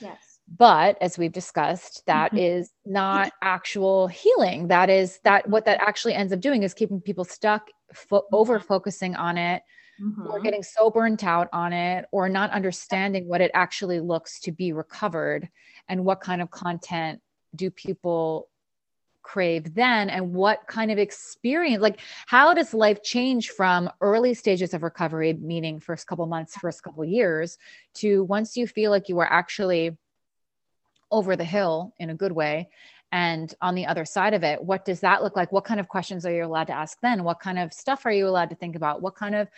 Yes. 0.00 0.40
But 0.56 0.96
as 1.00 1.18
we've 1.18 1.32
discussed 1.32 2.04
that 2.06 2.32
mm-hmm. 2.32 2.38
is 2.38 2.70
not 2.84 3.32
actual 3.42 4.08
healing. 4.08 4.68
That 4.68 4.90
is 4.90 5.20
that 5.22 5.48
what 5.48 5.66
that 5.66 5.80
actually 5.80 6.14
ends 6.14 6.32
up 6.32 6.40
doing 6.40 6.62
is 6.62 6.74
keeping 6.74 7.00
people 7.00 7.24
stuck 7.24 7.68
fo- 7.92 8.26
over 8.32 8.58
focusing 8.58 9.14
on 9.14 9.38
it 9.38 9.62
mm-hmm. 10.00 10.26
or 10.26 10.40
getting 10.40 10.62
so 10.62 10.90
burnt 10.90 11.24
out 11.24 11.48
on 11.52 11.72
it 11.72 12.06
or 12.12 12.28
not 12.28 12.50
understanding 12.50 13.26
what 13.26 13.40
it 13.40 13.50
actually 13.54 14.00
looks 14.00 14.40
to 14.40 14.52
be 14.52 14.72
recovered 14.72 15.48
and 15.88 16.04
what 16.04 16.20
kind 16.20 16.42
of 16.42 16.50
content 16.50 17.20
do 17.54 17.70
people 17.70 18.48
crave 19.22 19.74
then 19.74 20.08
and 20.08 20.32
what 20.32 20.66
kind 20.66 20.90
of 20.90 20.96
experience 20.96 21.82
like 21.82 22.00
how 22.26 22.54
does 22.54 22.72
life 22.72 23.02
change 23.02 23.50
from 23.50 23.90
early 24.00 24.32
stages 24.32 24.72
of 24.72 24.82
recovery 24.82 25.34
meaning 25.34 25.78
first 25.80 26.06
couple 26.06 26.24
months 26.24 26.56
first 26.56 26.82
couple 26.82 27.04
years 27.04 27.58
to 27.92 28.24
once 28.24 28.56
you 28.56 28.66
feel 28.66 28.90
like 28.90 29.08
you 29.08 29.18
are 29.18 29.30
actually 29.30 29.94
over 31.10 31.36
the 31.36 31.44
hill 31.44 31.92
in 31.98 32.08
a 32.08 32.14
good 32.14 32.32
way 32.32 32.70
and 33.12 33.54
on 33.60 33.74
the 33.74 33.86
other 33.86 34.04
side 34.04 34.34
of 34.34 34.42
it 34.42 34.62
what 34.62 34.84
does 34.84 35.00
that 35.00 35.22
look 35.22 35.36
like? 35.36 35.50
What 35.52 35.64
kind 35.64 35.80
of 35.80 35.88
questions 35.88 36.26
are 36.26 36.32
you 36.32 36.44
allowed 36.44 36.66
to 36.66 36.74
ask 36.74 36.98
then? 37.00 37.24
What 37.24 37.40
kind 37.40 37.58
of 37.58 37.72
stuff 37.72 38.04
are 38.04 38.12
you 38.12 38.28
allowed 38.28 38.50
to 38.50 38.56
think 38.56 38.76
about? 38.76 39.00
What 39.00 39.14
kind 39.14 39.34
of 39.34 39.48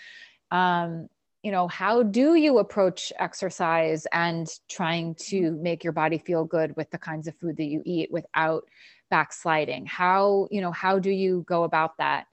um, 0.50 1.08
you 1.42 1.50
know 1.50 1.68
how 1.68 2.02
do 2.02 2.34
you 2.34 2.58
approach 2.58 3.12
exercise 3.18 4.06
and 4.12 4.48
trying 4.68 5.14
to 5.14 5.52
make 5.52 5.82
your 5.84 5.92
body 5.92 6.18
feel 6.18 6.44
good 6.44 6.76
with 6.76 6.90
the 6.90 6.98
kinds 6.98 7.26
of 7.26 7.36
food 7.36 7.56
that 7.56 7.64
you 7.64 7.82
eat 7.84 8.10
without 8.10 8.64
backsliding 9.10 9.86
how 9.86 10.46
you 10.50 10.60
know 10.60 10.70
how 10.70 10.98
do 10.98 11.10
you 11.10 11.44
go 11.46 11.64
about 11.64 11.96
that 11.98 12.26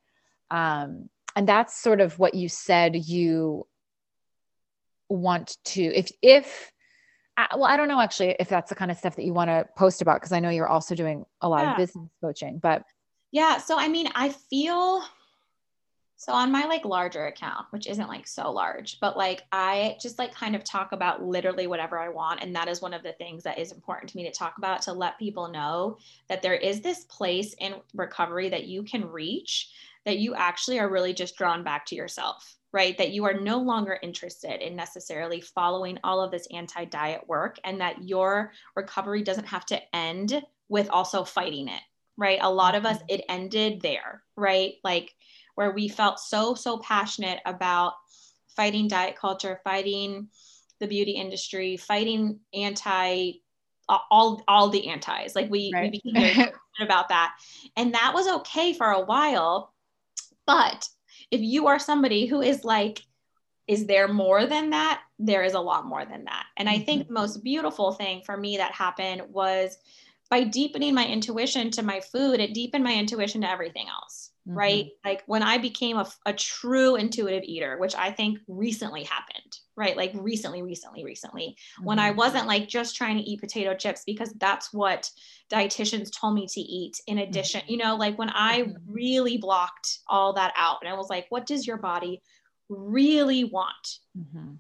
um, 0.52 1.10
and 1.36 1.48
that's 1.48 1.80
sort 1.80 2.02
of 2.02 2.18
what 2.20 2.34
you 2.34 2.50
said 2.50 2.96
you 2.96 3.66
want 5.10 5.58
to 5.64 5.82
if 5.82 6.12
if 6.22 6.72
well 7.54 7.66
i 7.66 7.78
don't 7.78 7.88
know 7.88 8.02
actually 8.02 8.36
if 8.40 8.50
that's 8.50 8.70
the 8.70 8.76
kind 8.76 8.92
of 8.92 8.98
stuff 8.98 9.16
that 9.16 9.24
you 9.24 9.34
want 9.34 9.50
to 9.50 9.66
post 9.78 10.02
about 10.02 10.20
because 10.20 10.32
i 10.32 10.40
know 10.40 10.50
you're 10.50 10.68
also 10.68 10.96
doing 10.96 11.26
a 11.42 11.48
lot 11.48 11.64
yeah. 11.64 11.72
of 11.72 11.78
business 11.78 12.10
coaching 12.20 12.58
but 12.58 12.84
yeah 13.32 13.58
so 13.58 13.78
i 13.78 13.88
mean 13.88 14.10
i 14.16 14.30
feel 14.30 15.02
so 16.20 16.34
on 16.34 16.52
my 16.52 16.66
like 16.66 16.84
larger 16.84 17.28
account, 17.28 17.68
which 17.70 17.86
isn't 17.86 18.08
like 18.08 18.28
so 18.28 18.52
large, 18.52 19.00
but 19.00 19.16
like 19.16 19.44
I 19.52 19.98
just 20.02 20.18
like 20.18 20.34
kind 20.34 20.56
of 20.56 20.64
talk 20.64 20.92
about 20.92 21.24
literally 21.24 21.68
whatever 21.68 22.00
I 22.00 22.10
want. 22.10 22.42
And 22.42 22.56
that 22.56 22.68
is 22.68 22.82
one 22.82 22.96
of 22.96 23.04
the 23.04 23.14
things 23.14 23.44
that 23.44 23.60
is 23.60 23.72
important 23.72 24.10
to 24.10 24.18
me 24.18 24.24
to 24.24 24.32
talk 24.32 24.58
about 24.58 24.82
to 24.84 24.94
let 24.94 25.20
people 25.20 25.48
know 25.48 26.00
that 26.28 26.42
there 26.42 26.56
is 26.56 26.82
this 26.82 27.04
place 27.06 27.54
in 27.60 27.76
recovery 27.94 28.50
that 28.50 28.66
you 28.66 28.82
can 28.82 29.06
reach 29.06 29.70
that 30.06 30.18
you 30.18 30.34
actually 30.34 30.80
are 30.80 30.90
really 30.90 31.14
just 31.14 31.38
drawn 31.38 31.64
back 31.64 31.86
to 31.86 31.96
yourself, 31.96 32.56
right? 32.72 32.98
That 32.98 33.12
you 33.12 33.26
are 33.26 33.34
no 33.34 33.60
longer 33.60 34.00
interested 34.02 34.66
in 34.66 34.76
necessarily 34.76 35.42
following 35.42 36.00
all 36.04 36.20
of 36.20 36.32
this 36.32 36.48
anti 36.52 36.86
diet 36.86 37.28
work 37.28 37.60
and 37.64 37.80
that 37.82 38.08
your 38.08 38.54
recovery 38.76 39.22
doesn't 39.22 39.48
have 39.48 39.68
to 39.68 39.96
end 39.96 40.42
with 40.68 40.90
also 40.90 41.24
fighting 41.24 41.68
it, 41.68 41.82
right? 42.18 42.40
A 42.42 42.50
lot 42.50 42.74
of 42.74 42.88
us, 42.88 42.98
mm-hmm. 42.98 43.06
it 43.10 43.26
ended 43.30 43.82
there, 43.82 44.24
right? 44.36 44.76
Like, 44.84 45.14
where 45.58 45.72
we 45.72 45.88
felt 45.88 46.20
so, 46.20 46.54
so 46.54 46.78
passionate 46.78 47.40
about 47.44 47.94
fighting 48.56 48.88
diet 48.88 49.16
culture, 49.16 49.60
fighting 49.64 50.28
the 50.80 50.86
beauty 50.86 51.14
industry, 51.14 51.78
fighting 51.78 52.40
anti 52.54 53.32
all 53.90 54.44
all 54.48 54.70
the 54.70 54.88
antis. 54.88 55.36
Like 55.36 55.50
we, 55.50 55.72
right. 55.74 55.92
we 55.92 56.00
became 56.04 56.14
very 56.14 56.30
passionate 56.36 56.54
about 56.80 57.10
that. 57.10 57.36
And 57.76 57.96
that 57.96 58.12
was 58.14 58.28
okay 58.28 58.74
for 58.74 58.92
a 58.92 59.04
while. 59.04 59.74
But 60.46 60.88
if 61.32 61.42
you 61.42 61.66
are 61.66 61.80
somebody 61.80 62.28
who 62.28 62.44
is 62.44 62.64
like, 62.64 63.02
is 63.68 63.88
there 63.88 64.08
more 64.08 64.46
than 64.46 64.70
that? 64.70 65.02
There 65.18 65.44
is 65.44 65.56
a 65.56 65.60
lot 65.60 65.88
more 65.88 66.06
than 66.06 66.26
that. 66.26 66.46
And 66.56 66.70
I 66.70 66.78
think 66.78 67.04
mm-hmm. 67.04 67.14
the 67.16 67.20
most 67.20 67.44
beautiful 67.44 67.94
thing 67.94 68.22
for 68.24 68.38
me 68.38 68.58
that 68.58 68.74
happened 68.74 69.24
was 69.30 69.76
by 70.30 70.44
deepening 70.44 70.94
my 70.94 71.08
intuition 71.08 71.72
to 71.72 71.82
my 71.82 72.00
food, 72.00 72.40
it 72.40 72.54
deepened 72.54 72.84
my 72.84 72.94
intuition 72.94 73.42
to 73.42 73.50
everything 73.50 73.88
else 73.88 74.30
mm-hmm. 74.48 74.58
right? 74.58 74.90
Like 75.04 75.24
when 75.26 75.44
I 75.44 75.58
became 75.58 75.98
a, 75.98 76.08
a 76.26 76.34
true 76.34 76.96
intuitive 76.96 77.44
eater, 77.44 77.78
which 77.78 77.96
I 77.96 78.12
think 78.12 78.40
recently 78.48 79.04
happened, 79.04 79.58
right? 79.76 79.98
Like 79.98 80.12
recently, 80.16 80.62
recently, 80.62 81.04
recently, 81.04 81.58
mm-hmm. 81.76 81.86
when 81.86 82.00
I 82.00 82.10
mm-hmm. 82.10 82.18
wasn't 82.18 82.48
like 82.48 82.68
just 82.68 82.96
trying 82.96 83.18
to 83.18 83.24
eat 83.24 83.42
potato 83.42 83.76
chips 83.76 84.04
because 84.06 84.34
that's 84.38 84.74
what 84.74 85.10
dietitians 85.52 86.10
told 86.18 86.36
me 86.36 86.48
to 86.48 86.62
eat. 86.62 87.02
In 87.08 87.20
addition, 87.20 87.62
mm-hmm. 87.62 87.72
you 87.72 87.78
know, 87.78 87.96
like 87.96 88.18
when 88.18 88.30
I 88.30 88.62
mm-hmm. 88.62 88.94
really 88.94 89.38
blocked 89.38 90.00
all 90.08 90.34
that 90.34 90.54
out 90.58 90.78
and 90.82 90.90
I 90.90 90.96
was 90.96 91.10
like, 91.10 91.26
what 91.30 91.46
does 91.46 91.68
your 91.68 91.78
body 91.78 92.22
really 92.70 93.44
want? 93.44 94.00
Mm-hmm. 94.18 94.54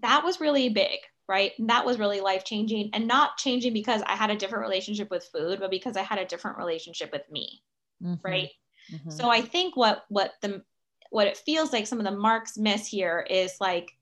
That 0.00 0.24
was 0.24 0.40
really 0.40 0.68
big 0.68 0.98
right? 1.26 1.52
And 1.58 1.70
that 1.70 1.86
was 1.86 1.98
really 1.98 2.20
life 2.20 2.44
changing 2.44 2.90
and 2.92 3.08
not 3.08 3.38
changing 3.38 3.72
because 3.72 4.02
I 4.02 4.12
had 4.12 4.28
a 4.28 4.36
different 4.36 4.62
relationship 4.62 5.10
with 5.10 5.26
food, 5.32 5.58
but 5.58 5.70
because 5.70 5.96
I 5.96 6.02
had 6.02 6.18
a 6.18 6.26
different 6.26 6.58
relationship 6.58 7.10
with 7.12 7.22
me, 7.30 7.62
mm-hmm. 8.02 8.16
right? 8.22 8.50
Mm-hmm. 8.92 9.10
So 9.10 9.28
I 9.28 9.40
think 9.40 9.76
what 9.76 10.04
what 10.08 10.32
the 10.42 10.62
what 11.10 11.26
it 11.26 11.36
feels 11.36 11.72
like 11.72 11.86
some 11.86 11.98
of 11.98 12.04
the 12.04 12.10
marks 12.10 12.58
miss 12.58 12.86
here 12.86 13.24
is 13.28 13.54
like 13.60 13.92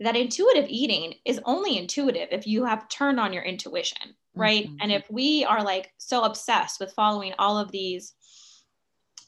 that 0.00 0.16
intuitive 0.16 0.66
eating 0.68 1.14
is 1.24 1.40
only 1.44 1.78
intuitive 1.78 2.28
if 2.30 2.46
you 2.46 2.64
have 2.64 2.88
turned 2.88 3.18
on 3.18 3.32
your 3.32 3.42
intuition, 3.42 4.14
right? 4.34 4.66
Mm-hmm. 4.66 4.76
And 4.80 4.92
if 4.92 5.10
we 5.10 5.44
are 5.44 5.64
like 5.64 5.92
so 5.98 6.22
obsessed 6.22 6.78
with 6.78 6.92
following 6.92 7.32
all 7.38 7.58
of 7.58 7.72
these 7.72 8.12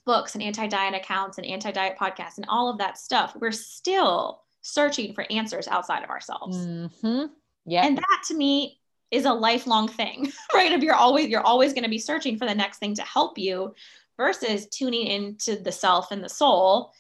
books 0.05 0.35
and 0.35 0.43
anti-diet 0.43 0.94
accounts 0.94 1.39
and 1.39 1.47
anti-diet 1.47 1.97
podcasts 1.98 2.36
and 2.36 2.47
all 2.48 2.69
of 2.69 2.78
that 2.78 2.98
stuff, 2.98 3.35
we're 3.40 3.51
still 3.51 4.43
searching 4.62 5.15
for 5.15 5.27
answers 5.31 5.69
outside 5.69 6.05
of 6.05 6.10
ourselves. 6.10 6.56
Mm-hmm. 6.59 7.27
Yeah. 7.66 7.85
And 7.85 7.97
that 7.97 8.23
to 8.28 8.35
me 8.35 8.78
is 9.10 9.24
a 9.24 9.32
lifelong 9.32 9.89
thing, 9.89 10.31
right? 10.55 10.73
If 10.73 10.82
you're 10.82 10.94
always 10.94 11.28
you're 11.28 11.47
always 11.47 11.73
going 11.73 11.85
to 11.85 11.90
be 11.90 11.98
searching 11.98 12.39
for 12.39 12.47
the 12.47 12.55
next 12.55 12.78
thing 12.78 12.94
to 12.94 13.02
help 13.02 13.39
you 13.39 13.74
versus 14.19 14.66
tuning 14.66 15.07
into 15.07 15.57
the 15.57 15.73
self 15.73 16.11
and 16.11 16.23
the 16.23 16.28
soul. 16.28 16.93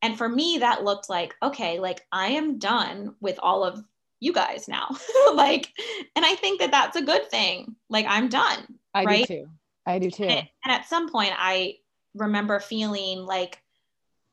And 0.00 0.16
for 0.16 0.28
me 0.28 0.58
that 0.60 0.84
looked 0.84 1.10
like 1.10 1.34
okay, 1.42 1.78
like 1.78 2.06
I 2.10 2.28
am 2.28 2.58
done 2.58 3.14
with 3.20 3.38
all 3.42 3.64
of 3.64 3.82
you 4.20 4.32
guys 4.32 4.68
now. 4.68 4.88
like 5.34 5.68
and 6.16 6.24
I 6.24 6.34
think 6.36 6.60
that 6.60 6.70
that's 6.70 6.96
a 6.96 7.02
good 7.02 7.30
thing. 7.30 7.76
Like 7.90 8.06
I'm 8.08 8.28
done. 8.28 8.78
I 8.94 9.04
right? 9.04 9.26
do 9.26 9.42
too. 9.42 9.50
I 9.86 9.98
do 9.98 10.10
too. 10.10 10.24
And, 10.24 10.48
and 10.64 10.72
at 10.72 10.88
some 10.88 11.10
point 11.10 11.34
I 11.36 11.76
remember 12.14 12.58
feeling 12.60 13.26
like 13.26 13.60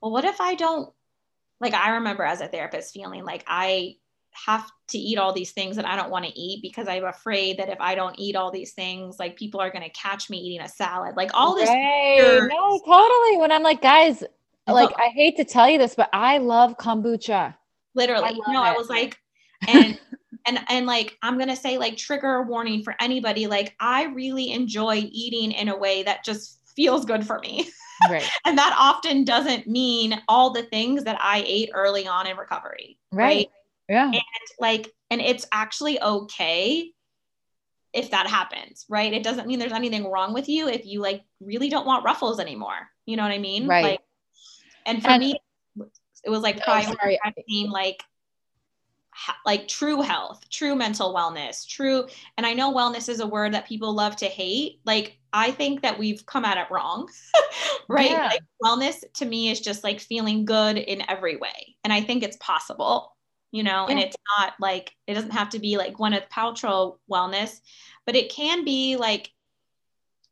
well 0.02 0.12
what 0.12 0.26
if 0.26 0.40
I 0.40 0.56
don't 0.56 0.92
like 1.60 1.74
I 1.74 1.90
remember 1.96 2.24
as 2.24 2.42
a 2.42 2.48
therapist 2.48 2.94
feeling 2.94 3.26
like 3.26 3.44
I 3.48 3.98
have 4.46 4.70
to 4.90 4.98
eat 4.98 5.18
all 5.18 5.34
these 5.34 5.52
things 5.52 5.76
that 5.76 5.86
I 5.86 5.96
don't 5.96 6.10
want 6.10 6.26
to 6.26 6.40
eat 6.40 6.62
because 6.62 6.88
I'm 6.88 7.06
afraid 7.06 7.58
that 7.60 7.70
if 7.70 7.80
I 7.80 7.96
don't 7.96 8.18
eat 8.18 8.36
all 8.36 8.52
these 8.52 8.74
things, 8.74 9.20
like 9.20 9.36
people 9.36 9.60
are 9.60 9.70
going 9.70 9.84
to 9.84 9.90
catch 9.90 10.30
me 10.30 10.38
eating 10.38 10.62
a 10.62 10.70
salad. 10.70 11.16
Like 11.18 11.32
all 11.34 11.56
this. 11.56 11.70
Right. 11.70 12.48
No, 12.50 12.80
totally. 12.86 13.38
When 13.38 13.52
I'm 13.52 13.64
like, 13.64 13.82
guys, 13.82 14.24
like 14.68 14.90
I 14.98 15.10
hate 15.10 15.38
to 15.38 15.46
tell 15.46 15.70
you 15.70 15.78
this, 15.78 15.96
but 15.96 16.10
I 16.14 16.38
love 16.38 16.78
kombucha. 16.78 17.56
Literally. 17.96 18.26
I 18.26 18.52
no, 18.52 18.64
it. 18.64 18.68
I 18.68 18.74
was 18.74 18.90
like, 18.90 19.18
and 19.68 20.00
and 20.46 20.60
and 20.70 20.86
like 20.86 21.18
I'm 21.22 21.38
gonna 21.38 21.56
say 21.56 21.78
like 21.78 21.98
trigger 21.98 22.44
warning 22.44 22.84
for 22.84 22.96
anybody. 23.00 23.48
Like 23.48 23.76
I 23.80 24.06
really 24.06 24.52
enjoy 24.52 25.08
eating 25.12 25.52
in 25.52 25.70
a 25.70 25.78
way 25.78 26.04
that 26.04 26.24
just 26.24 26.60
feels 26.76 27.06
good 27.06 27.26
for 27.26 27.40
me. 27.40 27.70
Right. 28.12 28.30
and 28.46 28.56
that 28.60 28.76
often 28.78 29.24
doesn't 29.24 29.66
mean 29.66 30.22
all 30.28 30.52
the 30.52 30.62
things 30.62 31.04
that 31.06 31.18
I 31.20 31.44
ate 31.48 31.72
early 31.74 32.06
on 32.06 32.28
in 32.28 32.38
recovery. 32.38 33.00
Right. 33.12 33.26
right? 33.26 33.50
Yeah. 33.90 34.08
And 34.08 34.22
like, 34.60 34.94
and 35.10 35.22
it's 35.22 35.46
actually 35.52 36.02
okay 36.02 36.92
if 37.94 38.12
that 38.12 38.28
happens, 38.28 38.86
right? 38.90 39.12
It 39.12 39.24
doesn't 39.24 39.48
mean 39.48 39.60
there's 39.60 39.72
anything 39.72 40.10
wrong 40.10 40.34
with 40.34 40.50
you 40.50 40.68
if 40.68 40.86
you 40.86 41.02
like 41.02 41.24
really 41.40 41.70
don't 41.70 41.86
want 41.86 42.04
ruffles 42.04 42.40
anymore. 42.40 42.90
You 43.06 43.18
know 43.18 43.24
what 43.24 43.32
I 43.32 43.38
mean? 43.38 43.68
Right. 43.68 43.84
Like, 43.84 44.02
and 44.86 45.02
for 45.02 45.10
and, 45.10 45.20
me, 45.20 45.40
it 46.24 46.30
was 46.30 46.42
like 46.42 46.62
oh, 46.68 46.72
prioritizing 46.72 47.70
like 47.70 48.04
like 49.46 49.68
true 49.68 50.02
health, 50.02 50.48
true 50.50 50.76
mental 50.76 51.14
wellness, 51.14 51.68
true. 51.68 52.08
And 52.38 52.46
I 52.46 52.54
know 52.54 52.74
wellness 52.74 53.10
is 53.10 53.20
a 53.20 53.28
word 53.28 53.54
that 53.54 53.68
people 53.68 53.94
love 53.94 54.16
to 54.18 54.26
hate. 54.26 54.80
Like, 54.86 55.18
I 55.34 55.52
think 55.52 55.82
that 55.82 55.98
we've 55.98 56.26
come 56.26 56.46
at 56.46 56.58
it 56.58 56.68
wrong, 56.72 57.10
right? 57.90 58.12
Yeah. 58.12 58.28
Like, 58.28 58.44
wellness 58.64 59.04
to 59.16 59.26
me 59.26 59.50
is 59.50 59.60
just 59.60 59.84
like 59.84 60.00
feeling 60.00 60.46
good 60.46 60.78
in 60.78 61.04
every 61.10 61.38
way. 61.38 61.76
And 61.84 61.92
I 61.92 62.02
think 62.02 62.24
it's 62.24 62.38
possible, 62.38 63.17
you 63.52 63.64
know, 63.64 63.86
yeah. 63.86 63.92
and 63.92 64.00
it's 64.00 64.18
not 64.38 64.54
like, 64.60 64.96
it 65.08 65.14
doesn't 65.14 65.32
have 65.32 65.50
to 65.50 65.60
be 65.60 65.78
like 65.78 65.96
Gwyneth 65.96 66.30
Paltrow 66.30 66.98
wellness, 67.10 67.60
but 68.06 68.16
it 68.16 68.32
can 68.32 68.66
be 68.66 68.98
like, 68.98 69.32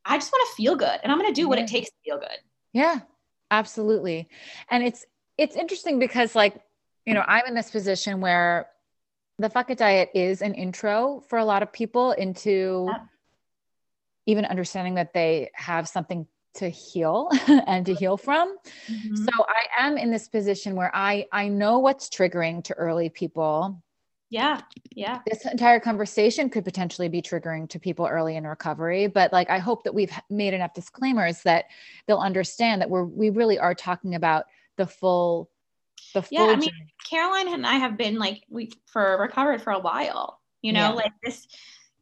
I 0.04 0.18
just 0.18 0.32
want 0.32 0.48
to 0.48 0.54
feel 0.56 0.76
good 0.76 1.00
and 1.02 1.10
I'm 1.10 1.18
going 1.18 1.32
to 1.32 1.40
do 1.40 1.48
what 1.48 1.58
it 1.58 1.66
takes 1.66 1.88
to 1.88 1.96
feel 2.04 2.18
good. 2.18 2.38
Yeah, 2.72 3.00
absolutely. 3.50 4.28
And 4.70 4.84
it's, 4.84 5.04
it's 5.38 5.56
interesting 5.56 5.98
because 5.98 6.34
like, 6.34 6.60
you 7.04 7.14
know, 7.14 7.24
I'm 7.26 7.46
in 7.46 7.54
this 7.54 7.70
position 7.70 8.20
where 8.20 8.68
the 9.38 9.50
fuck 9.50 9.70
it 9.70 9.78
diet 9.78 10.10
is 10.14 10.42
an 10.42 10.54
intro 10.54 11.22
for 11.28 11.38
a 11.38 11.44
lot 11.44 11.62
of 11.62 11.72
people 11.72 12.12
into 12.12 12.86
yeah. 12.88 12.98
even 14.26 14.44
understanding 14.44 14.94
that 14.94 15.12
they 15.12 15.50
have 15.54 15.88
something 15.88 16.26
to 16.56 16.68
heal 16.68 17.30
and 17.66 17.86
to 17.86 17.94
heal 17.94 18.16
from. 18.16 18.56
Mm-hmm. 18.88 19.16
So 19.16 19.30
I 19.48 19.86
am 19.86 19.96
in 19.96 20.10
this 20.10 20.28
position 20.28 20.74
where 20.74 20.94
I 20.94 21.26
I 21.32 21.48
know 21.48 21.78
what's 21.78 22.08
triggering 22.08 22.64
to 22.64 22.74
early 22.74 23.08
people. 23.08 23.82
Yeah. 24.28 24.60
Yeah. 24.90 25.20
This 25.26 25.46
entire 25.46 25.78
conversation 25.78 26.50
could 26.50 26.64
potentially 26.64 27.08
be 27.08 27.22
triggering 27.22 27.68
to 27.70 27.78
people 27.78 28.06
early 28.06 28.36
in 28.36 28.46
recovery, 28.46 29.06
but 29.06 29.32
like 29.32 29.50
I 29.50 29.58
hope 29.58 29.84
that 29.84 29.94
we've 29.94 30.12
made 30.28 30.52
enough 30.52 30.74
disclaimers 30.74 31.42
that 31.42 31.66
they'll 32.06 32.18
understand 32.18 32.82
that 32.82 32.90
we're 32.90 33.04
we 33.04 33.30
really 33.30 33.58
are 33.58 33.74
talking 33.74 34.14
about 34.14 34.46
the 34.76 34.86
full 34.86 35.48
the 36.12 36.22
full 36.22 36.38
yeah, 36.38 36.52
I 36.52 36.56
mean, 36.56 36.70
Caroline 37.08 37.52
and 37.52 37.66
I 37.66 37.74
have 37.74 37.96
been 37.96 38.18
like 38.18 38.42
we 38.48 38.72
for 38.86 39.18
recovered 39.20 39.62
for 39.62 39.72
a 39.72 39.78
while. 39.78 40.40
You 40.62 40.72
know, 40.72 40.88
yeah. 40.88 40.94
like 40.94 41.12
this. 41.22 41.46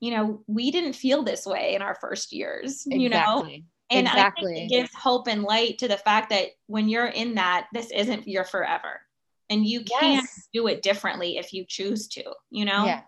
You 0.01 0.10
know, 0.10 0.43
we 0.47 0.70
didn't 0.70 0.94
feel 0.94 1.22
this 1.22 1.47
way 1.47 1.74
in 1.74 1.82
our 1.82 1.94
first 1.94 2.32
years. 2.32 2.86
Exactly. 2.86 3.02
You 3.02 3.09
know, 3.09 3.48
and 3.90 4.06
exactly. 4.06 4.52
I 4.52 4.55
think 4.55 4.73
it 4.73 4.74
gives 4.74 4.94
hope 4.94 5.28
and 5.28 5.43
light 5.43 5.78
to 5.78 5.89
the 5.89 5.97
fact 5.97 6.31
that 6.31 6.48
when 6.66 6.89
you're 6.89 7.06
in 7.06 7.35
that, 7.35 7.69
this 7.73 7.90
isn't 7.90 8.27
your 8.27 8.44
forever, 8.44 9.01
and 9.51 9.66
you 9.66 9.81
can 9.81 10.15
yes. 10.15 10.48
do 10.52 10.66
it 10.69 10.82
differently 10.82 11.36
if 11.39 11.52
you 11.52 11.65
choose 11.66 12.09
to. 12.09 12.24
You 12.51 12.65
know. 12.65 12.86
Yeah. 12.86 13.02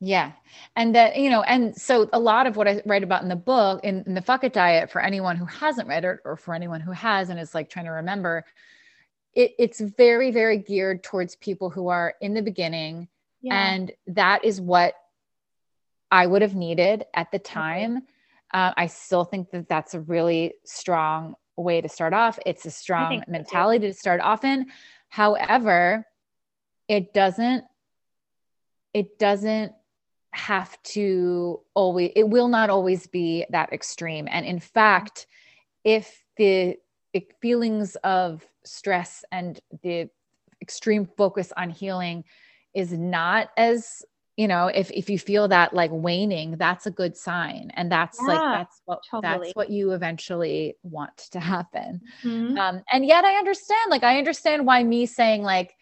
Yeah. 0.00 0.32
And 0.76 0.94
that, 0.96 1.16
you 1.16 1.30
know, 1.30 1.42
and 1.42 1.74
so 1.74 2.10
a 2.12 2.18
lot 2.18 2.46
of 2.46 2.56
what 2.56 2.68
I 2.68 2.82
write 2.84 3.04
about 3.04 3.22
in 3.22 3.28
the 3.28 3.36
book, 3.36 3.82
in, 3.84 4.02
in 4.06 4.12
the 4.12 4.20
Fuck 4.20 4.44
It 4.44 4.52
Diet, 4.52 4.90
for 4.90 5.00
anyone 5.00 5.36
who 5.36 5.46
hasn't 5.46 5.88
read 5.88 6.04
it 6.04 6.18
or 6.26 6.36
for 6.36 6.52
anyone 6.52 6.82
who 6.82 6.90
has 6.90 7.30
and 7.30 7.40
is 7.40 7.54
like 7.54 7.70
trying 7.70 7.86
to 7.86 7.92
remember, 7.92 8.44
it, 9.34 9.54
it's 9.58 9.80
very 9.80 10.30
very 10.30 10.58
geared 10.58 11.02
towards 11.02 11.36
people 11.36 11.70
who 11.70 11.88
are 11.88 12.14
in 12.20 12.34
the 12.34 12.42
beginning 12.42 13.08
yeah. 13.42 13.72
and 13.72 13.92
that 14.06 14.44
is 14.44 14.60
what 14.60 14.94
i 16.10 16.26
would 16.26 16.42
have 16.42 16.54
needed 16.54 17.04
at 17.14 17.30
the 17.30 17.38
time 17.38 17.96
okay. 17.96 18.06
Uh, 18.54 18.72
i 18.76 18.86
still 18.86 19.24
think 19.24 19.50
that 19.50 19.68
that's 19.68 19.92
a 19.92 20.00
really 20.00 20.54
strong 20.64 21.34
way 21.56 21.80
to 21.80 21.88
start 21.88 22.12
off. 22.12 22.38
It's 22.46 22.66
a 22.66 22.70
strong 22.70 23.22
mentality 23.28 23.86
to 23.86 23.94
start 23.94 24.20
off 24.20 24.44
in. 24.44 24.66
However 25.08 26.06
it 26.88 27.14
doesn't 27.14 27.64
it 28.92 29.18
doesn't 29.18 29.72
have 30.32 30.80
to 30.82 31.60
always 31.74 32.10
it 32.16 32.28
will 32.28 32.48
not 32.48 32.70
always 32.70 33.06
be 33.06 33.46
that 33.50 33.72
extreme. 33.72 34.28
And 34.30 34.44
in 34.44 34.58
fact 34.58 35.26
if 35.84 36.22
the 36.36 36.76
feelings 37.40 37.96
of 37.96 38.44
stress 38.64 39.24
and 39.30 39.60
the 39.82 40.08
extreme 40.60 41.06
focus 41.16 41.52
on 41.56 41.70
healing 41.70 42.24
is 42.74 42.92
not 42.92 43.50
as 43.56 44.02
you 44.36 44.48
know 44.48 44.66
if 44.66 44.90
if 44.90 45.08
you 45.08 45.18
feel 45.18 45.48
that 45.48 45.72
like 45.74 45.90
waning 45.92 46.56
that's 46.56 46.86
a 46.86 46.90
good 46.90 47.16
sign 47.16 47.70
and 47.74 47.90
that's 47.90 48.18
yeah, 48.20 48.28
like 48.28 48.38
that's 48.38 48.82
what 48.84 49.00
totally. 49.10 49.38
that's 49.46 49.56
what 49.56 49.70
you 49.70 49.92
eventually 49.92 50.76
want 50.82 51.16
to 51.16 51.40
happen 51.40 52.00
mm-hmm. 52.22 52.58
um, 52.58 52.82
and 52.92 53.06
yet 53.06 53.24
i 53.24 53.34
understand 53.36 53.90
like 53.90 54.02
i 54.02 54.18
understand 54.18 54.66
why 54.66 54.82
me 54.82 55.06
saying 55.06 55.42
like 55.42 55.74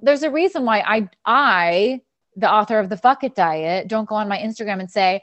there's 0.00 0.22
a 0.22 0.30
reason 0.30 0.64
why 0.64 0.80
i 0.80 1.08
i 1.24 2.00
the 2.36 2.50
author 2.50 2.78
of 2.78 2.88
the 2.88 2.96
fuck 2.96 3.22
it 3.22 3.34
diet 3.34 3.88
don't 3.88 4.08
go 4.08 4.14
on 4.16 4.28
my 4.28 4.38
instagram 4.38 4.80
and 4.80 4.90
say 4.90 5.20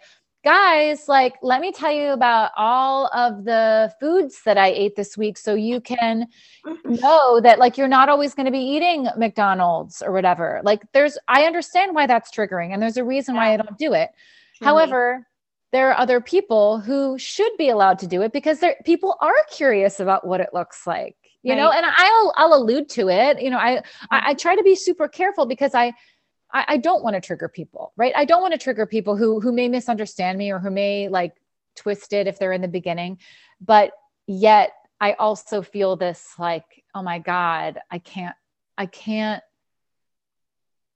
guys, 0.48 1.10
like, 1.10 1.36
let 1.42 1.60
me 1.60 1.74
tell 1.74 1.92
you 1.92 2.14
about 2.14 2.52
all 2.56 3.08
of 3.08 3.44
the 3.44 3.94
foods 4.00 4.44
that 4.46 4.58
I 4.58 4.68
ate 4.68 4.96
this 4.96 5.18
week 5.18 5.38
so 5.38 5.56
you 5.56 5.82
can 5.82 6.26
know 6.86 7.42
that, 7.42 7.60
like, 7.60 7.78
you're 7.78 7.90
not 7.90 8.08
always 8.08 8.34
going 8.34 8.46
to 8.46 8.52
be 8.52 8.62
eating 8.62 9.10
McDonald's 9.18 10.02
or 10.02 10.14
whatever. 10.14 10.62
Like, 10.64 10.84
there's, 10.94 11.18
I 11.28 11.44
understand 11.44 11.94
why 11.94 12.08
that's 12.08 12.32
triggering, 12.32 12.72
and 12.72 12.82
there's 12.82 12.96
a 12.96 13.04
reason 13.04 13.36
why 13.36 13.54
I 13.54 13.58
don't 13.58 13.78
do 13.78 13.92
it. 13.92 14.12
However, 14.62 15.28
there 15.74 15.90
are 15.92 15.98
other 15.98 16.22
people 16.22 16.80
who 16.80 17.18
should 17.18 17.52
be 17.58 17.68
allowed 17.68 18.00
to 18.00 18.08
do 18.08 18.22
it 18.22 18.32
because 18.32 18.62
there 18.62 18.78
people 18.86 19.18
are 19.20 19.36
curious 19.52 20.00
about 20.00 20.26
what 20.26 20.40
it 20.40 20.52
looks 20.54 20.88
like 20.88 21.18
you 21.44 21.52
right. 21.52 21.60
know 21.60 21.70
and 21.70 21.86
i'll 21.86 22.34
i'll 22.38 22.54
allude 22.54 22.88
to 22.88 23.10
it 23.10 23.42
you 23.42 23.50
know 23.50 23.58
I, 23.58 23.84
I 24.10 24.30
i 24.30 24.34
try 24.34 24.56
to 24.56 24.64
be 24.64 24.76
super 24.76 25.10
careful 25.10 25.46
because 25.46 25.76
i 25.76 25.92
I, 26.52 26.66
I 26.68 26.78
don't 26.78 27.04
want 27.04 27.16
to 27.16 27.22
trigger 27.22 27.50
people, 27.50 27.94
right? 27.98 28.14
I 28.16 28.26
don't 28.26 28.42
want 28.42 28.54
to 28.54 28.58
trigger 28.58 28.86
people 28.86 29.18
who 29.18 29.40
who 29.40 29.52
may 29.52 29.68
misunderstand 29.68 30.38
me 30.38 30.52
or 30.52 30.60
who 30.60 30.72
may 30.72 31.10
like 31.10 31.34
twist 31.76 32.14
it 32.14 32.28
if 32.28 32.40
they're 32.40 32.54
in 32.54 32.62
the 32.62 32.68
beginning. 32.68 33.20
But 33.62 33.92
yet 34.28 34.72
I 35.00 35.14
also 35.14 35.62
feel 35.62 35.96
this 35.96 36.34
like, 36.40 36.84
oh 36.94 37.04
my 37.04 37.20
God, 37.20 37.80
I 37.90 38.00
can't, 38.00 38.36
I 38.78 38.88
can't, 38.88 39.44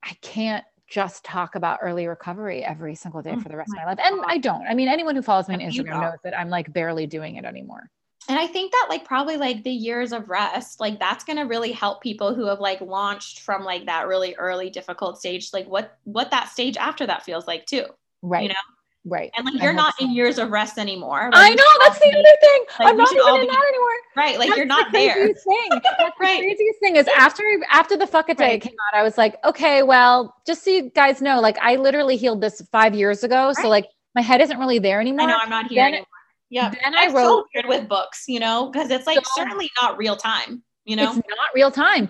I 0.03 0.15
can't 0.22 0.65
just 0.88 1.23
talk 1.23 1.56
about 1.56 1.80
early 1.82 2.07
recovery 2.07 2.64
every 2.64 2.95
single 2.95 3.22
day 3.22 3.34
oh 3.36 3.40
for 3.40 3.48
the 3.48 3.56
rest 3.56 3.72
of 3.72 3.78
my 3.78 3.86
life. 3.86 3.99
And 4.03 4.22
I 4.26 4.40
don't. 4.40 4.65
I 4.68 4.73
mean, 4.73 4.90
anyone 4.90 5.15
who 5.15 5.22
follows 5.22 5.48
me 5.48 5.56
on 5.56 5.61
Instagram 5.61 6.02
knows 6.02 6.19
that 6.23 6.38
I'm 6.38 6.49
like 6.49 6.73
barely 6.73 7.07
doing 7.07 7.36
it 7.36 7.45
anymore. 7.45 7.90
And 8.32 8.40
I 8.40 8.48
think 8.48 8.72
that 8.72 8.88
like 8.90 9.03
probably 9.03 9.36
like 9.36 9.62
the 9.66 9.72
years 9.72 10.14
of 10.14 10.30
rest, 10.30 10.80
like 10.80 10.99
that's 10.99 11.26
going 11.26 11.36
to 11.36 11.44
really 11.44 11.74
help 11.74 12.02
people 12.02 12.34
who 12.34 12.45
have 12.45 12.62
like 12.62 12.80
launched 12.80 13.41
from 13.41 13.66
like 13.66 13.88
that 13.88 14.08
really 14.08 14.36
early 14.36 14.70
difficult 14.70 15.20
stage, 15.20 15.49
like 15.52 15.68
what 15.68 15.98
what 16.06 16.32
that 16.32 16.48
stage 16.48 16.78
after 16.78 17.06
that 17.06 17.24
feels 17.24 17.45
like 17.45 17.66
too. 17.66 17.84
Right. 18.22 18.44
You 18.44 18.49
know? 18.49 18.56
Right. 19.03 19.32
And 19.36 19.45
like 19.45 19.62
you're 19.62 19.74
not 19.74 19.95
in 19.99 20.12
years 20.12 20.38
of 20.38 20.49
rest 20.49 20.78
anymore. 20.78 21.30
I 21.34 21.49
know 21.49 21.64
that's 21.84 21.99
the 21.99 22.08
other 22.08 22.24
thing. 22.40 22.66
Like, 22.80 22.88
I'm 22.88 22.98
not 22.98 23.12
even 23.12 23.41
in 23.41 23.48
that 23.48 23.66
anymore. 23.68 23.90
Right. 24.16 24.40
Like 24.40 24.48
that's 24.48 24.58
you're 24.58 24.66
not 24.66 24.94
the 24.94 24.98
there. 24.98 25.16
Thing. 25.16 25.70
That's 25.72 26.20
right. 26.22 26.40
The 26.40 26.45
craziest 26.45 26.80
thing 26.80 26.95
is 26.95 27.08
after 27.10 27.44
after 27.70 27.98
the 27.98 28.08
fuck 28.08 28.30
it 28.30 28.38
day 28.38 28.45
right. 28.45 28.62
came 28.62 28.76
out, 28.94 28.98
I 28.98 29.03
was 29.03 29.18
like, 29.18 29.44
okay, 29.44 29.84
well, 29.84 30.36
just 30.48 30.64
so 30.64 30.70
you 30.70 30.90
guys 30.91 31.22
know, 31.22 31.41
like 31.41 31.58
I 31.60 31.76
literally 31.76 32.16
healed 32.16 32.40
this 32.40 32.62
five 32.72 32.95
years 32.95 33.26
ago. 33.26 33.48
Right. 33.48 33.56
So 33.58 33.68
like 33.68 33.88
my 34.16 34.22
head 34.22 34.40
isn't 34.40 34.58
really 34.58 34.80
there 34.80 35.02
anymore. 35.02 35.28
I 35.28 35.32
know 35.32 35.38
I'm 35.41 35.49
not 35.49 35.68
here 35.68 35.84
then, 35.84 35.94
anymore. 35.94 36.08
Yeah. 36.52 36.69
Then 36.84 36.95
I 36.95 37.07
wrote 37.07 37.26
so 37.26 37.45
weird 37.56 37.65
with 37.65 37.90
books, 37.90 38.26
you 38.28 38.40
know, 38.40 38.69
because 38.69 38.91
it's 38.91 39.07
like 39.07 39.18
so, 39.26 39.32
certainly 39.36 39.72
not 39.82 39.98
real 39.98 40.15
time, 40.15 40.61
you 40.86 40.95
know. 40.95 41.14
It's 41.18 41.28
not 41.28 41.49
real 41.56 41.72
time. 41.72 42.10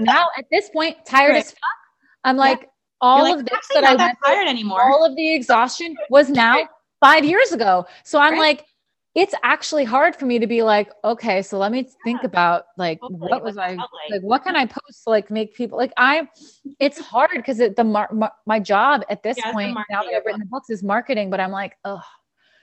now 0.00 0.26
at 0.36 0.46
this 0.50 0.68
point, 0.70 0.96
tired 1.06 1.30
right. 1.30 1.44
as 1.44 1.50
fuck. 1.52 1.60
I'm 2.24 2.36
like, 2.36 2.62
yeah 2.62 2.66
all 3.02 3.24
like, 3.24 3.40
of 3.40 3.44
this 3.44 3.68
that 3.74 3.84
I 3.84 3.96
went 3.96 4.16
tired 4.24 4.48
anymore. 4.48 4.82
All 4.82 5.04
of 5.04 5.14
the 5.16 5.34
exhaustion 5.34 5.94
was 6.08 6.30
now 6.30 6.60
five 7.00 7.24
years 7.24 7.52
ago. 7.52 7.84
So 8.04 8.18
I'm 8.18 8.34
right. 8.34 8.38
like, 8.38 8.66
it's 9.14 9.34
actually 9.42 9.84
hard 9.84 10.16
for 10.16 10.24
me 10.24 10.38
to 10.38 10.46
be 10.46 10.62
like, 10.62 10.90
okay, 11.04 11.42
so 11.42 11.58
let 11.58 11.70
me 11.70 11.86
think 12.02 12.22
about 12.22 12.66
like 12.78 12.98
Hopefully 13.00 13.28
what 13.28 13.44
was 13.44 13.58
I 13.58 13.72
like? 13.72 13.88
like? 14.10 14.22
What 14.22 14.42
can 14.42 14.56
I 14.56 14.64
post 14.64 15.04
to 15.04 15.10
like 15.10 15.30
make 15.30 15.54
people 15.54 15.76
like 15.76 15.92
I? 15.98 16.28
It's 16.78 16.98
hard 16.98 17.32
because 17.34 17.58
the 17.58 17.84
mar- 17.84 18.08
mar- 18.10 18.32
my 18.46 18.58
job 18.58 19.04
at 19.10 19.22
this 19.22 19.36
yeah, 19.36 19.52
point 19.52 19.76
now 19.90 20.02
that 20.02 20.14
I've 20.14 20.24
written 20.24 20.40
the 20.40 20.46
books 20.46 20.70
is 20.70 20.82
marketing, 20.82 21.28
but 21.28 21.40
I'm 21.40 21.50
like, 21.50 21.76
oh, 21.84 22.00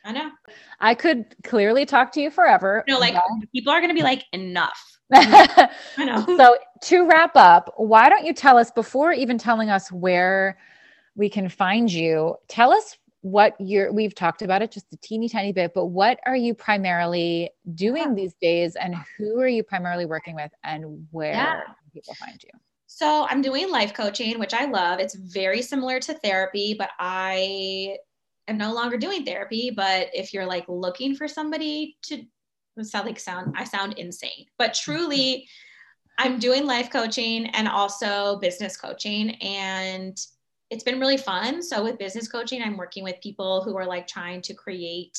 I 0.05 0.11
know. 0.11 0.31
I 0.80 0.95
could 0.95 1.35
clearly 1.43 1.85
talk 1.85 2.11
to 2.13 2.21
you 2.21 2.31
forever. 2.31 2.84
No, 2.88 2.99
like 2.99 3.15
people 3.53 3.71
are 3.71 3.80
going 3.80 3.89
to 3.89 3.95
be 3.95 4.03
like, 4.03 4.26
enough. 4.31 4.80
I 5.13 5.69
know. 5.97 6.26
So 6.38 6.57
to 6.84 7.07
wrap 7.07 7.35
up, 7.35 7.73
why 7.77 8.09
don't 8.09 8.26
you 8.26 8.34
tell 8.34 8.57
us 8.57 8.71
before 8.71 9.11
even 9.11 9.38
telling 9.38 9.69
us 9.69 9.91
where 9.91 10.57
we 11.15 11.30
can 11.30 11.49
find 11.49 11.91
you? 11.91 12.35
Tell 12.47 12.71
us 12.71 12.97
what 13.21 13.55
you're 13.59 13.91
we've 13.91 14.15
talked 14.15 14.41
about 14.41 14.61
it 14.61 14.71
just 14.71 14.93
a 14.93 14.97
teeny 14.97 15.27
tiny 15.27 15.51
bit 15.51 15.73
but 15.73 15.88
what 15.88 16.19
are 16.26 16.38
you 16.38 16.53
primarily 16.53 17.49
doing 17.76 18.15
these 18.15 18.34
days 18.35 18.77
and 18.77 18.95
who 19.17 19.39
are 19.39 19.47
you 19.47 19.61
primarily 19.61 20.05
working 20.05 20.35
with 20.35 20.51
and 20.63 21.05
where 21.11 21.34
yeah. 21.34 21.61
people 21.93 22.13
find 22.13 22.41
you 22.41 22.49
so 22.88 23.27
i'm 23.30 23.41
doing 23.41 23.69
life 23.69 23.93
coaching 23.93 24.39
which 24.39 24.53
i 24.53 24.63
love 24.63 24.99
it's 24.99 25.15
very 25.15 25.61
similar 25.61 25.99
to 25.99 26.13
therapy 26.13 26.73
but 26.73 26.91
i 26.97 27.97
am 28.49 28.57
no 28.57 28.73
longer 28.73 28.97
doing 28.97 29.23
therapy 29.26 29.71
but 29.76 30.09
if 30.13 30.34
you're 30.34 30.45
like 30.45 30.65
looking 30.67 31.15
for 31.15 31.27
somebody 31.27 31.97
to 32.03 32.23
sound 32.84 33.07
like 33.07 33.19
sound 33.19 33.55
I 33.57 33.63
sound 33.63 33.93
insane, 33.97 34.45
but 34.57 34.73
truly 34.73 35.47
I'm 36.17 36.39
doing 36.39 36.65
life 36.65 36.91
coaching 36.91 37.47
and 37.47 37.67
also 37.67 38.39
business 38.39 38.76
coaching 38.76 39.31
and 39.41 40.17
it's 40.69 40.84
been 40.84 40.99
really 40.99 41.17
fun. 41.17 41.63
So 41.63 41.84
with 41.84 41.97
business 41.97 42.27
coaching, 42.27 42.61
I'm 42.61 42.77
working 42.77 43.03
with 43.03 43.15
people 43.21 43.63
who 43.63 43.76
are 43.77 43.88
like 43.88 44.05
trying 44.05 44.41
to 44.43 44.53
create 44.53 45.17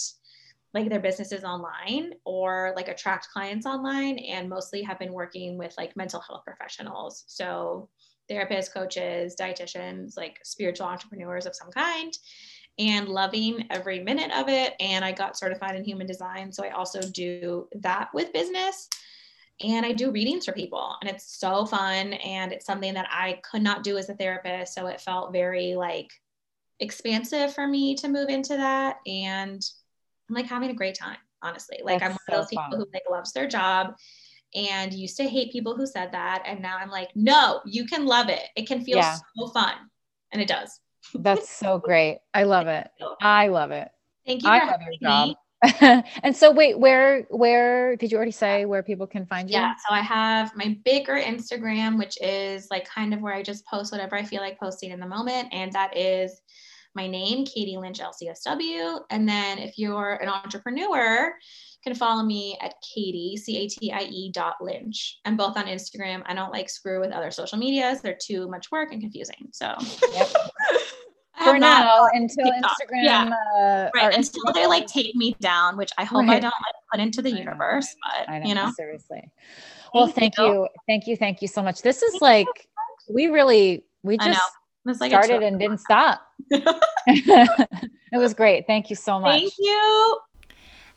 like 0.75 0.89
their 0.89 1.01
businesses 1.01 1.43
online 1.43 2.13
or 2.25 2.73
like 2.77 2.87
attract 2.87 3.31
clients 3.31 3.67
online 3.67 4.19
and 4.19 4.49
mostly 4.49 4.83
have 4.83 4.99
been 5.01 5.13
working 5.13 5.59
with 5.59 5.75
like 5.77 5.97
mental 5.97 6.21
health 6.21 6.43
professionals. 6.45 7.25
So 7.27 7.89
therapists, 8.31 8.73
coaches, 8.73 9.35
dietitians, 9.39 10.17
like 10.17 10.39
spiritual 10.45 10.87
entrepreneurs 10.87 11.47
of 11.47 11.57
some 11.57 11.71
kind 11.73 12.17
and 12.81 13.09
loving 13.09 13.67
every 13.71 14.01
minute 14.01 14.33
of 14.33 14.49
it. 14.49 14.75
And 14.81 15.05
I 15.05 15.13
got 15.13 15.37
certified 15.37 15.77
in 15.77 15.85
human 15.85 16.07
design. 16.07 16.51
So 16.51 16.65
I 16.65 16.71
also 16.71 17.01
do 17.03 17.69
that 17.77 18.09
with 18.15 18.33
business. 18.33 18.89
And 19.63 19.85
I 19.85 19.93
do 19.93 20.11
readings 20.11 20.47
for 20.47 20.53
people, 20.53 20.97
and 21.03 21.11
it's 21.11 21.39
so 21.39 21.67
fun. 21.67 22.15
And 22.15 22.51
it's 22.51 22.65
something 22.65 22.95
that 22.95 23.09
I 23.11 23.41
could 23.43 23.61
not 23.61 23.85
do 23.85 23.99
as 23.99 24.09
a 24.09 24.15
therapist. 24.15 24.73
So 24.73 24.87
it 24.87 25.03
felt 25.03 25.35
very 25.35 25.75
like 25.75 26.11
expansive 26.81 27.53
for 27.53 27.69
me 27.69 27.95
to 27.97 28.09
move 28.09 28.31
into 28.31 28.57
that. 28.57 29.01
And 29.07 29.63
I'm 30.29 30.35
like 30.35 30.47
having 30.47 30.71
a 30.71 30.75
great 30.75 30.95
time, 30.95 31.19
honestly. 31.43 31.81
Like 31.85 32.01
That's 32.01 32.13
I'm 32.13 32.13
one 32.13 32.19
so 32.31 32.33
of 32.33 32.41
those 32.41 32.49
people 32.49 32.71
fun. 32.71 32.79
who 32.79 32.87
like 32.95 33.03
loves 33.11 33.33
their 33.33 33.47
job 33.47 33.97
and 34.55 34.95
used 34.95 35.19
to 35.19 35.29
hate 35.29 35.53
people 35.53 35.77
who 35.77 35.87
said 35.87 36.13
that. 36.13 36.43
And 36.47 36.63
now 36.63 36.79
I'm 36.79 36.91
like, 36.91 37.11
no, 37.15 37.61
you 37.67 37.85
can 37.85 38.07
love 38.07 38.31
it. 38.31 38.45
It 38.57 38.67
can 38.67 38.83
feel 38.83 38.97
yeah. 38.97 39.19
so 39.37 39.49
fun. 39.49 39.75
And 40.33 40.41
it 40.41 40.49
does. 40.49 40.81
That's 41.15 41.49
so 41.49 41.79
great. 41.79 42.21
I 42.35 42.45
love 42.45 42.67
it. 42.67 42.89
I 43.21 43.49
love 43.49 43.71
it. 43.71 43.91
Thank 44.27 44.43
you. 44.43 44.51
I 44.51 44.65
love 44.65 44.81
your 44.81 45.11
job. 45.11 45.37
and 46.23 46.35
so 46.35 46.51
wait, 46.51 46.79
where 46.79 47.27
where 47.31 47.95
did 47.97 48.11
you 48.11 48.17
already 48.17 48.33
say 48.33 48.65
where 48.65 48.83
people 48.83 49.07
can 49.07 49.27
find 49.27 49.51
you? 49.51 49.57
Yeah, 49.57 49.75
so 49.75 49.95
I 49.95 50.01
have 50.01 50.57
my 50.57 50.79
bigger 50.85 51.17
Instagram, 51.17 51.99
which 51.99 52.17
is 52.23 52.69
like 52.71 52.89
kind 52.89 53.13
of 53.13 53.21
where 53.21 53.35
I 53.35 53.43
just 53.43 53.67
post 53.67 53.93
whatever 53.93 54.17
I 54.17 54.25
feel 54.25 54.41
like 54.41 54.59
posting 54.59 54.91
in 54.91 55.01
the 55.01 55.07
moment. 55.07 55.49
And 55.53 55.71
that 55.73 55.95
is 55.97 56.41
my 56.95 57.07
name, 57.07 57.45
Catie 57.45 57.77
Lynch 57.77 58.01
LCSW. 58.01 59.01
And 59.11 59.29
then 59.29 59.59
if 59.59 59.77
you're 59.77 60.15
an 60.15 60.29
entrepreneur, 60.29 61.35
can 61.83 61.95
follow 61.95 62.23
me 62.23 62.59
at 62.61 62.75
Catie, 62.83 63.37
C 63.37 63.57
A 63.59 63.69
T 63.69 63.93
I 63.93 64.03
E 64.03 64.31
dot 64.33 64.57
Lynch. 64.61 65.19
I'm 65.25 65.37
both 65.37 65.57
on 65.57 65.67
Instagram. 65.67 66.23
I 66.27 66.35
don't 66.35 66.53
like 66.53 66.69
screw 66.69 67.01
with 67.01 67.11
other 67.11 67.31
social 67.31 67.59
medias, 67.59 68.01
they're 68.01 68.19
too 68.21 68.49
much 68.49 68.71
work 68.71 68.93
and 68.93 69.01
confusing. 69.01 69.49
So, 69.53 69.75
yep. 70.13 70.29
for 71.43 71.59
now 71.59 72.07
until 72.13 72.45
TikTok. 72.45 72.73
Instagram, 72.73 73.05
yeah. 73.05 73.35
uh, 73.57 73.91
right? 73.95 74.15
Until 74.15 74.43
Instagram. 74.45 74.55
they 74.55 74.67
like 74.67 74.87
take 74.87 75.15
me 75.15 75.35
down, 75.41 75.77
which 75.77 75.91
I 75.97 76.05
hope 76.05 76.27
right. 76.27 76.37
I 76.37 76.41
don't 76.41 76.45
like 76.45 76.75
put 76.93 77.01
into 77.01 77.23
the 77.23 77.31
universe. 77.31 77.87
Know. 77.87 78.25
But 78.27 78.41
know, 78.41 78.49
you 78.49 78.55
know, 78.55 78.73
seriously. 78.77 79.31
Well, 79.95 80.07
thank, 80.07 80.37
thank 80.37 80.39
you. 80.39 80.45
you, 80.45 80.69
thank 80.87 81.07
you, 81.07 81.17
thank 81.17 81.43
you 81.43 81.49
so 81.49 81.63
much. 81.63 81.83
This 81.83 82.03
is 82.03 82.13
thank 82.13 82.23
like 82.23 82.69
you. 83.09 83.15
we 83.15 83.27
really 83.29 83.85
we 84.03 84.19
just 84.19 84.41
like 85.01 85.11
started 85.11 85.43
and 85.43 85.59
didn't 85.59 85.79
stop. 85.79 86.23
it 86.51 87.67
was 88.13 88.35
great. 88.35 88.67
Thank 88.67 88.91
you 88.91 88.97
so 88.97 89.19
much. 89.19 89.41
Thank 89.41 89.53
you. 89.59 90.19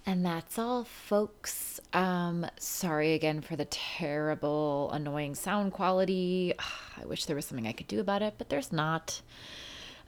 And 0.06 0.26
that's 0.26 0.60
all, 0.60 0.84
folks. 0.84 1.80
Um, 1.94 2.46
sorry 2.60 3.14
again 3.14 3.40
for 3.40 3.56
the 3.56 3.66
terrible, 3.66 4.92
annoying 4.92 5.34
sound 5.36 5.72
quality. 5.72 6.54
I 7.02 7.06
wish 7.06 7.26
there 7.26 7.36
was 7.36 7.46
something 7.46 7.68
I 7.68 7.72
could 7.72 7.88
do 7.88 8.00
about 8.02 8.22
it, 8.22 8.36
but 8.38 8.50
there's 8.50 8.72
not. 8.72 9.22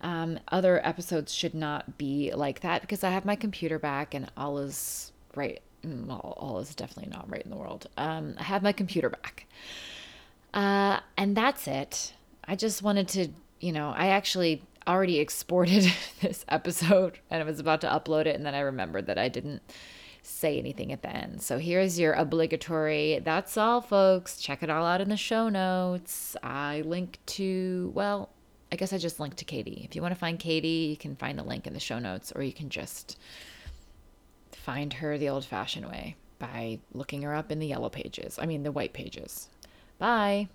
Um, 0.01 0.39
other 0.49 0.85
episodes 0.85 1.34
should 1.34 1.55
not 1.55 1.97
be 1.97 2.31
like 2.35 2.59
that 2.59 2.81
because 2.81 3.03
I 3.03 3.11
have 3.11 3.23
my 3.26 3.35
computer 3.35 3.80
back 3.80 4.13
and 4.13 4.30
all 4.35 4.57
is 4.57 5.13
right. 5.34 5.61
Mm, 5.84 6.07
well, 6.07 6.35
all 6.38 6.59
is 6.59 6.76
definitely 6.76 7.11
not 7.11 7.30
right 7.30 7.41
in 7.41 7.49
the 7.49 7.57
world. 7.57 7.88
Um, 7.97 8.35
I 8.38 8.43
have 8.43 8.61
my 8.61 8.73
computer 8.73 9.09
back. 9.09 9.45
Uh, 10.53 10.99
and 11.17 11.35
that's 11.35 11.67
it. 11.67 12.13
I 12.45 12.55
just 12.55 12.81
wanted 12.84 13.07
to, 13.09 13.30
you 13.61 13.72
know, 13.72 13.93
I 13.95 14.07
actually 14.07 14.61
already 14.88 15.20
exported 15.20 15.91
this 16.22 16.45
episode 16.48 17.20
and 17.30 17.41
I 17.41 17.45
was 17.45 17.60
about 17.60 17.82
to 17.82 17.88
upload 17.88 18.26
it 18.26 18.36
and 18.36 18.45
then 18.45 18.56
I 18.56 18.60
remembered 18.60 19.07
that 19.07 19.18
I 19.18 19.30
didn't 19.30 19.62
say 20.22 20.57
anything 20.57 20.91
at 20.91 21.02
the 21.02 21.10
end. 21.10 21.41
So 21.41 21.60
here's 21.60 21.99
your 21.99 22.14
obligatory 22.14 23.20
that's 23.24 23.57
all 23.57 23.82
folks. 23.82 24.38
Check 24.38 24.64
it 24.64 24.70
all 24.70 24.86
out 24.86 25.02
in 25.02 25.10
the 25.10 25.18
show 25.18 25.49
notes. 25.49 26.36
I 26.44 26.82
link 26.82 27.20
to 27.28 27.91
well, 27.95 28.30
I 28.72 28.76
guess 28.76 28.94
I 28.94 28.98
just 28.98 29.20
linked 29.20 29.38
to 29.38 29.45
Catie. 29.45 29.84
If 29.88 29.95
you 29.95 30.02
want 30.02 30.14
to 30.14 30.20
find 30.20 30.40
Catie, 30.40 30.88
you 30.90 30.98
can 30.98 31.16
find 31.16 31.38
the 31.38 31.44
link 31.44 31.68
in 31.68 31.74
the 31.74 31.80
show 31.80 31.99
notes 31.99 32.32
or 32.36 32.44
you 32.44 32.53
can 32.53 32.70
just 32.70 33.18
find 34.52 34.94
her 34.94 35.18
the 35.18 35.30
old-fashioned 35.30 35.86
way 35.86 36.16
by 36.40 36.80
looking 36.94 37.22
her 37.22 37.36
up 37.36 37.52
in 37.52 37.60
the 37.60 37.68
yellow 37.68 37.90
pages. 37.90 38.38
I 38.40 38.45
mean 38.45 38.64
the 38.64 38.72
white 38.72 38.94
pages. 38.94 39.49
Bye. 39.99 40.49